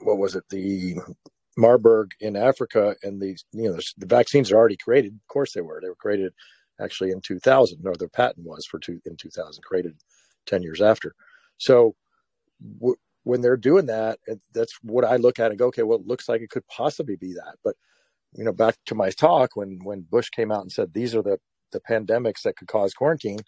what 0.00 0.18
was 0.18 0.36
it 0.36 0.44
the 0.50 0.98
Marburg 1.56 2.10
in 2.20 2.36
Africa, 2.36 2.96
and 3.02 3.20
the 3.20 3.36
you 3.52 3.70
know 3.70 3.78
the 3.96 4.06
vaccines 4.06 4.52
are 4.52 4.56
already 4.56 4.76
created. 4.76 5.14
Of 5.14 5.28
course 5.28 5.52
they 5.52 5.60
were. 5.60 5.80
They 5.80 5.88
were 5.88 5.94
created 5.94 6.32
actually 6.80 7.10
in 7.10 7.20
2000, 7.20 7.86
or 7.86 7.94
their 7.96 8.08
patent 8.08 8.46
was 8.46 8.66
for 8.66 8.78
two 8.78 9.00
in 9.06 9.16
2000, 9.16 9.62
created 9.62 9.96
10 10.46 10.62
years 10.62 10.80
after. 10.80 11.14
So 11.58 11.94
w- 12.80 12.96
when 13.24 13.40
they're 13.40 13.56
doing 13.56 13.86
that, 13.86 14.18
that's 14.54 14.78
what 14.82 15.04
I 15.04 15.16
look 15.16 15.38
at 15.38 15.50
and 15.50 15.58
go, 15.58 15.66
okay, 15.66 15.82
well, 15.82 15.98
it 15.98 16.06
looks 16.06 16.28
like 16.28 16.40
it 16.40 16.50
could 16.50 16.66
possibly 16.68 17.16
be 17.16 17.34
that. 17.34 17.56
But 17.64 17.76
you 18.34 18.44
know, 18.44 18.52
back 18.52 18.76
to 18.86 18.94
my 18.94 19.10
talk 19.10 19.56
when 19.56 19.80
when 19.82 20.06
Bush 20.10 20.30
came 20.30 20.52
out 20.52 20.62
and 20.62 20.72
said 20.72 20.92
these 20.94 21.14
are 21.14 21.22
the 21.22 21.38
the 21.72 21.80
pandemics 21.80 22.42
that 22.42 22.56
could 22.56 22.68
cause 22.68 22.94
quarantine, 22.94 23.38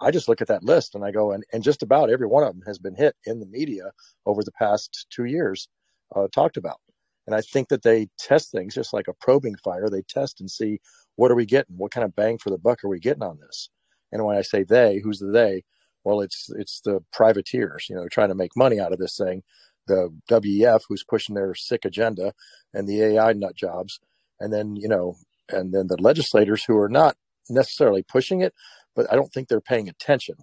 I 0.00 0.10
just 0.10 0.28
look 0.28 0.40
at 0.40 0.48
that 0.48 0.64
list 0.64 0.94
and 0.94 1.04
I 1.04 1.10
go, 1.10 1.32
and 1.32 1.44
and 1.52 1.62
just 1.62 1.82
about 1.82 2.10
every 2.10 2.26
one 2.26 2.44
of 2.44 2.54
them 2.54 2.62
has 2.66 2.78
been 2.78 2.94
hit 2.94 3.16
in 3.24 3.40
the 3.40 3.46
media 3.46 3.92
over 4.26 4.42
the 4.42 4.52
past 4.52 5.06
two 5.10 5.24
years, 5.24 5.68
uh, 6.14 6.28
talked 6.32 6.56
about. 6.56 6.78
And 7.26 7.34
I 7.34 7.42
think 7.42 7.68
that 7.68 7.82
they 7.82 8.08
test 8.18 8.50
things 8.50 8.74
just 8.74 8.92
like 8.94 9.08
a 9.08 9.12
probing 9.14 9.56
fire. 9.56 9.88
They 9.90 10.02
test 10.02 10.40
and 10.40 10.50
see 10.50 10.80
what 11.18 11.32
are 11.32 11.36
we 11.36 11.46
getting, 11.46 11.76
what 11.78 11.90
kind 11.90 12.04
of 12.04 12.16
bang 12.16 12.38
for 12.38 12.50
the 12.50 12.58
buck 12.58 12.84
are 12.84 12.88
we 12.88 13.00
getting 13.00 13.24
on 13.24 13.40
this. 13.40 13.70
And 14.12 14.24
when 14.24 14.38
I 14.38 14.42
say 14.42 14.62
they, 14.62 15.00
who's 15.04 15.18
the 15.18 15.32
they? 15.32 15.64
Well, 16.04 16.22
it's 16.22 16.48
it's 16.56 16.80
the 16.82 17.00
privateers, 17.12 17.88
you 17.90 17.96
know, 17.96 18.06
trying 18.08 18.28
to 18.30 18.36
make 18.36 18.56
money 18.56 18.80
out 18.80 18.92
of 18.92 19.00
this 19.00 19.18
thing. 19.18 19.42
The 19.88 20.14
WEF, 20.30 20.82
who's 20.88 21.04
pushing 21.04 21.34
their 21.34 21.56
sick 21.56 21.84
agenda, 21.84 22.34
and 22.72 22.88
the 22.88 23.02
AI 23.02 23.32
nut 23.34 23.56
jobs, 23.56 23.98
and 24.38 24.52
then 24.52 24.76
you 24.76 24.88
know, 24.88 25.16
and 25.50 25.74
then 25.74 25.88
the 25.88 26.00
legislators 26.00 26.64
who 26.64 26.78
are 26.78 26.88
not 26.88 27.16
necessarily 27.50 28.04
pushing 28.04 28.40
it, 28.40 28.54
but 28.94 29.12
I 29.12 29.16
don't 29.16 29.32
think 29.32 29.48
they're 29.48 29.60
paying 29.60 29.88
attention. 29.90 30.36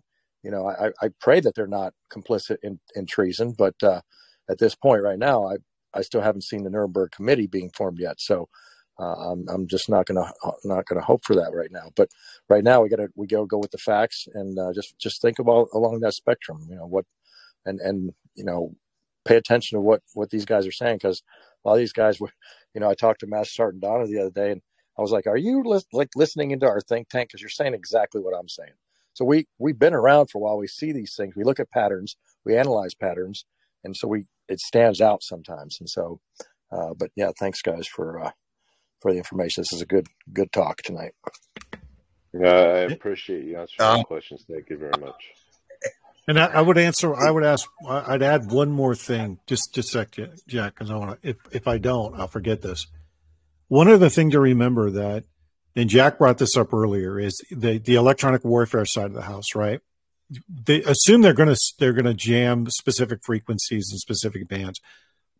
You 0.43 0.51
know, 0.51 0.67
I, 0.69 0.89
I 1.01 1.09
pray 1.21 1.39
that 1.39 1.55
they're 1.55 1.67
not 1.67 1.93
complicit 2.13 2.57
in, 2.63 2.81
in 2.95 3.07
treason, 3.07 3.55
but 3.57 3.75
uh, 3.81 4.01
at 4.51 4.59
this 4.59 4.75
point 4.75 5.03
right 5.03 5.19
now, 5.19 5.47
I 5.47 5.57
I 5.95 6.01
still 6.01 6.21
haven't 6.21 6.43
seen 6.43 6.65
the 6.65 6.69
Nuremberg 6.69 7.11
committee 7.11 7.47
being 7.47 7.71
formed 7.71 7.99
yet. 8.01 8.19
So 8.19 8.49
uh, 8.99 9.31
I'm, 9.31 9.45
I'm 9.49 9.67
just 9.67 9.89
not 9.89 10.05
gonna 10.05 10.31
not 10.63 10.85
gonna 10.85 11.01
hope 11.01 11.25
for 11.25 11.35
that 11.35 11.53
right 11.53 11.71
now. 11.71 11.91
But 11.95 12.09
right 12.49 12.63
now 12.63 12.81
we 12.81 12.89
gotta 12.89 13.09
we 13.15 13.27
go 13.27 13.45
go 13.45 13.57
with 13.57 13.71
the 13.71 13.77
facts 13.77 14.27
and 14.33 14.57
uh, 14.59 14.73
just 14.73 14.97
just 14.99 15.21
think 15.21 15.39
about 15.39 15.69
along 15.73 16.01
that 16.01 16.13
spectrum. 16.13 16.65
You 16.69 16.77
know 16.77 16.87
what, 16.87 17.05
and 17.65 17.79
and 17.81 18.13
you 18.35 18.45
know 18.45 18.75
pay 19.25 19.37
attention 19.37 19.77
to 19.77 19.81
what 19.81 20.01
what 20.13 20.29
these 20.29 20.45
guys 20.45 20.67
are 20.67 20.71
saying 20.71 20.97
because 20.97 21.23
a 21.63 21.69
lot 21.69 21.75
of 21.75 21.79
these 21.79 21.93
guys 21.93 22.19
were, 22.19 22.31
you 22.73 22.81
know, 22.81 22.89
I 22.89 22.95
talked 22.95 23.21
to 23.21 23.27
Master 23.27 23.53
Sergeant 23.53 23.83
Donner 23.83 24.07
the 24.07 24.19
other 24.19 24.31
day 24.31 24.51
and 24.51 24.61
I 24.97 25.01
was 25.01 25.11
like, 25.11 25.27
"Are 25.27 25.37
you 25.37 25.63
li- 25.65 25.81
like 25.93 26.09
listening 26.15 26.51
into 26.51 26.67
our 26.67 26.81
think 26.81 27.09
tank? 27.09 27.29
Because 27.29 27.41
you're 27.41 27.49
saying 27.49 27.73
exactly 27.73 28.21
what 28.21 28.35
I'm 28.37 28.49
saying." 28.49 28.73
So 29.13 29.25
we 29.25 29.47
we've 29.59 29.79
been 29.79 29.93
around 29.95 30.27
for 30.29 30.39
a 30.39 30.41
while. 30.41 30.57
We 30.57 30.67
see 30.67 30.91
these 30.93 31.15
things. 31.15 31.35
We 31.35 31.43
look 31.43 31.59
at 31.59 31.71
patterns. 31.71 32.17
We 32.45 32.57
analyze 32.57 32.93
patterns, 32.95 33.45
and 33.83 33.95
so 33.97 34.07
we 34.07 34.25
it 34.49 34.59
stands 34.61 35.01
out 35.01 35.23
sometimes. 35.23 35.77
And 35.79 35.89
so, 35.89 36.21
uh, 36.71 36.93
but 36.97 37.11
yeah, 37.15 37.31
thanks 37.39 37.61
guys 37.61 37.87
for 37.87 38.23
uh, 38.23 38.31
for 39.01 39.11
the 39.11 39.17
information. 39.17 39.61
This 39.61 39.73
is 39.73 39.81
a 39.81 39.85
good 39.85 40.07
good 40.33 40.51
talk 40.51 40.81
tonight. 40.81 41.13
Yeah, 42.33 42.49
I 42.49 42.79
appreciate 42.91 43.45
you 43.45 43.57
answering 43.57 43.99
um, 43.99 44.03
questions. 44.03 44.45
Thank 44.49 44.69
you 44.69 44.77
very 44.77 44.99
much. 44.99 45.23
And 46.27 46.39
I, 46.39 46.45
I, 46.45 46.61
would 46.61 46.77
answer. 46.77 47.15
I 47.15 47.29
would 47.29 47.43
ask. 47.43 47.69
I'd 47.87 48.23
add 48.23 48.51
one 48.51 48.71
more 48.71 48.95
thing, 48.95 49.39
just 49.45 49.73
just 49.73 49.89
a 49.89 49.99
sec, 49.99 50.11
Jack, 50.47 50.73
because 50.73 50.89
I 50.89 50.95
want 50.95 51.21
to. 51.21 51.29
If 51.29 51.37
if 51.51 51.67
I 51.67 51.77
don't, 51.77 52.19
I'll 52.19 52.27
forget 52.27 52.61
this. 52.61 52.87
One 53.67 53.87
other 53.87 54.09
thing 54.09 54.31
to 54.31 54.39
remember 54.39 54.89
that, 54.91 55.25
and 55.75 55.89
Jack 55.89 56.17
brought 56.17 56.39
this 56.39 56.57
up 56.57 56.73
earlier, 56.73 57.19
is 57.19 57.39
the 57.51 57.77
the 57.77 57.95
electronic 57.95 58.43
warfare 58.43 58.85
side 58.85 59.05
of 59.05 59.13
the 59.13 59.21
house, 59.21 59.53
right? 59.55 59.81
They 60.49 60.81
assume 60.81 61.21
they're 61.21 61.33
going 61.33 61.53
to 61.53 61.59
they're 61.77 61.93
going 61.93 62.05
to 62.05 62.13
jam 62.15 62.67
specific 62.69 63.19
frequencies 63.23 63.89
and 63.91 63.99
specific 63.99 64.47
bands, 64.47 64.81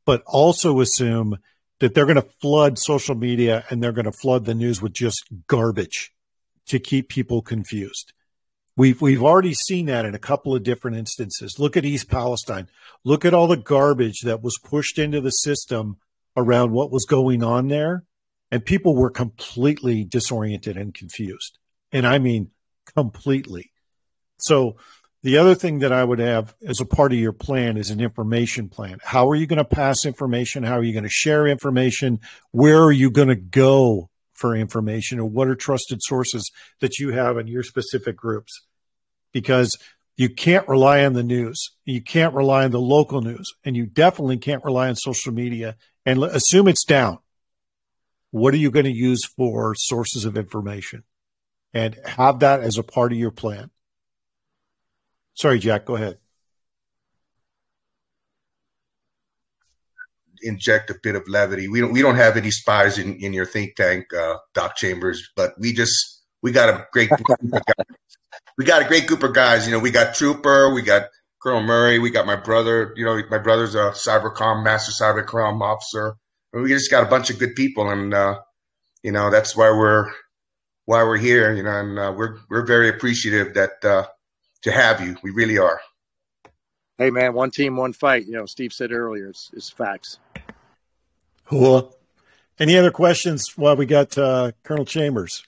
but 0.05 0.21
also 0.27 0.79
assume 0.81 1.39
that 1.79 1.93
they're 1.93 2.05
going 2.05 2.15
to 2.15 2.29
flood 2.41 2.79
social 2.79 3.15
media 3.15 3.65
and 3.69 3.81
they're 3.81 3.91
going 3.91 4.05
to 4.05 4.11
flood 4.11 4.45
the 4.45 4.55
news 4.55 4.81
with 4.81 4.93
just 4.93 5.23
garbage 5.47 6.13
to 6.67 6.79
keep 6.79 7.09
people 7.09 7.41
confused. 7.41 8.13
We've 8.77 9.01
we've 9.01 9.23
already 9.23 9.53
seen 9.53 9.85
that 9.85 10.05
in 10.05 10.15
a 10.15 10.19
couple 10.19 10.53
of 10.53 10.63
different 10.63 10.97
instances. 10.97 11.55
Look 11.57 11.77
at 11.77 11.85
East 11.85 12.09
Palestine. 12.09 12.67
Look 13.05 13.23
at 13.23 13.33
all 13.33 13.47
the 13.47 13.55
garbage 13.55 14.21
that 14.23 14.41
was 14.41 14.57
pushed 14.63 14.99
into 14.99 15.21
the 15.21 15.29
system 15.29 15.97
around 16.35 16.71
what 16.71 16.91
was 16.91 17.05
going 17.05 17.41
on 17.41 17.69
there, 17.69 18.03
and 18.51 18.65
people 18.65 18.95
were 18.95 19.09
completely 19.09 20.03
disoriented 20.03 20.75
and 20.75 20.93
confused. 20.93 21.57
And 21.93 22.05
I 22.05 22.19
mean 22.19 22.51
completely. 22.93 23.71
So 24.37 24.75
the 25.25 25.39
other 25.39 25.55
thing 25.55 25.79
that 25.79 25.91
I 25.91 26.03
would 26.03 26.19
have 26.19 26.53
as 26.67 26.79
a 26.79 26.85
part 26.85 27.11
of 27.11 27.17
your 27.17 27.33
plan 27.33 27.77
is 27.77 27.89
an 27.89 27.99
information 27.99 28.69
plan. 28.69 28.99
How 29.03 29.27
are 29.27 29.33
you 29.33 29.47
going 29.47 29.57
to 29.57 29.65
pass 29.65 30.05
information? 30.05 30.61
How 30.61 30.77
are 30.77 30.83
you 30.83 30.93
going 30.93 31.01
to 31.01 31.09
share 31.09 31.47
information? 31.47 32.19
Where 32.51 32.83
are 32.83 32.91
you 32.91 33.09
going 33.09 33.29
to 33.29 33.35
go 33.35 34.11
for 34.33 34.55
information? 34.55 35.17
And 35.17 35.33
what 35.33 35.47
are 35.47 35.55
trusted 35.55 36.03
sources 36.03 36.51
that 36.79 36.99
you 36.99 37.09
have 37.09 37.39
in 37.39 37.47
your 37.47 37.63
specific 37.63 38.15
groups? 38.15 38.67
Because 39.31 39.75
you 40.15 40.29
can't 40.29 40.67
rely 40.67 41.03
on 41.03 41.13
the 41.13 41.23
news. 41.23 41.71
You 41.85 42.03
can't 42.03 42.35
rely 42.35 42.65
on 42.65 42.69
the 42.69 42.79
local 42.79 43.21
news. 43.21 43.51
And 43.63 43.75
you 43.75 43.87
definitely 43.87 44.37
can't 44.37 44.63
rely 44.63 44.89
on 44.89 44.95
social 44.95 45.33
media 45.33 45.75
and 46.05 46.23
assume 46.23 46.67
it's 46.67 46.85
down. 46.85 47.17
What 48.29 48.53
are 48.53 48.57
you 48.57 48.69
going 48.69 48.85
to 48.85 48.91
use 48.91 49.25
for 49.25 49.73
sources 49.75 50.23
of 50.23 50.37
information? 50.37 51.01
And 51.73 51.97
have 52.05 52.41
that 52.41 52.59
as 52.59 52.77
a 52.77 52.83
part 52.83 53.11
of 53.11 53.17
your 53.17 53.31
plan. 53.31 53.71
Sorry, 55.35 55.59
Jack, 55.59 55.85
go 55.85 55.97
ahead. 55.97 56.17
Inject 60.41 60.89
a 60.89 60.95
bit 61.01 61.15
of 61.15 61.27
levity. 61.27 61.67
We 61.67 61.81
don't 61.81 61.91
we 61.91 62.01
don't 62.01 62.15
have 62.15 62.37
any 62.37 62.51
spies 62.51 62.97
in, 62.97 63.15
in 63.17 63.33
your 63.33 63.45
think 63.45 63.75
tank, 63.75 64.13
uh, 64.13 64.37
Doc 64.53 64.75
Chambers, 64.75 65.29
but 65.35 65.53
we 65.59 65.73
just 65.73 66.23
we 66.41 66.51
got 66.51 66.69
a 66.69 66.87
great 66.93 67.09
we 68.57 68.65
got 68.65 68.81
a 68.81 68.87
great 68.87 69.07
group 69.07 69.23
of 69.23 69.33
guys. 69.33 69.65
You 69.65 69.73
know, 69.73 69.79
we 69.79 69.91
got 69.91 70.15
Trooper, 70.15 70.73
we 70.73 70.81
got 70.81 71.09
Colonel 71.41 71.63
Murray, 71.63 71.99
we 71.99 72.11
got 72.11 72.25
my 72.25 72.35
brother. 72.35 72.93
You 72.95 73.05
know, 73.05 73.21
my 73.29 73.39
brother's 73.39 73.75
a 73.75 73.91
cybercom 73.91 74.63
master 74.63 74.91
cybercom 74.91 75.61
officer. 75.61 76.15
We 76.53 76.69
just 76.69 76.91
got 76.91 77.03
a 77.03 77.09
bunch 77.09 77.29
of 77.29 77.39
good 77.39 77.55
people, 77.55 77.89
and 77.89 78.13
uh, 78.13 78.39
you 79.03 79.11
know 79.11 79.29
that's 79.29 79.55
why 79.55 79.69
we're 79.71 80.09
why 80.85 81.03
we're 81.03 81.17
here. 81.17 81.53
You 81.53 81.63
know, 81.63 81.79
and 81.79 81.99
uh, 81.99 82.13
we're 82.15 82.37
we're 82.49 82.65
very 82.65 82.87
appreciative 82.87 83.55
that 83.55 83.83
uh, 83.83 84.05
to 84.65 84.71
have 84.71 84.99
you. 84.99 85.15
We 85.21 85.29
really 85.29 85.59
are. 85.59 85.79
Hey 86.97 87.11
man, 87.11 87.33
one 87.33 87.51
team, 87.51 87.77
one 87.77 87.93
fight. 87.93 88.25
You 88.25 88.33
know, 88.33 88.45
Steve 88.47 88.73
said 88.73 88.91
earlier, 88.91 89.27
it's, 89.27 89.51
it's 89.53 89.69
facts. 89.69 90.19
Cool. 91.45 91.95
Any 92.57 92.75
other 92.75 92.89
questions 92.89 93.43
while 93.55 93.75
we 93.75 93.85
got 93.85 94.17
uh, 94.17 94.53
Colonel 94.63 94.85
Chambers? 94.85 95.43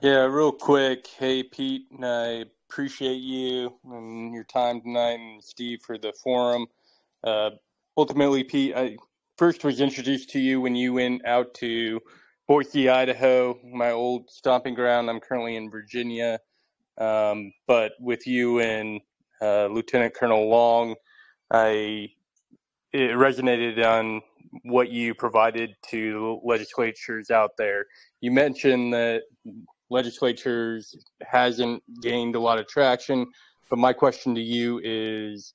Yeah, 0.00 0.24
real 0.26 0.52
quick. 0.52 1.08
Hey, 1.18 1.42
Pete, 1.42 1.86
and 1.90 2.04
I 2.04 2.44
appreciate 2.68 3.16
you 3.16 3.74
and 3.84 4.32
your 4.32 4.44
time 4.44 4.82
tonight, 4.82 5.18
and 5.18 5.42
Steve 5.42 5.80
for 5.84 5.98
the 5.98 6.12
forum. 6.22 6.66
Uh, 7.24 7.50
ultimately, 7.96 8.44
Pete, 8.44 8.76
I 8.76 8.98
first 9.36 9.64
was 9.64 9.80
introduced 9.80 10.30
to 10.30 10.38
you 10.38 10.60
when 10.60 10.76
you 10.76 10.92
went 10.92 11.26
out 11.26 11.54
to 11.54 12.00
Boise, 12.46 12.88
Idaho, 12.88 13.58
my 13.64 13.90
old 13.90 14.30
stomping 14.30 14.74
ground. 14.74 15.10
I'm 15.10 15.18
currently 15.18 15.56
in 15.56 15.70
Virginia. 15.70 16.38
Um, 16.98 17.52
but 17.66 17.92
with 18.00 18.26
you 18.26 18.60
and 18.60 19.00
uh, 19.40 19.66
Lieutenant 19.66 20.14
Colonel 20.14 20.48
Long, 20.48 20.94
I 21.50 22.08
it 22.92 23.10
resonated 23.12 23.84
on 23.84 24.22
what 24.62 24.90
you 24.90 25.14
provided 25.14 25.74
to 25.90 26.40
legislatures 26.44 27.30
out 27.30 27.50
there. 27.58 27.84
You 28.20 28.30
mentioned 28.30 28.94
that 28.94 29.22
legislatures 29.90 30.96
hasn't 31.22 31.82
gained 32.00 32.36
a 32.36 32.40
lot 32.40 32.58
of 32.58 32.66
traction, 32.66 33.26
but 33.68 33.78
my 33.78 33.92
question 33.92 34.34
to 34.34 34.40
you 34.40 34.80
is 34.82 35.52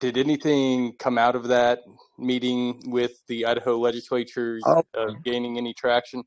did 0.00 0.18
anything 0.18 0.94
come 0.98 1.16
out 1.16 1.36
of 1.36 1.48
that 1.48 1.80
meeting 2.18 2.82
with 2.90 3.12
the 3.28 3.46
Idaho 3.46 3.78
legislatures 3.78 4.62
Oh, 4.66 4.82
uh, 4.94 5.12
gaining 5.24 5.56
any 5.56 5.72
traction? 5.72 6.24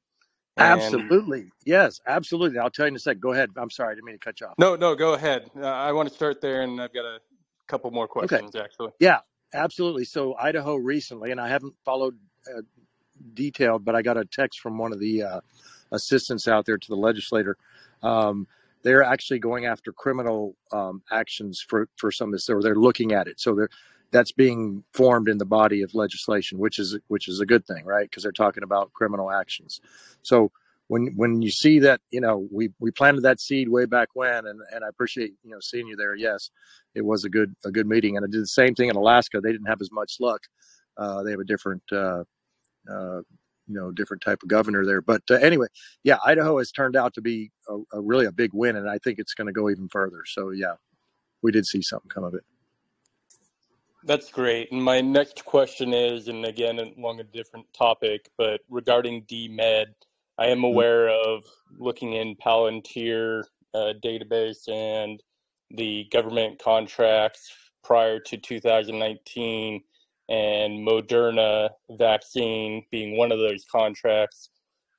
And 0.57 0.67
absolutely. 0.83 1.51
Yes, 1.65 1.99
absolutely. 2.07 2.59
I'll 2.59 2.69
tell 2.69 2.85
you 2.85 2.89
in 2.89 2.95
a 2.95 2.99
sec. 2.99 3.19
Go 3.19 3.33
ahead. 3.33 3.49
I'm 3.57 3.69
sorry. 3.69 3.91
I 3.91 3.95
didn't 3.95 4.05
mean 4.05 4.15
to 4.15 4.19
cut 4.19 4.39
you 4.41 4.47
off. 4.47 4.55
no, 4.57 4.75
no, 4.75 4.95
go 4.95 5.13
ahead. 5.13 5.49
Uh, 5.55 5.65
I 5.65 5.91
want 5.91 6.09
to 6.09 6.15
start 6.15 6.41
there, 6.41 6.61
and 6.61 6.81
I've 6.81 6.93
got 6.93 7.05
a 7.05 7.19
couple 7.67 7.91
more 7.91 8.05
Okay. 8.05 8.27
questions 8.27 8.55
actually. 8.55 8.91
Yeah, 8.99 9.19
absolutely. 9.53 10.05
So 10.05 10.35
Idaho 10.35 10.75
recently, 10.75 11.31
and 11.31 11.39
I 11.41 11.47
haven't 11.49 11.73
followed 11.85 12.17
uh, 12.55 12.61
detailed, 13.33 13.85
but 13.85 13.95
I 13.95 14.01
got 14.01 14.17
a 14.17 14.25
text 14.25 14.59
from 14.59 14.77
one 14.77 14.93
of 14.93 14.99
the 14.99 15.23
uh, 15.23 15.41
assistants 15.91 16.47
out 16.47 16.65
there 16.65 16.77
to 16.77 16.87
the 16.87 16.95
legislator. 16.95 17.57
Um, 18.03 18.47
they're 18.83 19.03
actually 19.03 19.39
going 19.39 19.65
after 19.65 19.91
criminal 19.91 20.55
um, 20.71 21.01
actions 21.11 21.63
for, 21.67 21.89
for 21.97 22.11
some 22.11 22.29
of 22.29 22.33
this, 22.33 22.49
or 22.49 22.61
they're 22.61 22.75
looking 22.75 23.11
at 23.11 23.27
it. 23.27 23.39
So 23.39 23.53
they're, 23.55 23.69
that's 24.11 24.31
being 24.31 24.83
formed 24.93 25.27
in 25.27 25.37
the 25.37 25.45
body 25.45 25.81
of 25.81 25.93
legislation, 25.93 26.57
which 26.57 26.79
is 26.79 26.97
which 27.07 27.27
is 27.27 27.39
a 27.39 27.45
good 27.45 27.65
thing, 27.65 27.85
right? 27.85 28.09
Because 28.09 28.23
they're 28.23 28.31
talking 28.31 28.63
about 28.63 28.93
criminal 28.93 29.31
actions. 29.31 29.79
So 30.21 30.51
when 30.87 31.13
when 31.15 31.41
you 31.41 31.51
see 31.51 31.79
that, 31.79 32.01
you 32.11 32.21
know, 32.21 32.47
we 32.51 32.69
we 32.79 32.91
planted 32.91 33.21
that 33.21 33.41
seed 33.41 33.69
way 33.69 33.85
back 33.85 34.09
when, 34.13 34.45
and 34.45 34.61
and 34.73 34.83
I 34.83 34.87
appreciate 34.87 35.33
you 35.43 35.51
know 35.51 35.59
seeing 35.59 35.87
you 35.87 35.95
there. 35.95 36.15
Yes, 36.15 36.49
it 36.95 37.05
was 37.05 37.25
a 37.25 37.29
good 37.29 37.55
a 37.65 37.71
good 37.71 37.87
meeting, 37.87 38.15
and 38.15 38.25
I 38.25 38.29
did 38.29 38.41
the 38.41 38.47
same 38.47 38.75
thing 38.75 38.89
in 38.89 38.95
Alaska. 38.95 39.41
They 39.41 39.51
didn't 39.51 39.67
have 39.67 39.81
as 39.81 39.91
much 39.91 40.17
luck. 40.19 40.41
Uh, 40.97 41.23
they 41.23 41.31
have 41.31 41.39
a 41.39 41.45
different 41.45 41.83
uh, 41.91 42.23
uh, 42.89 43.21
you 43.67 43.75
know 43.75 43.91
different 43.91 44.23
type 44.23 44.41
of 44.43 44.49
governor 44.49 44.85
there. 44.85 45.01
But 45.01 45.23
uh, 45.29 45.35
anyway, 45.35 45.67
yeah, 46.03 46.17
Idaho 46.25 46.57
has 46.57 46.71
turned 46.71 46.95
out 46.95 47.13
to 47.15 47.21
be 47.21 47.51
a, 47.67 47.97
a 47.97 48.01
really 48.01 48.25
a 48.25 48.31
big 48.31 48.51
win, 48.53 48.77
and 48.77 48.89
I 48.89 48.97
think 48.99 49.19
it's 49.19 49.33
going 49.33 49.47
to 49.47 49.53
go 49.53 49.69
even 49.69 49.89
further. 49.89 50.23
So 50.25 50.51
yeah, 50.51 50.75
we 51.41 51.51
did 51.51 51.65
see 51.65 51.81
something 51.81 52.09
come 52.09 52.23
of 52.23 52.33
it. 52.33 52.43
That's 54.07 54.31
great. 54.31 54.71
And 54.71 54.83
my 54.83 55.01
next 55.01 55.45
question 55.45 55.93
is, 55.93 56.29
and 56.29 56.45
again, 56.45 56.79
along 56.79 57.19
a 57.19 57.25
different 57.25 57.67
topic, 57.73 58.31
but 58.37 58.61
regarding 58.69 59.25
DMed, 59.25 59.87
I 60.39 60.47
am 60.47 60.63
Mhm. 60.63 60.65
aware 60.65 61.09
of 61.09 61.43
looking 61.77 62.13
in 62.13 62.37
Palantir 62.37 63.43
uh, 63.75 63.93
database 64.03 64.69
and 64.69 65.21
the 65.71 66.05
government 66.11 66.59
contracts 66.59 67.53
prior 67.83 68.19
to 68.21 68.37
2019 68.37 69.83
and 70.29 70.87
Moderna 70.87 71.69
vaccine 71.91 72.85
being 72.91 73.17
one 73.17 73.33
of 73.33 73.39
those 73.39 73.65
contracts. 73.71 74.51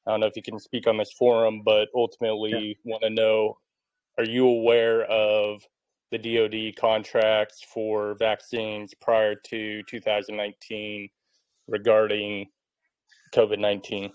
I 0.06 0.12
don't 0.12 0.20
know 0.20 0.26
if 0.26 0.36
you 0.36 0.42
can 0.42 0.60
speak 0.60 0.86
on 0.86 0.98
this 0.98 1.12
forum, 1.12 1.62
but 1.64 1.88
Yeah. 2.50 2.60
ultimately 2.60 2.78
want 2.84 3.02
to 3.04 3.10
know, 3.10 3.58
are 4.18 4.24
you 4.24 4.48
aware 4.48 5.04
of 5.04 5.62
the 6.10 6.18
DoD 6.18 6.76
contracts 6.76 7.62
for 7.62 8.14
vaccines 8.14 8.94
prior 8.94 9.34
to 9.34 9.82
2019 9.84 11.08
regarding 11.66 12.46
COVID 13.34 13.58
19? 13.58 14.12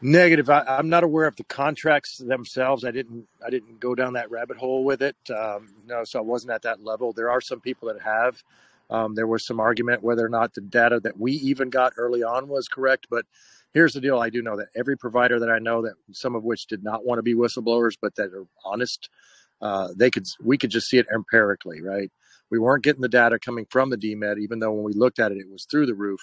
Negative. 0.00 0.48
I, 0.48 0.60
I'm 0.60 0.88
not 0.88 1.02
aware 1.02 1.26
of 1.26 1.34
the 1.36 1.44
contracts 1.44 2.18
themselves. 2.18 2.84
I 2.84 2.92
didn't. 2.92 3.26
I 3.44 3.50
didn't 3.50 3.80
go 3.80 3.96
down 3.96 4.12
that 4.12 4.30
rabbit 4.30 4.56
hole 4.56 4.84
with 4.84 5.02
it. 5.02 5.16
Um, 5.28 5.74
no, 5.86 6.04
so 6.04 6.20
I 6.20 6.22
wasn't 6.22 6.52
at 6.52 6.62
that 6.62 6.84
level. 6.84 7.12
There 7.12 7.30
are 7.30 7.40
some 7.40 7.60
people 7.60 7.88
that 7.88 8.00
have. 8.02 8.42
Um, 8.90 9.16
there 9.16 9.26
was 9.26 9.44
some 9.44 9.60
argument 9.60 10.02
whether 10.02 10.24
or 10.24 10.30
not 10.30 10.54
the 10.54 10.60
data 10.60 11.00
that 11.00 11.18
we 11.18 11.32
even 11.32 11.68
got 11.68 11.94
early 11.96 12.22
on 12.22 12.48
was 12.48 12.68
correct. 12.68 13.08
But 13.10 13.26
here's 13.74 13.92
the 13.92 14.00
deal: 14.00 14.20
I 14.20 14.30
do 14.30 14.40
know 14.40 14.56
that 14.58 14.68
every 14.76 14.96
provider 14.96 15.40
that 15.40 15.50
I 15.50 15.58
know, 15.58 15.82
that 15.82 15.94
some 16.12 16.36
of 16.36 16.44
which 16.44 16.68
did 16.68 16.84
not 16.84 17.04
want 17.04 17.18
to 17.18 17.24
be 17.24 17.34
whistleblowers, 17.34 17.96
but 18.00 18.14
that 18.14 18.32
are 18.32 18.46
honest, 18.64 19.10
uh, 19.60 19.88
they 19.96 20.10
could. 20.10 20.26
We 20.42 20.58
could 20.58 20.70
just 20.70 20.88
see 20.88 20.98
it 20.98 21.06
empirically, 21.12 21.82
right? 21.82 22.10
We 22.50 22.58
weren't 22.58 22.84
getting 22.84 23.02
the 23.02 23.08
data 23.08 23.38
coming 23.38 23.66
from 23.70 23.90
the 23.90 23.96
DMED, 23.96 24.38
even 24.38 24.58
though 24.58 24.72
when 24.72 24.84
we 24.84 24.92
looked 24.92 25.18
at 25.18 25.32
it, 25.32 25.38
it 25.38 25.50
was 25.50 25.66
through 25.70 25.86
the 25.86 25.94
roof 25.94 26.20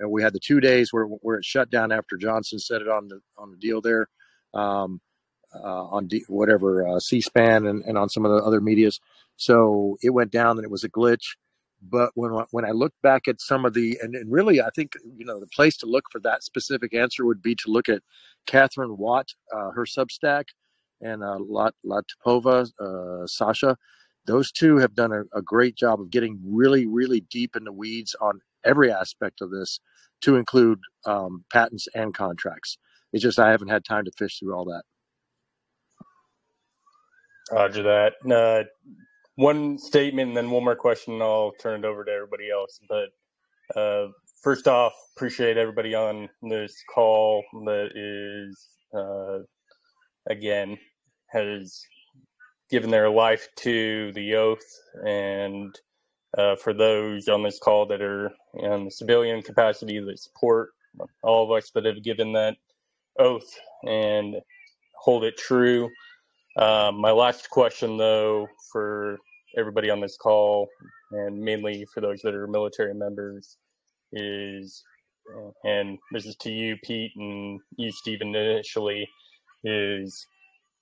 and 0.00 0.10
we 0.10 0.22
had 0.22 0.32
the 0.32 0.40
two 0.40 0.60
days 0.60 0.92
where 0.92 1.04
where 1.04 1.36
it 1.36 1.44
shut 1.44 1.70
down 1.70 1.92
after 1.92 2.16
Johnson 2.16 2.58
said 2.58 2.82
it 2.82 2.88
on 2.88 3.08
the 3.08 3.20
on 3.36 3.50
the 3.50 3.56
deal 3.56 3.80
there, 3.80 4.08
um, 4.54 5.00
uh, 5.54 5.84
on 5.84 6.06
D, 6.06 6.24
whatever 6.28 6.86
uh, 6.86 7.00
C-SPAN 7.00 7.66
and, 7.66 7.82
and 7.84 7.98
on 7.98 8.08
some 8.08 8.24
of 8.24 8.30
the 8.32 8.44
other 8.44 8.60
media's. 8.60 9.00
So 9.36 9.96
it 10.02 10.10
went 10.10 10.30
down 10.30 10.56
and 10.58 10.64
it 10.64 10.70
was 10.70 10.84
a 10.84 10.88
glitch. 10.88 11.36
But 11.80 12.10
when 12.14 12.32
when 12.50 12.64
I 12.64 12.70
look 12.70 12.92
back 13.02 13.28
at 13.28 13.40
some 13.40 13.64
of 13.64 13.74
the 13.74 13.98
and, 14.02 14.14
and 14.14 14.30
really 14.30 14.60
I 14.60 14.70
think 14.74 14.92
you 15.16 15.24
know 15.24 15.40
the 15.40 15.46
place 15.46 15.76
to 15.78 15.86
look 15.86 16.04
for 16.10 16.20
that 16.20 16.42
specific 16.42 16.94
answer 16.94 17.24
would 17.24 17.42
be 17.42 17.54
to 17.56 17.70
look 17.70 17.88
at 17.88 18.02
Katherine 18.46 18.96
Watt, 18.96 19.28
uh, 19.54 19.70
her 19.70 19.84
Substack, 19.84 20.44
and 21.00 21.22
uh, 21.22 21.38
Lat 21.48 21.74
Latypova, 21.84 22.70
uh, 22.80 23.26
Sasha. 23.26 23.76
Those 24.26 24.52
two 24.52 24.78
have 24.78 24.94
done 24.94 25.12
a, 25.12 25.22
a 25.36 25.42
great 25.42 25.76
job 25.76 26.00
of 26.00 26.10
getting 26.10 26.38
really 26.44 26.86
really 26.86 27.20
deep 27.20 27.56
in 27.56 27.64
the 27.64 27.72
weeds 27.72 28.14
on 28.20 28.40
every 28.64 28.92
aspect 28.92 29.40
of 29.40 29.50
this 29.50 29.80
to 30.22 30.36
include 30.36 30.80
um, 31.06 31.44
patents 31.52 31.88
and 31.94 32.14
contracts. 32.14 32.78
It's 33.12 33.22
just 33.22 33.38
I 33.38 33.50
haven't 33.50 33.68
had 33.68 33.84
time 33.84 34.04
to 34.04 34.12
fish 34.16 34.38
through 34.38 34.54
all 34.54 34.66
that. 34.66 34.82
Roger 37.52 37.82
that. 37.84 38.14
Uh, 38.30 38.64
one 39.36 39.78
statement 39.78 40.28
and 40.28 40.36
then 40.36 40.50
one 40.50 40.64
more 40.64 40.76
question, 40.76 41.14
and 41.14 41.22
I'll 41.22 41.52
turn 41.60 41.84
it 41.84 41.86
over 41.86 42.04
to 42.04 42.10
everybody 42.10 42.50
else. 42.50 42.80
But 42.88 43.24
uh, 43.80 44.08
first 44.42 44.68
off, 44.68 44.92
appreciate 45.16 45.56
everybody 45.56 45.94
on 45.94 46.28
this 46.42 46.74
call 46.94 47.44
that 47.64 47.90
is, 47.94 48.68
uh, 48.96 49.40
again, 50.30 50.78
has 51.30 51.82
given 52.70 52.90
their 52.90 53.10
life 53.10 53.48
to 53.56 54.12
the 54.12 54.34
oath. 54.34 54.66
And 55.06 55.74
uh, 56.36 56.56
for 56.56 56.74
those 56.74 57.28
on 57.28 57.42
this 57.42 57.58
call 57.58 57.86
that 57.86 58.02
are 58.02 58.30
in 58.54 58.84
the 58.84 58.90
civilian 58.90 59.42
capacity 59.42 59.98
that 59.98 60.18
support 60.18 60.70
all 61.22 61.44
of 61.44 61.56
us 61.56 61.70
that 61.70 61.84
have 61.84 62.02
given 62.02 62.32
that 62.32 62.56
oath 63.18 63.58
and 63.84 64.36
hold 64.94 65.24
it 65.24 65.36
true. 65.36 65.88
Um, 66.56 67.00
my 67.00 67.10
last 67.10 67.50
question, 67.50 67.96
though, 67.96 68.46
for 68.72 69.16
everybody 69.56 69.90
on 69.90 70.00
this 70.00 70.16
call, 70.16 70.68
and 71.12 71.40
mainly 71.40 71.86
for 71.94 72.00
those 72.00 72.20
that 72.22 72.34
are 72.34 72.46
military 72.46 72.94
members, 72.94 73.56
is, 74.12 74.82
and 75.64 75.98
this 76.12 76.26
is 76.26 76.36
to 76.36 76.50
you, 76.50 76.76
Pete, 76.82 77.12
and 77.16 77.60
you, 77.76 77.92
Stephen, 77.92 78.34
initially, 78.34 79.08
is 79.64 80.26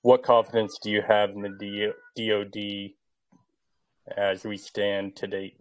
what 0.07 0.23
confidence 0.23 0.79
do 0.81 0.89
you 0.89 1.03
have 1.03 1.31
in 1.31 1.43
the 1.43 1.93
DoD 2.17 2.93
as 4.17 4.45
we 4.45 4.57
stand 4.57 5.17
to 5.17 5.27
date? 5.27 5.59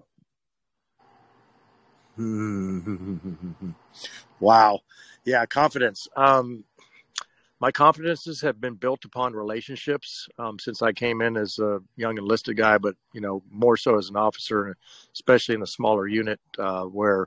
wow. 4.40 4.82
Yeah, 5.26 5.48
confidence. 5.48 6.08
Um, 6.16 6.64
my 7.60 7.72
confidences 7.72 8.40
have 8.42 8.62
been 8.62 8.76
built 8.76 9.04
upon 9.04 9.34
relationships 9.34 10.30
um, 10.38 10.60
since 10.60 10.84
I 10.84 10.92
came 10.92 11.24
in 11.24 11.38
as 11.38 11.58
a 11.58 11.80
young 11.96 12.20
enlisted 12.20 12.56
guy, 12.56 12.78
but 12.78 12.94
you 13.14 13.22
know 13.22 13.42
more 13.50 13.78
so 13.78 13.98
as 13.98 14.10
an 14.10 14.16
officer, 14.16 14.78
especially 15.12 15.56
in 15.56 15.64
a 15.64 15.68
smaller 15.68 16.08
unit 16.08 16.40
uh, 16.60 16.84
where 16.84 17.26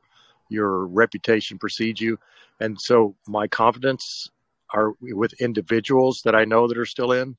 your 0.51 0.87
reputation 0.87 1.59
precedes 1.59 2.01
you. 2.01 2.17
And 2.61 2.81
so 2.81 3.17
my 3.27 3.49
confidence 3.49 4.31
are 4.75 4.93
with 5.01 5.33
individuals 5.41 6.23
that 6.25 6.35
I 6.35 6.45
know 6.45 6.69
that 6.69 6.79
are 6.79 6.87
still 6.87 7.13
in. 7.13 7.37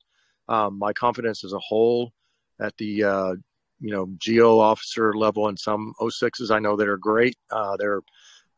Um, 0.48 0.78
my 0.78 0.92
confidence 0.92 1.44
as 1.44 1.52
a 1.52 1.58
whole 1.58 2.12
at 2.60 2.76
the 2.76 3.04
uh, 3.04 3.34
you 3.80 3.92
know 3.92 4.08
geo 4.18 4.58
officer 4.58 5.14
level 5.14 5.48
and 5.48 5.58
some 5.58 5.94
06s 6.00 6.50
I 6.50 6.58
know 6.58 6.76
that 6.76 6.88
are 6.88 6.98
great. 6.98 7.36
Uh, 7.50 7.76
they're 7.76 8.00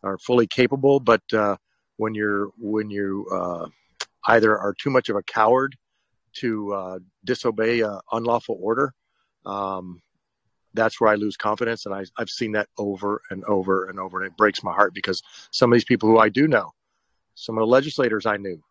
are 0.02 0.18
fully 0.18 0.46
capable, 0.46 1.00
but 1.00 1.22
uh, 1.32 1.56
when 1.96 2.14
you're 2.14 2.50
when 2.58 2.90
you 2.90 3.26
uh, 3.32 3.66
either 4.26 4.58
are 4.58 4.74
too 4.74 4.90
much 4.90 5.08
of 5.08 5.16
a 5.16 5.22
coward 5.22 5.76
to 6.34 6.72
uh, 6.72 6.98
disobey 7.24 7.80
an 7.80 8.00
unlawful 8.12 8.58
order, 8.60 8.94
um, 9.46 10.00
that's 10.74 11.00
where 11.00 11.10
I 11.10 11.16
lose 11.16 11.36
confidence. 11.36 11.86
And 11.86 11.94
I, 11.94 12.04
I've 12.16 12.30
seen 12.30 12.52
that 12.52 12.68
over 12.78 13.20
and 13.30 13.44
over 13.44 13.88
and 13.88 13.98
over. 13.98 14.18
And 14.18 14.26
it 14.26 14.36
breaks 14.36 14.62
my 14.62 14.72
heart 14.72 14.94
because 14.94 15.22
some 15.50 15.72
of 15.72 15.76
these 15.76 15.84
people 15.84 16.08
who 16.08 16.18
I 16.18 16.28
do 16.28 16.48
know, 16.48 16.72
some 17.34 17.56
of 17.56 17.62
the 17.62 17.66
legislators 17.66 18.26
I 18.26 18.36
knew, 18.36 18.62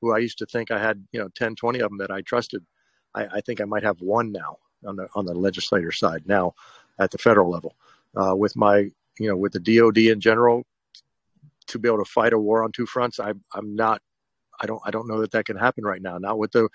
who 0.00 0.14
I 0.14 0.18
used 0.18 0.38
to 0.38 0.46
think 0.46 0.70
I 0.70 0.78
had, 0.78 1.04
you 1.12 1.20
know, 1.20 1.28
10, 1.34 1.56
20 1.56 1.80
of 1.80 1.90
them 1.90 1.98
that 1.98 2.10
I 2.10 2.20
trusted, 2.22 2.64
I, 3.14 3.26
I 3.26 3.40
think 3.40 3.60
I 3.60 3.64
might 3.64 3.82
have 3.82 4.00
one 4.00 4.32
now 4.32 4.56
on 4.86 4.96
the, 4.96 5.08
on 5.14 5.26
the 5.26 5.34
legislator 5.34 5.92
side 5.92 6.22
now 6.26 6.54
at 6.98 7.10
the 7.10 7.18
federal 7.18 7.50
level. 7.50 7.74
Uh, 8.16 8.34
with 8.34 8.56
my, 8.56 8.90
you 9.18 9.28
know, 9.28 9.36
with 9.36 9.52
the 9.52 9.60
DOD 9.60 9.98
in 9.98 10.20
general, 10.20 10.64
to 11.70 11.78
be 11.78 11.88
able 11.88 12.04
to 12.04 12.10
fight 12.10 12.32
a 12.32 12.38
war 12.38 12.62
on 12.62 12.72
two 12.72 12.86
fronts. 12.86 13.18
I, 13.20 13.32
I'm 13.54 13.74
not. 13.74 14.02
I 14.60 14.66
don't. 14.66 14.80
I 14.84 14.90
don't 14.90 15.08
know 15.08 15.20
that 15.20 15.30
that 15.32 15.46
can 15.46 15.56
happen 15.56 15.84
right 15.84 16.02
now. 16.02 16.18
Not 16.18 16.38
with 16.38 16.52
the. 16.52 16.68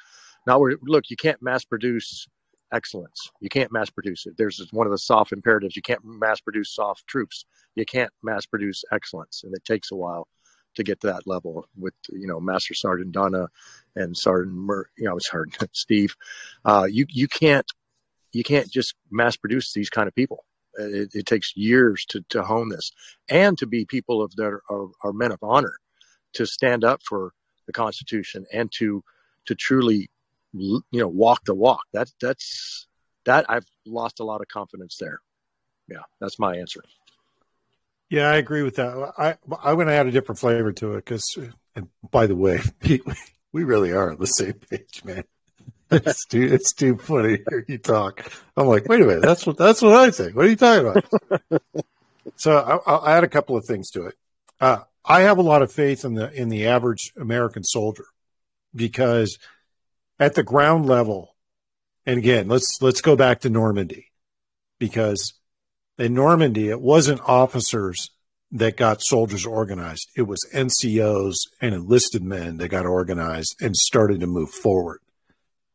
Not 0.48 0.60
where. 0.60 0.76
Look, 0.82 1.10
you 1.10 1.16
can't 1.16 1.42
mass 1.42 1.66
produce 1.66 2.28
excellence. 2.74 3.30
You 3.42 3.50
can't 3.50 3.72
mass 3.72 3.90
produce 3.90 4.26
it. 4.26 4.36
There's 4.38 4.66
one 4.72 4.88
of 4.88 4.92
the 4.92 4.98
soft 4.98 5.32
imperatives. 5.32 5.76
You 5.76 5.82
can't 5.82 6.04
mass 6.04 6.42
produce 6.42 6.74
soft 6.74 7.06
troops. 7.08 7.46
You 7.76 7.86
can't 7.86 8.12
mass 8.24 8.46
produce 8.46 8.84
excellence, 8.92 9.44
and 9.44 9.54
it 9.54 9.64
takes 9.66 9.92
a 9.92 9.96
while 9.96 10.28
to 10.76 10.84
get 10.84 11.02
to 11.02 11.08
that 11.08 11.28
level 11.28 11.68
with 11.78 11.94
you 12.10 12.28
know 12.28 12.40
Master 12.40 12.74
Sergeant 12.74 13.12
Donner 13.12 13.50
and 13.96 14.16
Sergeant 14.16 14.56
Mer, 14.56 14.90
you 14.98 15.06
know 15.06 15.18
Sergeant 15.20 15.70
Steve. 15.74 16.16
Uh, 16.64 16.88
you 16.90 17.06
you 17.10 17.28
can't 17.28 17.70
you 18.32 18.44
can't 18.44 18.70
just 18.70 18.96
mass 19.12 19.36
produce 19.36 19.74
these 19.74 19.90
kind 19.90 20.08
of 20.08 20.16
people. 20.16 20.46
It, 20.78 21.16
it, 21.16 21.26
takes 21.26 21.56
years 21.56 22.04
to, 22.10 22.22
to 22.32 22.44
hone 22.44 22.68
this 22.68 22.92
and 23.30 23.58
to 23.60 23.66
be 23.66 23.86
people 23.86 24.22
of 24.22 24.36
that 24.36 24.60
are, 24.70 24.90
are 25.02 25.14
men 25.14 25.32
of 25.32 25.40
honor 25.42 25.78
to 26.34 26.46
stand 26.46 26.84
up 26.84 27.00
for 27.02 27.32
the 27.66 27.72
Constitution 27.72 28.46
and 28.52 28.70
to 28.74 29.02
to 29.46 29.56
truly 29.56 30.10
you 30.54 30.84
know 30.92 31.08
walk 31.08 31.46
the 31.46 31.56
walk. 31.56 31.84
That 31.94 32.12
that's 32.22 32.88
that 33.26 33.46
I've 33.50 33.66
lost 33.86 34.20
a 34.20 34.24
lot 34.24 34.42
of 34.42 34.48
confidence 34.48 34.98
there. 35.00 35.20
Yeah, 35.88 36.04
that's 36.20 36.40
my 36.40 36.58
answer. 36.58 36.84
Yeah, 38.16 38.30
I 38.30 38.38
agree 38.38 38.64
with 38.64 38.78
that. 38.78 39.14
I 39.18 39.36
I'm 39.62 39.76
going 39.76 39.88
to 39.88 39.94
add 39.94 40.08
a 40.08 40.12
different 40.12 40.40
flavor 40.40 40.72
to 40.72 40.94
it 40.94 41.04
because, 41.04 41.38
and 41.76 41.90
by 42.10 42.28
the 42.28 42.36
way, 42.36 42.62
we 43.52 43.66
really 43.66 43.92
are 43.92 44.12
on 44.12 44.20
the 44.20 44.26
same 44.26 44.54
page, 44.54 45.04
man. 45.04 45.26
It's 45.92 46.26
too 46.26 46.42
it's 46.42 46.74
too 46.74 46.98
funny 46.98 47.38
to 47.38 47.44
hear 47.50 47.66
you 47.68 47.78
talk. 47.78 48.32
I'm 48.56 48.68
like, 48.68 48.88
wait 48.88 49.02
a 49.02 49.06
minute, 49.06 49.22
that's 49.22 49.46
what 49.46 49.58
that's 49.58 49.82
what 49.82 49.94
I 49.94 50.12
think. 50.12 50.34
What 50.34 50.46
are 50.46 50.50
you 50.50 50.56
talking 50.56 50.88
about? 50.88 51.62
so 52.38 52.58
I'll, 52.58 52.84
I'll, 52.88 53.08
add 53.08 53.24
a 53.26 53.28
couple 53.28 53.56
of 53.58 53.66
things 53.66 53.92
to 53.92 54.08
it. 54.08 54.16
Uh, 54.60 54.80
I 55.04 55.22
have 55.22 55.38
a 55.38 55.44
lot 55.44 55.62
of 55.62 55.72
faith 55.72 56.04
in 56.06 56.16
the 56.16 56.32
in 56.32 56.48
the 56.48 56.68
average 56.68 57.12
American 57.18 57.64
soldier 57.64 58.06
because 58.74 59.38
at 60.20 60.36
the 60.36 60.42
ground 60.42 60.88
level, 60.88 61.36
and 62.06 62.18
again, 62.18 62.48
let's 62.48 62.78
let's 62.82 63.02
go 63.02 63.16
back 63.18 63.42
to 63.42 63.50
Normandy 63.50 64.08
because 64.80 65.34
in 65.98 66.14
Normandy, 66.14 66.70
it 66.70 66.82
wasn't 66.82 67.22
officers 67.22 68.10
that 68.52 68.78
got 68.78 69.02
soldiers 69.02 69.46
organized. 69.46 70.10
It 70.16 70.24
was 70.24 70.46
NCOs 70.54 71.36
and 71.62 71.74
enlisted 71.74 72.24
men 72.24 72.58
that 72.58 72.70
got 72.70 72.86
organized 72.86 73.56
and 73.62 73.76
started 73.76 74.20
to 74.22 74.28
move 74.28 74.50
forward. 74.50 75.00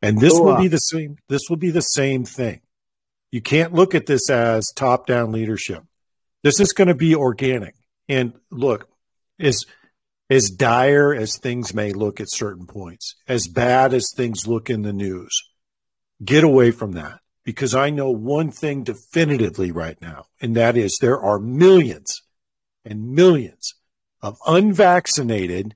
And 0.03 0.19
this 0.19 0.33
will 0.33 0.57
be 0.57 0.69
the 0.69 0.79
same. 0.79 1.19
This 1.29 1.43
will 1.51 1.57
be 1.57 1.71
the 1.71 1.83
same 1.83 2.25
thing. 2.25 2.61
You 3.31 3.43
can't 3.43 3.75
look 3.75 3.95
at 3.95 4.07
this 4.07 4.31
as 4.31 4.65
top 4.75 5.07
down 5.07 5.31
leadership. 5.31 5.85
This 6.43 6.59
is 6.59 6.73
going 6.73 6.89
to 6.89 6.95
be 6.95 7.15
organic. 7.15 7.75
And 8.09 8.33
look, 8.51 8.89
as 9.39 9.65
as 10.31 10.49
dire 10.49 11.15
as 11.15 11.37
things 11.39 11.75
may 11.75 11.93
look 11.93 12.21
at 12.21 12.31
certain 12.31 12.67
points, 12.67 13.17
as 13.29 13.47
bad 13.47 13.93
as 13.93 14.07
things 14.17 14.47
look 14.47 14.71
in 14.71 14.83
the 14.83 14.93
news, 14.93 15.43
get 16.25 16.45
away 16.45 16.71
from 16.71 16.93
that 16.93 17.21
because 17.51 17.75
I 17.75 17.91
know 17.91 18.13
one 18.13 18.53
thing 18.53 18.85
definitively 18.85 19.73
right 19.73 20.01
now, 20.01 20.27
and 20.41 20.55
that 20.55 20.77
is 20.77 20.97
there 21.01 21.19
are 21.19 21.41
millions 21.41 22.23
and 22.85 23.11
millions 23.11 23.75
of 24.23 24.39
unvaccinated 24.47 25.75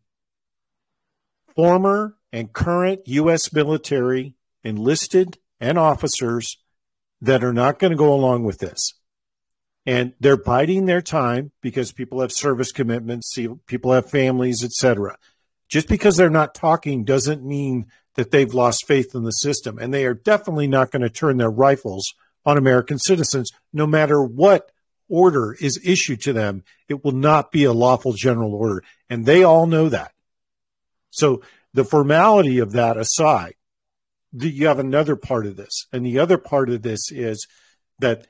former 1.57 2.15
and 2.33 2.53
current 2.53 3.01
U.S. 3.07 3.53
military 3.53 4.37
enlisted 4.63 5.39
and 5.59 5.77
officers 5.77 6.59
that 7.21 7.43
are 7.43 7.53
not 7.53 7.81
going 7.81 7.91
to 7.91 7.97
go 7.97 8.15
along 8.15 8.45
with 8.45 8.59
this. 8.59 8.95
And 9.85 10.13
they're 10.21 10.37
biding 10.37 10.87
their 10.87 11.03
time 11.03 11.51
because 11.61 11.91
people 11.91 12.21
have 12.21 12.31
service 12.31 12.71
commitments, 12.71 13.37
people 13.67 13.91
have 13.91 14.09
families, 14.09 14.63
etc. 14.63 15.19
Just 15.75 15.89
because 15.89 16.17
they're 16.17 16.31
not 16.31 16.55
talking 16.55 17.03
doesn't 17.03 17.45
mean 17.45 17.87
that 18.15 18.31
they've 18.31 18.55
lost 18.55 18.87
faith 18.87 19.13
in 19.13 19.25
the 19.25 19.33
system. 19.33 19.77
And 19.77 19.93
they 19.93 20.07
are 20.07 20.15
definitely 20.15 20.69
not 20.69 20.93
going 20.93 21.03
to 21.03 21.11
turn 21.11 21.37
their 21.37 21.51
rifles 21.51 22.15
on 22.47 22.57
American 22.57 22.97
citizens, 23.01 23.51
no 23.73 23.85
matter 23.85 24.23
what 24.23 24.71
order 25.09 25.57
is 25.61 25.81
issued 25.85 26.21
to 26.21 26.33
them. 26.33 26.63
It 26.89 27.03
will 27.03 27.11
not 27.11 27.51
be 27.51 27.65
a 27.65 27.73
lawful 27.73 28.13
general 28.13 28.55
order. 28.55 28.85
And 29.11 29.27
they 29.27 29.43
all 29.43 29.67
know 29.67 29.89
that. 29.89 30.13
So 31.11 31.43
the 31.73 31.85
formality 31.85 32.61
of 32.61 32.71
that 32.75 32.97
aside, 32.97 33.55
you 34.33 34.69
have 34.69 34.79
another 34.79 35.17
part 35.17 35.45
of 35.45 35.57
this. 35.57 35.89
And 35.93 36.07
the 36.07 36.21
other 36.21 36.39
part 36.39 36.71
of 36.71 36.83
this 36.83 37.11
is 37.11 37.49
that 37.99 38.29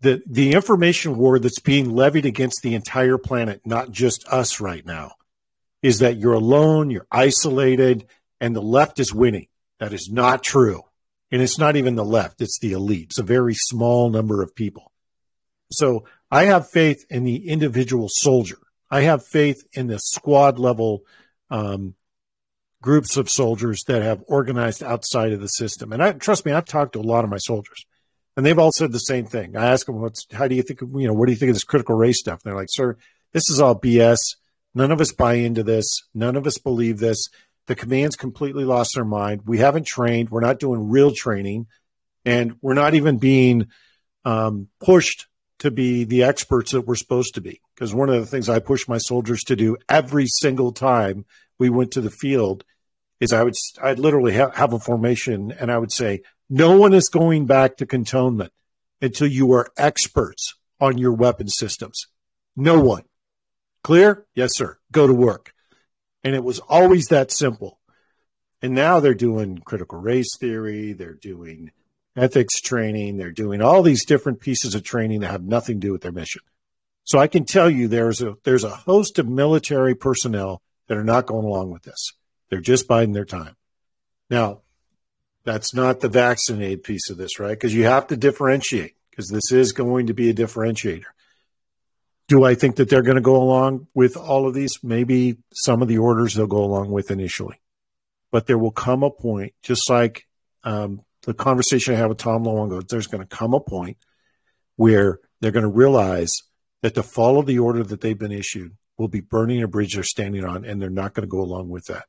the, 0.00 0.22
the 0.26 0.54
information 0.54 1.18
war 1.18 1.38
that's 1.40 1.60
being 1.60 1.90
levied 1.90 2.24
against 2.24 2.62
the 2.62 2.74
entire 2.74 3.18
planet, 3.18 3.60
not 3.66 3.90
just 3.90 4.26
us 4.28 4.62
right 4.62 4.86
now, 4.86 5.12
is 5.86 6.00
that 6.00 6.16
you're 6.16 6.32
alone, 6.32 6.90
you're 6.90 7.06
isolated, 7.12 8.04
and 8.40 8.56
the 8.56 8.60
left 8.60 8.98
is 8.98 9.14
winning. 9.14 9.46
That 9.78 9.92
is 9.92 10.10
not 10.10 10.42
true. 10.42 10.82
And 11.30 11.40
it's 11.40 11.60
not 11.60 11.76
even 11.76 11.94
the 11.94 12.04
left, 12.04 12.40
it's 12.40 12.58
the 12.58 12.72
elite. 12.72 13.10
It's 13.10 13.20
a 13.20 13.22
very 13.22 13.54
small 13.54 14.10
number 14.10 14.42
of 14.42 14.56
people. 14.56 14.90
So 15.70 16.04
I 16.28 16.46
have 16.46 16.68
faith 16.68 17.06
in 17.08 17.22
the 17.22 17.48
individual 17.48 18.08
soldier. 18.10 18.58
I 18.90 19.02
have 19.02 19.24
faith 19.24 19.62
in 19.74 19.86
the 19.86 20.00
squad 20.00 20.58
level 20.58 21.04
um, 21.50 21.94
groups 22.82 23.16
of 23.16 23.30
soldiers 23.30 23.84
that 23.86 24.02
have 24.02 24.24
organized 24.26 24.82
outside 24.82 25.30
of 25.30 25.40
the 25.40 25.46
system. 25.46 25.92
And 25.92 26.02
I 26.02 26.12
trust 26.12 26.44
me, 26.44 26.50
I've 26.50 26.64
talked 26.64 26.94
to 26.94 27.00
a 27.00 27.02
lot 27.02 27.22
of 27.22 27.30
my 27.30 27.38
soldiers, 27.38 27.86
and 28.36 28.44
they've 28.44 28.58
all 28.58 28.72
said 28.72 28.90
the 28.90 28.98
same 28.98 29.26
thing. 29.26 29.56
I 29.56 29.66
ask 29.66 29.86
them, 29.86 30.00
"What's 30.00 30.26
how 30.32 30.48
do 30.48 30.56
you 30.56 30.62
think? 30.62 30.80
You 30.80 31.06
know, 31.06 31.14
what 31.14 31.26
do 31.26 31.32
you 31.32 31.38
think 31.38 31.50
of 31.50 31.56
this 31.56 31.64
critical 31.64 31.94
race 31.94 32.18
stuff?" 32.18 32.40
And 32.42 32.50
they're 32.50 32.58
like, 32.58 32.70
"Sir, 32.70 32.96
this 33.32 33.48
is 33.50 33.60
all 33.60 33.78
BS. 33.78 34.18
None 34.76 34.92
of 34.92 35.00
us 35.00 35.10
buy 35.10 35.34
into 35.34 35.62
this. 35.62 36.02
None 36.12 36.36
of 36.36 36.46
us 36.46 36.58
believe 36.58 36.98
this. 36.98 37.28
The 37.66 37.74
command's 37.74 38.14
completely 38.14 38.66
lost 38.66 38.92
their 38.94 39.06
mind. 39.06 39.40
We 39.46 39.56
haven't 39.56 39.86
trained. 39.86 40.28
We're 40.28 40.40
not 40.40 40.60
doing 40.60 40.90
real 40.90 41.12
training, 41.12 41.66
and 42.26 42.56
we're 42.60 42.74
not 42.74 42.94
even 42.94 43.16
being 43.16 43.68
um, 44.26 44.68
pushed 44.78 45.28
to 45.60 45.70
be 45.70 46.04
the 46.04 46.24
experts 46.24 46.72
that 46.72 46.82
we're 46.82 46.94
supposed 46.94 47.34
to 47.36 47.40
be. 47.40 47.62
Because 47.74 47.94
one 47.94 48.10
of 48.10 48.20
the 48.20 48.26
things 48.26 48.50
I 48.50 48.58
push 48.58 48.86
my 48.86 48.98
soldiers 48.98 49.42
to 49.44 49.56
do 49.56 49.78
every 49.88 50.26
single 50.26 50.72
time 50.72 51.24
we 51.58 51.70
went 51.70 51.92
to 51.92 52.02
the 52.02 52.10
field 52.10 52.62
is 53.18 53.32
I 53.32 53.44
would 53.44 53.54
I'd 53.82 53.98
literally 53.98 54.34
have, 54.34 54.54
have 54.56 54.74
a 54.74 54.78
formation 54.78 55.52
and 55.58 55.72
I 55.72 55.78
would 55.78 55.90
say 55.90 56.20
no 56.50 56.78
one 56.78 56.92
is 56.92 57.08
going 57.08 57.46
back 57.46 57.78
to 57.78 57.86
cantonment 57.86 58.52
until 59.00 59.26
you 59.26 59.52
are 59.52 59.68
experts 59.78 60.54
on 60.78 60.98
your 60.98 61.14
weapon 61.14 61.48
systems. 61.48 62.08
No 62.54 62.78
one. 62.78 63.04
Clear? 63.86 64.26
Yes, 64.34 64.50
sir. 64.56 64.78
Go 64.90 65.06
to 65.06 65.14
work. 65.14 65.54
And 66.24 66.34
it 66.34 66.42
was 66.42 66.58
always 66.58 67.06
that 67.06 67.30
simple. 67.30 67.78
And 68.60 68.74
now 68.74 68.98
they're 68.98 69.14
doing 69.14 69.58
critical 69.58 70.00
race 70.00 70.36
theory, 70.40 70.92
they're 70.92 71.14
doing 71.14 71.70
ethics 72.16 72.60
training, 72.60 73.16
they're 73.16 73.30
doing 73.30 73.62
all 73.62 73.84
these 73.84 74.04
different 74.04 74.40
pieces 74.40 74.74
of 74.74 74.82
training 74.82 75.20
that 75.20 75.30
have 75.30 75.44
nothing 75.44 75.80
to 75.80 75.86
do 75.86 75.92
with 75.92 76.02
their 76.02 76.10
mission. 76.10 76.42
So 77.04 77.20
I 77.20 77.28
can 77.28 77.44
tell 77.44 77.70
you 77.70 77.86
there's 77.86 78.20
a 78.20 78.34
there's 78.42 78.64
a 78.64 78.70
host 78.70 79.20
of 79.20 79.28
military 79.28 79.94
personnel 79.94 80.62
that 80.88 80.98
are 80.98 81.04
not 81.04 81.26
going 81.26 81.46
along 81.46 81.70
with 81.70 81.84
this. 81.84 82.10
They're 82.50 82.58
just 82.58 82.88
biding 82.88 83.12
their 83.12 83.24
time. 83.24 83.54
Now, 84.28 84.62
that's 85.44 85.74
not 85.74 86.00
the 86.00 86.08
vaccinated 86.08 86.82
piece 86.82 87.08
of 87.08 87.18
this, 87.18 87.38
right? 87.38 87.50
Because 87.50 87.72
you 87.72 87.84
have 87.84 88.08
to 88.08 88.16
differentiate 88.16 88.96
because 89.10 89.28
this 89.28 89.52
is 89.52 89.70
going 89.70 90.08
to 90.08 90.12
be 90.12 90.28
a 90.28 90.34
differentiator. 90.34 91.04
Do 92.28 92.44
I 92.44 92.54
think 92.54 92.76
that 92.76 92.88
they're 92.88 93.02
going 93.02 93.16
to 93.16 93.22
go 93.22 93.36
along 93.36 93.86
with 93.94 94.16
all 94.16 94.48
of 94.48 94.54
these? 94.54 94.72
Maybe 94.82 95.36
some 95.52 95.82
of 95.82 95.88
the 95.88 95.98
orders 95.98 96.34
they'll 96.34 96.46
go 96.46 96.64
along 96.64 96.90
with 96.90 97.10
initially. 97.10 97.60
But 98.32 98.46
there 98.46 98.58
will 98.58 98.72
come 98.72 99.02
a 99.02 99.10
point, 99.10 99.54
just 99.62 99.88
like 99.88 100.26
um, 100.64 101.02
the 101.22 101.34
conversation 101.34 101.94
I 101.94 101.98
had 101.98 102.08
with 102.08 102.18
Tom 102.18 102.42
long 102.42 102.68
there's 102.88 103.06
going 103.06 103.26
to 103.26 103.36
come 103.36 103.54
a 103.54 103.60
point 103.60 103.98
where 104.76 105.20
they're 105.40 105.52
going 105.52 105.62
to 105.62 105.68
realize 105.68 106.32
that 106.82 106.94
to 106.94 107.02
follow 107.02 107.42
the 107.42 107.58
order 107.58 107.82
that 107.82 108.00
they've 108.00 108.18
been 108.18 108.32
issued 108.32 108.76
will 108.98 109.08
be 109.08 109.20
burning 109.20 109.62
a 109.62 109.68
bridge 109.68 109.94
they're 109.94 110.02
standing 110.02 110.44
on, 110.44 110.64
and 110.64 110.80
they're 110.80 110.90
not 110.90 111.14
going 111.14 111.26
to 111.26 111.30
go 111.30 111.40
along 111.40 111.68
with 111.68 111.84
that. 111.86 112.06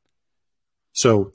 So, 0.92 1.34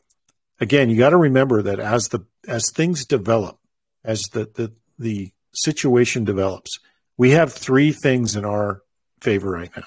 again, 0.60 0.90
you 0.90 0.98
got 0.98 1.12
to 1.12 1.18
remember 1.18 1.62
that 1.62 1.80
as 1.80 2.10
the 2.10 2.26
as 2.48 2.66
things 2.74 3.06
develop, 3.06 3.60
as 4.04 4.22
the 4.32 4.50
the 4.54 4.74
the 4.98 5.32
situation 5.54 6.24
develops, 6.24 6.80
we 7.18 7.32
have 7.32 7.54
three 7.54 7.92
things 7.92 8.36
in 8.36 8.46
our 8.46 8.82
favor 9.22 9.50
right 9.52 9.72
now. 9.76 9.86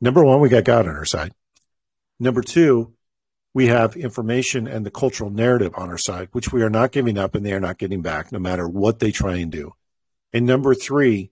Number 0.00 0.24
one, 0.24 0.40
we 0.40 0.48
got 0.48 0.64
God 0.64 0.86
on 0.88 0.96
our 0.96 1.04
side. 1.04 1.32
Number 2.18 2.42
two, 2.42 2.94
we 3.54 3.66
have 3.66 3.96
information 3.96 4.66
and 4.66 4.86
the 4.86 4.90
cultural 4.90 5.30
narrative 5.30 5.74
on 5.76 5.90
our 5.90 5.98
side, 5.98 6.28
which 6.32 6.52
we 6.52 6.62
are 6.62 6.70
not 6.70 6.92
giving 6.92 7.18
up 7.18 7.34
and 7.34 7.44
they 7.44 7.52
are 7.52 7.60
not 7.60 7.78
getting 7.78 8.02
back, 8.02 8.32
no 8.32 8.38
matter 8.38 8.68
what 8.68 8.98
they 8.98 9.10
try 9.10 9.36
and 9.36 9.52
do. 9.52 9.72
And 10.32 10.46
number 10.46 10.74
three, 10.74 11.30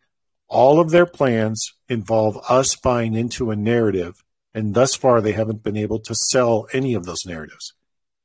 all 0.48 0.80
of 0.80 0.90
their 0.90 1.06
plans 1.06 1.72
involve 1.88 2.38
us 2.48 2.76
buying 2.76 3.14
into 3.14 3.50
a 3.50 3.56
narrative. 3.56 4.22
And 4.52 4.74
thus 4.74 4.94
far, 4.94 5.20
they 5.20 5.32
haven't 5.32 5.62
been 5.62 5.76
able 5.76 6.00
to 6.00 6.14
sell 6.14 6.66
any 6.72 6.94
of 6.94 7.06
those 7.06 7.24
narratives. 7.24 7.72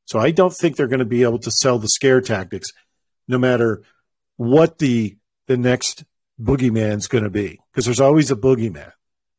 So 0.06 0.20
I 0.20 0.32
don't 0.32 0.54
think 0.54 0.76
they're 0.76 0.88
going 0.88 1.00
to 1.00 1.06
be 1.06 1.24
able 1.24 1.40
to 1.40 1.52
sell 1.52 1.80
the 1.80 1.88
scare 1.88 2.22
tactics, 2.22 2.70
no 3.28 3.38
matter 3.38 3.84
what 4.38 4.80
the 4.80 5.18
the 5.48 5.58
next 5.58 6.04
boogeyman's 6.42 7.08
going 7.08 7.24
to 7.24 7.30
be 7.30 7.60
because 7.72 7.86
there's 7.86 8.00
always 8.00 8.32
a 8.32 8.36
boogeyman. 8.36 8.92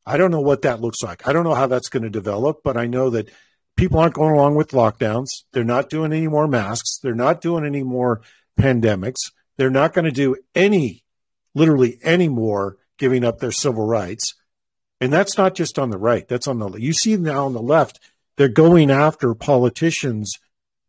I 0.05 0.17
don't 0.17 0.31
know 0.31 0.41
what 0.41 0.63
that 0.63 0.81
looks 0.81 1.03
like. 1.03 1.27
I 1.27 1.33
don't 1.33 1.45
know 1.45 1.55
how 1.55 1.67
that's 1.67 1.89
going 1.89 2.05
to 2.05 2.11
develop, 2.11 2.61
but 2.63 2.77
I 2.77 2.87
know 2.87 3.11
that 3.11 3.29
people 3.77 3.99
aren't 3.99 4.15
going 4.15 4.35
along 4.35 4.55
with 4.55 4.71
lockdowns. 4.71 5.29
They're 5.53 5.65
not 5.65 5.91
doing 5.91 6.13
any 6.13 6.29
more 6.29 6.47
masks. 6.47 6.99
They're 7.03 7.15
not 7.15 7.41
doing 7.41 7.65
any 7.65 7.83
more 7.83 8.23
pandemics. 8.59 9.19
They're 9.57 9.71
not 9.71 9.93
going 9.93 10.05
to 10.05 10.13
do 10.13 10.37
any, 10.55 11.03
literally 11.55 11.99
any 12.03 12.29
more 12.29 12.77
giving 12.99 13.25
up 13.25 13.39
their 13.41 13.53
civil 13.53 13.87
rights. 13.87 14.35
And 15.01 15.13
that's 15.13 15.37
not 15.37 15.55
just 15.55 15.79
on 15.79 15.91
the 15.91 15.99
right. 15.99 16.27
That's 16.27 16.49
on 16.49 16.59
the, 16.59 16.71
you 16.77 16.93
see 16.93 17.17
now 17.17 17.45
on 17.45 17.53
the 17.53 17.61
left, 17.61 18.01
they're 18.37 18.49
going 18.49 18.91
after 18.91 19.35
politicians 19.35 20.39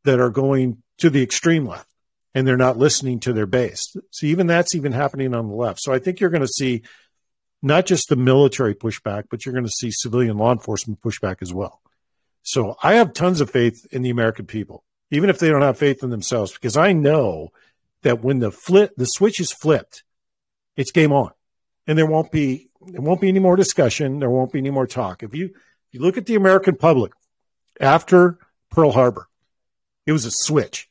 that 0.04 0.20
are 0.20 0.30
going 0.30 0.84
to 1.00 1.10
the 1.10 1.24
extreme 1.24 1.66
left 1.66 1.90
and 2.38 2.48
they're 2.48 2.56
not 2.56 2.78
listening 2.78 3.20
to 3.20 3.34
their 3.34 3.48
base. 3.48 3.96
So 4.12 4.28
even 4.28 4.46
that's 4.46 4.76
even 4.76 4.92
happening 4.92 5.34
on 5.34 5.48
the 5.48 5.56
left. 5.56 5.80
So 5.82 5.92
I 5.92 5.98
think 5.98 6.20
you're 6.20 6.30
going 6.30 6.42
to 6.44 6.48
see 6.48 6.84
not 7.64 7.88
just 7.88 8.10
the 8.10 8.16
military 8.16 8.76
pushback, 8.76 9.24
but 9.32 9.44
you're 9.44 9.54
going 9.54 9.66
to 9.66 9.72
see 9.72 9.90
civilian 9.90 10.38
law 10.38 10.52
enforcement 10.52 11.02
pushback 11.02 11.38
as 11.42 11.52
well. 11.52 11.82
So 12.44 12.76
I 12.84 12.94
have 12.94 13.14
tons 13.14 13.42
of 13.42 13.50
faith 13.50 13.88
in 13.90 14.04
the 14.04 14.12
American 14.12 14.46
people, 14.46 14.84
even 15.10 15.32
if 15.32 15.40
they 15.40 15.50
don't 15.50 15.64
have 15.64 15.80
faith 15.80 16.04
in 16.04 16.12
themselves, 16.12 16.54
because 16.54 16.78
I 16.78 16.94
know 16.94 17.50
that 18.04 18.24
when 18.24 18.38
the 18.38 18.52
flip 18.52 18.92
the 18.98 19.06
switch 19.06 19.40
is 19.40 19.52
flipped, 19.52 20.04
it's 20.76 20.92
game 20.92 21.12
on, 21.12 21.32
and 21.88 21.98
there 21.98 22.06
won't 22.06 22.32
be 22.32 22.70
there 22.86 23.02
won't 23.02 23.20
be 23.20 23.30
any 23.30 23.40
more 23.40 23.56
discussion. 23.56 24.20
There 24.20 24.30
won't 24.30 24.52
be 24.52 24.60
any 24.60 24.70
more 24.70 24.86
talk. 24.86 25.24
If 25.24 25.34
you 25.34 25.46
if 25.46 25.94
you 25.94 26.02
look 26.02 26.18
at 26.18 26.28
the 26.28 26.36
American 26.36 26.76
public 26.76 27.14
after 27.82 28.38
Pearl 28.70 28.92
Harbor, 28.92 29.28
it 30.06 30.12
was 30.12 30.26
a 30.26 30.32
switch, 30.32 30.88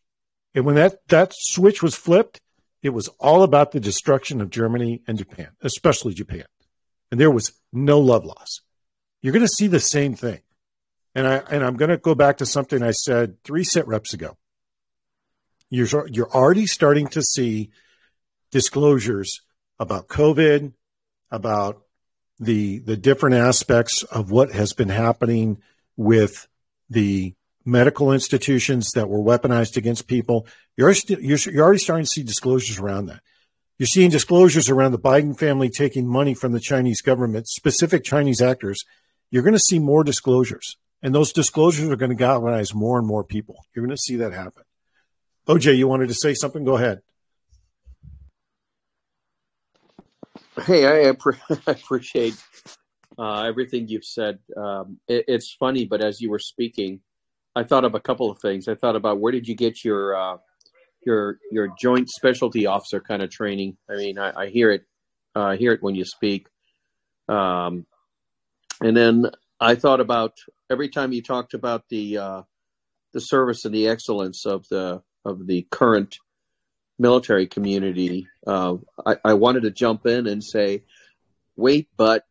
and 0.57 0.65
when 0.65 0.75
that 0.77 1.07
that 1.09 1.33
switch 1.35 1.83
was 1.83 1.95
flipped, 1.95 2.41
it 2.83 2.89
was 2.89 3.09
all 3.21 3.43
about 3.43 3.73
the 3.73 3.79
destruction 3.79 4.41
of 4.41 4.49
Germany 4.49 5.03
and 5.07 5.19
Japan, 5.19 5.51
especially 5.61 6.15
Japan, 6.15 6.47
and 7.11 7.21
there 7.21 7.31
was 7.31 7.53
no 7.75 8.01
love 8.01 8.25
loss. 8.25 8.63
You're 9.21 9.35
going 9.35 9.45
to 9.45 9.55
see 9.57 9.67
the 9.67 9.81
same 9.81 10.15
thing. 10.15 10.41
And 11.15 11.29
I 11.29 11.37
and 11.51 11.63
I'm 11.63 11.77
going 11.77 11.91
to 11.91 11.99
go 11.99 12.15
back 12.15 12.39
to 12.39 12.47
something 12.47 12.83
I 12.83 12.93
said 12.93 13.43
three 13.45 13.65
sit 13.65 13.87
reps 13.87 14.15
ago. 14.15 14.39
You're 15.69 16.09
you're 16.09 16.31
already 16.31 16.67
starting 16.67 17.09
to 17.09 17.23
see 17.23 17.71
disclosures 18.51 19.43
about 19.79 20.09
COVID, 20.09 20.73
about 21.31 21.83
the 22.39 22.79
the 22.79 22.97
different 22.97 23.37
aspects 23.37 24.05
of 24.05 24.31
what 24.31 24.53
has 24.53 24.73
been 24.73 24.89
happening 24.89 25.61
with 25.97 26.49
the 26.89 27.35
medical 27.67 28.13
institutions 28.13 28.91
that 28.95 29.09
were 29.09 29.19
weaponized 29.19 29.77
against 29.77 30.07
people. 30.07 30.47
You're, 30.77 30.95
you're, 31.09 31.39
you're 31.39 31.65
already 31.65 31.81
starting 31.81 32.05
to 32.05 32.11
see 32.11 32.23
disclosures 32.23 32.79
around 32.79 33.07
that. 33.07 33.21
You're 33.79 33.87
seeing 33.87 34.11
disclosures 34.11 34.71
around 34.71 34.93
the 34.93 34.99
Biden 34.99 35.39
family 35.39 35.69
taking 35.69 36.07
money 36.07 36.33
from 36.33 36.53
the 36.53 36.61
Chinese 36.61 37.03
government, 37.03 37.49
specific 37.49 38.05
Chinese 38.05 38.41
actors. 38.41 38.85
You're 39.31 39.43
going 39.43 39.55
to 39.55 39.59
see 39.59 39.79
more 39.79 40.05
disclosures. 40.05 40.77
And 41.03 41.15
those 41.15 41.33
disclosures 41.33 41.91
are 41.91 41.97
going 41.97 42.11
to 42.11 42.17
galvanize 42.17 42.75
more 42.75 42.99
and 42.99 43.07
more 43.07 43.23
people. 43.23 43.65
You're 43.75 43.85
going 43.85 43.97
to 43.97 44.03
see 44.03 44.17
that 44.17 44.33
happen. 44.33 44.63
OJ, 45.47 45.77
you 45.77 45.87
wanted 45.87 46.09
to 46.09 46.15
say 46.15 46.33
something? 46.33 46.65
Go 46.65 46.77
ahead. 46.77 47.03
Hey, 50.65 50.87
I, 50.87 51.11
I 51.67 51.71
appreciate 51.71 52.35
uh, 53.19 53.43
everything 53.43 53.89
you've 53.89 54.05
said. 54.05 54.39
Um, 54.57 54.99
it, 55.07 55.27
it's 55.29 55.53
funny, 55.53 55.85
but 55.85 56.01
as 56.01 56.21
you 56.21 56.31
were 56.31 56.39
speaking, 56.39 57.01
I 57.57 57.65
thought 57.65 57.85
of 57.85 57.95
a 57.95 58.01
couple 58.01 58.31
of 58.31 58.39
things. 58.39 58.69
I 58.69 58.75
thought 58.75 58.97
about 58.97 59.19
where 59.19 59.33
did 59.33 59.49
you 59.49 59.57
get 59.57 59.85
your 59.85 60.15
uh, 60.15 60.37
your 61.05 61.39
your 61.51 61.69
joint 61.81 62.09
specialty 62.11 62.67
officer 62.67 63.01
kind 63.01 63.23
of 63.23 63.31
training? 63.31 63.77
I 63.91 63.97
mean, 63.97 64.19
I, 64.19 64.43
I 64.43 64.47
hear 64.49 64.71
it, 64.71 64.85
uh, 65.35 65.43
I 65.43 65.57
hear 65.57 65.73
it 65.73 65.83
when 65.83 65.95
you 65.95 66.05
speak. 66.05 66.47
Um, 67.29 67.87
and 68.81 68.97
then 68.97 69.31
I 69.59 69.75
thought 69.75 70.01
about 70.01 70.35
every 70.71 70.91
time 70.91 71.13
you 71.13 71.23
talked 71.23 71.55
about 71.55 71.89
the 71.89 72.19
uh, 72.19 72.43
the 73.15 73.21
service 73.21 73.65
and 73.65 73.75
the 73.75 73.89
excellence 73.89 74.45
of 74.47 74.69
the 74.69 75.03
of 75.25 75.47
the 75.47 75.67
current 75.71 76.17
military 76.99 77.47
community. 77.47 78.27
Uh, 78.47 78.77
I, 79.05 79.17
I 79.25 79.35
wanted 79.35 79.63
to 79.63 79.71
jump 79.71 80.07
in 80.07 80.27
and 80.27 80.43
say, 80.43 80.85
wait, 81.57 81.89
but, 81.97 82.25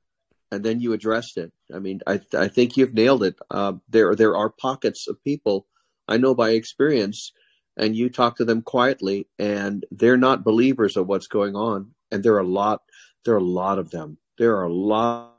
and 0.52 0.64
then 0.64 0.80
you 0.80 0.94
addressed 0.94 1.38
it. 1.38 1.52
I 1.74 1.80
mean, 1.80 2.02
I 2.08 2.20
I 2.34 2.48
think 2.48 2.78
you've 2.78 2.94
nailed 2.94 3.24
it. 3.24 3.36
Uh, 3.50 3.74
there 3.90 4.16
there 4.16 4.36
are 4.36 4.50
pockets 4.50 5.08
of 5.08 5.24
people 5.24 5.68
I 6.08 6.18
know 6.18 6.36
by 6.36 6.52
experience, 6.52 7.32
and 7.78 7.96
you 7.96 8.10
talk 8.10 8.38
to 8.38 8.46
them 8.46 8.62
quietly, 8.62 9.28
and 9.40 9.86
they're 9.92 10.18
not 10.18 10.44
believers 10.44 10.98
of 10.98 11.08
what's 11.08 11.28
going 11.28 11.56
on. 11.56 11.92
And 12.12 12.24
there 12.24 12.36
are 12.36 12.40
a 12.40 12.48
lot. 12.48 12.82
There 13.24 13.34
are 13.34 13.38
a 13.38 13.44
lot 13.44 13.80
of 13.80 13.90
them. 13.92 14.18
There 14.38 14.58
are 14.58 14.66
a 14.66 14.74
lot 14.74 15.36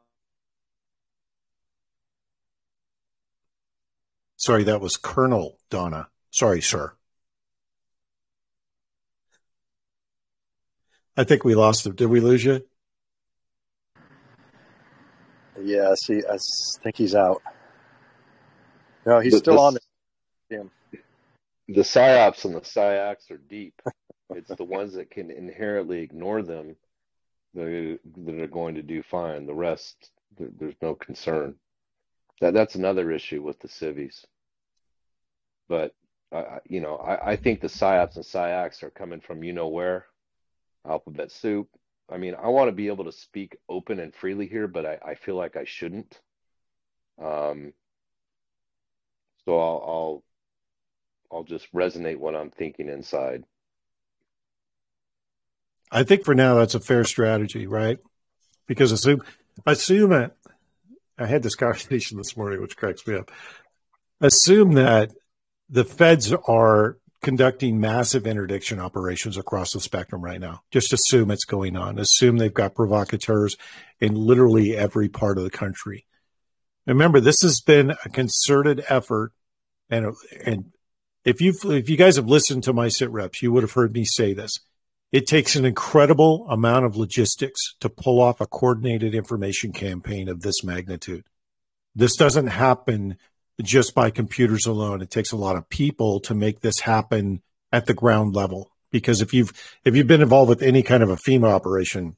Sorry, 4.36 4.62
that 4.64 4.80
was 4.80 4.96
Colonel 4.96 5.58
Donner. 5.70 6.08
Sorry, 6.30 6.60
sir. 6.60 6.92
I 11.16 11.24
think 11.24 11.44
we 11.44 11.54
lost 11.54 11.86
him. 11.86 11.96
Did 11.96 12.06
we 12.06 12.20
lose 12.20 12.44
you? 12.44 12.64
Yeah, 15.62 15.94
see, 15.94 16.22
I 16.30 16.36
think 16.82 16.96
he's 16.96 17.14
out. 17.14 17.42
No, 19.04 19.20
he's 19.20 19.36
still 19.36 19.54
the, 19.54 19.60
on 19.60 19.74
the, 19.74 20.68
the 21.68 21.82
psyops 21.82 22.44
and 22.44 22.54
the 22.54 22.64
psyacs 22.64 23.30
are 23.30 23.38
deep. 23.38 23.80
it's 24.30 24.50
the 24.54 24.64
ones 24.64 24.94
that 24.94 25.10
can 25.10 25.30
inherently 25.30 26.00
ignore 26.00 26.42
them 26.42 26.76
that 27.54 27.98
are 28.28 28.46
going 28.46 28.74
to 28.74 28.82
do 28.82 29.02
fine. 29.02 29.46
The 29.46 29.54
rest, 29.54 30.10
there's 30.38 30.74
no 30.82 30.94
concern. 30.94 31.54
That 32.40 32.52
that's 32.52 32.74
another 32.74 33.10
issue 33.10 33.42
with 33.42 33.58
the 33.60 33.68
civies. 33.68 34.26
But 35.68 35.94
uh, 36.32 36.58
you 36.68 36.80
know, 36.80 36.96
I, 36.96 37.32
I 37.32 37.36
think 37.36 37.60
the 37.60 37.68
psyops 37.68 38.16
and 38.16 38.26
psyacs 38.26 38.82
are 38.82 38.90
coming 38.90 39.20
from 39.20 39.42
you 39.42 39.52
know 39.52 39.68
where, 39.68 40.06
alphabet 40.86 41.32
soup. 41.32 41.68
I 42.08 42.18
mean, 42.18 42.34
I 42.34 42.48
want 42.48 42.68
to 42.68 42.72
be 42.72 42.88
able 42.88 43.04
to 43.04 43.12
speak 43.12 43.56
open 43.68 43.98
and 43.98 44.14
freely 44.14 44.46
here, 44.46 44.68
but 44.68 44.86
I, 44.86 44.98
I 45.04 45.14
feel 45.14 45.34
like 45.34 45.56
I 45.56 45.64
shouldn't. 45.64 46.20
Um, 47.20 47.72
so 49.44 49.58
I'll, 49.58 49.84
I'll 49.86 50.22
I'll 51.32 51.44
just 51.44 51.72
resonate 51.72 52.18
what 52.18 52.36
I'm 52.36 52.50
thinking 52.50 52.88
inside. 52.88 53.44
I 55.90 56.02
think 56.02 56.24
for 56.24 56.34
now 56.34 56.56
that's 56.56 56.74
a 56.74 56.80
fair 56.80 57.04
strategy, 57.04 57.66
right? 57.66 57.98
Because 58.66 58.92
assume 58.92 59.22
assume 59.66 60.10
that 60.10 60.36
I 61.18 61.26
had 61.26 61.42
this 61.42 61.54
conversation 61.54 62.18
this 62.18 62.36
morning, 62.36 62.60
which 62.60 62.76
cracks 62.76 63.06
me 63.06 63.16
up. 63.16 63.30
Assume 64.20 64.72
that 64.74 65.12
the 65.68 65.84
feds 65.84 66.32
are 66.32 66.98
conducting 67.26 67.80
massive 67.80 68.24
interdiction 68.24 68.78
operations 68.78 69.36
across 69.36 69.72
the 69.72 69.80
spectrum 69.80 70.22
right 70.22 70.38
now. 70.38 70.62
Just 70.70 70.92
assume 70.92 71.32
it's 71.32 71.44
going 71.44 71.76
on. 71.76 71.98
Assume 71.98 72.36
they've 72.36 72.54
got 72.54 72.76
provocateurs 72.76 73.56
in 73.98 74.14
literally 74.14 74.76
every 74.76 75.08
part 75.08 75.36
of 75.36 75.42
the 75.42 75.50
country. 75.50 76.06
Remember, 76.86 77.18
this 77.18 77.42
has 77.42 77.60
been 77.60 77.90
a 78.04 78.08
concerted 78.08 78.84
effort, 78.88 79.32
and 79.90 80.14
and 80.44 80.66
if 81.24 81.40
you 81.40 81.52
if 81.64 81.90
you 81.90 81.96
guys 81.96 82.14
have 82.14 82.28
listened 82.28 82.62
to 82.62 82.72
my 82.72 82.86
sit 82.86 83.10
reps, 83.10 83.42
you 83.42 83.50
would 83.50 83.64
have 83.64 83.72
heard 83.72 83.92
me 83.92 84.04
say 84.04 84.32
this. 84.32 84.60
It 85.10 85.26
takes 85.26 85.56
an 85.56 85.64
incredible 85.64 86.46
amount 86.48 86.84
of 86.84 86.96
logistics 86.96 87.74
to 87.80 87.88
pull 87.88 88.22
off 88.22 88.40
a 88.40 88.46
coordinated 88.46 89.16
information 89.16 89.72
campaign 89.72 90.28
of 90.28 90.42
this 90.42 90.62
magnitude. 90.62 91.24
This 91.92 92.14
doesn't 92.14 92.46
happen 92.46 93.16
just 93.62 93.94
by 93.94 94.10
computers 94.10 94.66
alone. 94.66 95.02
It 95.02 95.10
takes 95.10 95.32
a 95.32 95.36
lot 95.36 95.56
of 95.56 95.68
people 95.68 96.20
to 96.20 96.34
make 96.34 96.60
this 96.60 96.80
happen 96.80 97.42
at 97.72 97.86
the 97.86 97.94
ground 97.94 98.34
level. 98.34 98.70
Because 98.90 99.20
if 99.20 99.34
you've 99.34 99.52
if 99.84 99.96
you've 99.96 100.06
been 100.06 100.22
involved 100.22 100.48
with 100.48 100.62
any 100.62 100.82
kind 100.82 101.02
of 101.02 101.10
a 101.10 101.16
FEMA 101.16 101.50
operation, 101.50 102.16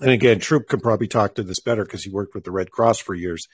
and 0.00 0.10
again, 0.10 0.38
Troop 0.38 0.68
can 0.68 0.80
probably 0.80 1.08
talk 1.08 1.34
to 1.34 1.42
this 1.42 1.60
better 1.60 1.84
because 1.84 2.04
he 2.04 2.10
worked 2.10 2.34
with 2.34 2.44
the 2.44 2.50
Red 2.50 2.70
Cross 2.70 3.00
for 3.00 3.14
years. 3.14 3.46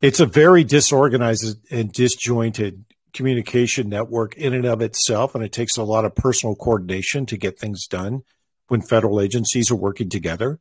It's 0.00 0.20
a 0.20 0.26
very 0.26 0.64
disorganized 0.64 1.58
and 1.70 1.90
disjointed 1.90 2.84
communication 3.14 3.88
network 3.88 4.36
in 4.36 4.52
and 4.52 4.66
of 4.66 4.82
itself, 4.82 5.34
and 5.34 5.42
it 5.42 5.52
takes 5.52 5.76
a 5.76 5.82
lot 5.82 6.04
of 6.04 6.14
personal 6.14 6.54
coordination 6.54 7.24
to 7.26 7.38
get 7.38 7.58
things 7.58 7.86
done 7.86 8.22
when 8.68 8.82
federal 8.82 9.20
agencies 9.20 9.70
are 9.70 9.76
working 9.76 10.10
together. 10.10 10.60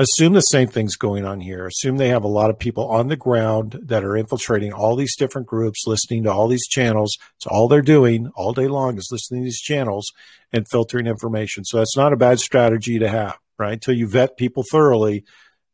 Assume 0.00 0.32
the 0.32 0.40
same 0.42 0.68
thing's 0.68 0.94
going 0.94 1.24
on 1.24 1.40
here. 1.40 1.66
Assume 1.66 1.96
they 1.96 2.10
have 2.10 2.22
a 2.22 2.28
lot 2.28 2.50
of 2.50 2.58
people 2.58 2.88
on 2.88 3.08
the 3.08 3.16
ground 3.16 3.80
that 3.82 4.04
are 4.04 4.16
infiltrating 4.16 4.72
all 4.72 4.94
these 4.94 5.16
different 5.16 5.48
groups, 5.48 5.88
listening 5.88 6.22
to 6.22 6.32
all 6.32 6.46
these 6.46 6.68
channels. 6.68 7.18
It's 7.34 7.46
all 7.46 7.66
they're 7.66 7.82
doing 7.82 8.30
all 8.36 8.52
day 8.52 8.68
long 8.68 8.96
is 8.96 9.08
listening 9.10 9.40
to 9.40 9.46
these 9.46 9.60
channels 9.60 10.12
and 10.52 10.68
filtering 10.68 11.08
information. 11.08 11.64
So 11.64 11.78
that's 11.78 11.96
not 11.96 12.12
a 12.12 12.16
bad 12.16 12.38
strategy 12.38 13.00
to 13.00 13.08
have, 13.08 13.38
right? 13.58 13.72
Until 13.72 13.94
you 13.94 14.06
vet 14.06 14.36
people 14.36 14.62
thoroughly, 14.70 15.24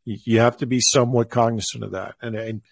you 0.06 0.38
have 0.38 0.56
to 0.59 0.66
be 0.66 0.80
somewhat 0.80 1.28
cognizant 1.28 1.84
of 1.84 1.90
that. 1.90 2.14
And, 2.22 2.34
and 2.34 2.62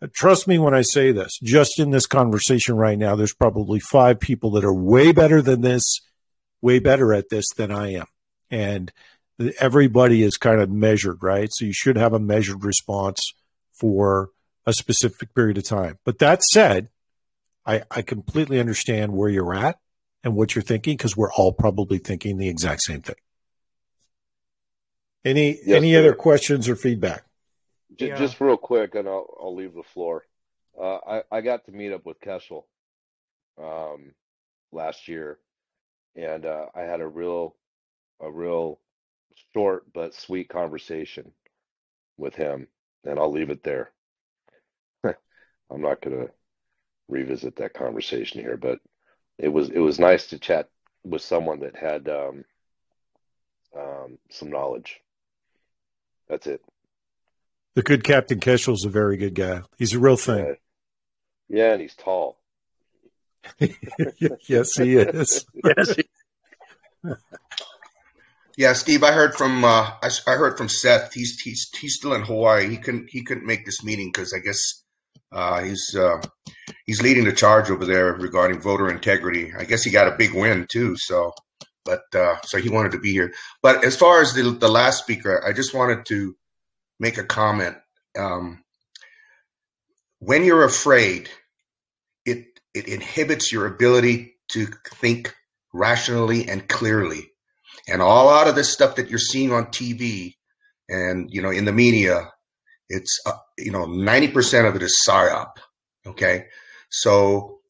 uh, 0.00 0.06
trust 0.14 0.46
me 0.46 0.60
when 0.60 0.74
I 0.74 0.82
say 0.82 1.10
this, 1.10 1.38
just 1.42 1.80
in 1.80 1.90
this 1.90 2.06
conversation 2.06 2.76
right 2.76 2.98
now, 2.98 3.16
there's 3.16 3.34
probably 3.34 3.80
five 3.80 4.20
people 4.20 4.52
that 4.52 4.64
are 4.64 4.72
way 4.72 5.10
better 5.10 5.42
than 5.42 5.60
this, 5.60 6.00
way 6.62 6.78
better 6.78 7.12
at 7.12 7.30
this 7.30 7.46
than 7.56 7.72
I 7.72 7.94
am. 7.94 8.06
And 8.48 8.92
everybody 9.58 10.22
is 10.22 10.36
kind 10.36 10.60
of 10.60 10.70
measured, 10.70 11.22
right? 11.22 11.48
So 11.52 11.64
you 11.64 11.72
should 11.72 11.96
have 11.96 12.12
a 12.12 12.18
measured 12.18 12.64
response 12.64 13.32
for 13.72 14.30
a 14.66 14.72
specific 14.72 15.34
period 15.34 15.58
of 15.58 15.64
time. 15.64 15.98
But 16.04 16.18
that 16.18 16.42
said, 16.42 16.88
I, 17.64 17.82
I 17.90 18.02
completely 18.02 18.58
understand 18.60 19.12
where 19.12 19.28
you're 19.28 19.54
at 19.54 19.78
and 20.22 20.34
what 20.34 20.54
you're 20.54 20.62
thinking 20.62 20.96
because 20.96 21.16
we're 21.16 21.32
all 21.32 21.52
probably 21.52 21.98
thinking 21.98 22.36
the 22.36 22.48
exact 22.48 22.82
same 22.82 23.02
thing. 23.02 23.16
Any 25.24 25.58
yes, 25.64 25.76
any 25.76 25.92
sir. 25.92 26.00
other 26.00 26.14
questions 26.14 26.68
or 26.68 26.76
feedback? 26.76 27.24
Just, 27.96 28.08
yeah. 28.08 28.16
just 28.16 28.40
real 28.40 28.56
quick, 28.56 28.94
and 28.94 29.06
I'll 29.06 29.26
I'll 29.38 29.54
leave 29.54 29.74
the 29.74 29.82
floor. 29.82 30.24
Uh, 30.80 30.96
I 31.06 31.22
I 31.30 31.40
got 31.42 31.66
to 31.66 31.72
meet 31.72 31.92
up 31.92 32.06
with 32.06 32.20
Keshel 32.20 32.64
um, 33.62 34.12
last 34.72 35.08
year, 35.08 35.38
and 36.16 36.46
uh, 36.46 36.66
I 36.74 36.82
had 36.82 37.02
a 37.02 37.06
real 37.06 37.54
a 38.18 38.30
real 38.30 38.80
short 39.52 39.84
but 39.92 40.14
sweet 40.14 40.48
conversation 40.48 41.32
with 42.16 42.34
him, 42.34 42.68
and 43.04 43.18
I'll 43.18 43.32
leave 43.32 43.50
it 43.50 43.62
there. 43.62 43.90
I'm 45.04 45.82
not 45.82 46.00
going 46.00 46.18
to 46.18 46.30
revisit 47.08 47.56
that 47.56 47.74
conversation 47.74 48.40
here, 48.40 48.56
but 48.56 48.78
it 49.38 49.48
was 49.48 49.70
it 49.70 49.78
was 49.78 49.98
nice 49.98 50.28
to 50.28 50.38
chat 50.38 50.68
with 51.04 51.22
someone 51.22 51.60
that 51.60 51.76
had 51.76 52.08
um, 52.08 52.44
um, 53.76 54.18
some 54.30 54.50
knowledge. 54.50 55.00
That's 56.28 56.46
it. 56.46 56.62
The 57.74 57.82
good 57.82 58.04
Captain 58.04 58.40
Keshel's 58.40 58.84
a 58.84 58.90
very 58.90 59.16
good 59.16 59.34
guy. 59.34 59.62
He's 59.78 59.94
a 59.94 59.98
real 59.98 60.16
thing. 60.16 60.56
Yeah, 61.48 61.58
yeah 61.58 61.72
and 61.72 61.82
he's 61.82 61.94
tall. 61.94 62.38
yes, 64.46 64.74
he 64.74 64.96
is. 64.96 65.46
yes. 65.64 65.96
He... 65.96 66.02
yeah, 68.60 68.74
Steve. 68.74 69.02
I 69.02 69.12
heard 69.12 69.34
from 69.34 69.64
uh, 69.64 69.90
I, 70.02 70.10
I, 70.26 70.32
heard 70.32 70.58
from 70.58 70.68
Seth. 70.68 71.14
He's 71.14 71.40
he's 71.40 71.70
he's 71.80 71.94
still 71.94 72.12
in 72.12 72.20
Hawaii. 72.20 72.68
He 72.68 72.76
couldn't 72.76 73.08
he 73.08 73.24
couldn't 73.24 73.46
make 73.46 73.64
this 73.64 73.82
meeting 73.82 74.10
because 74.12 74.34
I 74.34 74.38
guess 74.40 74.84
uh, 75.32 75.62
he's 75.62 75.96
uh, 75.98 76.20
he's 76.84 77.00
leading 77.00 77.24
the 77.24 77.32
charge 77.32 77.70
over 77.70 77.86
there 77.86 78.12
regarding 78.12 78.60
voter 78.60 78.90
integrity. 78.90 79.54
I 79.58 79.64
guess 79.64 79.82
he 79.82 79.90
got 79.90 80.08
a 80.08 80.16
big 80.18 80.34
win 80.34 80.66
too. 80.70 80.94
So 80.98 81.32
but 81.86 82.02
uh, 82.14 82.36
so 82.42 82.58
he 82.58 82.68
wanted 82.68 82.92
to 82.92 83.00
be 83.00 83.12
here. 83.12 83.32
But 83.62 83.82
as 83.82 83.96
far 83.96 84.20
as 84.20 84.34
the 84.34 84.42
the 84.50 84.68
last 84.68 84.98
speaker, 84.98 85.42
I 85.42 85.54
just 85.54 85.72
wanted 85.72 86.04
to 86.08 86.36
make 86.98 87.16
a 87.16 87.24
comment. 87.24 87.78
Um, 88.18 88.62
when 90.18 90.44
you're 90.44 90.64
afraid, 90.64 91.30
it 92.26 92.44
it 92.74 92.88
inhibits 92.88 93.52
your 93.52 93.64
ability 93.64 94.34
to 94.48 94.66
think 94.96 95.34
rationally 95.72 96.46
and 96.46 96.68
clearly. 96.68 97.30
And 97.88 98.02
all 98.02 98.28
out 98.28 98.48
of 98.48 98.54
this 98.54 98.72
stuff 98.72 98.96
that 98.96 99.08
you're 99.08 99.18
seeing 99.18 99.52
on 99.52 99.66
TV 99.66 100.34
and 100.88 101.28
you 101.30 101.40
know 101.42 101.50
in 101.50 101.64
the 101.64 101.72
media, 101.72 102.30
it's 102.88 103.20
uh, 103.26 103.32
you 103.58 103.70
know 103.70 103.86
90% 103.86 104.68
of 104.68 104.76
it 104.76 104.82
is 104.82 105.02
psyop. 105.06 105.52
Okay, 106.06 106.46
so 106.90 107.60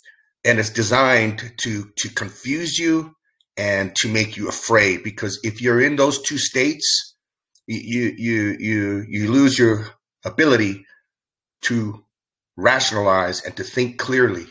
and 0.45 0.59
it's 0.59 0.71
designed 0.71 1.53
to 1.59 1.91
to 1.99 2.09
confuse 2.11 2.79
you 2.79 3.15
and 3.57 3.95
to 3.97 4.09
make 4.09 4.37
you 4.37 4.49
afraid 4.49 5.03
because 5.03 5.39
if 5.43 5.61
you're 5.61 5.81
in 5.81 5.97
those 5.97 6.23
two 6.23 6.39
states 6.39 7.15
you 7.67 8.15
you 8.17 8.57
you 8.59 9.05
you 9.09 9.33
lose 9.33 9.59
your 9.59 9.87
ability 10.25 10.85
to 11.63 12.05
rationalize 12.57 13.45
and 13.45 13.57
to 13.57 13.65
think 13.65 13.99
clearly 13.99 14.47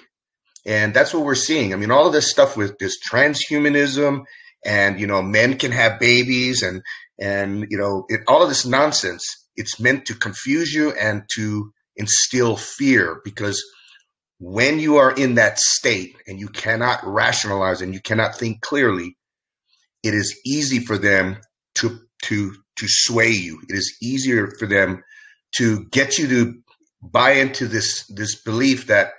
and 0.66 0.94
that's 0.94 1.14
what 1.14 1.24
we're 1.24 1.36
seeing 1.36 1.74
i 1.74 1.76
mean 1.76 1.92
all 1.92 2.08
of 2.08 2.14
this 2.14 2.30
stuff 2.30 2.56
with 2.56 2.78
this 2.78 2.98
transhumanism 3.10 4.24
and 4.66 5.00
you 5.00 5.08
know 5.08 5.22
men 5.22 5.58
can 5.58 5.72
have 5.72 6.00
babies 6.00 6.62
and 6.64 6.82
and 7.20 7.66
you 7.70 7.78
know 7.78 8.06
it, 8.10 8.22
all 8.28 8.42
of 8.42 8.50
this 8.50 8.66
nonsense 8.66 9.24
it's 9.56 9.80
meant 9.80 10.06
to 10.06 10.14
confuse 10.14 10.74
you 10.74 10.92
and 10.94 11.24
to 11.36 11.72
instill 11.98 12.56
fear 12.56 13.22
because 13.24 13.62
when 14.40 14.80
you 14.80 14.96
are 14.98 15.12
in 15.12 15.36
that 15.36 15.60
state 15.60 16.16
and 16.26 16.40
you 16.40 16.48
cannot 16.48 17.06
rationalize 17.06 17.82
and 17.82 17.94
you 17.94 18.00
cannot 18.02 18.36
think 18.36 18.62
clearly, 18.62 19.18
it 20.02 20.14
is 20.14 20.40
easy 20.46 20.80
for 20.80 20.98
them 20.98 21.38
to 21.76 22.00
to 22.24 22.54
to 22.78 22.86
sway 22.88 23.30
you. 23.30 23.60
It 23.70 23.76
is 23.76 23.98
easier 24.02 24.52
for 24.58 24.66
them 24.66 25.04
to 25.58 25.86
get 25.92 26.18
you 26.18 26.28
to 26.30 26.54
buy 27.02 27.32
into 27.32 27.68
this 27.68 28.06
this 28.08 28.42
belief 28.42 28.88
that 28.88 29.12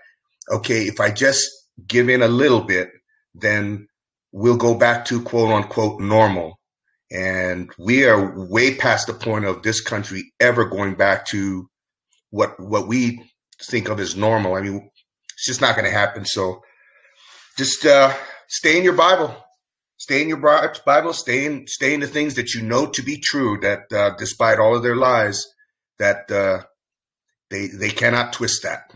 okay, 0.50 0.84
if 0.84 1.00
I 1.00 1.10
just 1.10 1.46
give 1.86 2.08
in 2.08 2.22
a 2.22 2.28
little 2.28 2.62
bit, 2.62 2.88
then 3.34 3.88
we'll 4.32 4.57
go 4.57 4.74
back 4.74 5.05
to 5.07 5.23
quote 5.23 5.51
unquote 5.51 6.01
normal. 6.01 6.59
And 7.12 7.70
we 7.77 8.07
are 8.07 8.48
way 8.48 8.77
past 8.77 9.09
the 9.09 9.15
point 9.15 9.44
of 9.44 9.62
this 9.62 9.81
country 9.81 10.32
ever 10.39 10.66
going 10.66 10.94
back 10.94 11.27
to 11.27 11.69
what 12.31 12.59
what 12.61 12.86
we 12.86 13.23
think 13.62 13.89
of 13.89 13.98
as 13.98 14.16
normal. 14.16 14.55
I 14.55 14.62
mean, 14.62 14.90
it's 15.35 15.47
just 15.47 15.61
not 15.61 15.74
going 15.74 15.86
to 15.86 15.97
happen. 15.97 16.24
So 16.24 16.62
just 17.59 17.85
uh, 17.85 18.15
stay 18.48 18.78
in 18.78 18.85
your 18.85 18.93
Bible. 18.93 19.36
Stay 19.97 20.23
in 20.23 20.28
your 20.28 20.39
Bible. 20.39 21.12
Stay 21.12 21.44
in 21.44 21.66
stay 21.66 21.94
in 21.94 22.01
the 22.01 22.07
things 22.07 22.36
that 22.36 22.55
you 22.55 22.62
know 22.62 22.86
to 22.86 23.02
be 23.02 23.19
true. 23.19 23.59
That 23.61 23.93
uh, 23.93 24.11
despite 24.16 24.59
all 24.59 24.77
of 24.77 24.82
their 24.82 24.97
lies, 24.97 25.44
that 25.98 26.31
uh, 26.31 26.62
they 27.51 27.66
they 27.66 27.90
cannot 27.90 28.32
twist 28.32 28.62
that. 28.62 28.89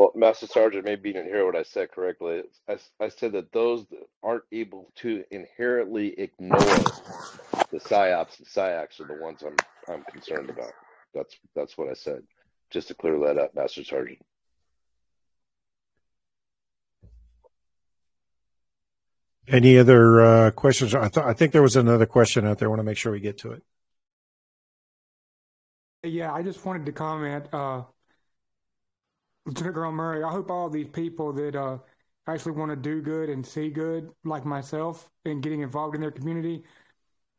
Well, 0.00 0.12
Master 0.14 0.46
Sergeant, 0.46 0.86
maybe 0.86 1.10
you 1.10 1.12
didn't 1.12 1.28
hear 1.28 1.44
what 1.44 1.54
I 1.54 1.62
said 1.62 1.92
correctly. 1.92 2.40
I, 2.66 2.78
I 2.98 3.10
said 3.10 3.32
that 3.32 3.52
those 3.52 3.84
that 3.88 4.08
aren't 4.22 4.44
able 4.50 4.90
to 4.96 5.22
inherently 5.30 6.18
ignore 6.18 6.58
the 6.58 7.78
psyops 7.78 8.38
and 8.38 8.46
psyacs 8.46 8.98
are 9.00 9.06
the 9.06 9.22
ones 9.22 9.42
I'm 9.42 9.56
I'm 9.92 10.02
concerned 10.04 10.48
about. 10.48 10.72
That's 11.12 11.36
that's 11.54 11.76
what 11.76 11.90
I 11.90 11.92
said. 11.92 12.22
Just 12.70 12.88
to 12.88 12.94
clear 12.94 13.18
that 13.18 13.36
up, 13.36 13.54
Master 13.54 13.84
Sergeant. 13.84 14.20
Any 19.48 19.76
other 19.76 20.22
uh, 20.22 20.50
questions? 20.52 20.94
I, 20.94 21.08
th- 21.08 21.26
I 21.26 21.34
think 21.34 21.52
there 21.52 21.60
was 21.60 21.76
another 21.76 22.06
question 22.06 22.46
out 22.46 22.56
there. 22.56 22.68
I 22.68 22.70
want 22.70 22.80
to 22.80 22.84
make 22.84 22.96
sure 22.96 23.12
we 23.12 23.20
get 23.20 23.36
to 23.40 23.52
it. 23.52 23.62
Yeah, 26.04 26.32
I 26.32 26.42
just 26.42 26.64
wanted 26.64 26.86
to 26.86 26.92
comment, 26.92 27.52
uh, 27.52 27.82
Lieutenant 29.46 29.74
Colonel 29.74 29.92
Murray. 29.92 30.22
I 30.22 30.30
hope 30.30 30.50
all 30.50 30.68
these 30.68 30.88
people 30.88 31.32
that 31.32 31.56
uh, 31.56 31.78
actually 32.26 32.52
want 32.52 32.70
to 32.70 32.76
do 32.76 33.00
good 33.00 33.28
and 33.28 33.44
see 33.44 33.70
good, 33.70 34.10
like 34.24 34.44
myself, 34.44 35.08
and 35.24 35.42
getting 35.42 35.62
involved 35.62 35.94
in 35.94 36.00
their 36.00 36.10
community, 36.10 36.62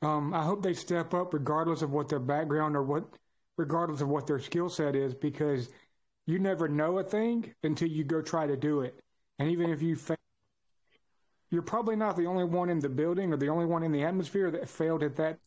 um, 0.02 0.34
I 0.34 0.44
hope 0.44 0.64
they 0.64 0.73
step 0.73 1.14
up 1.14 1.34
regardless 1.34 1.82
of 1.82 1.91
what 1.91 2.10
their 2.10 2.19
background 2.19 2.76
or 2.76 2.84
what, 2.84 3.06
regardless 3.57 4.02
of 4.02 4.10
what 4.10 4.26
their 4.26 4.40
skill 4.40 4.69
set 4.69 4.95
is, 4.95 5.14
because 5.14 5.69
you 6.26 6.40
never 6.40 6.68
know 6.68 6.98
a 6.99 7.03
thing 7.03 7.53
until 7.64 7.88
you 7.88 8.03
go 8.03 8.22
try 8.22 8.48
to 8.48 8.57
do 8.57 8.82
it. 8.82 8.99
And 9.40 9.49
even 9.49 9.69
if 9.69 9.82
you 9.82 9.95
fail, 9.95 10.18
you're 11.52 11.61
probably 11.61 11.95
not 11.95 12.15
the 12.15 12.26
only 12.26 12.45
one 12.45 12.69
in 12.69 12.80
the 12.80 12.90
building 12.90 13.34
or 13.34 13.38
the 13.38 13.49
only 13.49 13.65
one 13.65 13.84
in 13.84 13.91
the 13.91 14.03
atmosphere 14.03 14.49
that 14.52 14.69
failed 14.69 15.03
at 15.03 15.15
that 15.18 15.38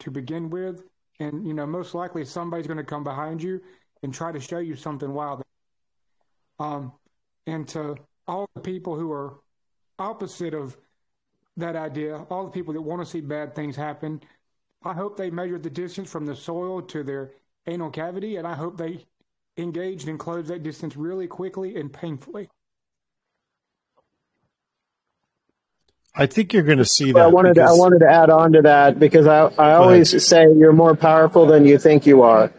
to 0.00 0.10
begin 0.10 0.50
with. 0.50 0.84
And, 1.18 1.46
you 1.46 1.54
know, 1.54 1.66
most 1.66 1.94
likely 1.94 2.24
somebody's 2.24 2.66
going 2.66 2.76
to 2.76 2.84
come 2.84 3.04
behind 3.04 3.42
you 3.42 3.60
and 4.02 4.12
try 4.12 4.32
to 4.32 4.40
show 4.40 4.58
you 4.58 4.76
something 4.76 5.12
wild. 5.12 5.42
Um, 6.60 6.92
and 7.46 7.66
to 7.68 7.96
all 8.28 8.48
the 8.54 8.60
people 8.60 8.94
who 8.96 9.10
are 9.10 9.34
opposite 9.98 10.54
of 10.54 10.76
that 11.56 11.74
idea, 11.74 12.24
all 12.30 12.44
the 12.44 12.50
people 12.50 12.74
that 12.74 12.82
want 12.82 13.00
to 13.00 13.06
see 13.06 13.20
bad 13.20 13.54
things 13.54 13.74
happen, 13.74 14.20
I 14.84 14.92
hope 14.92 15.16
they 15.16 15.30
measured 15.30 15.62
the 15.62 15.70
distance 15.70 16.10
from 16.10 16.26
the 16.26 16.36
soil 16.36 16.82
to 16.82 17.02
their 17.02 17.32
anal 17.66 17.90
cavity, 17.90 18.36
and 18.36 18.46
I 18.46 18.54
hope 18.54 18.76
they 18.76 19.06
engaged 19.56 20.06
and 20.08 20.18
closed 20.18 20.48
that 20.48 20.62
distance 20.62 20.96
really 20.96 21.26
quickly 21.26 21.76
and 21.76 21.92
painfully. 21.92 22.48
I 26.14 26.26
think 26.26 26.52
you're 26.52 26.64
going 26.64 26.78
to 26.78 26.84
see 26.84 27.12
that. 27.12 27.20
I 27.20 27.26
wanted 27.28 27.54
because... 27.54 27.70
to, 27.70 27.76
I 27.76 27.78
wanted 27.78 28.00
to 28.00 28.10
add 28.10 28.30
on 28.30 28.52
to 28.52 28.62
that 28.62 28.98
because 28.98 29.26
I 29.26 29.46
I 29.58 29.74
always 29.74 30.26
say 30.26 30.52
you're 30.52 30.72
more 30.72 30.96
powerful 30.96 31.46
than 31.46 31.64
you 31.64 31.78
think 31.78 32.04
you 32.04 32.22
are, 32.22 32.52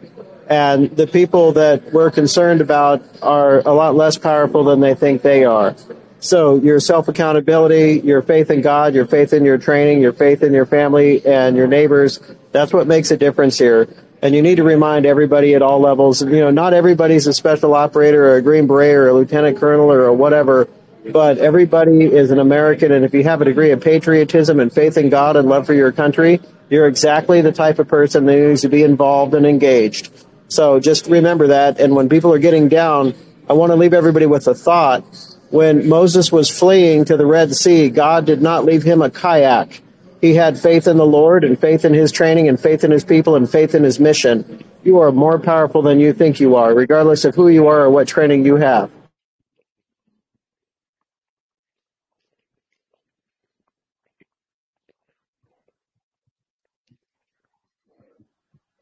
and 0.52 0.90
the 0.90 1.06
people 1.06 1.52
that 1.52 1.94
we're 1.94 2.10
concerned 2.10 2.60
about 2.60 3.02
are 3.22 3.60
a 3.60 3.72
lot 3.72 3.94
less 3.94 4.18
powerful 4.18 4.64
than 4.64 4.80
they 4.80 4.94
think 4.94 5.22
they 5.22 5.46
are. 5.46 5.74
So 6.20 6.56
your 6.56 6.78
self 6.78 7.08
accountability, 7.08 8.02
your 8.04 8.20
faith 8.20 8.50
in 8.50 8.60
God, 8.60 8.94
your 8.94 9.06
faith 9.06 9.32
in 9.32 9.46
your 9.46 9.56
training, 9.56 10.02
your 10.02 10.12
faith 10.12 10.42
in 10.42 10.52
your 10.52 10.66
family 10.66 11.24
and 11.24 11.56
your 11.56 11.66
neighbors, 11.66 12.20
that's 12.52 12.70
what 12.70 12.86
makes 12.86 13.10
a 13.10 13.16
difference 13.16 13.56
here. 13.58 13.88
And 14.20 14.34
you 14.34 14.42
need 14.42 14.56
to 14.56 14.62
remind 14.62 15.06
everybody 15.06 15.54
at 15.54 15.62
all 15.62 15.80
levels, 15.80 16.20
you 16.22 16.40
know, 16.40 16.50
not 16.50 16.74
everybody's 16.74 17.26
a 17.26 17.32
special 17.32 17.72
operator 17.72 18.22
or 18.26 18.36
a 18.36 18.42
Green 18.42 18.66
Beret 18.66 18.94
or 18.94 19.08
a 19.08 19.14
lieutenant 19.14 19.56
colonel 19.56 19.90
or 19.90 20.12
whatever 20.12 20.68
but 21.10 21.38
everybody 21.38 22.04
is 22.04 22.30
an 22.30 22.38
American, 22.38 22.92
and 22.92 23.04
if 23.04 23.12
you 23.12 23.24
have 23.24 23.42
a 23.42 23.44
degree 23.44 23.72
of 23.72 23.80
patriotism 23.80 24.60
and 24.60 24.72
faith 24.72 24.96
in 24.96 25.08
God 25.08 25.34
and 25.36 25.48
love 25.48 25.66
for 25.66 25.74
your 25.74 25.90
country, 25.90 26.40
you're 26.70 26.86
exactly 26.86 27.40
the 27.40 27.50
type 27.50 27.80
of 27.80 27.88
person 27.88 28.24
that 28.26 28.36
needs 28.36 28.60
to 28.60 28.68
be 28.68 28.84
involved 28.84 29.34
and 29.34 29.44
engaged. 29.44 30.12
So 30.52 30.80
just 30.80 31.08
remember 31.08 31.48
that. 31.48 31.80
And 31.80 31.96
when 31.96 32.10
people 32.10 32.32
are 32.34 32.40
getting 32.40 32.68
down, 32.68 33.14
I 33.50 33.54
want 33.54 33.72
to 33.72 33.76
leave 33.76 33.94
everybody 33.94 34.26
with 34.26 34.48
a 34.48 34.54
thought. 34.54 35.04
When 35.50 35.88
Moses 35.88 36.32
was 36.32 36.50
fleeing 36.50 37.06
to 37.06 37.16
the 37.16 37.26
Red 37.26 37.54
Sea, 37.56 37.90
God 37.90 38.26
did 38.26 38.42
not 38.42 38.66
leave 38.66 38.84
him 38.84 39.02
a 39.02 39.10
kayak. 39.10 39.82
He 40.20 40.34
had 40.34 40.58
faith 40.58 40.88
in 40.88 40.98
the 40.98 41.06
Lord 41.06 41.44
and 41.44 41.58
faith 41.60 41.84
in 41.86 41.94
his 41.94 42.12
training 42.12 42.48
and 42.48 42.60
faith 42.60 42.84
in 42.84 42.92
his 42.92 43.04
people 43.04 43.36
and 43.36 43.50
faith 43.50 43.74
in 43.74 43.84
his 43.84 44.00
mission. 44.00 44.64
You 44.84 45.00
are 45.00 45.12
more 45.12 45.38
powerful 45.40 45.82
than 45.82 46.00
you 46.00 46.12
think 46.14 46.40
you 46.40 46.56
are, 46.56 46.74
regardless 46.74 47.24
of 47.24 47.34
who 47.36 47.48
you 47.48 47.68
are 47.68 47.82
or 47.82 47.90
what 47.90 48.08
training 48.08 48.46
you 48.46 48.56
have. 48.56 48.90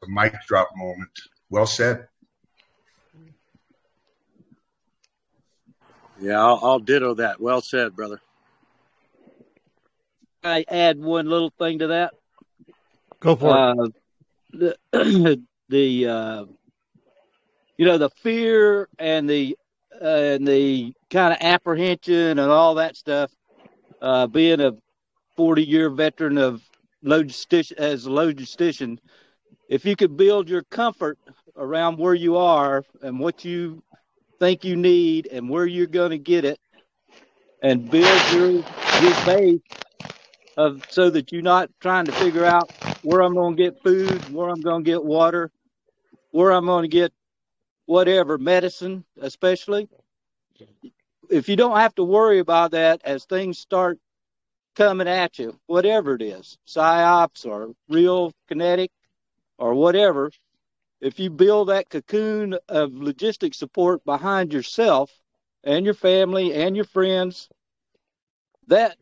Mic 0.07 0.33
drop 0.47 0.69
moment. 0.77 1.11
Well 1.51 1.65
said. 1.65 2.07
Yeah, 6.21 6.39
I'll, 6.39 6.59
I'll 6.63 6.79
ditto 6.79 7.15
that. 7.15 7.41
Well 7.41 7.61
said, 7.61 7.93
brother. 7.93 8.21
I 10.43 10.63
add 10.69 10.97
one 10.97 11.27
little 11.27 11.51
thing 11.59 11.79
to 11.79 11.87
that. 11.87 12.13
Go 13.19 13.35
for 13.35 13.49
it. 13.49 13.53
Uh, 13.53 13.87
the 14.53 15.45
the 15.69 16.07
uh, 16.07 16.45
you 17.77 17.85
know 17.85 17.97
the 17.97 18.09
fear 18.09 18.87
and 18.97 19.29
the 19.29 19.57
uh, 20.01 20.05
and 20.05 20.47
the 20.47 20.93
kind 21.09 21.33
of 21.33 21.39
apprehension 21.41 22.39
and 22.39 22.51
all 22.51 22.75
that 22.75 22.95
stuff. 22.95 23.29
Uh, 24.01 24.25
being 24.25 24.61
a 24.61 24.71
forty 25.35 25.63
year 25.63 25.89
veteran 25.89 26.37
of 26.37 26.63
logistician 27.03 27.77
as 27.77 28.05
a 28.05 28.09
logistician, 28.09 28.99
if 29.69 29.85
you 29.85 29.95
could 29.95 30.17
build 30.17 30.49
your 30.49 30.63
comfort 30.63 31.17
around 31.55 31.97
where 31.97 32.13
you 32.13 32.37
are 32.37 32.83
and 33.01 33.19
what 33.19 33.43
you 33.45 33.83
think 34.39 34.63
you 34.63 34.75
need 34.75 35.27
and 35.27 35.49
where 35.49 35.65
you're 35.65 35.87
going 35.87 36.11
to 36.11 36.17
get 36.17 36.45
it, 36.45 36.59
and 37.61 37.89
build 37.89 38.33
your 38.33 38.51
your 38.51 39.15
base 39.25 39.61
of 40.57 40.83
so 40.89 41.09
that 41.09 41.31
you're 41.31 41.41
not 41.41 41.69
trying 41.81 42.05
to 42.05 42.11
figure 42.13 42.45
out 42.45 42.71
where 43.03 43.21
I'm 43.21 43.33
going 43.35 43.55
to 43.55 43.63
get 43.63 43.81
food, 43.83 44.33
where 44.33 44.49
I'm 44.49 44.61
going 44.61 44.83
to 44.83 44.89
get 44.89 45.03
water, 45.03 45.51
where 46.31 46.51
I'm 46.51 46.65
going 46.65 46.83
to 46.83 46.89
get 46.89 47.13
whatever 47.85 48.37
medicine, 48.37 49.05
especially. 49.21 49.89
If 51.29 51.49
you 51.49 51.55
don't 51.55 51.77
have 51.77 51.95
to 51.95 52.03
worry 52.03 52.39
about 52.39 52.71
that 52.71 53.01
as 53.03 53.25
things 53.25 53.59
start 53.59 53.99
coming 54.75 55.07
at 55.07 55.39
you, 55.39 55.59
whatever 55.67 56.15
it 56.15 56.21
is, 56.21 56.57
psyops 56.67 57.45
or 57.45 57.73
real 57.89 58.33
kinetic 58.47 58.91
or 59.57 59.73
whatever, 59.73 60.31
if 61.01 61.19
you 61.19 61.29
build 61.29 61.69
that 61.69 61.89
cocoon 61.89 62.57
of 62.69 62.91
logistic 62.91 63.55
support 63.55 64.05
behind 64.05 64.53
yourself 64.53 65.11
and 65.63 65.83
your 65.85 65.95
family 65.95 66.53
and 66.53 66.75
your 66.75 66.85
friends, 66.85 67.49
that 68.67 68.97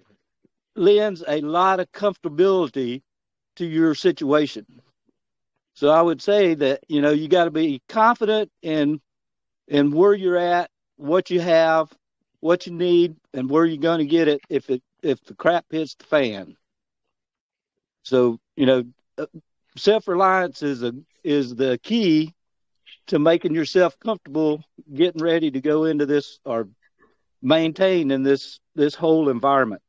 lends 0.76 1.24
a 1.28 1.42
lot 1.42 1.80
of 1.80 1.92
comfortability 1.92 3.02
to 3.58 3.66
your 3.66 3.94
situation. 3.96 4.66
So 5.74 5.90
I 5.90 6.02
would 6.02 6.22
say 6.22 6.56
that 6.56 6.82
you 6.88 7.02
know 7.02 7.12
you 7.12 7.28
got 7.28 7.46
to 7.46 7.52
be 7.52 7.82
confident 7.90 8.52
in 8.62 9.02
in 9.68 9.92
where 9.92 10.14
you're 10.14 10.38
at, 10.38 10.70
what 10.98 11.30
you 11.30 11.40
have, 11.42 11.92
what 12.40 12.66
you 12.66 12.74
need, 12.74 13.16
and 13.34 13.50
where 13.50 13.66
you're 13.66 13.78
going 13.78 14.00
to 14.00 14.06
get 14.06 14.28
it 14.28 14.42
if 14.50 14.70
it 14.70 14.82
if 15.04 15.24
the 15.26 15.36
crap 15.36 15.66
hits 15.70 15.96
the 15.96 16.06
fan. 16.06 16.56
So 18.04 18.40
you 18.56 18.66
know, 18.66 18.84
self 19.78 20.08
reliance 20.08 20.64
is 20.64 20.84
a 20.84 20.94
is 21.24 21.56
the 21.56 21.80
key 21.82 22.34
to 23.08 23.20
making 23.20 23.56
yourself 23.56 24.00
comfortable 24.00 24.64
getting 24.94 25.22
ready 25.22 25.52
to 25.52 25.62
go 25.62 25.86
into 25.86 26.06
this 26.06 26.40
or 26.46 26.68
maintain 27.42 28.12
in 28.12 28.24
this 28.24 28.60
this 28.76 28.96
whole 28.96 29.30
environment. 29.30 29.82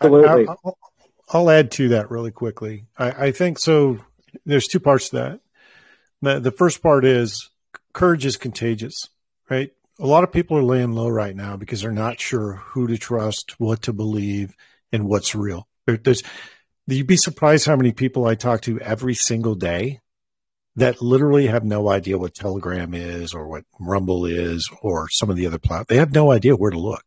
Absolutely. 0.00 0.48
I, 0.48 0.54
will 0.64 0.78
I'll 1.28 1.50
add 1.50 1.70
to 1.72 1.88
that 1.90 2.10
really 2.10 2.30
quickly. 2.30 2.86
I, 2.98 3.26
I, 3.26 3.32
think 3.32 3.58
so. 3.58 3.98
There's 4.46 4.66
two 4.66 4.80
parts 4.80 5.10
to 5.10 5.16
that. 5.16 5.40
The, 6.22 6.40
the 6.40 6.50
first 6.50 6.82
part 6.82 7.04
is 7.04 7.50
courage 7.92 8.24
is 8.24 8.36
contagious, 8.36 8.94
right? 9.48 9.72
A 10.00 10.06
lot 10.06 10.24
of 10.24 10.32
people 10.32 10.56
are 10.56 10.62
laying 10.62 10.92
low 10.92 11.08
right 11.08 11.36
now 11.36 11.56
because 11.56 11.82
they're 11.82 11.92
not 11.92 12.18
sure 12.18 12.54
who 12.54 12.86
to 12.86 12.96
trust, 12.96 13.54
what 13.58 13.82
to 13.82 13.92
believe, 13.92 14.54
and 14.92 15.06
what's 15.06 15.34
real. 15.34 15.68
There, 15.86 15.98
there's, 15.98 16.22
you'd 16.86 17.06
be 17.06 17.16
surprised 17.16 17.66
how 17.66 17.76
many 17.76 17.92
people 17.92 18.26
I 18.26 18.34
talk 18.34 18.62
to 18.62 18.80
every 18.80 19.14
single 19.14 19.54
day 19.54 20.00
that 20.76 21.02
literally 21.02 21.48
have 21.48 21.64
no 21.64 21.90
idea 21.90 22.16
what 22.16 22.34
Telegram 22.34 22.94
is 22.94 23.34
or 23.34 23.46
what 23.46 23.64
Rumble 23.78 24.24
is 24.24 24.68
or 24.82 25.08
some 25.10 25.28
of 25.28 25.36
the 25.36 25.46
other 25.46 25.58
platforms. 25.58 25.88
They 25.88 25.96
have 25.96 26.14
no 26.14 26.32
idea 26.32 26.56
where 26.56 26.70
to 26.70 26.78
look 26.78 27.04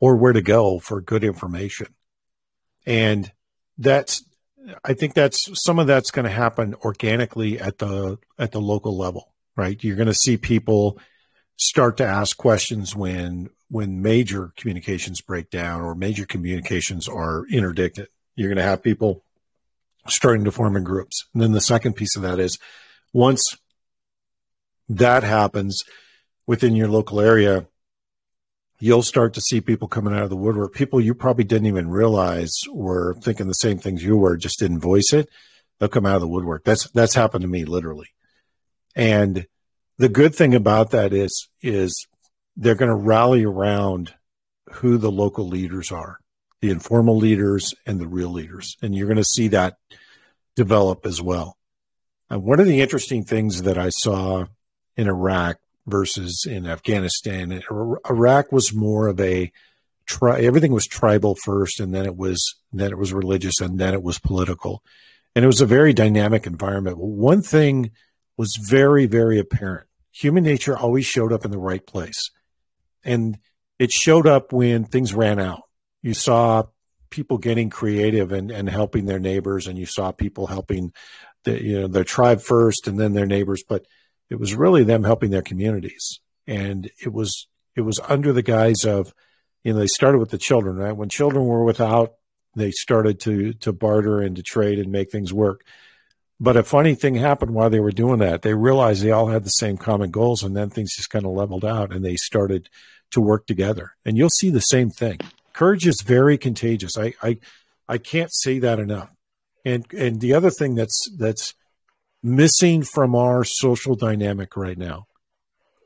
or 0.00 0.16
where 0.16 0.32
to 0.32 0.42
go 0.42 0.78
for 0.78 1.00
good 1.00 1.24
information. 1.24 1.88
And 2.86 3.30
that's 3.76 4.22
I 4.84 4.92
think 4.92 5.14
that's 5.14 5.48
some 5.64 5.78
of 5.78 5.86
that's 5.86 6.10
going 6.10 6.24
to 6.24 6.30
happen 6.30 6.74
organically 6.84 7.58
at 7.58 7.78
the 7.78 8.18
at 8.38 8.52
the 8.52 8.60
local 8.60 8.96
level, 8.96 9.32
right? 9.56 9.82
You're 9.82 9.96
going 9.96 10.08
to 10.08 10.14
see 10.14 10.36
people 10.36 10.98
start 11.58 11.96
to 11.98 12.06
ask 12.06 12.36
questions 12.36 12.94
when 12.96 13.50
when 13.70 14.00
major 14.00 14.52
communications 14.56 15.20
break 15.20 15.50
down 15.50 15.82
or 15.82 15.94
major 15.94 16.24
communications 16.24 17.06
are 17.06 17.44
interdicted. 17.50 18.08
You're 18.34 18.48
going 18.48 18.56
to 18.56 18.62
have 18.62 18.82
people 18.82 19.24
starting 20.06 20.44
to 20.44 20.50
form 20.50 20.74
in 20.74 20.84
groups. 20.84 21.26
And 21.34 21.42
then 21.42 21.52
the 21.52 21.60
second 21.60 21.92
piece 21.92 22.16
of 22.16 22.22
that 22.22 22.38
is 22.38 22.58
once 23.12 23.58
that 24.88 25.22
happens 25.22 25.82
within 26.46 26.74
your 26.74 26.88
local 26.88 27.20
area, 27.20 27.66
you'll 28.80 29.02
start 29.02 29.34
to 29.34 29.40
see 29.42 29.60
people 29.60 29.86
coming 29.86 30.14
out 30.14 30.22
of 30.22 30.30
the 30.30 30.36
woodwork. 30.36 30.72
People 30.72 31.00
you 31.00 31.14
probably 31.14 31.44
didn't 31.44 31.66
even 31.66 31.90
realize 31.90 32.52
were 32.72 33.16
thinking 33.20 33.48
the 33.48 33.52
same 33.54 33.78
things 33.78 34.02
you 34.02 34.16
were, 34.16 34.38
just 34.38 34.58
didn't 34.58 34.80
voice 34.80 35.12
it. 35.12 35.28
They'll 35.78 35.90
come 35.90 36.06
out 36.06 36.16
of 36.16 36.22
the 36.22 36.28
woodwork. 36.28 36.64
That's 36.64 36.88
that's 36.90 37.14
happened 37.14 37.42
to 37.42 37.48
me 37.48 37.64
literally. 37.64 38.08
And 38.96 39.46
the 39.98 40.08
good 40.08 40.34
thing 40.34 40.54
about 40.54 40.90
that 40.90 41.12
is 41.12 41.48
is 41.62 42.06
they're 42.56 42.74
going 42.74 42.90
to 42.90 42.94
rally 42.94 43.44
around 43.44 44.14
who 44.72 44.98
the 44.98 45.10
local 45.10 45.46
leaders 45.46 45.92
are, 45.92 46.18
the 46.60 46.70
informal 46.70 47.16
leaders 47.16 47.74
and 47.86 48.00
the 48.00 48.08
real 48.08 48.30
leaders, 48.30 48.76
and 48.82 48.94
you're 48.94 49.06
going 49.06 49.16
to 49.16 49.24
see 49.24 49.48
that 49.48 49.76
develop 50.56 51.06
as 51.06 51.22
well. 51.22 51.56
And 52.30 52.42
one 52.42 52.60
of 52.60 52.66
the 52.66 52.80
interesting 52.80 53.24
things 53.24 53.62
that 53.62 53.78
I 53.78 53.90
saw 53.90 54.46
in 54.96 55.08
Iraq 55.08 55.58
versus 55.88 56.44
in 56.48 56.66
Afghanistan. 56.66 57.62
Iraq 58.08 58.52
was 58.52 58.74
more 58.74 59.08
of 59.08 59.18
a 59.20 59.50
tri- 60.06 60.40
everything 60.42 60.72
was 60.72 60.86
tribal 60.86 61.34
first, 61.34 61.80
and 61.80 61.94
then 61.94 62.06
it 62.06 62.16
was 62.16 62.56
then 62.72 62.90
it 62.90 62.98
was 62.98 63.12
religious, 63.12 63.60
and 63.60 63.78
then 63.78 63.94
it 63.94 64.02
was 64.02 64.18
political, 64.18 64.82
and 65.34 65.44
it 65.44 65.46
was 65.46 65.60
a 65.60 65.66
very 65.66 65.92
dynamic 65.92 66.46
environment. 66.46 66.98
One 66.98 67.42
thing 67.42 67.90
was 68.36 68.56
very 68.60 69.06
very 69.06 69.38
apparent: 69.38 69.87
human 70.18 70.42
nature 70.42 70.76
always 70.76 71.06
showed 71.06 71.32
up 71.32 71.44
in 71.44 71.50
the 71.50 71.58
right 71.58 71.86
place, 71.86 72.30
and 73.04 73.38
it 73.78 73.92
showed 73.92 74.26
up 74.26 74.52
when 74.52 74.84
things 74.84 75.14
ran 75.14 75.38
out. 75.38 75.62
You 76.02 76.14
saw 76.14 76.64
people 77.10 77.38
getting 77.38 77.70
creative 77.70 78.32
and, 78.32 78.50
and 78.50 78.68
helping 78.68 79.06
their 79.06 79.20
neighbors, 79.20 79.66
and 79.66 79.78
you 79.78 79.86
saw 79.86 80.10
people 80.10 80.48
helping 80.48 80.92
the, 81.44 81.62
you 81.62 81.80
know 81.80 81.86
their 81.86 82.04
tribe 82.04 82.42
first, 82.42 82.88
and 82.88 82.98
then 82.98 83.12
their 83.12 83.26
neighbors, 83.26 83.62
but 83.68 83.86
it 84.28 84.40
was 84.40 84.54
really 84.54 84.84
them 84.84 85.04
helping 85.04 85.30
their 85.30 85.42
communities, 85.42 86.20
and 86.46 86.90
it 87.00 87.12
was 87.12 87.46
it 87.76 87.82
was 87.82 88.00
under 88.08 88.32
the 88.32 88.42
guise 88.42 88.84
of, 88.84 89.14
you 89.62 89.72
know, 89.72 89.78
they 89.78 89.86
started 89.86 90.18
with 90.18 90.30
the 90.30 90.38
children, 90.38 90.76
right? 90.76 90.96
When 90.96 91.08
children 91.08 91.44
were 91.44 91.62
without, 91.62 92.14
they 92.56 92.72
started 92.72 93.20
to 93.20 93.52
to 93.52 93.72
barter 93.72 94.20
and 94.20 94.34
to 94.34 94.42
trade 94.42 94.80
and 94.80 94.90
make 94.90 95.12
things 95.12 95.32
work. 95.32 95.64
But 96.40 96.56
a 96.56 96.62
funny 96.62 96.94
thing 96.94 97.16
happened 97.16 97.52
while 97.52 97.68
they 97.68 97.80
were 97.80 97.90
doing 97.90 98.20
that. 98.20 98.42
They 98.42 98.54
realized 98.54 99.02
they 99.02 99.10
all 99.10 99.26
had 99.26 99.44
the 99.44 99.50
same 99.50 99.76
common 99.76 100.10
goals, 100.10 100.42
and 100.42 100.56
then 100.56 100.70
things 100.70 100.94
just 100.94 101.10
kind 101.10 101.24
of 101.24 101.32
leveled 101.32 101.64
out, 101.64 101.92
and 101.92 102.04
they 102.04 102.16
started 102.16 102.68
to 103.10 103.20
work 103.20 103.46
together. 103.46 103.94
And 104.04 104.16
you'll 104.16 104.30
see 104.30 104.50
the 104.50 104.60
same 104.60 104.90
thing. 104.90 105.18
Courage 105.52 105.86
is 105.86 106.02
very 106.02 106.38
contagious. 106.38 106.96
I 106.96 107.14
I, 107.22 107.38
I 107.88 107.98
can't 107.98 108.32
say 108.32 108.58
that 108.60 108.78
enough. 108.78 109.10
And 109.64 109.84
and 109.92 110.20
the 110.20 110.34
other 110.34 110.50
thing 110.50 110.76
that's 110.76 111.10
that's 111.18 111.54
missing 112.22 112.82
from 112.82 113.14
our 113.14 113.44
social 113.44 113.94
dynamic 113.94 114.56
right 114.56 114.78
now 114.78 115.06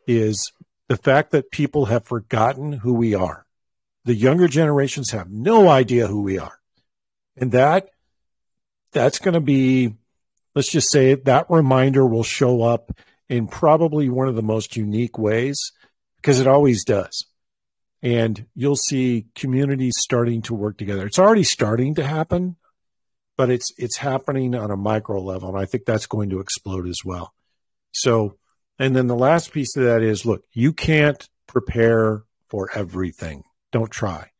is 0.07 0.53
the 0.89 0.97
fact 0.97 1.31
that 1.31 1.51
people 1.51 1.87
have 1.87 2.05
forgotten 2.05 2.73
who 2.73 2.93
we 2.93 3.15
are. 3.15 3.47
The 4.05 4.15
younger 4.15 4.49
generations 4.49 5.11
have 5.11 5.31
no 5.31 5.69
idea 5.69 6.07
who 6.09 6.23
we 6.23 6.39
are. 6.39 6.59
And 7.37 7.53
that 7.53 7.89
that's 8.93 9.19
going 9.19 9.35
to 9.35 9.41
be 9.41 9.95
let's 10.55 10.70
just 10.70 10.91
say 10.91 11.15
that 11.15 11.47
reminder 11.49 12.07
will 12.07 12.23
show 12.23 12.62
up 12.62 12.93
in 13.29 13.47
probably 13.47 14.09
one 14.09 14.29
of 14.29 14.37
the 14.37 14.43
most 14.43 14.77
unique 14.77 15.19
ways 15.19 15.59
because 16.16 16.41
it 16.41 16.47
always 16.47 16.85
does. 16.85 17.27
And 18.03 18.47
you'll 18.55 18.77
see 18.77 19.27
communities 19.35 19.95
starting 19.99 20.43
to 20.43 20.55
work 20.55 20.77
together. 20.77 21.07
It's 21.07 21.19
already 21.19 21.45
starting 21.45 21.95
to 21.95 22.05
happen 22.05 22.57
but 23.37 23.51
it's 23.51 23.73
it's 23.77 23.97
happening 23.97 24.55
on 24.55 24.70
a 24.70 24.77
micro 24.77 25.20
level, 25.20 25.49
and 25.49 25.59
I 25.59 25.65
think 25.66 25.85
that's 25.85 26.07
going 26.07 26.31
to 26.31 26.41
explode 26.41 26.87
as 26.87 27.01
well. 27.05 27.35
So, 27.93 28.37
and 28.79 28.95
then 28.95 29.07
the 29.07 29.16
last 29.16 29.53
piece 29.53 29.77
of 29.77 29.85
that 29.85 30.03
is, 30.03 30.24
look, 30.24 30.45
you 30.53 30.73
can't 30.73 31.29
prepare 31.47 32.24
for 32.49 32.69
everything. 32.74 33.45
Don't 33.70 33.91
try. 33.91 34.31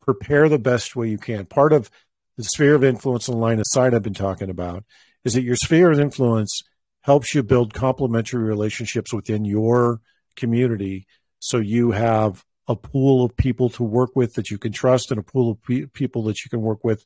Prepare 0.00 0.48
the 0.48 0.58
best 0.58 0.94
way 0.94 1.08
you 1.08 1.18
can. 1.18 1.46
Part 1.46 1.72
of 1.72 1.90
the 2.36 2.44
sphere 2.44 2.74
of 2.74 2.84
influence 2.84 3.28
and 3.28 3.40
line 3.40 3.58
of 3.58 3.66
sight 3.68 3.94
I've 3.94 4.02
been 4.02 4.14
talking 4.14 4.50
about 4.50 4.84
is 5.26 5.32
that 5.32 5.42
your 5.42 5.56
sphere 5.56 5.90
of 5.90 5.98
influence 5.98 6.62
helps 7.00 7.34
you 7.34 7.42
build 7.42 7.74
complementary 7.74 8.44
relationships 8.44 9.12
within 9.12 9.44
your 9.44 10.00
community 10.36 11.04
so 11.40 11.58
you 11.58 11.90
have 11.90 12.44
a 12.68 12.76
pool 12.76 13.24
of 13.24 13.36
people 13.36 13.68
to 13.68 13.82
work 13.82 14.14
with 14.14 14.34
that 14.34 14.50
you 14.50 14.56
can 14.56 14.70
trust 14.70 15.10
and 15.10 15.18
a 15.18 15.24
pool 15.24 15.50
of 15.50 15.62
pe- 15.64 15.86
people 15.86 16.22
that 16.22 16.44
you 16.44 16.48
can 16.48 16.60
work 16.60 16.84
with 16.84 17.04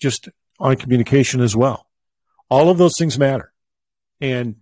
just 0.00 0.30
on 0.58 0.76
communication 0.76 1.42
as 1.42 1.54
well. 1.54 1.86
All 2.50 2.70
of 2.70 2.78
those 2.78 2.94
things 2.98 3.18
matter. 3.18 3.52
And 4.18 4.56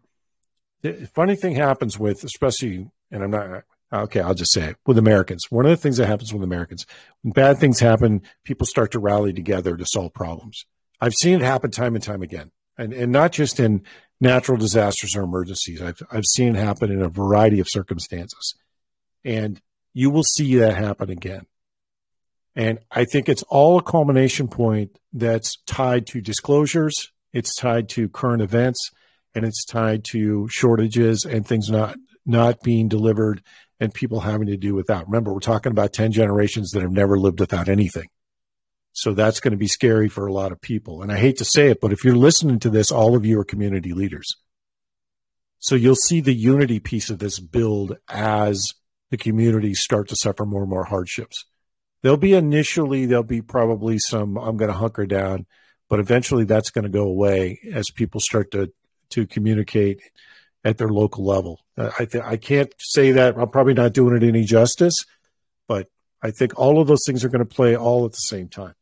the 0.83 1.09
funny 1.15 1.37
thing 1.37 1.55
happens 1.55 2.01
with, 2.01 2.25
especially, 2.25 2.91
and 3.13 3.23
I'm 3.23 3.31
not, 3.31 3.63
okay, 3.93 4.21
I'll 4.21 4.35
just 4.35 4.53
say 4.53 4.71
it, 4.71 4.77
with 4.85 4.99
Americans. 4.99 5.47
One 5.49 5.65
of 5.65 5.71
the 5.71 5.77
things 5.77 5.99
that 5.99 6.09
happens 6.09 6.33
with 6.33 6.43
Americans, 6.43 6.85
when 7.23 7.31
bad 7.31 7.59
things 7.59 7.79
happen, 7.79 8.23
people 8.43 8.67
start 8.67 8.91
to 8.93 8.99
rally 8.99 9.33
together 9.33 9.77
to 9.77 9.87
solve 9.87 10.13
problems. 10.13 10.67
I've 11.01 11.15
seen 11.15 11.37
it 11.37 11.43
happen 11.43 11.71
time 11.71 11.95
and 11.95 12.03
time 12.03 12.23
again. 12.23 12.51
And, 12.79 12.93
and 12.93 13.11
not 13.11 13.33
just 13.33 13.59
in 13.59 13.83
natural 14.21 14.59
disasters 14.59 15.15
or 15.17 15.23
emergencies. 15.23 15.83
I've, 15.83 16.03
I've 16.11 16.25
seen 16.25 16.55
it 16.55 16.59
happen 16.59 16.91
in 16.91 17.03
a 17.03 17.09
variety 17.09 17.61
of 17.61 17.69
circumstances. 17.69 18.55
And 19.25 19.61
you 19.93 20.11
will 20.11 20.23
see 20.23 20.57
that 20.57 20.77
happen 20.77 21.11
again. 21.11 21.47
And 22.55 22.79
I 22.91 23.05
think 23.05 23.29
it's 23.29 23.43
all 23.45 23.79
a 23.79 23.83
culmination 23.83 24.49
point 24.49 24.99
that's 25.13 25.59
tied 25.67 26.07
to 26.09 26.21
disclosures, 26.23 27.13
it's 27.33 27.55
tied 27.55 27.89
to 27.91 28.09
current 28.09 28.41
events, 28.41 28.91
and 29.35 29.45
it's 29.45 29.65
tied 29.65 30.05
to 30.05 30.49
shortages 30.49 31.25
and 31.25 31.47
things 31.47 31.69
not 31.69 31.97
not 32.25 32.63
being 32.63 32.89
delivered 32.89 33.43
and 33.79 33.93
people 33.95 34.21
having 34.21 34.49
to 34.49 34.57
do 34.57 34.75
without. 34.75 35.07
Remember, 35.07 35.33
we're 35.33 35.39
talking 35.39 35.71
about 35.71 35.93
10 35.93 36.11
generations 36.13 36.71
that 36.71 36.83
have 36.83 36.91
never 36.91 37.19
lived 37.19 37.39
without 37.39 37.69
anything. 37.69 38.09
So 38.97 39.13
that's 39.13 39.41
going 39.41 39.53
to 39.53 39.59
be 39.59 39.69
scary 39.69 40.09
for 40.09 40.27
a 40.27 40.33
lot 40.33 40.53
of 40.53 40.61
people. 40.63 41.03
And 41.03 41.13
I 41.13 41.19
hate 41.19 41.37
to 41.37 41.45
say 41.45 41.69
it, 41.69 41.83
but 41.83 41.93
if 41.93 42.03
you're 42.03 42.17
listening 42.17 42.59
to 42.61 42.71
this, 42.71 42.91
all 42.91 43.15
of 43.15 43.27
you 43.27 43.39
are 43.39 43.45
community 43.45 43.93
leaders. 43.93 44.37
So 45.59 45.75
you'll 45.75 45.97
see 45.97 46.23
the 46.23 46.33
unity 46.33 46.81
piece 46.81 47.11
of 47.11 47.19
this 47.19 47.39
build 47.39 47.99
as 48.09 48.67
the 49.11 49.19
communities 49.19 49.81
start 49.81 50.09
to 50.09 50.17
suffer 50.17 50.47
more 50.47 50.63
and 50.63 50.71
more 50.71 50.85
hardships. 50.85 51.45
There'll 52.01 52.17
be 52.17 52.33
initially, 52.33 53.05
there'll 53.05 53.23
be 53.23 53.43
probably 53.43 53.99
some, 53.99 54.39
I'm 54.39 54.57
going 54.57 54.71
to 54.71 54.79
hunker 54.79 55.05
down, 55.05 55.45
but 55.91 56.01
eventually 56.01 56.45
that's 56.45 56.71
going 56.71 56.85
to 56.85 56.89
go 56.89 57.05
away 57.05 57.61
as 57.75 57.91
people 57.91 58.23
start 58.23 58.51
to, 58.53 58.73
to 59.11 59.27
communicate 59.27 60.01
at 60.65 60.79
their 60.79 60.89
local 60.89 61.23
level. 61.23 61.61
Uh, 61.77 61.91
I, 61.99 62.07
th- 62.07 62.25
I 62.25 62.39
can't 62.39 62.73
say 62.79 63.13
that. 63.13 63.37
I'm 63.37 63.51
probably 63.51 63.75
not 63.75 63.93
doing 63.93 64.17
it 64.17 64.27
any 64.27 64.45
justice, 64.45 65.05
but 65.69 65.91
I 66.23 66.31
think 66.31 66.59
all 66.59 66.81
of 66.81 66.89
those 66.89 67.05
things 67.07 67.25
are 67.25 67.29
going 67.29 67.47
to 67.47 67.55
play 67.55 67.77
all 67.77 68.07
at 68.07 68.13
the 68.13 68.17
same 68.17 68.49
time. 68.49 68.73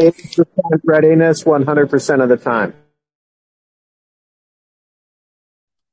80% 0.00 0.80
readiness 0.84 1.44
100% 1.44 2.22
of 2.22 2.28
the 2.28 2.36
time. 2.36 2.74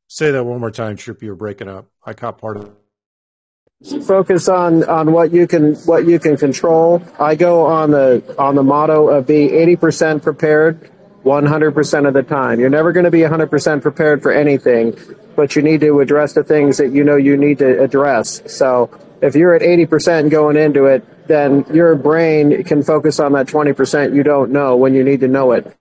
Say 0.07 0.31
that 0.31 0.43
one 0.43 0.59
more 0.59 0.71
time, 0.71 0.95
Trip. 0.95 1.21
You're 1.21 1.35
breaking 1.35 1.67
up. 1.67 1.88
I 2.05 2.13
caught 2.13 2.39
part 2.39 2.57
of 2.57 2.63
it. 2.65 4.03
Focus 4.05 4.49
on 4.49 4.84
on 4.85 5.11
what 5.11 5.31
you 5.31 5.45
can 5.45 5.75
what 5.85 6.07
you 6.07 6.17
can 6.17 6.35
control. 6.35 7.03
I 7.19 7.35
go 7.35 7.67
on 7.67 7.91
the 7.91 8.35
on 8.39 8.55
the 8.55 8.63
motto 8.63 9.09
of 9.09 9.27
be 9.27 9.49
80% 9.49 10.23
prepared 10.23 10.89
100% 11.23 12.07
of 12.07 12.13
the 12.15 12.23
time. 12.23 12.59
You're 12.59 12.71
never 12.71 12.91
going 12.91 13.03
to 13.03 13.11
be 13.11 13.19
100% 13.19 13.81
prepared 13.81 14.23
for 14.23 14.31
anything, 14.31 14.97
but 15.35 15.55
you 15.55 15.61
need 15.61 15.81
to 15.81 15.99
address 15.99 16.34
the 16.34 16.43
things 16.43 16.77
that 16.77 16.91
you 16.91 17.03
know 17.03 17.17
you 17.17 17.38
need 17.38 17.59
to 17.59 17.84
address. 17.84 18.41
So 18.51 18.89
if 19.21 19.35
you're 19.35 19.53
at 19.53 19.61
80% 19.61 20.31
going 20.31 20.57
into 20.57 20.85
it, 20.85 21.05
then 21.28 21.66
your 21.74 21.95
brain 21.95 22.64
can 22.64 22.84
focus 22.84 23.20
on 23.20 23.34
that 23.34 23.48
20% 23.48 24.16
you 24.16 24.24
don't 24.24 24.52
know 24.52 24.76
when 24.76 24.94
you 24.94 25.04
need 25.04 25.20
to 25.22 25.28
know 25.28 25.52
it. 25.52 25.76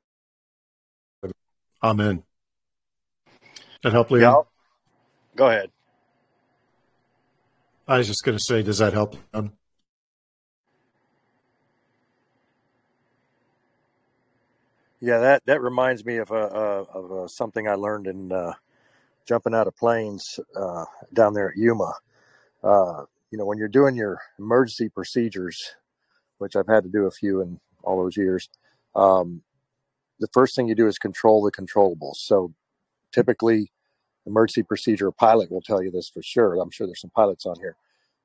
Amen. 1.83 2.23
That 3.83 3.93
help, 3.93 4.11
Leon? 4.11 4.35
Yeah. 4.35 4.43
Go 5.37 5.47
ahead. 5.49 5.71
I 7.87 7.99
was 7.99 8.09
just 8.09 8.25
going 8.25 8.37
to 8.37 8.43
say, 8.43 8.63
does 8.63 8.79
that 8.79 8.93
help? 8.93 9.17
Leon? 9.33 9.53
Yeah, 15.01 15.19
that 15.19 15.43
that 15.47 15.61
reminds 15.61 16.05
me 16.05 16.17
of 16.17 16.33
uh, 16.33 16.35
uh, 16.35 16.85
of 16.93 17.13
uh, 17.13 17.29
something 17.29 17.69
I 17.69 17.75
learned 17.75 18.07
in 18.07 18.33
uh, 18.33 18.55
jumping 19.27 19.55
out 19.55 19.67
of 19.67 19.77
planes 19.77 20.41
uh, 20.57 20.85
down 21.13 21.35
there 21.35 21.51
at 21.51 21.57
Yuma. 21.57 21.93
You 23.37 23.41
know, 23.41 23.45
when 23.49 23.59
you're 23.59 23.69
doing 23.69 23.97
your 23.97 24.19
emergency 24.39 24.89
procedures, 24.89 25.75
which 26.39 26.57
I've 26.57 26.69
had 26.69 26.85
to 26.85 26.89
do 26.89 27.05
a 27.05 27.11
few 27.11 27.43
in 27.43 27.61
all 27.83 28.03
those 28.03 28.17
years, 28.17 28.49
um, 28.95 29.43
the 30.19 30.29
first 30.33 30.57
thing 30.57 30.69
you 30.69 30.75
do 30.75 30.87
is 30.87 30.99
control 30.99 31.43
the 31.43 31.53
controllables. 31.53 32.15
So 32.15 32.55
typically, 33.13 33.71
emergency 34.25 34.63
procedure 34.63 35.13
pilot 35.13 35.53
will 35.53 35.61
tell 35.61 35.83
you 35.83 35.91
this 35.91 36.09
for 36.09 36.23
sure. 36.23 36.59
I'm 36.59 36.71
sure 36.71 36.87
there's 36.87 37.03
some 37.03 37.11
pilots 37.11 37.45
on 37.45 37.57
here. 37.61 37.77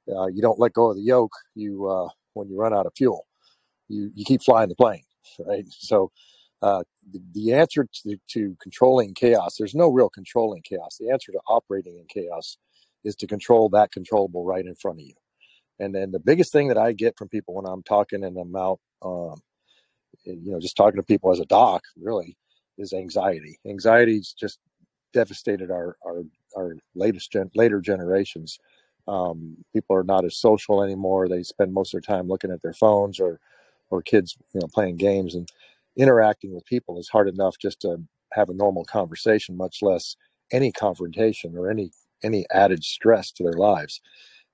Uh, 0.08 0.28
you 0.28 0.42
don't 0.42 0.60
let 0.60 0.72
go 0.72 0.92
of 0.92 0.96
the 0.96 1.04
yoke. 1.04 1.34
You 1.56 1.88
uh, 1.88 2.08
when 2.32 2.48
you 2.48 2.58
run 2.58 2.74
out 2.74 2.86
of 2.86 2.94
fuel, 2.96 3.28
you 3.90 4.12
you 4.16 4.24
keep 4.24 4.42
flying 4.42 4.70
the 4.70 4.76
plane, 4.76 5.04
right? 5.46 5.66
So 5.68 6.10
uh, 6.62 6.84
the, 7.12 7.22
the 7.34 7.54
answer 7.54 7.86
to, 8.04 8.16
to 8.30 8.56
controlling 8.64 9.14
chaos, 9.14 9.58
there's 9.58 9.76
no 9.76 9.90
real 9.90 10.10
controlling 10.10 10.62
chaos. 10.62 10.96
The 10.98 11.10
answer 11.10 11.34
to 11.34 11.40
operating 11.50 11.98
in 11.98 12.06
chaos 12.08 12.56
is 13.04 13.16
to 13.18 13.28
control 13.28 13.70
that 13.70 13.92
controllable 13.92 14.46
right 14.46 14.66
in 14.66 14.76
front 14.76 15.00
of 15.00 15.06
you. 15.06 15.14
And 15.80 15.96
then 15.96 16.12
the 16.12 16.20
biggest 16.20 16.52
thing 16.52 16.68
that 16.68 16.78
I 16.78 16.94
get 16.94 17.18
from 17.18 17.28
people 17.30 17.56
when 17.56 17.66
I'm 17.66 17.84
talking 17.84 18.24
and 18.24 18.38
I'm 18.38 18.56
out, 18.56 18.80
um, 19.02 19.42
you 20.24 20.52
know, 20.52 20.60
just 20.60 20.78
talking 20.78 20.98
to 20.98 21.04
people 21.04 21.32
as 21.32 21.40
a 21.40 21.46
doc, 21.46 21.84
really, 22.00 22.38
is 22.78 22.94
anxiety. 22.94 23.58
Anxiety's 23.66 24.34
just 24.34 24.60
devastated 25.14 25.72
our 25.72 25.98
our 26.06 26.24
our 26.56 26.76
latest 26.96 27.32
gen, 27.32 27.50
later 27.56 27.82
generations. 27.82 28.60
Um, 29.08 29.58
people 29.74 29.96
are 29.96 30.04
not 30.04 30.26
as 30.26 30.38
social 30.38 30.84
anymore. 30.84 31.28
They 31.28 31.44
spend 31.44 31.74
most 31.74 31.94
of 31.94 32.02
their 32.02 32.16
time 32.16 32.28
looking 32.28 32.52
at 32.52 32.62
their 32.62 32.74
phones 32.74 33.20
or 33.20 33.40
or 33.90 34.02
kids, 34.02 34.38
you 34.54 34.62
know, 34.62 34.68
playing 34.74 34.98
games 34.98 35.36
and 35.36 35.50
interacting 35.98 36.54
with 36.54 36.66
people 36.66 37.00
is 37.00 37.10
hard 37.10 37.28
enough 37.28 37.58
just 37.60 37.82
to 37.82 38.02
have 38.34 38.50
a 38.50 38.54
normal 38.54 38.86
conversation, 38.86 39.58
much 39.58 39.80
less 39.82 40.16
any 40.52 40.72
confrontation 40.72 41.58
or 41.58 41.70
any 41.70 41.92
any 42.24 42.46
added 42.52 42.84
stress 42.84 43.32
to 43.34 43.44
their 43.44 43.54
lives. 43.54 44.02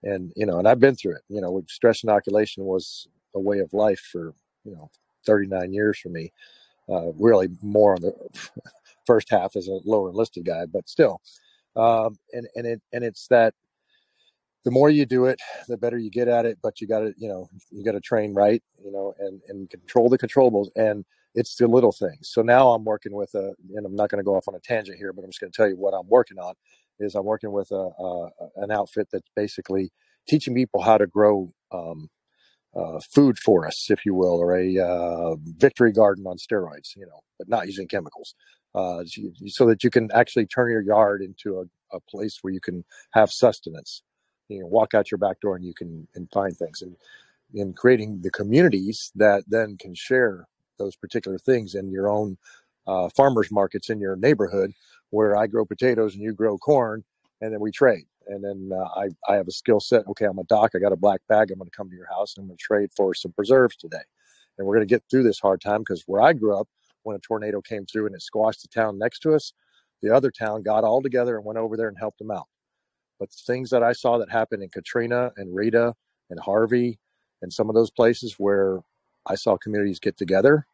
And 0.03 0.31
you 0.35 0.45
know, 0.45 0.59
and 0.59 0.67
I've 0.67 0.79
been 0.79 0.95
through 0.95 1.15
it. 1.15 1.23
You 1.29 1.41
know, 1.41 1.63
stress 1.67 2.03
inoculation 2.03 2.63
was 2.63 3.07
a 3.35 3.39
way 3.39 3.59
of 3.59 3.73
life 3.73 3.99
for 4.11 4.33
you 4.63 4.73
know 4.75 4.89
39 5.25 5.73
years 5.73 5.99
for 5.99 6.09
me. 6.09 6.31
Uh, 6.89 7.11
really 7.13 7.49
more 7.61 7.93
on 7.95 8.01
the 8.01 8.13
first 9.05 9.29
half 9.29 9.55
as 9.55 9.67
a 9.67 9.79
lower 9.85 10.09
enlisted 10.09 10.45
guy, 10.45 10.65
but 10.65 10.87
still. 10.87 11.21
Um, 11.75 12.17
and 12.33 12.47
and 12.55 12.65
it 12.65 12.81
and 12.93 13.03
it's 13.03 13.27
that 13.27 13.53
the 14.65 14.71
more 14.71 14.89
you 14.89 15.05
do 15.05 15.25
it, 15.25 15.39
the 15.67 15.77
better 15.77 15.97
you 15.97 16.09
get 16.09 16.27
at 16.27 16.45
it. 16.45 16.57
But 16.61 16.81
you 16.81 16.87
got 16.87 16.99
to 16.99 17.13
you 17.17 17.27
know 17.27 17.47
you 17.71 17.83
got 17.83 17.93
to 17.93 18.01
train 18.01 18.33
right, 18.33 18.61
you 18.83 18.91
know, 18.91 19.13
and 19.19 19.41
and 19.47 19.69
control 19.69 20.09
the 20.09 20.17
controllables. 20.17 20.67
And 20.75 21.05
it's 21.37 21.55
the 21.55 21.67
little 21.67 21.91
things. 21.91 22.29
So 22.29 22.41
now 22.41 22.71
I'm 22.71 22.83
working 22.83 23.13
with 23.13 23.33
a, 23.35 23.53
and 23.75 23.85
I'm 23.85 23.95
not 23.95 24.09
going 24.09 24.17
to 24.17 24.25
go 24.25 24.35
off 24.35 24.47
on 24.47 24.55
a 24.55 24.59
tangent 24.59 24.97
here, 24.97 25.13
but 25.13 25.23
I'm 25.23 25.29
just 25.29 25.39
going 25.39 25.51
to 25.51 25.55
tell 25.55 25.69
you 25.69 25.77
what 25.77 25.93
I'm 25.93 26.07
working 26.09 26.39
on. 26.39 26.55
Is 26.99 27.15
I'm 27.15 27.25
working 27.25 27.51
with 27.51 27.71
a, 27.71 27.75
a 27.75 28.29
an 28.57 28.71
outfit 28.71 29.07
that's 29.11 29.29
basically 29.35 29.91
teaching 30.27 30.55
people 30.55 30.81
how 30.81 30.97
to 30.97 31.07
grow 31.07 31.49
um, 31.71 32.09
uh, 32.75 32.99
food 33.13 33.37
if 33.89 34.05
you 34.05 34.13
will, 34.13 34.39
or 34.39 34.57
a 34.57 34.77
uh, 34.79 35.35
victory 35.57 35.91
garden 35.91 36.25
on 36.27 36.37
steroids, 36.37 36.95
you 36.95 37.05
know, 37.05 37.21
but 37.37 37.49
not 37.49 37.67
using 37.67 37.87
chemicals, 37.87 38.35
uh, 38.75 39.03
so 39.47 39.65
that 39.65 39.83
you 39.83 39.89
can 39.89 40.09
actually 40.13 40.45
turn 40.45 40.71
your 40.71 40.81
yard 40.81 41.21
into 41.21 41.59
a, 41.59 41.95
a 41.95 41.99
place 42.01 42.39
where 42.41 42.53
you 42.53 42.59
can 42.59 42.83
have 43.11 43.31
sustenance. 43.31 44.03
You 44.49 44.61
know, 44.61 44.67
walk 44.67 44.93
out 44.93 45.11
your 45.11 45.17
back 45.17 45.39
door 45.41 45.55
and 45.55 45.65
you 45.65 45.73
can 45.73 46.07
and 46.15 46.29
find 46.31 46.55
things, 46.55 46.81
and 46.81 46.95
in 47.53 47.73
creating 47.73 48.21
the 48.21 48.31
communities 48.31 49.11
that 49.15 49.43
then 49.47 49.77
can 49.77 49.95
share 49.95 50.47
those 50.77 50.95
particular 50.95 51.37
things 51.37 51.73
in 51.75 51.89
your 51.89 52.09
own 52.09 52.37
uh, 52.85 53.09
farmers 53.15 53.51
markets 53.51 53.89
in 53.89 53.99
your 53.99 54.15
neighborhood 54.15 54.71
where 55.11 55.35
I 55.35 55.47
grow 55.47 55.65
potatoes 55.65 56.13
and 56.13 56.23
you 56.23 56.33
grow 56.33 56.57
corn 56.57 57.03
and 57.41 57.53
then 57.53 57.59
we 57.59 57.71
trade. 57.71 58.05
And 58.27 58.43
then 58.43 58.71
uh, 58.77 58.83
I, 58.83 59.09
I 59.29 59.35
have 59.35 59.47
a 59.47 59.51
skill 59.51 59.79
set. 59.79 60.05
Okay, 60.07 60.25
I'm 60.25 60.39
a 60.39 60.43
doc. 60.43 60.71
I 60.75 60.79
got 60.79 60.91
a 60.91 60.97
black 60.97 61.21
bag. 61.29 61.49
I'm 61.49 61.59
going 61.59 61.69
to 61.69 61.75
come 61.75 61.89
to 61.89 61.95
your 61.95 62.09
house 62.09 62.35
and 62.35 62.43
I'm 62.43 62.47
going 62.49 62.57
to 62.57 62.63
trade 62.63 62.89
for 62.95 63.13
some 63.13 63.31
preserves 63.31 63.77
today. 63.77 64.03
And 64.57 64.67
we're 64.67 64.75
going 64.75 64.87
to 64.87 64.93
get 64.93 65.03
through 65.09 65.23
this 65.23 65.39
hard 65.39 65.61
time 65.61 65.79
because 65.79 66.03
where 66.07 66.21
I 66.21 66.33
grew 66.33 66.57
up, 66.57 66.67
when 67.03 67.15
a 67.15 67.19
tornado 67.19 67.61
came 67.61 67.85
through 67.85 68.07
and 68.07 68.15
it 68.15 68.21
squashed 68.21 68.63
the 68.63 68.67
town 68.67 68.97
next 68.97 69.19
to 69.19 69.33
us, 69.33 69.53
the 70.01 70.13
other 70.13 70.29
town 70.29 70.61
got 70.61 70.83
all 70.83 71.01
together 71.01 71.37
and 71.37 71.45
went 71.45 71.57
over 71.57 71.77
there 71.77 71.87
and 71.87 71.97
helped 71.97 72.19
them 72.19 72.31
out. 72.31 72.47
But 73.19 73.31
things 73.31 73.69
that 73.69 73.81
I 73.81 73.93
saw 73.93 74.17
that 74.17 74.29
happened 74.29 74.61
in 74.61 74.69
Katrina 74.69 75.31
and 75.37 75.55
Rita 75.55 75.95
and 76.29 76.39
Harvey 76.39 76.99
and 77.41 77.51
some 77.51 77.69
of 77.69 77.75
those 77.75 77.89
places 77.89 78.35
where 78.37 78.81
I 79.25 79.35
saw 79.35 79.57
communities 79.57 79.99
get 79.99 80.17
together 80.17 80.65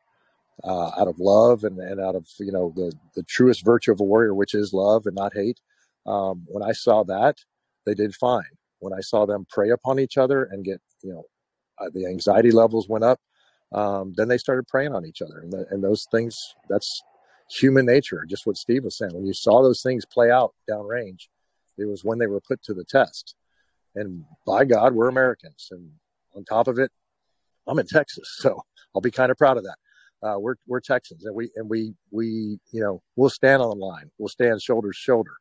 uh, 0.64 0.92
out 0.98 1.08
of 1.08 1.20
love 1.20 1.64
and, 1.64 1.80
and 1.80 2.00
out 2.00 2.16
of 2.16 2.28
you 2.40 2.52
know 2.52 2.74
the 2.76 2.92
the 3.16 3.24
truest 3.24 3.66
virtue 3.66 3.92
of 3.92 4.00
a 4.00 4.04
warrior, 4.04 4.34
which 4.34 4.54
is 4.54 4.74
love 4.74 5.06
and 5.06 5.16
not 5.16 5.34
hate. 5.34 5.60
Um, 6.06 6.46
when 6.48 6.64
I 6.64 6.74
saw 6.74 7.04
that, 7.06 7.38
they 7.86 7.94
did 7.94 8.14
fine. 8.16 8.44
When 8.80 8.94
I 8.94 9.02
saw 9.02 9.26
them 9.26 9.46
prey 9.50 9.70
upon 9.70 10.00
each 10.00 10.18
other 10.18 10.44
and 10.44 10.64
get 10.64 10.82
you 11.02 11.14
know 11.14 11.24
uh, 11.80 11.90
the 11.94 12.06
anxiety 12.06 12.52
levels 12.52 12.88
went 12.88 13.04
up, 13.04 13.20
um, 13.74 14.14
then 14.16 14.28
they 14.28 14.38
started 14.38 14.68
preying 14.68 14.94
on 14.94 15.06
each 15.06 15.22
other, 15.22 15.40
and, 15.40 15.52
the, 15.52 15.66
and 15.70 15.84
those 15.84 16.06
things 16.12 16.56
that's 16.70 17.02
human 17.50 17.86
nature. 17.86 18.26
Just 18.28 18.46
what 18.46 18.58
Steve 18.58 18.84
was 18.84 18.98
saying. 18.98 19.14
When 19.14 19.26
you 19.26 19.34
saw 19.34 19.62
those 19.62 19.82
things 19.82 20.06
play 20.06 20.32
out 20.32 20.54
downrange, 20.70 21.28
it 21.78 21.86
was 21.86 22.04
when 22.04 22.20
they 22.20 22.28
were 22.28 22.42
put 22.42 22.62
to 22.64 22.74
the 22.74 22.86
test. 22.86 23.36
And 23.96 24.26
by 24.46 24.66
God, 24.66 24.94
we're 24.94 25.10
Americans, 25.10 25.70
and 25.72 25.90
on 26.36 26.46
top 26.46 26.68
of 26.68 26.80
it, 26.80 26.92
I'm 27.68 27.80
in 27.80 27.88
Texas, 27.88 28.36
so 28.40 28.62
I'll 28.94 29.02
be 29.02 29.12
kind 29.12 29.32
of 29.32 29.38
proud 29.38 29.58
of 29.58 29.64
that. 29.64 29.78
Uh, 30.24 30.40
we're 30.40 30.56
we're 30.68 30.80
Texans, 30.80 31.26
and 31.26 31.36
we 31.36 31.50
and 31.56 31.70
we 31.70 31.94
we 32.12 32.60
you 32.72 32.82
know 32.82 33.02
we'll 33.16 33.30
stand 33.30 33.62
on 33.62 33.78
the 33.78 33.86
line. 33.86 34.10
We'll 34.18 34.30
stand 34.30 34.62
shoulder 34.62 34.90
to 34.90 34.98
shoulder, 34.98 35.34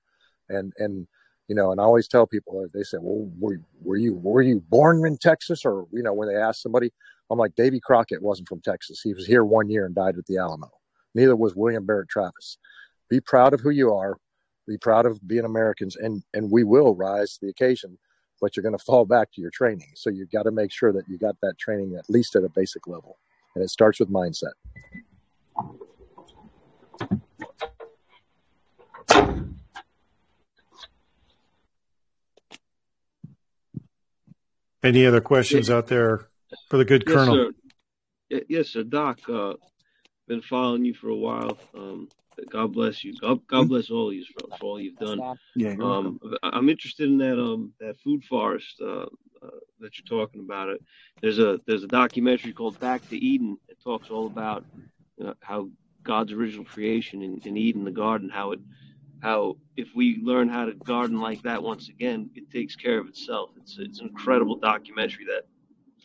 and 0.48 0.72
and 0.78 1.06
you 1.48 1.54
know, 1.54 1.70
and 1.70 1.80
I 1.80 1.84
always 1.84 2.08
tell 2.08 2.26
people 2.26 2.66
they 2.72 2.82
say, 2.82 2.98
"Well, 3.00 3.30
were, 3.38 3.60
were 3.82 3.96
you 3.96 4.14
were 4.14 4.42
you 4.42 4.60
born 4.60 5.06
in 5.06 5.18
Texas?" 5.18 5.64
Or 5.64 5.86
you 5.92 6.02
know, 6.02 6.12
when 6.12 6.28
they 6.28 6.36
ask 6.36 6.60
somebody, 6.60 6.92
I'm 7.30 7.38
like, 7.38 7.54
Davy 7.54 7.78
Crockett 7.78 8.22
wasn't 8.22 8.48
from 8.48 8.60
Texas. 8.60 9.00
He 9.02 9.14
was 9.14 9.26
here 9.26 9.44
one 9.44 9.68
year 9.68 9.86
and 9.86 9.94
died 9.94 10.18
at 10.18 10.26
the 10.26 10.38
Alamo. 10.38 10.70
Neither 11.14 11.36
was 11.36 11.54
William 11.54 11.86
Barrett 11.86 12.08
Travis. 12.08 12.58
Be 13.08 13.20
proud 13.20 13.54
of 13.54 13.60
who 13.60 13.70
you 13.70 13.92
are. 13.92 14.16
Be 14.66 14.78
proud 14.78 15.06
of 15.06 15.26
being 15.26 15.44
Americans, 15.44 15.96
and 15.96 16.22
and 16.34 16.50
we 16.50 16.64
will 16.64 16.94
rise 16.94 17.34
to 17.34 17.46
the 17.46 17.50
occasion. 17.50 17.98
But 18.40 18.56
you're 18.56 18.62
going 18.62 18.76
to 18.76 18.84
fall 18.84 19.04
back 19.04 19.30
to 19.32 19.40
your 19.40 19.50
training. 19.50 19.92
So 19.94 20.10
you've 20.10 20.32
got 20.32 20.42
to 20.44 20.50
make 20.50 20.72
sure 20.72 20.92
that 20.92 21.08
you 21.08 21.16
got 21.18 21.36
that 21.42 21.58
training 21.58 21.94
at 21.94 22.10
least 22.10 22.34
at 22.34 22.42
a 22.42 22.48
basic 22.48 22.88
level, 22.88 23.18
and 23.54 23.64
it 23.64 23.68
starts 23.68 24.00
with 24.00 24.10
mindset. 24.10 24.52
Any 34.82 35.06
other 35.06 35.20
questions 35.20 35.70
out 35.70 35.86
there 35.86 36.28
for 36.68 36.76
the 36.76 36.84
good 36.84 37.04
Yes, 37.06 37.14
colonel? 37.14 37.52
sir. 38.30 38.40
Yes, 38.48 38.68
sir. 38.70 38.82
Doc, 38.82 39.20
uh, 39.28 39.54
been 40.26 40.42
following 40.42 40.84
you 40.84 40.94
for 40.94 41.08
a 41.08 41.16
while. 41.16 41.56
Um, 41.76 42.08
God 42.50 42.72
bless 42.72 43.04
you. 43.04 43.14
God, 43.20 43.46
God 43.46 43.68
bless 43.68 43.90
all 43.90 44.08
of 44.08 44.14
you 44.14 44.24
for, 44.32 44.48
for 44.58 44.64
all 44.66 44.80
you've 44.80 44.98
done. 44.98 45.18
Yeah, 45.54 45.74
Um, 45.80 46.18
I- 46.42 46.50
I'm 46.56 46.68
interested 46.68 47.08
in 47.08 47.18
that 47.18 47.38
um 47.38 47.72
that 47.80 47.98
food 48.00 48.24
forest 48.24 48.80
uh, 48.80 49.06
uh, 49.42 49.58
that 49.80 49.98
you're 49.98 50.06
talking 50.18 50.40
about. 50.40 50.70
It 50.70 50.82
there's 51.20 51.38
a 51.38 51.60
there's 51.66 51.84
a 51.84 51.88
documentary 51.88 52.52
called 52.52 52.78
Back 52.80 53.06
to 53.08 53.16
Eden. 53.16 53.58
It 53.68 53.78
talks 53.82 54.10
all 54.10 54.26
about 54.26 54.64
you 55.18 55.24
know, 55.26 55.34
how 55.40 55.68
God's 56.02 56.32
original 56.32 56.64
creation 56.64 57.22
in, 57.22 57.40
in 57.44 57.56
Eden, 57.56 57.84
the 57.84 57.90
garden, 57.90 58.28
how 58.30 58.52
it 58.52 58.60
how 59.20 59.56
if 59.76 59.88
we 59.94 60.18
learn 60.22 60.48
how 60.48 60.64
to 60.66 60.74
garden 60.74 61.20
like 61.20 61.42
that 61.42 61.62
once 61.62 61.88
again, 61.88 62.30
it 62.34 62.50
takes 62.50 62.74
care 62.76 62.98
of 62.98 63.06
itself. 63.08 63.50
It's 63.56 63.78
it's 63.78 64.00
an 64.00 64.08
incredible 64.08 64.56
documentary 64.56 65.24
that 65.26 65.44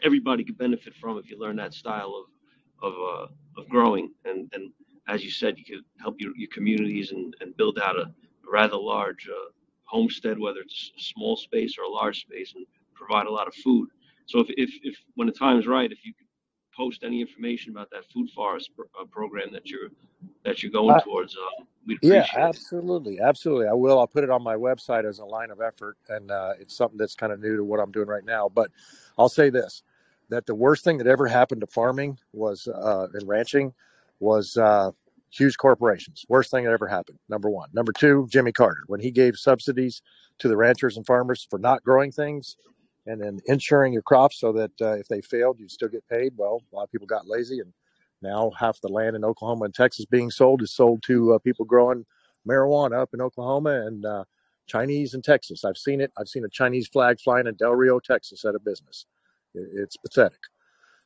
everybody 0.04 0.44
could 0.44 0.58
benefit 0.58 0.94
from 0.96 1.18
if 1.18 1.30
you 1.30 1.40
learn 1.40 1.56
that 1.58 1.74
style 1.74 2.14
of 2.82 2.94
of 2.94 2.94
uh, 2.94 3.62
of 3.62 3.70
growing. 3.70 4.12
And 4.26 4.50
and 4.54 4.72
as 5.08 5.24
you 5.24 5.32
said, 5.32 5.58
you 5.58 5.66
could 5.66 5.86
help 6.00 6.20
your, 6.20 6.36
your 6.36 6.50
communities 6.50 7.12
and, 7.12 7.36
and 7.42 7.56
build 7.58 7.80
out 7.80 7.96
a, 7.98 8.04
a 8.04 8.52
rather 8.52 8.78
large 8.78 9.28
uh, 9.30 9.52
homestead, 9.86 10.38
whether 10.38 10.60
it's 10.60 10.92
a 10.98 11.02
small 11.02 11.38
space 11.38 11.78
or 11.78 11.84
a 11.84 11.90
large 11.90 12.22
space, 12.22 12.54
and 12.56 12.66
provide 12.94 13.26
a 13.28 13.32
lot 13.32 13.48
of 13.48 13.54
food. 13.56 13.90
So 14.26 14.40
if 14.40 14.48
if, 14.50 14.72
if 14.84 14.98
when 15.16 15.28
the 15.28 15.34
time 15.34 15.58
is 15.60 15.68
right, 15.68 15.92
if 15.92 16.06
you 16.06 16.14
could 16.14 16.28
post 16.76 17.04
any 17.04 17.22
information 17.22 17.72
about 17.72 17.90
that 17.92 18.06
food 18.14 18.30
forest 18.32 18.72
pro- 18.76 18.86
uh, 19.02 19.06
program 19.06 19.52
that 19.54 19.68
you're 19.68 19.90
that 20.44 20.62
you're 20.62 20.72
going 20.72 20.96
Uh, 20.96 21.02
towards, 21.02 21.36
uh, 21.36 21.64
we'd 21.86 22.00
Yeah, 22.02 22.22
appreciate 22.22 22.40
it. 22.40 22.50
absolutely, 22.50 23.20
absolutely. 23.20 23.68
I 23.68 23.74
will. 23.74 24.00
I'll 24.00 24.08
put 24.08 24.24
it 24.24 24.30
on 24.30 24.44
my 24.44 24.56
website 24.56 25.08
as 25.08 25.20
a 25.20 25.26
line 25.26 25.52
of 25.52 25.62
effort, 25.62 25.98
and 26.10 26.30
uh, 26.32 26.54
it's 26.60 26.76
something 26.76 26.98
that's 26.98 27.16
kind 27.16 27.32
of 27.32 27.40
new 27.40 27.56
to 27.56 27.64
what 27.64 27.80
I'm 27.80 27.92
doing 27.92 28.08
right 28.08 28.26
now. 28.26 28.50
But 28.50 28.72
I'll 29.18 29.30
say 29.30 29.50
this: 29.50 29.84
that 30.30 30.46
the 30.46 30.56
worst 30.56 30.84
thing 30.84 30.98
that 30.98 31.08
ever 31.08 31.28
happened 31.28 31.62
to 31.62 31.68
farming 31.68 32.20
was 32.34 32.68
uh, 32.68 33.08
and 33.14 33.28
ranching 33.28 33.74
was 34.20 34.58
uh, 34.58 34.92
huge 35.32 35.58
corporations. 35.58 36.26
Worst 36.30 36.52
thing 36.52 36.66
that 36.66 36.72
ever 36.72 36.88
happened. 36.88 37.20
Number 37.30 37.50
one. 37.50 37.70
Number 37.74 37.92
two, 37.92 38.28
Jimmy 38.30 38.52
Carter 38.52 38.84
when 38.88 39.00
he 39.00 39.12
gave 39.12 39.36
subsidies 39.38 40.02
to 40.40 40.48
the 40.48 40.58
ranchers 40.58 40.98
and 40.98 41.06
farmers 41.06 41.48
for 41.50 41.60
not 41.60 41.84
growing 41.84 42.12
things 42.12 42.58
and 43.08 43.22
then 43.22 43.40
insuring 43.46 43.94
your 43.94 44.02
crops 44.02 44.40
so 44.40 44.52
that 44.52 44.72
uh, 44.82 44.94
if 44.94 45.08
they 45.08 45.22
failed, 45.22 45.60
you'd 45.60 45.72
still 45.72 45.88
get 45.88 46.08
paid. 46.10 46.34
Well, 46.36 46.62
a 46.72 46.76
lot 46.76 46.84
of 46.84 46.92
people 46.92 47.08
got 47.08 47.28
lazy, 47.28 47.60
and 47.60 47.74
now 48.22 48.52
half 48.60 48.80
the 48.82 48.90
land 48.90 49.16
in 49.16 49.24
Oklahoma 49.24 49.66
and 49.66 49.74
Texas 49.74 50.06
being 50.06 50.30
sold 50.30 50.62
is 50.62 50.72
sold 50.72 51.02
to 51.04 51.34
uh, 51.34 51.40
people 51.40 51.66
growing 51.66 52.06
marijuana 52.48 53.02
up 53.02 53.10
in 53.14 53.22
Oklahoma 53.22 53.86
and 53.88 54.06
uh, 54.06 54.24
Chinese 54.68 55.14
in 55.14 55.22
Texas. 55.22 55.64
I've 55.64 55.78
seen 55.78 56.02
it. 56.02 56.12
I've 56.18 56.28
seen 56.28 56.44
a 56.46 56.50
Chinese 56.50 56.88
flag 56.88 57.20
flying 57.20 57.48
in 57.48 57.56
Del 57.56 57.74
Rio, 57.74 58.00
Texas, 58.00 58.44
at 58.46 58.56
a 58.56 58.60
business. 58.60 59.06
It's 59.54 59.98
pathetic. 59.98 60.40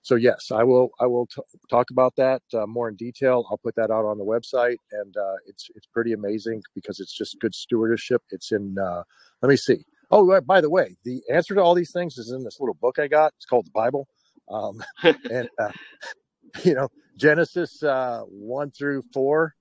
So 0.03 0.15
yes, 0.15 0.51
I 0.51 0.63
will. 0.63 0.89
I 0.99 1.05
will 1.05 1.27
t- 1.27 1.41
talk 1.69 1.91
about 1.91 2.15
that 2.15 2.41
uh, 2.53 2.65
more 2.65 2.89
in 2.89 2.95
detail. 2.95 3.45
I'll 3.51 3.59
put 3.59 3.75
that 3.75 3.91
out 3.91 4.03
on 4.03 4.17
the 4.17 4.25
website, 4.25 4.77
and 4.91 5.15
uh, 5.15 5.35
it's 5.45 5.69
it's 5.75 5.85
pretty 5.85 6.13
amazing 6.13 6.63
because 6.73 6.99
it's 6.99 7.15
just 7.15 7.39
good 7.39 7.53
stewardship. 7.53 8.23
It's 8.31 8.51
in. 8.51 8.77
Uh, 8.79 9.03
let 9.41 9.49
me 9.49 9.55
see. 9.55 9.85
Oh, 10.09 10.41
by 10.41 10.59
the 10.59 10.69
way, 10.69 10.97
the 11.05 11.21
answer 11.31 11.55
to 11.55 11.61
all 11.61 11.75
these 11.75 11.91
things 11.91 12.17
is 12.17 12.31
in 12.31 12.43
this 12.43 12.59
little 12.59 12.73
book 12.73 12.97
I 12.99 13.07
got. 13.07 13.33
It's 13.37 13.45
called 13.45 13.67
the 13.67 13.71
Bible, 13.71 14.07
um, 14.49 14.83
and 15.29 15.47
uh, 15.59 15.71
you 16.63 16.73
know 16.73 16.89
Genesis 17.15 17.83
uh, 17.83 18.21
one 18.27 18.71
through 18.71 19.03
four 19.13 19.53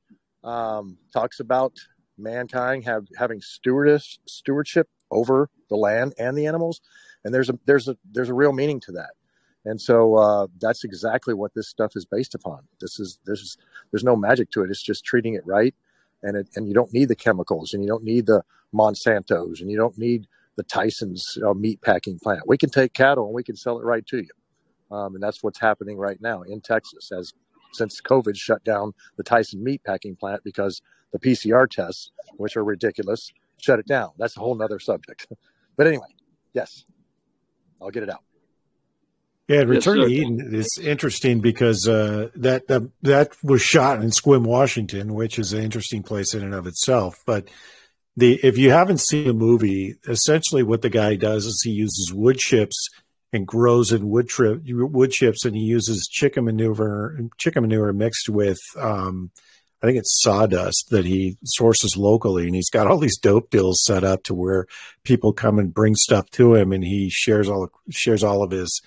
um, 0.43 0.97
talks 1.13 1.41
about 1.41 1.75
mankind 2.17 2.85
have 2.85 3.07
having 3.19 3.41
stewardess 3.43 4.19
stewardship 4.27 4.89
over 5.11 5.51
the 5.69 5.77
land 5.77 6.15
and 6.19 6.37
the 6.37 6.47
animals, 6.47 6.81
and 7.27 7.35
there's 7.35 7.51
a 7.51 7.59
there's 7.67 7.89
a 7.89 7.97
there's 8.11 8.31
a 8.31 8.35
real 8.35 8.53
meaning 8.53 8.81
to 8.81 8.93
that. 8.93 9.11
And 9.65 9.81
so 9.81 10.15
uh, 10.15 10.47
that's 10.59 10.85
exactly 10.85 11.35
what 11.35 11.53
this 11.55 11.69
stuff 11.69 11.93
is 11.95 12.05
based 12.05 12.35
upon. 12.35 12.61
This 12.81 12.99
is 12.99 13.19
there's 13.27 13.59
there's 13.91 14.05
no 14.05 14.17
magic 14.17 14.51
to 14.53 14.63
it. 14.63 14.71
It's 14.71 14.83
just 14.83 15.05
treating 15.05 15.35
it 15.35 15.47
right, 15.47 15.75
and 16.23 16.37
it 16.37 16.49
and 16.57 16.67
you 16.67 16.75
don't 16.75 16.93
need 16.93 17.09
the 17.09 17.17
chemicals, 17.17 17.75
and 17.75 17.83
you 17.83 17.89
don't 17.89 18.05
need 18.05 18.27
the 18.27 18.43
Monsantos, 18.75 19.61
and 19.61 19.71
you 19.71 19.77
don't 19.77 19.99
need 19.99 20.27
the 20.57 20.63
Tyson's 20.63 21.39
uh, 21.47 21.53
meat 21.53 21.81
packing 21.83 22.19
plant. 22.19 22.43
We 22.47 22.57
can 22.57 22.71
take 22.71 22.93
cattle 22.95 23.27
and 23.27 23.35
we 23.35 23.43
can 23.43 23.57
sell 23.57 23.79
it 23.79 23.85
right 23.85 24.07
to 24.07 24.19
you, 24.19 24.97
um, 24.97 25.15
and 25.15 25.23
that's 25.23 25.43
what's 25.43 25.61
happening 25.61 25.99
right 25.99 26.21
now 26.21 26.43
in 26.43 26.61
Texas 26.61 27.13
as 27.13 27.33
since 27.73 28.01
COVID 28.01 28.37
shut 28.37 28.65
down 28.65 28.93
the 29.17 29.23
Tyson 29.23 29.63
meat 29.63 29.83
packing 29.85 30.17
plant 30.17 30.43
because 30.43 30.83
the 31.13 31.19
PCR 31.19 31.69
tests, 31.69 32.13
which 32.37 32.57
are 32.57 32.65
ridiculous, 32.65 33.31
shut 33.59 33.79
it 33.79 33.87
down. 33.87 34.11
That's 34.19 34.37
a 34.37 34.41
whole 34.41 34.55
nother 34.55 34.79
subject. 34.79 35.27
but 35.77 35.87
anyway, 35.87 36.07
yes, 36.55 36.85
I'll 37.81 37.91
get 37.91 38.03
it 38.03 38.11
out. 38.11 38.25
Yeah, 39.51 39.61
Yes, 39.61 39.67
Return 39.67 39.97
sir. 39.97 40.07
to 40.07 40.13
Eden 40.13 40.55
is 40.55 40.79
interesting 40.81 41.41
because 41.41 41.89
uh, 41.89 42.29
that, 42.37 42.69
that 42.69 42.89
that 43.03 43.33
was 43.43 43.61
shot 43.61 44.01
in 44.01 44.11
Sequim, 44.11 44.45
Washington, 44.45 45.13
which 45.13 45.41
is 45.41 45.53
an 45.53 45.61
interesting 45.63 46.05
place 46.05 46.35
in 46.35 46.45
and 46.45 46.55
of 46.55 46.69
itself. 46.69 47.17
But 47.27 47.49
the 48.17 48.39
if 48.45 48.57
you 48.57 48.71
haven't 48.71 49.01
seen 49.01 49.27
the 49.27 49.33
movie, 49.35 49.97
essentially 50.07 50.63
what 50.63 50.83
the 50.83 50.89
guy 50.89 51.17
does 51.17 51.47
is 51.47 51.61
he 51.65 51.71
uses 51.73 52.13
wood 52.15 52.39
chips 52.39 52.77
and 53.33 53.45
grows 53.45 53.91
in 53.91 54.09
wood 54.09 54.29
trip 54.29 54.63
wood 54.67 55.11
chips, 55.11 55.45
and 55.45 55.57
he 55.57 55.63
uses 55.63 56.09
chicken 56.09 56.45
manure 56.45 57.19
chicken 57.37 57.63
manure 57.63 57.93
mixed 57.93 58.29
with 58.29 58.61
um, 58.77 59.33
I 59.83 59.87
think 59.87 59.99
it's 59.99 60.23
sawdust 60.23 60.91
that 60.91 61.07
he 61.07 61.39
sources 61.45 61.97
locally, 61.97 62.47
and 62.47 62.55
he's 62.55 62.71
got 62.71 62.87
all 62.87 62.99
these 62.99 63.19
dope 63.19 63.51
deals 63.51 63.83
set 63.83 64.05
up 64.05 64.23
to 64.25 64.35
where 64.35 64.67
people 65.03 65.33
come 65.33 65.59
and 65.59 65.75
bring 65.75 65.97
stuff 65.97 66.31
to 66.33 66.55
him, 66.55 66.71
and 66.73 66.85
he 66.85 67.11
shares 67.11 67.49
all 67.49 67.71
shares 67.91 68.23
all 68.23 68.45
of 68.45 68.53
his 68.53 68.81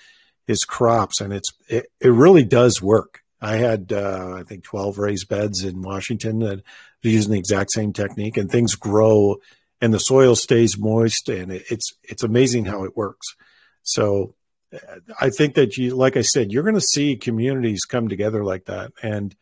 his 0.46 0.64
crops, 0.64 1.20
and 1.20 1.32
it's 1.32 1.52
it, 1.68 1.86
it 2.00 2.08
really 2.08 2.44
does 2.44 2.82
work. 2.82 3.20
I 3.40 3.56
had 3.56 3.92
uh, 3.92 4.34
I 4.36 4.42
think 4.42 4.64
twelve 4.64 4.98
raised 4.98 5.28
beds 5.28 5.62
in 5.62 5.82
Washington 5.82 6.40
that 6.40 6.58
are 6.58 6.62
using 7.08 7.32
the 7.32 7.38
exact 7.38 7.72
same 7.72 7.92
technique, 7.92 8.36
and 8.36 8.50
things 8.50 8.74
grow, 8.74 9.36
and 9.80 9.92
the 9.92 9.98
soil 9.98 10.36
stays 10.36 10.78
moist, 10.78 11.28
and 11.28 11.52
it, 11.52 11.64
it's 11.70 11.92
it's 12.02 12.22
amazing 12.22 12.66
how 12.66 12.84
it 12.84 12.96
works. 12.96 13.26
So 13.82 14.34
uh, 14.72 15.00
I 15.20 15.30
think 15.30 15.54
that 15.54 15.76
you, 15.76 15.94
like 15.94 16.16
I 16.16 16.22
said, 16.22 16.52
you're 16.52 16.62
going 16.62 16.74
to 16.74 16.80
see 16.80 17.16
communities 17.16 17.84
come 17.84 18.08
together 18.08 18.44
like 18.44 18.66
that, 18.66 18.92
and 19.02 19.34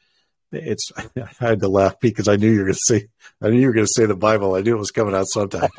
it's 0.53 0.91
I 1.17 1.29
had 1.39 1.61
to 1.61 1.69
laugh 1.69 1.99
because 2.01 2.29
I 2.29 2.37
knew 2.37 2.51
you 2.51 2.59
were 2.59 2.67
going 2.67 2.75
to 2.75 2.81
say 2.95 3.09
I 3.41 3.51
knew 3.51 3.61
you 3.61 3.67
were 3.69 3.75
going 3.75 3.87
to 3.87 3.93
say 3.95 4.07
the 4.07 4.15
Bible. 4.15 4.55
I 4.55 4.61
knew 4.61 4.75
it 4.75 4.79
was 4.79 4.91
coming 4.91 5.15
out 5.15 5.29
sometime. 5.29 5.71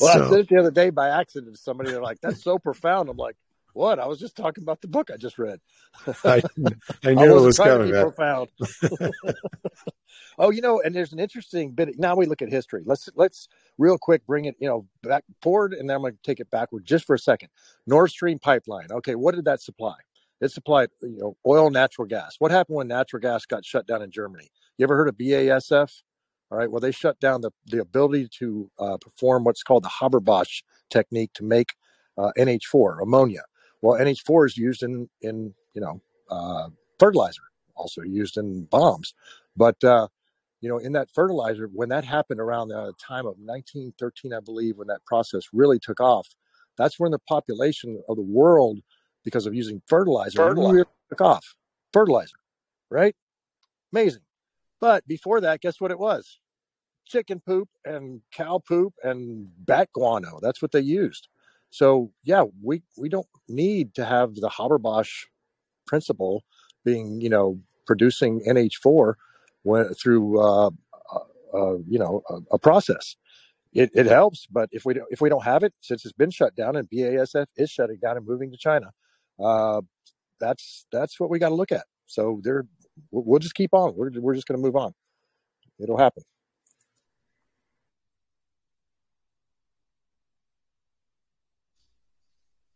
Well, 0.00 0.22
I 0.22 0.30
said 0.30 0.40
it 0.40 0.48
the 0.48 0.58
other 0.58 0.70
day 0.70 0.90
by 0.90 1.08
accident 1.08 1.54
to 1.54 1.60
somebody. 1.60 1.90
They're 1.90 2.02
like, 2.02 2.20
"That's 2.20 2.42
so 2.42 2.58
profound." 2.58 3.08
I'm 3.08 3.16
like, 3.16 3.36
"What?" 3.72 3.98
I 3.98 4.06
was 4.06 4.18
just 4.18 4.36
talking 4.36 4.62
about 4.62 4.80
the 4.80 4.88
book 4.88 5.10
I 5.12 5.16
just 5.16 5.38
read. 5.38 5.60
I, 6.06 6.12
I 6.24 6.42
I 7.04 7.14
knew 7.14 7.24
it 7.24 7.32
wasn't 7.32 7.44
was 7.44 7.56
to 7.56 7.62
coming, 7.64 7.92
be 7.92 8.00
profound. 8.00 8.48
oh, 10.38 10.50
you 10.50 10.60
know, 10.60 10.80
and 10.80 10.94
there's 10.94 11.12
an 11.12 11.18
interesting 11.18 11.72
bit. 11.72 11.98
Now 11.98 12.14
we 12.16 12.26
look 12.26 12.42
at 12.42 12.50
history. 12.50 12.82
Let's 12.84 13.08
let's 13.14 13.48
real 13.78 13.98
quick 13.98 14.26
bring 14.26 14.44
it, 14.44 14.56
you 14.58 14.68
know, 14.68 14.86
back 15.02 15.24
forward, 15.42 15.72
and 15.72 15.88
then 15.88 15.96
I'm 15.96 16.02
going 16.02 16.14
to 16.14 16.22
take 16.22 16.40
it 16.40 16.50
backward 16.50 16.84
just 16.84 17.06
for 17.06 17.14
a 17.14 17.18
second. 17.18 17.48
Nord 17.86 18.10
Stream 18.10 18.38
pipeline. 18.38 18.88
Okay, 18.90 19.14
what 19.14 19.34
did 19.34 19.44
that 19.46 19.60
supply? 19.60 19.96
It 20.40 20.50
supplied 20.50 20.88
you 21.02 21.18
know 21.18 21.36
oil, 21.46 21.70
natural 21.70 22.06
gas. 22.06 22.36
What 22.38 22.50
happened 22.50 22.76
when 22.76 22.88
natural 22.88 23.20
gas 23.20 23.44
got 23.44 23.64
shut 23.64 23.86
down 23.86 24.02
in 24.02 24.10
Germany? 24.10 24.50
You 24.78 24.84
ever 24.84 24.96
heard 24.96 25.08
of 25.08 25.16
BASF? 25.16 26.02
All 26.50 26.58
right. 26.58 26.70
Well, 26.70 26.80
they 26.80 26.90
shut 26.90 27.20
down 27.20 27.42
the, 27.42 27.52
the 27.66 27.80
ability 27.80 28.28
to 28.38 28.70
uh, 28.78 28.96
perform 29.00 29.44
what's 29.44 29.62
called 29.62 29.84
the 29.84 29.90
Haber-Bosch 30.00 30.62
technique 30.90 31.32
to 31.34 31.44
make 31.44 31.74
uh, 32.18 32.32
NH4 32.36 33.02
ammonia. 33.02 33.42
Well, 33.82 34.00
NH4 34.00 34.46
is 34.46 34.56
used 34.56 34.82
in 34.82 35.08
in 35.22 35.54
you 35.74 35.80
know 35.80 36.00
uh, 36.30 36.68
fertilizer, 36.98 37.42
also 37.76 38.02
used 38.02 38.36
in 38.36 38.64
bombs. 38.64 39.14
But 39.56 39.82
uh, 39.84 40.08
you 40.60 40.68
know, 40.68 40.78
in 40.78 40.92
that 40.92 41.08
fertilizer, 41.14 41.70
when 41.72 41.88
that 41.88 42.04
happened 42.04 42.40
around 42.40 42.68
the 42.68 42.92
time 42.98 43.26
of 43.26 43.36
1913, 43.38 44.34
I 44.34 44.40
believe, 44.40 44.76
when 44.76 44.88
that 44.88 45.04
process 45.06 45.44
really 45.52 45.78
took 45.78 46.00
off, 46.00 46.28
that's 46.76 46.98
when 46.98 47.12
the 47.12 47.18
population 47.20 48.02
of 48.08 48.16
the 48.16 48.22
world, 48.22 48.78
because 49.24 49.46
of 49.46 49.54
using 49.54 49.80
fertilizer, 49.86 50.38
fertilizer. 50.38 50.74
really 50.74 50.86
took 51.08 51.20
off. 51.20 51.54
Fertilizer, 51.92 52.36
right? 52.90 53.14
Amazing. 53.92 54.22
But 54.80 55.06
before 55.06 55.40
that, 55.40 55.60
guess 55.60 55.80
what 55.80 55.90
it 55.90 55.98
was? 55.98 56.39
Chicken 57.10 57.40
poop 57.40 57.68
and 57.84 58.20
cow 58.32 58.62
poop 58.66 58.94
and 59.02 59.48
bat 59.66 59.88
guano. 59.92 60.38
That's 60.40 60.62
what 60.62 60.72
they 60.72 60.80
used. 60.80 61.28
So 61.70 62.12
yeah, 62.24 62.44
we 62.62 62.82
we 62.96 63.08
don't 63.08 63.26
need 63.48 63.94
to 63.94 64.04
have 64.04 64.36
the 64.36 64.48
Haber-Bosch 64.48 65.26
principle 65.86 66.44
being, 66.84 67.20
you 67.20 67.28
know, 67.28 67.58
producing 67.86 68.40
NH4 68.46 69.14
when, 69.62 69.92
through 69.94 70.40
uh, 70.40 70.70
uh, 71.12 71.18
uh, 71.54 71.76
you 71.88 71.98
know 71.98 72.22
a, 72.28 72.38
a 72.52 72.58
process. 72.58 73.16
It, 73.72 73.90
it, 73.94 74.06
helps, 74.06 74.46
but 74.50 74.68
if 74.72 74.84
we 74.84 74.94
don't, 74.94 75.06
if 75.10 75.20
we 75.20 75.28
don't 75.28 75.44
have 75.44 75.62
it, 75.62 75.72
since 75.80 76.04
it's 76.04 76.12
been 76.12 76.32
shut 76.32 76.56
down 76.56 76.74
and 76.74 76.90
BASF 76.90 77.46
is 77.56 77.70
shutting 77.70 77.98
down 78.02 78.16
and 78.16 78.26
moving 78.26 78.50
to 78.50 78.56
China, 78.56 78.90
uh, 79.38 79.80
that's 80.40 80.86
that's 80.90 81.20
what 81.20 81.30
we 81.30 81.38
got 81.38 81.50
to 81.50 81.54
look 81.54 81.70
at. 81.70 81.84
So 82.06 82.40
there, 82.42 82.64
we'll 83.12 83.38
just 83.38 83.54
keep 83.54 83.72
on. 83.72 83.94
We're 83.94 84.10
we're 84.16 84.34
just 84.34 84.48
going 84.48 84.58
to 84.58 84.64
move 84.64 84.74
on. 84.74 84.92
It'll 85.78 85.98
happen. 85.98 86.24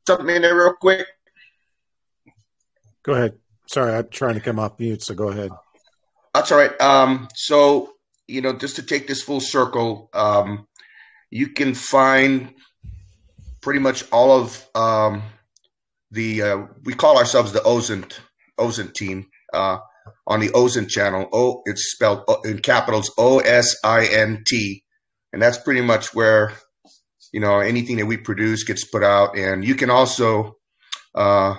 Jump 0.07 0.29
in 0.29 0.43
there 0.43 0.57
real 0.57 0.75
quick. 0.75 1.07
Go 3.03 3.15
ahead. 3.15 3.39
Sorry, 3.67 3.95
I'm 3.95 4.09
trying 4.09 4.35
to 4.35 4.41
come 4.41 4.59
off 4.59 4.79
mute, 4.79 5.03
so 5.03 5.15
go 5.15 5.29
ahead. 5.29 5.51
That's 6.35 6.53
all 6.53 6.59
right. 6.59 6.79
Um, 6.81 7.29
so 7.35 7.93
you 8.27 8.41
know, 8.41 8.55
just 8.55 8.77
to 8.77 8.83
take 8.83 9.07
this 9.07 9.23
full 9.23 9.41
circle, 9.41 10.09
um, 10.15 10.67
you 11.31 11.49
can 11.49 11.75
find 11.75 12.55
pretty 13.61 13.81
much 13.81 14.05
all 14.11 14.41
of 14.41 14.67
um, 14.75 15.23
the 16.11 16.43
uh, 16.43 16.67
we 16.85 16.95
call 16.95 17.19
ourselves 17.19 17.53
the 17.53 17.61
OSINT 17.61 18.19
OSINT 18.59 18.95
team 18.95 19.27
uh, 19.53 19.79
on 20.27 20.41
the 20.41 20.49
OSINT 20.51 20.89
channel. 20.89 21.29
Oh, 21.33 21.63
it's 21.65 21.93
spelled 21.93 22.25
in 22.45 22.59
capitals 22.59 23.11
O 23.19 23.39
S 23.39 23.77
I 23.83 24.07
N 24.07 24.43
T, 24.47 24.85
and 25.33 25.41
that's 25.41 25.59
pretty 25.59 25.81
much 25.81 26.15
where 26.15 26.53
you 27.35 27.41
know 27.41 27.59
anything 27.59 27.97
that 27.97 28.07
we 28.07 28.17
produce 28.17 28.63
gets 28.63 28.85
put 28.85 29.03
out. 29.03 29.37
And 29.37 29.65
you 29.65 29.75
can 29.75 29.91
also 29.91 30.57
uh, 31.17 31.57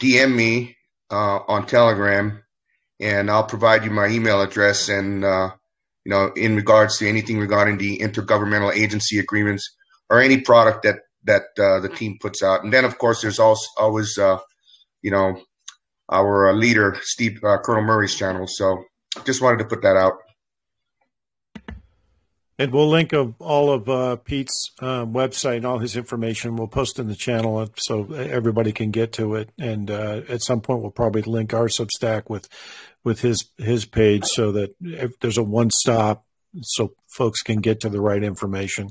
DM 0.00 0.34
me 0.34 0.74
uh, 1.10 1.40
on 1.46 1.66
Telegram 1.66 2.42
and 2.98 3.30
I'll 3.30 3.44
provide 3.44 3.84
you 3.84 3.90
my 3.90 4.06
email 4.06 4.40
address 4.40 4.88
and 4.88 5.22
uh, 5.22 5.50
you 6.06 6.10
know 6.10 6.32
in 6.34 6.56
regards 6.56 6.96
to 6.98 7.08
anything 7.08 7.38
regarding 7.38 7.76
the 7.76 7.98
intergovernmental 7.98 8.74
agency 8.74 9.18
agreements 9.18 9.76
or 10.08 10.18
any 10.18 10.40
product 10.40 10.84
that 10.84 11.00
that 11.24 11.42
uh, 11.58 11.80
the 11.80 11.90
team 11.90 12.16
puts 12.18 12.42
out. 12.42 12.64
And 12.64 12.72
then 12.72 12.86
of 12.86 12.96
course 12.96 13.20
there's 13.20 13.38
also 13.38 13.68
always 13.76 14.16
uh, 14.16 14.38
you 15.02 15.10
know 15.10 15.38
our 16.08 16.48
uh, 16.48 16.52
leader 16.54 16.96
Steve 17.02 17.40
Colonel 17.42 17.84
Murray's 17.84 18.16
channel. 18.16 18.46
So 18.46 18.82
just 19.26 19.42
wanted 19.42 19.58
to 19.58 19.66
put 19.66 19.82
that 19.82 19.96
out. 19.98 20.14
And 22.62 22.72
we'll 22.72 22.88
link 22.88 23.12
of 23.12 23.34
all 23.40 23.72
of 23.72 23.88
uh, 23.88 24.14
Pete's 24.14 24.70
uh, 24.78 25.04
website 25.04 25.56
and 25.56 25.66
all 25.66 25.80
his 25.80 25.96
information. 25.96 26.54
We'll 26.54 26.68
post 26.68 26.96
in 27.00 27.08
the 27.08 27.16
channel 27.16 27.68
so 27.76 28.12
everybody 28.12 28.70
can 28.70 28.92
get 28.92 29.12
to 29.14 29.34
it. 29.34 29.50
And 29.58 29.90
uh, 29.90 30.20
at 30.28 30.44
some 30.44 30.60
point, 30.60 30.80
we'll 30.80 30.92
probably 30.92 31.22
link 31.22 31.52
our 31.52 31.66
Substack 31.66 32.30
with 32.30 32.48
with 33.02 33.20
his 33.20 33.46
his 33.58 33.84
page 33.84 34.22
so 34.26 34.52
that 34.52 34.76
if 34.80 35.18
there's 35.18 35.38
a 35.38 35.42
one 35.42 35.70
stop, 35.72 36.24
so 36.60 36.92
folks 37.08 37.42
can 37.42 37.60
get 37.60 37.80
to 37.80 37.88
the 37.88 38.00
right 38.00 38.22
information. 38.22 38.90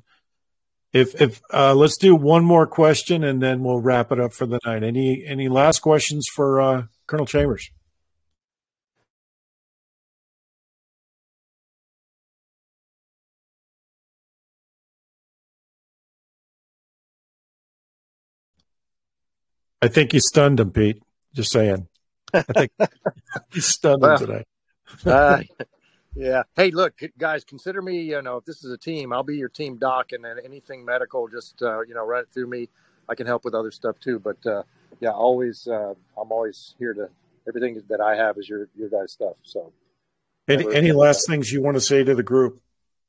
If 0.91 1.21
if 1.21 1.39
uh, 1.53 1.73
let's 1.73 1.95
do 1.95 2.13
one 2.13 2.43
more 2.43 2.67
question 2.67 3.23
and 3.23 3.41
then 3.41 3.63
we'll 3.63 3.79
wrap 3.79 4.11
it 4.11 4.19
up 4.19 4.33
for 4.33 4.47
the 4.47 4.59
night. 4.65 4.83
Any 4.83 5.23
any 5.25 5.47
last 5.47 5.79
questions 5.79 6.27
for 6.35 6.59
uh, 6.59 6.83
Colonel 7.07 7.25
Chambers? 7.25 7.71
I 19.81 19.87
think 19.87 20.13
you 20.13 20.19
stunned 20.19 20.59
him, 20.59 20.71
Pete. 20.71 21.01
Just 21.33 21.51
saying. 21.51 21.87
I 22.33 22.41
think 22.41 22.71
he's 23.51 23.65
stunned 23.65 24.01
well, 24.01 24.17
him 24.17 24.27
today. 24.27 24.45
uh, 25.05 25.41
yeah. 26.15 26.43
Hey, 26.55 26.71
look, 26.71 26.93
guys, 27.17 27.43
consider 27.43 27.81
me. 27.81 28.01
You 28.01 28.21
know, 28.21 28.37
if 28.37 28.45
this 28.45 28.63
is 28.63 28.71
a 28.71 28.77
team, 28.77 29.11
I'll 29.11 29.23
be 29.23 29.37
your 29.37 29.49
team 29.49 29.77
doc, 29.77 30.11
and 30.11 30.23
then 30.23 30.37
anything 30.43 30.85
medical, 30.85 31.27
just 31.27 31.61
uh, 31.61 31.81
you 31.81 31.93
know, 31.93 32.05
run 32.05 32.23
it 32.23 32.29
through 32.33 32.47
me. 32.47 32.69
I 33.09 33.15
can 33.15 33.25
help 33.25 33.43
with 33.43 33.55
other 33.55 33.71
stuff 33.71 33.99
too. 33.99 34.19
But 34.19 34.45
uh, 34.45 34.63
yeah, 34.99 35.11
always, 35.11 35.67
uh, 35.67 35.93
I'm 36.17 36.31
always 36.31 36.75
here 36.77 36.93
to. 36.93 37.09
Everything 37.47 37.81
that 37.89 37.99
I 37.99 38.15
have 38.15 38.37
is 38.37 38.47
your 38.47 38.67
your 38.77 38.87
guys' 38.87 39.13
stuff. 39.13 39.33
So, 39.41 39.73
any 40.47 40.63
any 40.75 40.91
last 40.91 41.25
that. 41.25 41.31
things 41.31 41.51
you 41.51 41.63
want 41.63 41.75
to 41.75 41.81
say 41.81 42.03
to 42.03 42.13
the 42.13 42.21
group? 42.21 42.61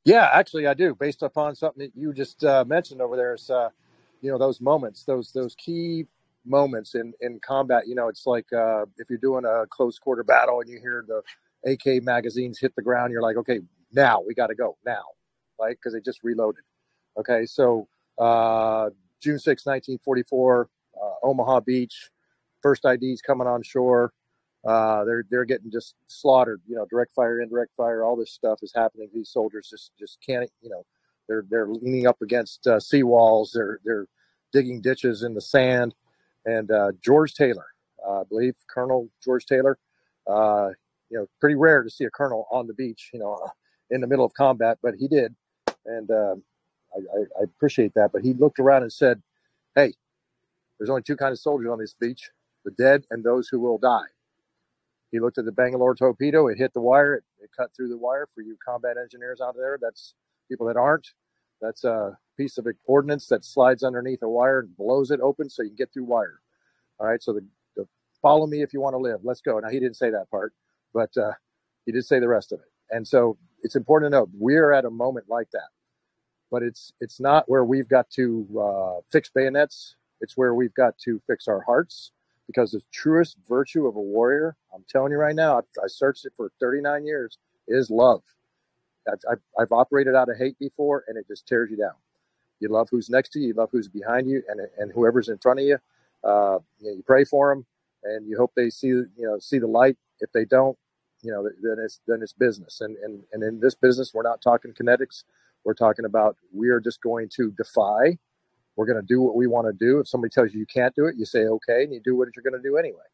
Yeah, 0.05 0.27
actually, 0.33 0.65
I 0.65 0.73
do. 0.73 0.95
Based 0.95 1.21
upon 1.21 1.53
something 1.53 1.85
that 1.85 1.95
you 1.95 2.13
just 2.13 2.43
uh, 2.43 2.65
mentioned 2.65 2.99
over 2.99 3.15
there, 3.15 3.35
is 3.35 3.51
uh, 3.51 3.69
you 4.21 4.31
know 4.31 4.39
those 4.39 4.59
moments, 4.59 5.03
those 5.03 5.31
those 5.33 5.53
key 5.53 6.07
moments 6.45 6.95
in 6.95 7.13
in 7.21 7.39
combat. 7.39 7.87
You 7.87 7.95
know, 7.95 8.07
it's 8.07 8.25
like 8.25 8.51
uh, 8.53 8.85
if 8.97 9.09
you're 9.09 9.19
doing 9.19 9.45
a 9.45 9.65
close 9.69 9.99
quarter 9.99 10.23
battle 10.23 10.61
and 10.61 10.69
you 10.69 10.79
hear 10.79 11.05
the 11.07 11.21
AK 11.69 12.03
magazines 12.03 12.59
hit 12.59 12.75
the 12.75 12.81
ground, 12.81 13.11
you're 13.11 13.21
like, 13.21 13.37
okay, 13.37 13.59
now 13.91 14.21
we 14.25 14.33
got 14.33 14.47
to 14.47 14.55
go 14.55 14.77
now, 14.85 15.03
right? 15.59 15.75
Because 15.77 15.93
they 15.93 16.01
just 16.01 16.23
reloaded. 16.23 16.63
Okay, 17.17 17.45
so 17.45 17.87
uh, 18.17 18.89
June 19.21 19.39
6, 19.39 19.65
1944, 19.65 20.69
uh, 21.01 21.27
Omaha 21.27 21.59
Beach, 21.61 22.09
first 22.61 22.85
IDs 22.85 23.21
coming 23.21 23.47
on 23.47 23.61
shore. 23.63 24.13
Uh, 24.65 25.03
they're 25.03 25.25
they're 25.29 25.45
getting 25.45 25.69
just 25.69 25.95
slaughtered. 26.07 26.61
You 26.67 26.75
know, 26.75 26.85
direct 26.89 27.13
fire, 27.13 27.41
indirect 27.41 27.71
fire, 27.75 28.03
all 28.03 28.15
this 28.15 28.31
stuff 28.31 28.59
is 28.61 28.71
happening. 28.73 29.09
These 29.13 29.29
soldiers 29.29 29.67
just 29.69 29.91
just 29.99 30.19
can't. 30.25 30.49
You 30.61 30.69
know, 30.69 30.85
they're 31.27 31.43
they're 31.49 31.67
leaning 31.67 32.07
up 32.07 32.21
against 32.21 32.65
uh, 32.65 32.77
seawalls. 32.77 33.51
They're 33.53 33.79
they're 33.83 34.07
digging 34.53 34.81
ditches 34.81 35.23
in 35.23 35.33
the 35.33 35.41
sand 35.41 35.93
and 36.45 36.71
uh, 36.71 36.91
George 37.03 37.33
Taylor, 37.33 37.67
uh, 38.05 38.21
I 38.21 38.23
believe 38.23 38.55
Colonel 38.73 39.09
George 39.23 39.45
Taylor. 39.45 39.77
Uh, 40.27 40.69
you 41.09 41.17
know, 41.17 41.27
pretty 41.39 41.55
rare 41.55 41.83
to 41.83 41.89
see 41.89 42.05
a 42.05 42.09
colonel 42.09 42.47
on 42.51 42.65
the 42.65 42.73
beach, 42.73 43.11
you 43.13 43.19
know, 43.19 43.37
in 43.91 44.01
the 44.01 44.07
middle 44.07 44.25
of 44.25 44.33
combat, 44.33 44.77
but 44.81 44.95
he 44.95 45.07
did, 45.07 45.35
and 45.85 46.09
um, 46.09 46.43
I, 46.95 46.99
I, 46.99 47.41
I, 47.41 47.43
appreciate 47.43 47.93
that. 47.93 48.11
But 48.11 48.23
he 48.23 48.33
looked 48.33 48.59
around 48.59 48.81
and 48.81 48.91
said, 48.91 49.21
"Hey, 49.75 49.93
there's 50.77 50.89
only 50.89 51.03
two 51.03 51.17
kinds 51.17 51.33
of 51.33 51.41
soldiers 51.41 51.69
on 51.69 51.79
this 51.79 51.93
beach: 51.93 52.31
the 52.65 52.71
dead 52.71 53.03
and 53.11 53.23
those 53.23 53.47
who 53.49 53.59
will 53.59 53.77
die." 53.77 54.07
He 55.11 55.19
looked 55.19 55.37
at 55.37 55.45
the 55.45 55.51
Bangalore 55.51 55.93
torpedo. 55.93 56.47
It 56.47 56.57
hit 56.57 56.73
the 56.73 56.81
wire. 56.81 57.15
It, 57.15 57.23
it 57.43 57.49
cut 57.55 57.69
through 57.75 57.89
the 57.89 57.97
wire 57.97 58.27
for 58.33 58.41
you 58.41 58.57
combat 58.65 58.97
engineers 58.97 59.41
out 59.41 59.55
there. 59.55 59.77
That's 59.79 60.15
people 60.49 60.65
that 60.67 60.77
aren't. 60.77 61.07
That's 61.61 61.83
a 61.83 62.17
piece 62.37 62.57
of 62.57 62.67
ordnance 62.85 63.27
that 63.27 63.45
slides 63.45 63.83
underneath 63.83 64.21
a 64.23 64.29
wire 64.29 64.59
and 64.59 64.75
blows 64.75 65.11
it 65.11 65.19
open 65.21 65.49
so 65.49 65.63
you 65.63 65.69
can 65.69 65.75
get 65.75 65.93
through 65.93 66.05
wire. 66.05 66.39
All 66.99 67.07
right. 67.07 67.21
So 67.21 67.33
the, 67.33 67.45
the 67.75 67.87
follow 68.21 68.47
me 68.47 68.61
if 68.61 68.73
you 68.73 68.81
want 68.81 68.93
to 68.93 68.99
live. 68.99 69.19
Let's 69.23 69.41
go. 69.41 69.59
Now 69.59 69.69
he 69.69 69.79
didn't 69.79 69.97
say 69.97 70.09
that 70.09 70.29
part, 70.29 70.53
but 70.93 71.15
uh, 71.17 71.33
he 71.85 71.91
did 71.91 72.05
say 72.05 72.19
the 72.19 72.27
rest 72.27 72.51
of 72.51 72.59
it. 72.59 72.71
And 72.91 73.07
so 73.07 73.37
it's 73.61 73.75
important 73.75 74.11
to 74.11 74.17
know 74.17 74.29
we're 74.37 74.71
at 74.71 74.85
a 74.85 74.89
moment 74.89 75.27
like 75.29 75.49
that, 75.51 75.69
but 76.51 76.63
it's 76.63 76.93
it's 76.99 77.19
not 77.19 77.49
where 77.49 77.63
we've 77.63 77.87
got 77.87 78.09
to 78.11 78.47
uh, 78.59 79.01
fix 79.11 79.29
bayonets. 79.29 79.95
It's 80.21 80.37
where 80.37 80.53
we've 80.53 80.73
got 80.73 80.97
to 80.99 81.21
fix 81.27 81.47
our 81.47 81.61
hearts 81.61 82.11
because 82.47 82.71
the 82.71 82.81
truest 82.91 83.37
virtue 83.47 83.87
of 83.87 83.95
a 83.95 84.01
warrior, 84.01 84.55
I'm 84.73 84.85
telling 84.89 85.11
you 85.11 85.17
right 85.17 85.35
now, 85.35 85.57
I, 85.57 85.61
I 85.83 85.87
searched 85.87 86.25
it 86.25 86.33
for 86.35 86.51
39 86.59 87.05
years, 87.05 87.37
is 87.67 87.89
love. 87.89 88.21
I've, 89.07 89.39
I've, 89.59 89.71
operated 89.71 90.15
out 90.15 90.29
of 90.29 90.37
hate 90.37 90.57
before, 90.59 91.03
and 91.07 91.17
it 91.17 91.27
just 91.27 91.47
tears 91.47 91.69
you 91.71 91.77
down. 91.77 91.93
You 92.59 92.69
love 92.69 92.87
who's 92.89 93.09
next 93.09 93.29
to 93.29 93.39
you, 93.39 93.47
you 93.47 93.53
love 93.53 93.69
who's 93.71 93.87
behind 93.87 94.29
you, 94.29 94.41
and 94.47 94.61
and 94.77 94.91
whoever's 94.91 95.29
in 95.29 95.37
front 95.37 95.59
of 95.59 95.65
you. 95.65 95.77
Uh, 96.23 96.59
you, 96.79 96.89
know, 96.89 96.95
you 96.97 97.03
pray 97.05 97.25
for 97.25 97.53
them, 97.53 97.65
and 98.03 98.27
you 98.27 98.37
hope 98.37 98.53
they 98.55 98.69
see 98.69 98.87
you 98.87 99.09
know 99.17 99.37
see 99.39 99.59
the 99.59 99.67
light. 99.67 99.97
If 100.21 100.31
they 100.31 100.45
don't, 100.45 100.77
you 101.21 101.31
know, 101.31 101.43
then 101.61 101.77
it's 101.83 101.99
then 102.07 102.21
it's 102.21 102.33
business. 102.33 102.81
And 102.81 102.97
and 102.97 103.23
and 103.33 103.43
in 103.43 103.59
this 103.59 103.75
business, 103.75 104.13
we're 104.13 104.23
not 104.23 104.41
talking 104.41 104.71
kinetics. 104.73 105.23
We're 105.63 105.73
talking 105.73 106.05
about 106.05 106.37
we 106.53 106.69
are 106.69 106.79
just 106.79 107.01
going 107.01 107.29
to 107.35 107.51
defy. 107.51 108.17
We're 108.75 108.85
going 108.85 108.99
to 108.99 109.07
do 109.07 109.21
what 109.21 109.35
we 109.35 109.47
want 109.47 109.67
to 109.67 109.73
do. 109.73 109.99
If 109.99 110.07
somebody 110.07 110.31
tells 110.31 110.53
you 110.53 110.59
you 110.59 110.65
can't 110.65 110.95
do 110.95 111.05
it, 111.05 111.15
you 111.17 111.25
say 111.25 111.45
okay, 111.45 111.83
and 111.83 111.93
you 111.93 112.01
do 112.03 112.15
what 112.15 112.29
you're 112.35 112.43
going 112.43 112.61
to 112.61 112.67
do 112.67 112.77
anyway. 112.77 113.05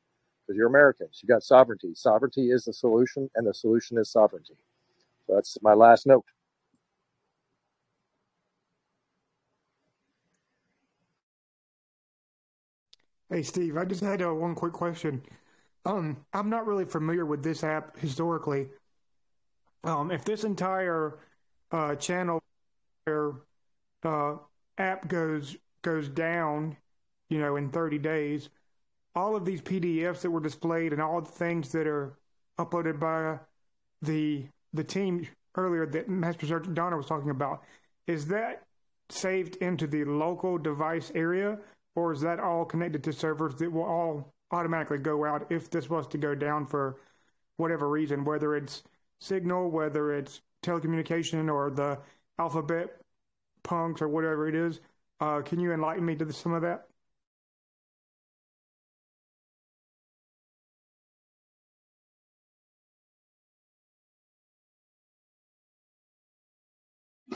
because 0.45 0.57
you're 0.57 0.67
Americans. 0.67 1.19
You 1.21 1.27
got 1.27 1.43
sovereignty. 1.43 1.93
Sovereignty 1.95 2.51
is 2.51 2.65
the 2.65 2.73
solution, 2.73 3.29
and 3.35 3.45
the 3.45 3.53
solution 3.53 3.97
is 3.97 4.09
sovereignty. 4.09 4.55
That's 5.29 5.57
my 5.61 5.73
last 5.73 6.07
note. 6.07 6.25
Hey, 13.29 13.43
Steve, 13.43 13.77
I 13.77 13.85
just 13.85 14.01
had 14.01 14.23
uh, 14.23 14.33
one 14.33 14.55
quick 14.55 14.73
question. 14.73 15.21
Um, 15.85 16.25
I'm 16.33 16.49
not 16.49 16.65
really 16.65 16.85
familiar 16.85 17.25
with 17.27 17.43
this 17.43 17.63
app 17.63 17.97
historically. 17.97 18.69
Um, 19.83 20.09
if 20.11 20.25
this 20.25 20.43
entire 20.43 21.19
uh, 21.71 21.95
channel 21.95 22.41
uh, 23.07 24.35
app 24.77 25.07
goes 25.07 25.55
goes 25.83 26.09
down, 26.09 26.75
you 27.29 27.39
know, 27.39 27.55
in 27.55 27.69
30 27.69 27.99
days, 27.99 28.49
all 29.15 29.35
of 29.35 29.45
these 29.45 29.61
PDFs 29.61 30.21
that 30.21 30.31
were 30.31 30.39
displayed 30.39 30.91
and 30.91 31.01
all 31.01 31.21
the 31.21 31.31
things 31.31 31.71
that 31.71 31.87
are 31.87 32.17
uploaded 32.57 32.99
by 32.99 33.39
the 34.01 34.45
the 34.73 34.83
team 34.83 35.27
earlier 35.55 35.85
that 35.85 36.09
Master 36.09 36.45
Sergeant 36.45 36.75
Donner 36.75 36.97
was 36.97 37.05
talking 37.05 37.29
about, 37.29 37.63
is 38.07 38.27
that 38.27 38.63
saved 39.09 39.55
into 39.57 39.87
the 39.87 40.03
local 40.03 40.57
device 40.57 41.11
area, 41.15 41.57
or 41.95 42.11
is 42.11 42.21
that 42.21 42.39
all 42.39 42.65
connected 42.65 43.03
to 43.03 43.13
servers 43.13 43.55
that 43.55 43.71
will 43.71 43.83
all 43.83 44.33
automatically 44.51 44.97
go 44.97 45.25
out 45.25 45.51
if 45.51 45.69
this 45.69 45.89
was 45.89 46.07
to 46.07 46.17
go 46.17 46.35
down 46.35 46.65
for 46.65 46.97
whatever 47.57 47.89
reason, 47.89 48.23
whether 48.23 48.55
it's 48.55 48.83
signal, 49.19 49.69
whether 49.69 50.13
it's 50.13 50.41
telecommunication, 50.63 51.51
or 51.51 51.69
the 51.69 51.97
alphabet 52.37 52.97
punks 53.63 54.01
or 54.01 54.07
whatever 54.07 54.47
it 54.47 54.55
is? 54.55 54.79
Uh, 55.19 55.41
can 55.41 55.59
you 55.59 55.73
enlighten 55.73 56.05
me 56.05 56.15
to 56.15 56.31
some 56.31 56.53
of 56.53 56.61
that? 56.61 56.88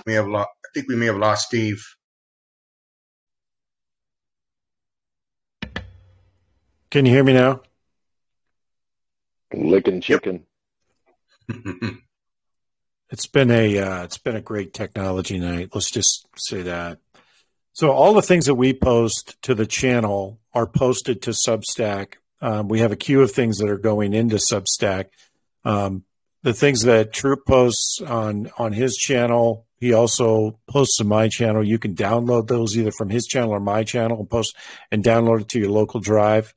We 0.06 0.14
have 0.14 0.28
lost. 0.28 0.50
I 0.66 0.70
think 0.74 0.88
we 0.88 0.96
may 0.96 1.08
have 1.08 1.18
lost 1.18 1.48
Steve. 1.48 1.84
Can 6.92 7.06
you 7.06 7.12
hear 7.12 7.24
me 7.24 7.34
now? 7.34 7.62
Licking 9.54 10.02
chicken. 10.02 10.46
It's 13.14 13.28
been 13.28 13.52
a 13.52 13.78
uh, 13.78 14.04
it's 14.06 14.18
been 14.18 14.36
a 14.36 14.42
great 14.42 14.74
technology 14.74 15.38
night. 15.38 15.70
Let's 15.72 15.92
just 15.92 16.26
say 16.36 16.64
that. 16.64 16.98
So 17.74 17.92
all 17.92 18.16
the 18.16 18.24
things 18.24 18.48
that 18.48 18.56
we 18.56 18.74
post 18.74 19.40
to 19.44 19.54
the 19.54 19.68
channel 19.68 20.40
are 20.52 20.66
posted 20.66 21.22
to 21.22 21.30
Substack. 21.48 22.16
Um, 22.42 22.70
we 22.70 22.80
have 22.80 22.92
a 22.92 22.96
queue 22.96 23.22
of 23.22 23.32
things 23.32 23.60
that 23.60 23.70
are 23.70 23.78
going 23.78 24.14
into 24.14 24.38
Substack. 24.38 25.10
Um, 25.64 26.06
the 26.44 26.54
things 26.54 26.82
that 26.82 27.14
Troop 27.14 27.46
posts 27.46 28.00
on 28.06 28.52
on 28.58 28.74
his 28.74 28.96
channel, 28.96 29.66
he 29.80 29.94
also 29.94 30.60
posts 30.68 30.98
to 30.98 31.04
my 31.04 31.28
channel. 31.30 31.64
You 31.64 31.80
can 31.80 31.96
download 31.96 32.48
those 32.48 32.78
either 32.78 32.92
from 32.92 33.10
his 33.10 33.26
channel 33.26 33.52
or 33.52 33.60
my 33.60 33.84
channel 33.84 34.20
and 34.20 34.30
post 34.30 34.56
and 34.92 35.04
download 35.04 35.42
it 35.42 35.50
to 35.50 35.60
your 35.60 35.72
local 35.72 36.00
drive. 36.00 36.54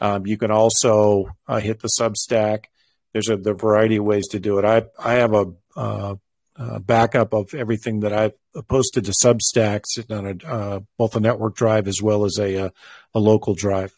Um, 0.00 0.26
you 0.26 0.36
can 0.36 0.50
also 0.50 1.28
uh, 1.46 1.60
hit 1.60 1.80
the 1.80 1.90
Substack. 2.00 2.64
There's 3.12 3.28
a 3.28 3.36
the 3.36 3.54
variety 3.54 3.96
of 3.96 4.04
ways 4.04 4.28
to 4.28 4.40
do 4.40 4.58
it. 4.58 4.64
I 4.64 4.84
I 4.98 5.14
have 5.14 5.34
a, 5.34 5.52
uh, 5.76 6.14
a 6.56 6.80
backup 6.80 7.32
of 7.32 7.54
everything 7.54 8.00
that 8.00 8.12
I've 8.12 8.34
posted 8.68 9.04
to 9.06 9.12
Substack, 9.12 9.82
sitting 9.86 10.16
on 10.16 10.26
a 10.26 10.46
uh, 10.46 10.80
both 10.96 11.16
a 11.16 11.20
network 11.20 11.56
drive 11.56 11.88
as 11.88 12.00
well 12.00 12.24
as 12.24 12.38
a 12.38 12.54
a, 12.54 12.72
a 13.14 13.20
local 13.20 13.54
drive. 13.54 13.96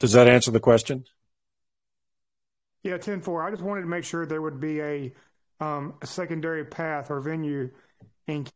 Does 0.00 0.12
that 0.12 0.26
answer 0.26 0.50
the 0.50 0.58
question? 0.58 1.04
Yeah, 2.82 2.96
ten 2.98 3.20
four. 3.20 3.42
I 3.42 3.50
just 3.50 3.62
wanted 3.62 3.82
to 3.82 3.86
make 3.86 4.04
sure 4.04 4.24
there 4.24 4.42
would 4.42 4.60
be 4.60 4.80
a, 4.80 5.12
um, 5.60 5.94
a 6.00 6.06
secondary 6.06 6.64
path 6.64 7.10
or 7.10 7.20
venue 7.20 7.70
in 8.26 8.46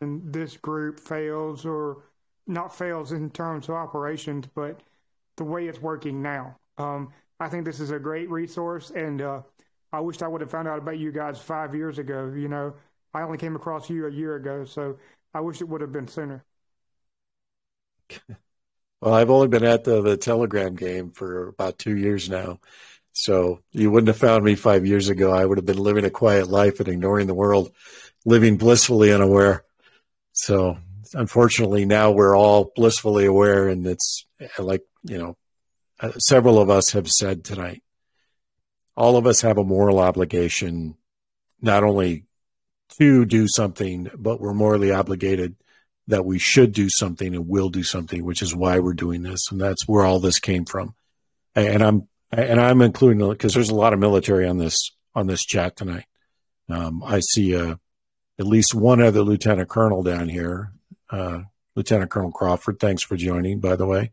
and 0.00 0.32
this 0.32 0.56
group 0.56 1.00
fails 1.00 1.64
or 1.64 2.04
not 2.46 2.76
fails 2.76 3.12
in 3.12 3.30
terms 3.30 3.68
of 3.68 3.74
operations, 3.74 4.46
but 4.54 4.80
the 5.36 5.44
way 5.44 5.66
it's 5.68 5.80
working 5.80 6.22
now. 6.22 6.56
Um, 6.78 7.12
I 7.40 7.48
think 7.48 7.64
this 7.64 7.80
is 7.80 7.90
a 7.90 7.98
great 7.98 8.30
resource, 8.30 8.90
and 8.90 9.20
uh, 9.20 9.42
I 9.92 10.00
wish 10.00 10.22
I 10.22 10.28
would 10.28 10.40
have 10.40 10.50
found 10.50 10.68
out 10.68 10.78
about 10.78 10.98
you 10.98 11.12
guys 11.12 11.38
five 11.38 11.74
years 11.74 11.98
ago. 11.98 12.32
You 12.34 12.48
know, 12.48 12.74
I 13.14 13.22
only 13.22 13.38
came 13.38 13.56
across 13.56 13.90
you 13.90 14.06
a 14.06 14.10
year 14.10 14.36
ago, 14.36 14.64
so 14.64 14.98
I 15.34 15.40
wish 15.40 15.60
it 15.60 15.68
would 15.68 15.80
have 15.80 15.92
been 15.92 16.08
sooner. 16.08 16.44
Well, 19.00 19.14
I've 19.14 19.30
only 19.30 19.46
been 19.46 19.62
at 19.62 19.84
the, 19.84 20.02
the 20.02 20.16
Telegram 20.16 20.74
game 20.74 21.12
for 21.12 21.46
about 21.46 21.78
two 21.78 21.96
years 21.96 22.28
now. 22.28 22.58
So 23.20 23.62
you 23.72 23.90
wouldn't 23.90 24.06
have 24.06 24.16
found 24.16 24.44
me 24.44 24.54
five 24.54 24.86
years 24.86 25.08
ago. 25.08 25.32
I 25.32 25.44
would 25.44 25.58
have 25.58 25.66
been 25.66 25.76
living 25.76 26.04
a 26.04 26.10
quiet 26.10 26.46
life 26.46 26.78
and 26.78 26.88
ignoring 26.88 27.26
the 27.26 27.34
world, 27.34 27.72
living 28.24 28.58
blissfully 28.58 29.12
unaware. 29.12 29.64
So 30.34 30.78
unfortunately, 31.14 31.84
now 31.84 32.12
we're 32.12 32.36
all 32.36 32.70
blissfully 32.76 33.26
aware, 33.26 33.66
and 33.66 33.84
it's 33.88 34.24
like 34.56 34.82
you 35.02 35.18
know, 35.18 35.36
uh, 35.98 36.12
several 36.12 36.60
of 36.60 36.70
us 36.70 36.92
have 36.92 37.10
said 37.10 37.42
tonight. 37.42 37.82
All 38.96 39.16
of 39.16 39.26
us 39.26 39.40
have 39.40 39.58
a 39.58 39.64
moral 39.64 39.98
obligation, 39.98 40.96
not 41.60 41.82
only 41.82 42.24
to 43.00 43.24
do 43.24 43.48
something, 43.48 44.12
but 44.16 44.40
we're 44.40 44.54
morally 44.54 44.92
obligated 44.92 45.56
that 46.06 46.24
we 46.24 46.38
should 46.38 46.70
do 46.70 46.88
something 46.88 47.34
and 47.34 47.48
will 47.48 47.68
do 47.68 47.82
something, 47.82 48.24
which 48.24 48.42
is 48.42 48.54
why 48.54 48.78
we're 48.78 48.92
doing 48.92 49.22
this, 49.22 49.50
and 49.50 49.60
that's 49.60 49.88
where 49.88 50.04
all 50.04 50.20
this 50.20 50.38
came 50.38 50.64
from. 50.64 50.94
And 51.56 51.82
I'm 51.82 52.06
and 52.30 52.60
I'm 52.60 52.82
including 52.82 53.26
because 53.28 53.54
there's 53.54 53.70
a 53.70 53.74
lot 53.74 53.92
of 53.92 53.98
military 53.98 54.46
on 54.46 54.58
this 54.58 54.76
on 55.14 55.26
this 55.26 55.44
chat 55.44 55.76
tonight. 55.76 56.04
Um, 56.68 57.02
I 57.04 57.20
see 57.20 57.56
uh, 57.56 57.76
at 58.38 58.46
least 58.46 58.74
one 58.74 59.00
other 59.00 59.22
lieutenant 59.22 59.68
colonel 59.68 60.02
down 60.02 60.28
here, 60.28 60.72
uh, 61.10 61.40
Lieutenant 61.74 62.10
Colonel 62.10 62.32
Crawford. 62.32 62.78
Thanks 62.78 63.02
for 63.02 63.16
joining, 63.16 63.60
by 63.60 63.76
the 63.76 63.86
way. 63.86 64.12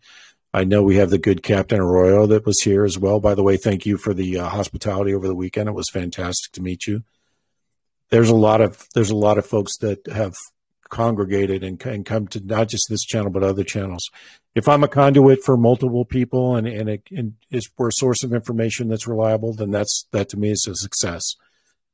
I 0.54 0.64
know 0.64 0.84
we 0.84 0.96
have 0.96 1.10
the 1.10 1.18
good 1.18 1.44
Captain 1.44 1.82
Arroyo 1.82 2.28
that 2.28 2.46
was 2.46 2.62
here 2.62 2.86
as 2.86 2.98
well. 2.98 3.20
By 3.20 3.36
the 3.36 3.44
way, 3.44 3.58
thank 3.58 3.86
you 3.86 3.98
for 3.98 4.14
the 4.14 4.40
uh, 4.40 4.48
hospitality 4.48 5.14
over 5.14 5.28
the 5.28 5.36
weekend. 5.36 5.68
It 5.68 5.74
was 5.74 5.90
fantastic 5.90 6.54
to 6.54 6.62
meet 6.62 6.88
you. 6.88 7.04
There's 8.10 8.30
a 8.30 8.36
lot 8.36 8.62
of 8.62 8.88
there's 8.94 9.10
a 9.10 9.16
lot 9.16 9.38
of 9.38 9.46
folks 9.46 9.78
that 9.80 10.08
have 10.08 10.34
congregated 10.90 11.64
and, 11.64 11.84
and 11.86 12.06
come 12.06 12.28
to 12.28 12.40
not 12.40 12.70
just 12.70 12.86
this 12.90 13.03
channel 13.03 13.32
but 13.32 13.44
other 13.44 13.64
channels. 13.64 14.10
If 14.53 14.68
I'm 14.68 14.84
a 14.84 14.88
conduit 14.88 15.44
for 15.44 15.57
multiple 15.57 16.06
people 16.06 16.56
and 16.56 16.68
and, 16.68 16.90
it, 16.90 17.03
and 17.12 17.34
is 17.52 17.70
for 17.76 17.90
a 17.90 17.94
source 17.94 18.24
of 18.24 18.34
information 18.34 18.88
that's 18.88 19.07
reliable, 19.07 19.53
then 19.53 19.72
that's 19.72 20.06
that 20.12 20.30
to 20.30 20.38
me 20.38 20.52
is 20.52 20.68
a 20.70 20.76
success. 20.76 21.36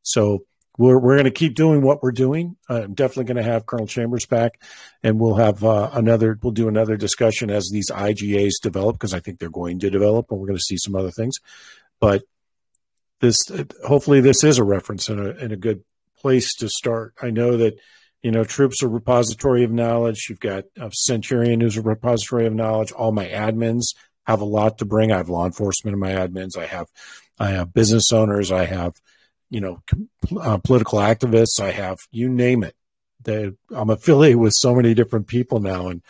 So 0.03 0.45
we're 0.77 0.99
we're 0.99 1.15
going 1.15 1.25
to 1.25 1.31
keep 1.31 1.55
doing 1.55 1.81
what 1.81 2.01
we're 2.01 2.11
doing. 2.11 2.55
I'm 2.69 2.93
definitely 2.93 3.25
going 3.25 3.43
to 3.43 3.51
have 3.51 3.65
Colonel 3.65 3.87
Chambers 3.87 4.25
back, 4.25 4.61
and 5.03 5.19
we'll 5.19 5.35
have 5.35 5.63
uh, 5.63 5.89
another. 5.93 6.37
We'll 6.41 6.53
do 6.53 6.67
another 6.67 6.97
discussion 6.97 7.49
as 7.49 7.69
these 7.71 7.89
IGAs 7.91 8.53
develop 8.61 8.95
because 8.95 9.13
I 9.13 9.19
think 9.19 9.39
they're 9.39 9.49
going 9.49 9.79
to 9.79 9.89
develop, 9.89 10.31
and 10.31 10.39
we're 10.39 10.47
going 10.47 10.57
to 10.57 10.63
see 10.63 10.77
some 10.77 10.95
other 10.95 11.11
things. 11.11 11.35
But 11.99 12.23
this, 13.19 13.37
hopefully, 13.85 14.21
this 14.21 14.43
is 14.43 14.57
a 14.57 14.63
reference 14.63 15.09
and 15.09 15.19
a, 15.19 15.37
and 15.37 15.51
a 15.51 15.57
good 15.57 15.83
place 16.19 16.55
to 16.55 16.69
start. 16.69 17.13
I 17.21 17.31
know 17.31 17.57
that 17.57 17.77
you 18.23 18.31
know, 18.31 18.43
Troops 18.43 18.83
are 18.83 18.89
repository 18.89 19.63
of 19.63 19.71
knowledge. 19.71 20.27
You've 20.29 20.39
got 20.39 20.65
uh, 20.79 20.89
Centurion, 20.91 21.61
who's 21.61 21.77
a 21.77 21.81
repository 21.81 22.45
of 22.45 22.53
knowledge. 22.53 22.91
All 22.91 23.11
my 23.11 23.27
admins 23.27 23.95
have 24.25 24.41
a 24.41 24.45
lot 24.45 24.77
to 24.77 24.85
bring. 24.85 25.11
I 25.11 25.17
have 25.17 25.29
law 25.29 25.45
enforcement 25.45 25.93
in 25.93 25.99
my 25.99 26.11
admins. 26.11 26.57
I 26.57 26.67
have, 26.67 26.87
I 27.39 27.51
have 27.51 27.73
business 27.73 28.11
owners. 28.11 28.51
I 28.51 28.65
have, 28.65 28.93
you 29.49 29.59
know, 29.59 29.81
uh, 30.39 30.57
political 30.59 30.99
activists. 30.99 31.59
I 31.59 31.71
have 31.71 31.97
you 32.11 32.29
name 32.29 32.63
it. 32.63 32.75
They, 33.23 33.51
I'm 33.71 33.89
affiliated 33.89 34.37
with 34.37 34.53
so 34.53 34.73
many 34.75 34.93
different 34.93 35.27
people 35.27 35.59
now, 35.59 35.87
and 35.87 36.01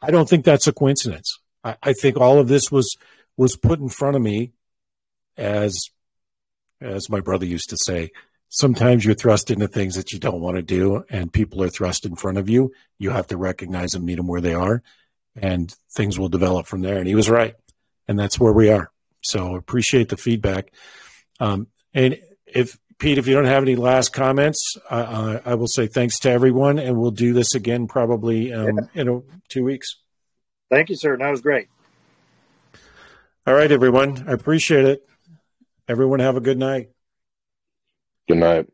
I 0.00 0.10
don't 0.10 0.28
think 0.28 0.44
that's 0.44 0.66
a 0.66 0.72
coincidence. 0.72 1.38
I, 1.62 1.76
I 1.82 1.92
think 1.92 2.16
all 2.16 2.38
of 2.38 2.48
this 2.48 2.70
was 2.70 2.96
was 3.36 3.56
put 3.56 3.80
in 3.80 3.88
front 3.88 4.16
of 4.16 4.22
me 4.22 4.52
as, 5.36 5.90
as 6.80 7.10
my 7.10 7.20
brother 7.20 7.44
used 7.44 7.68
to 7.70 7.76
say, 7.76 8.10
sometimes 8.48 9.04
you're 9.04 9.14
thrust 9.14 9.50
into 9.50 9.68
things 9.68 9.94
that 9.96 10.12
you 10.12 10.18
don't 10.18 10.40
want 10.40 10.56
to 10.56 10.62
do 10.62 11.04
and 11.10 11.32
people 11.32 11.62
are 11.62 11.68
thrust 11.68 12.06
in 12.06 12.14
front 12.16 12.38
of 12.38 12.48
you 12.48 12.72
you 12.98 13.10
have 13.10 13.26
to 13.26 13.36
recognize 13.36 13.94
and 13.94 14.04
meet 14.04 14.16
them 14.16 14.26
where 14.26 14.40
they 14.40 14.54
are 14.54 14.82
and 15.36 15.74
things 15.94 16.18
will 16.18 16.28
develop 16.28 16.66
from 16.66 16.82
there. 16.82 16.96
And 16.96 17.06
he 17.06 17.14
was 17.14 17.28
right. 17.28 17.54
And 18.08 18.18
that's 18.18 18.40
where 18.40 18.52
we 18.52 18.70
are. 18.70 18.90
So 19.22 19.54
appreciate 19.56 20.08
the 20.08 20.16
feedback. 20.16 20.72
Um, 21.40 21.68
and 21.92 22.18
if 22.46 22.78
pete 22.98 23.18
if 23.18 23.26
you 23.26 23.34
don't 23.34 23.44
have 23.44 23.62
any 23.62 23.76
last 23.76 24.14
comments 24.14 24.74
uh, 24.88 25.38
i 25.44 25.54
will 25.54 25.66
say 25.66 25.86
thanks 25.86 26.18
to 26.18 26.30
everyone 26.30 26.78
and 26.78 26.96
we'll 26.96 27.10
do 27.10 27.34
this 27.34 27.54
again 27.54 27.86
probably 27.86 28.54
um, 28.54 28.78
yeah. 28.94 29.02
in 29.02 29.08
a, 29.08 29.20
two 29.50 29.64
weeks. 29.64 29.96
Thank 30.70 30.88
you 30.88 30.96
sir. 30.96 31.16
That 31.18 31.28
was 31.28 31.42
great. 31.42 31.68
All 33.46 33.52
right 33.52 33.70
everyone. 33.70 34.24
I 34.26 34.32
appreciate 34.32 34.86
it. 34.86 35.06
Everyone 35.88 36.20
have 36.20 36.36
a 36.36 36.40
good 36.40 36.58
night 36.58 36.88
Good 38.28 38.38
night. 38.38 38.66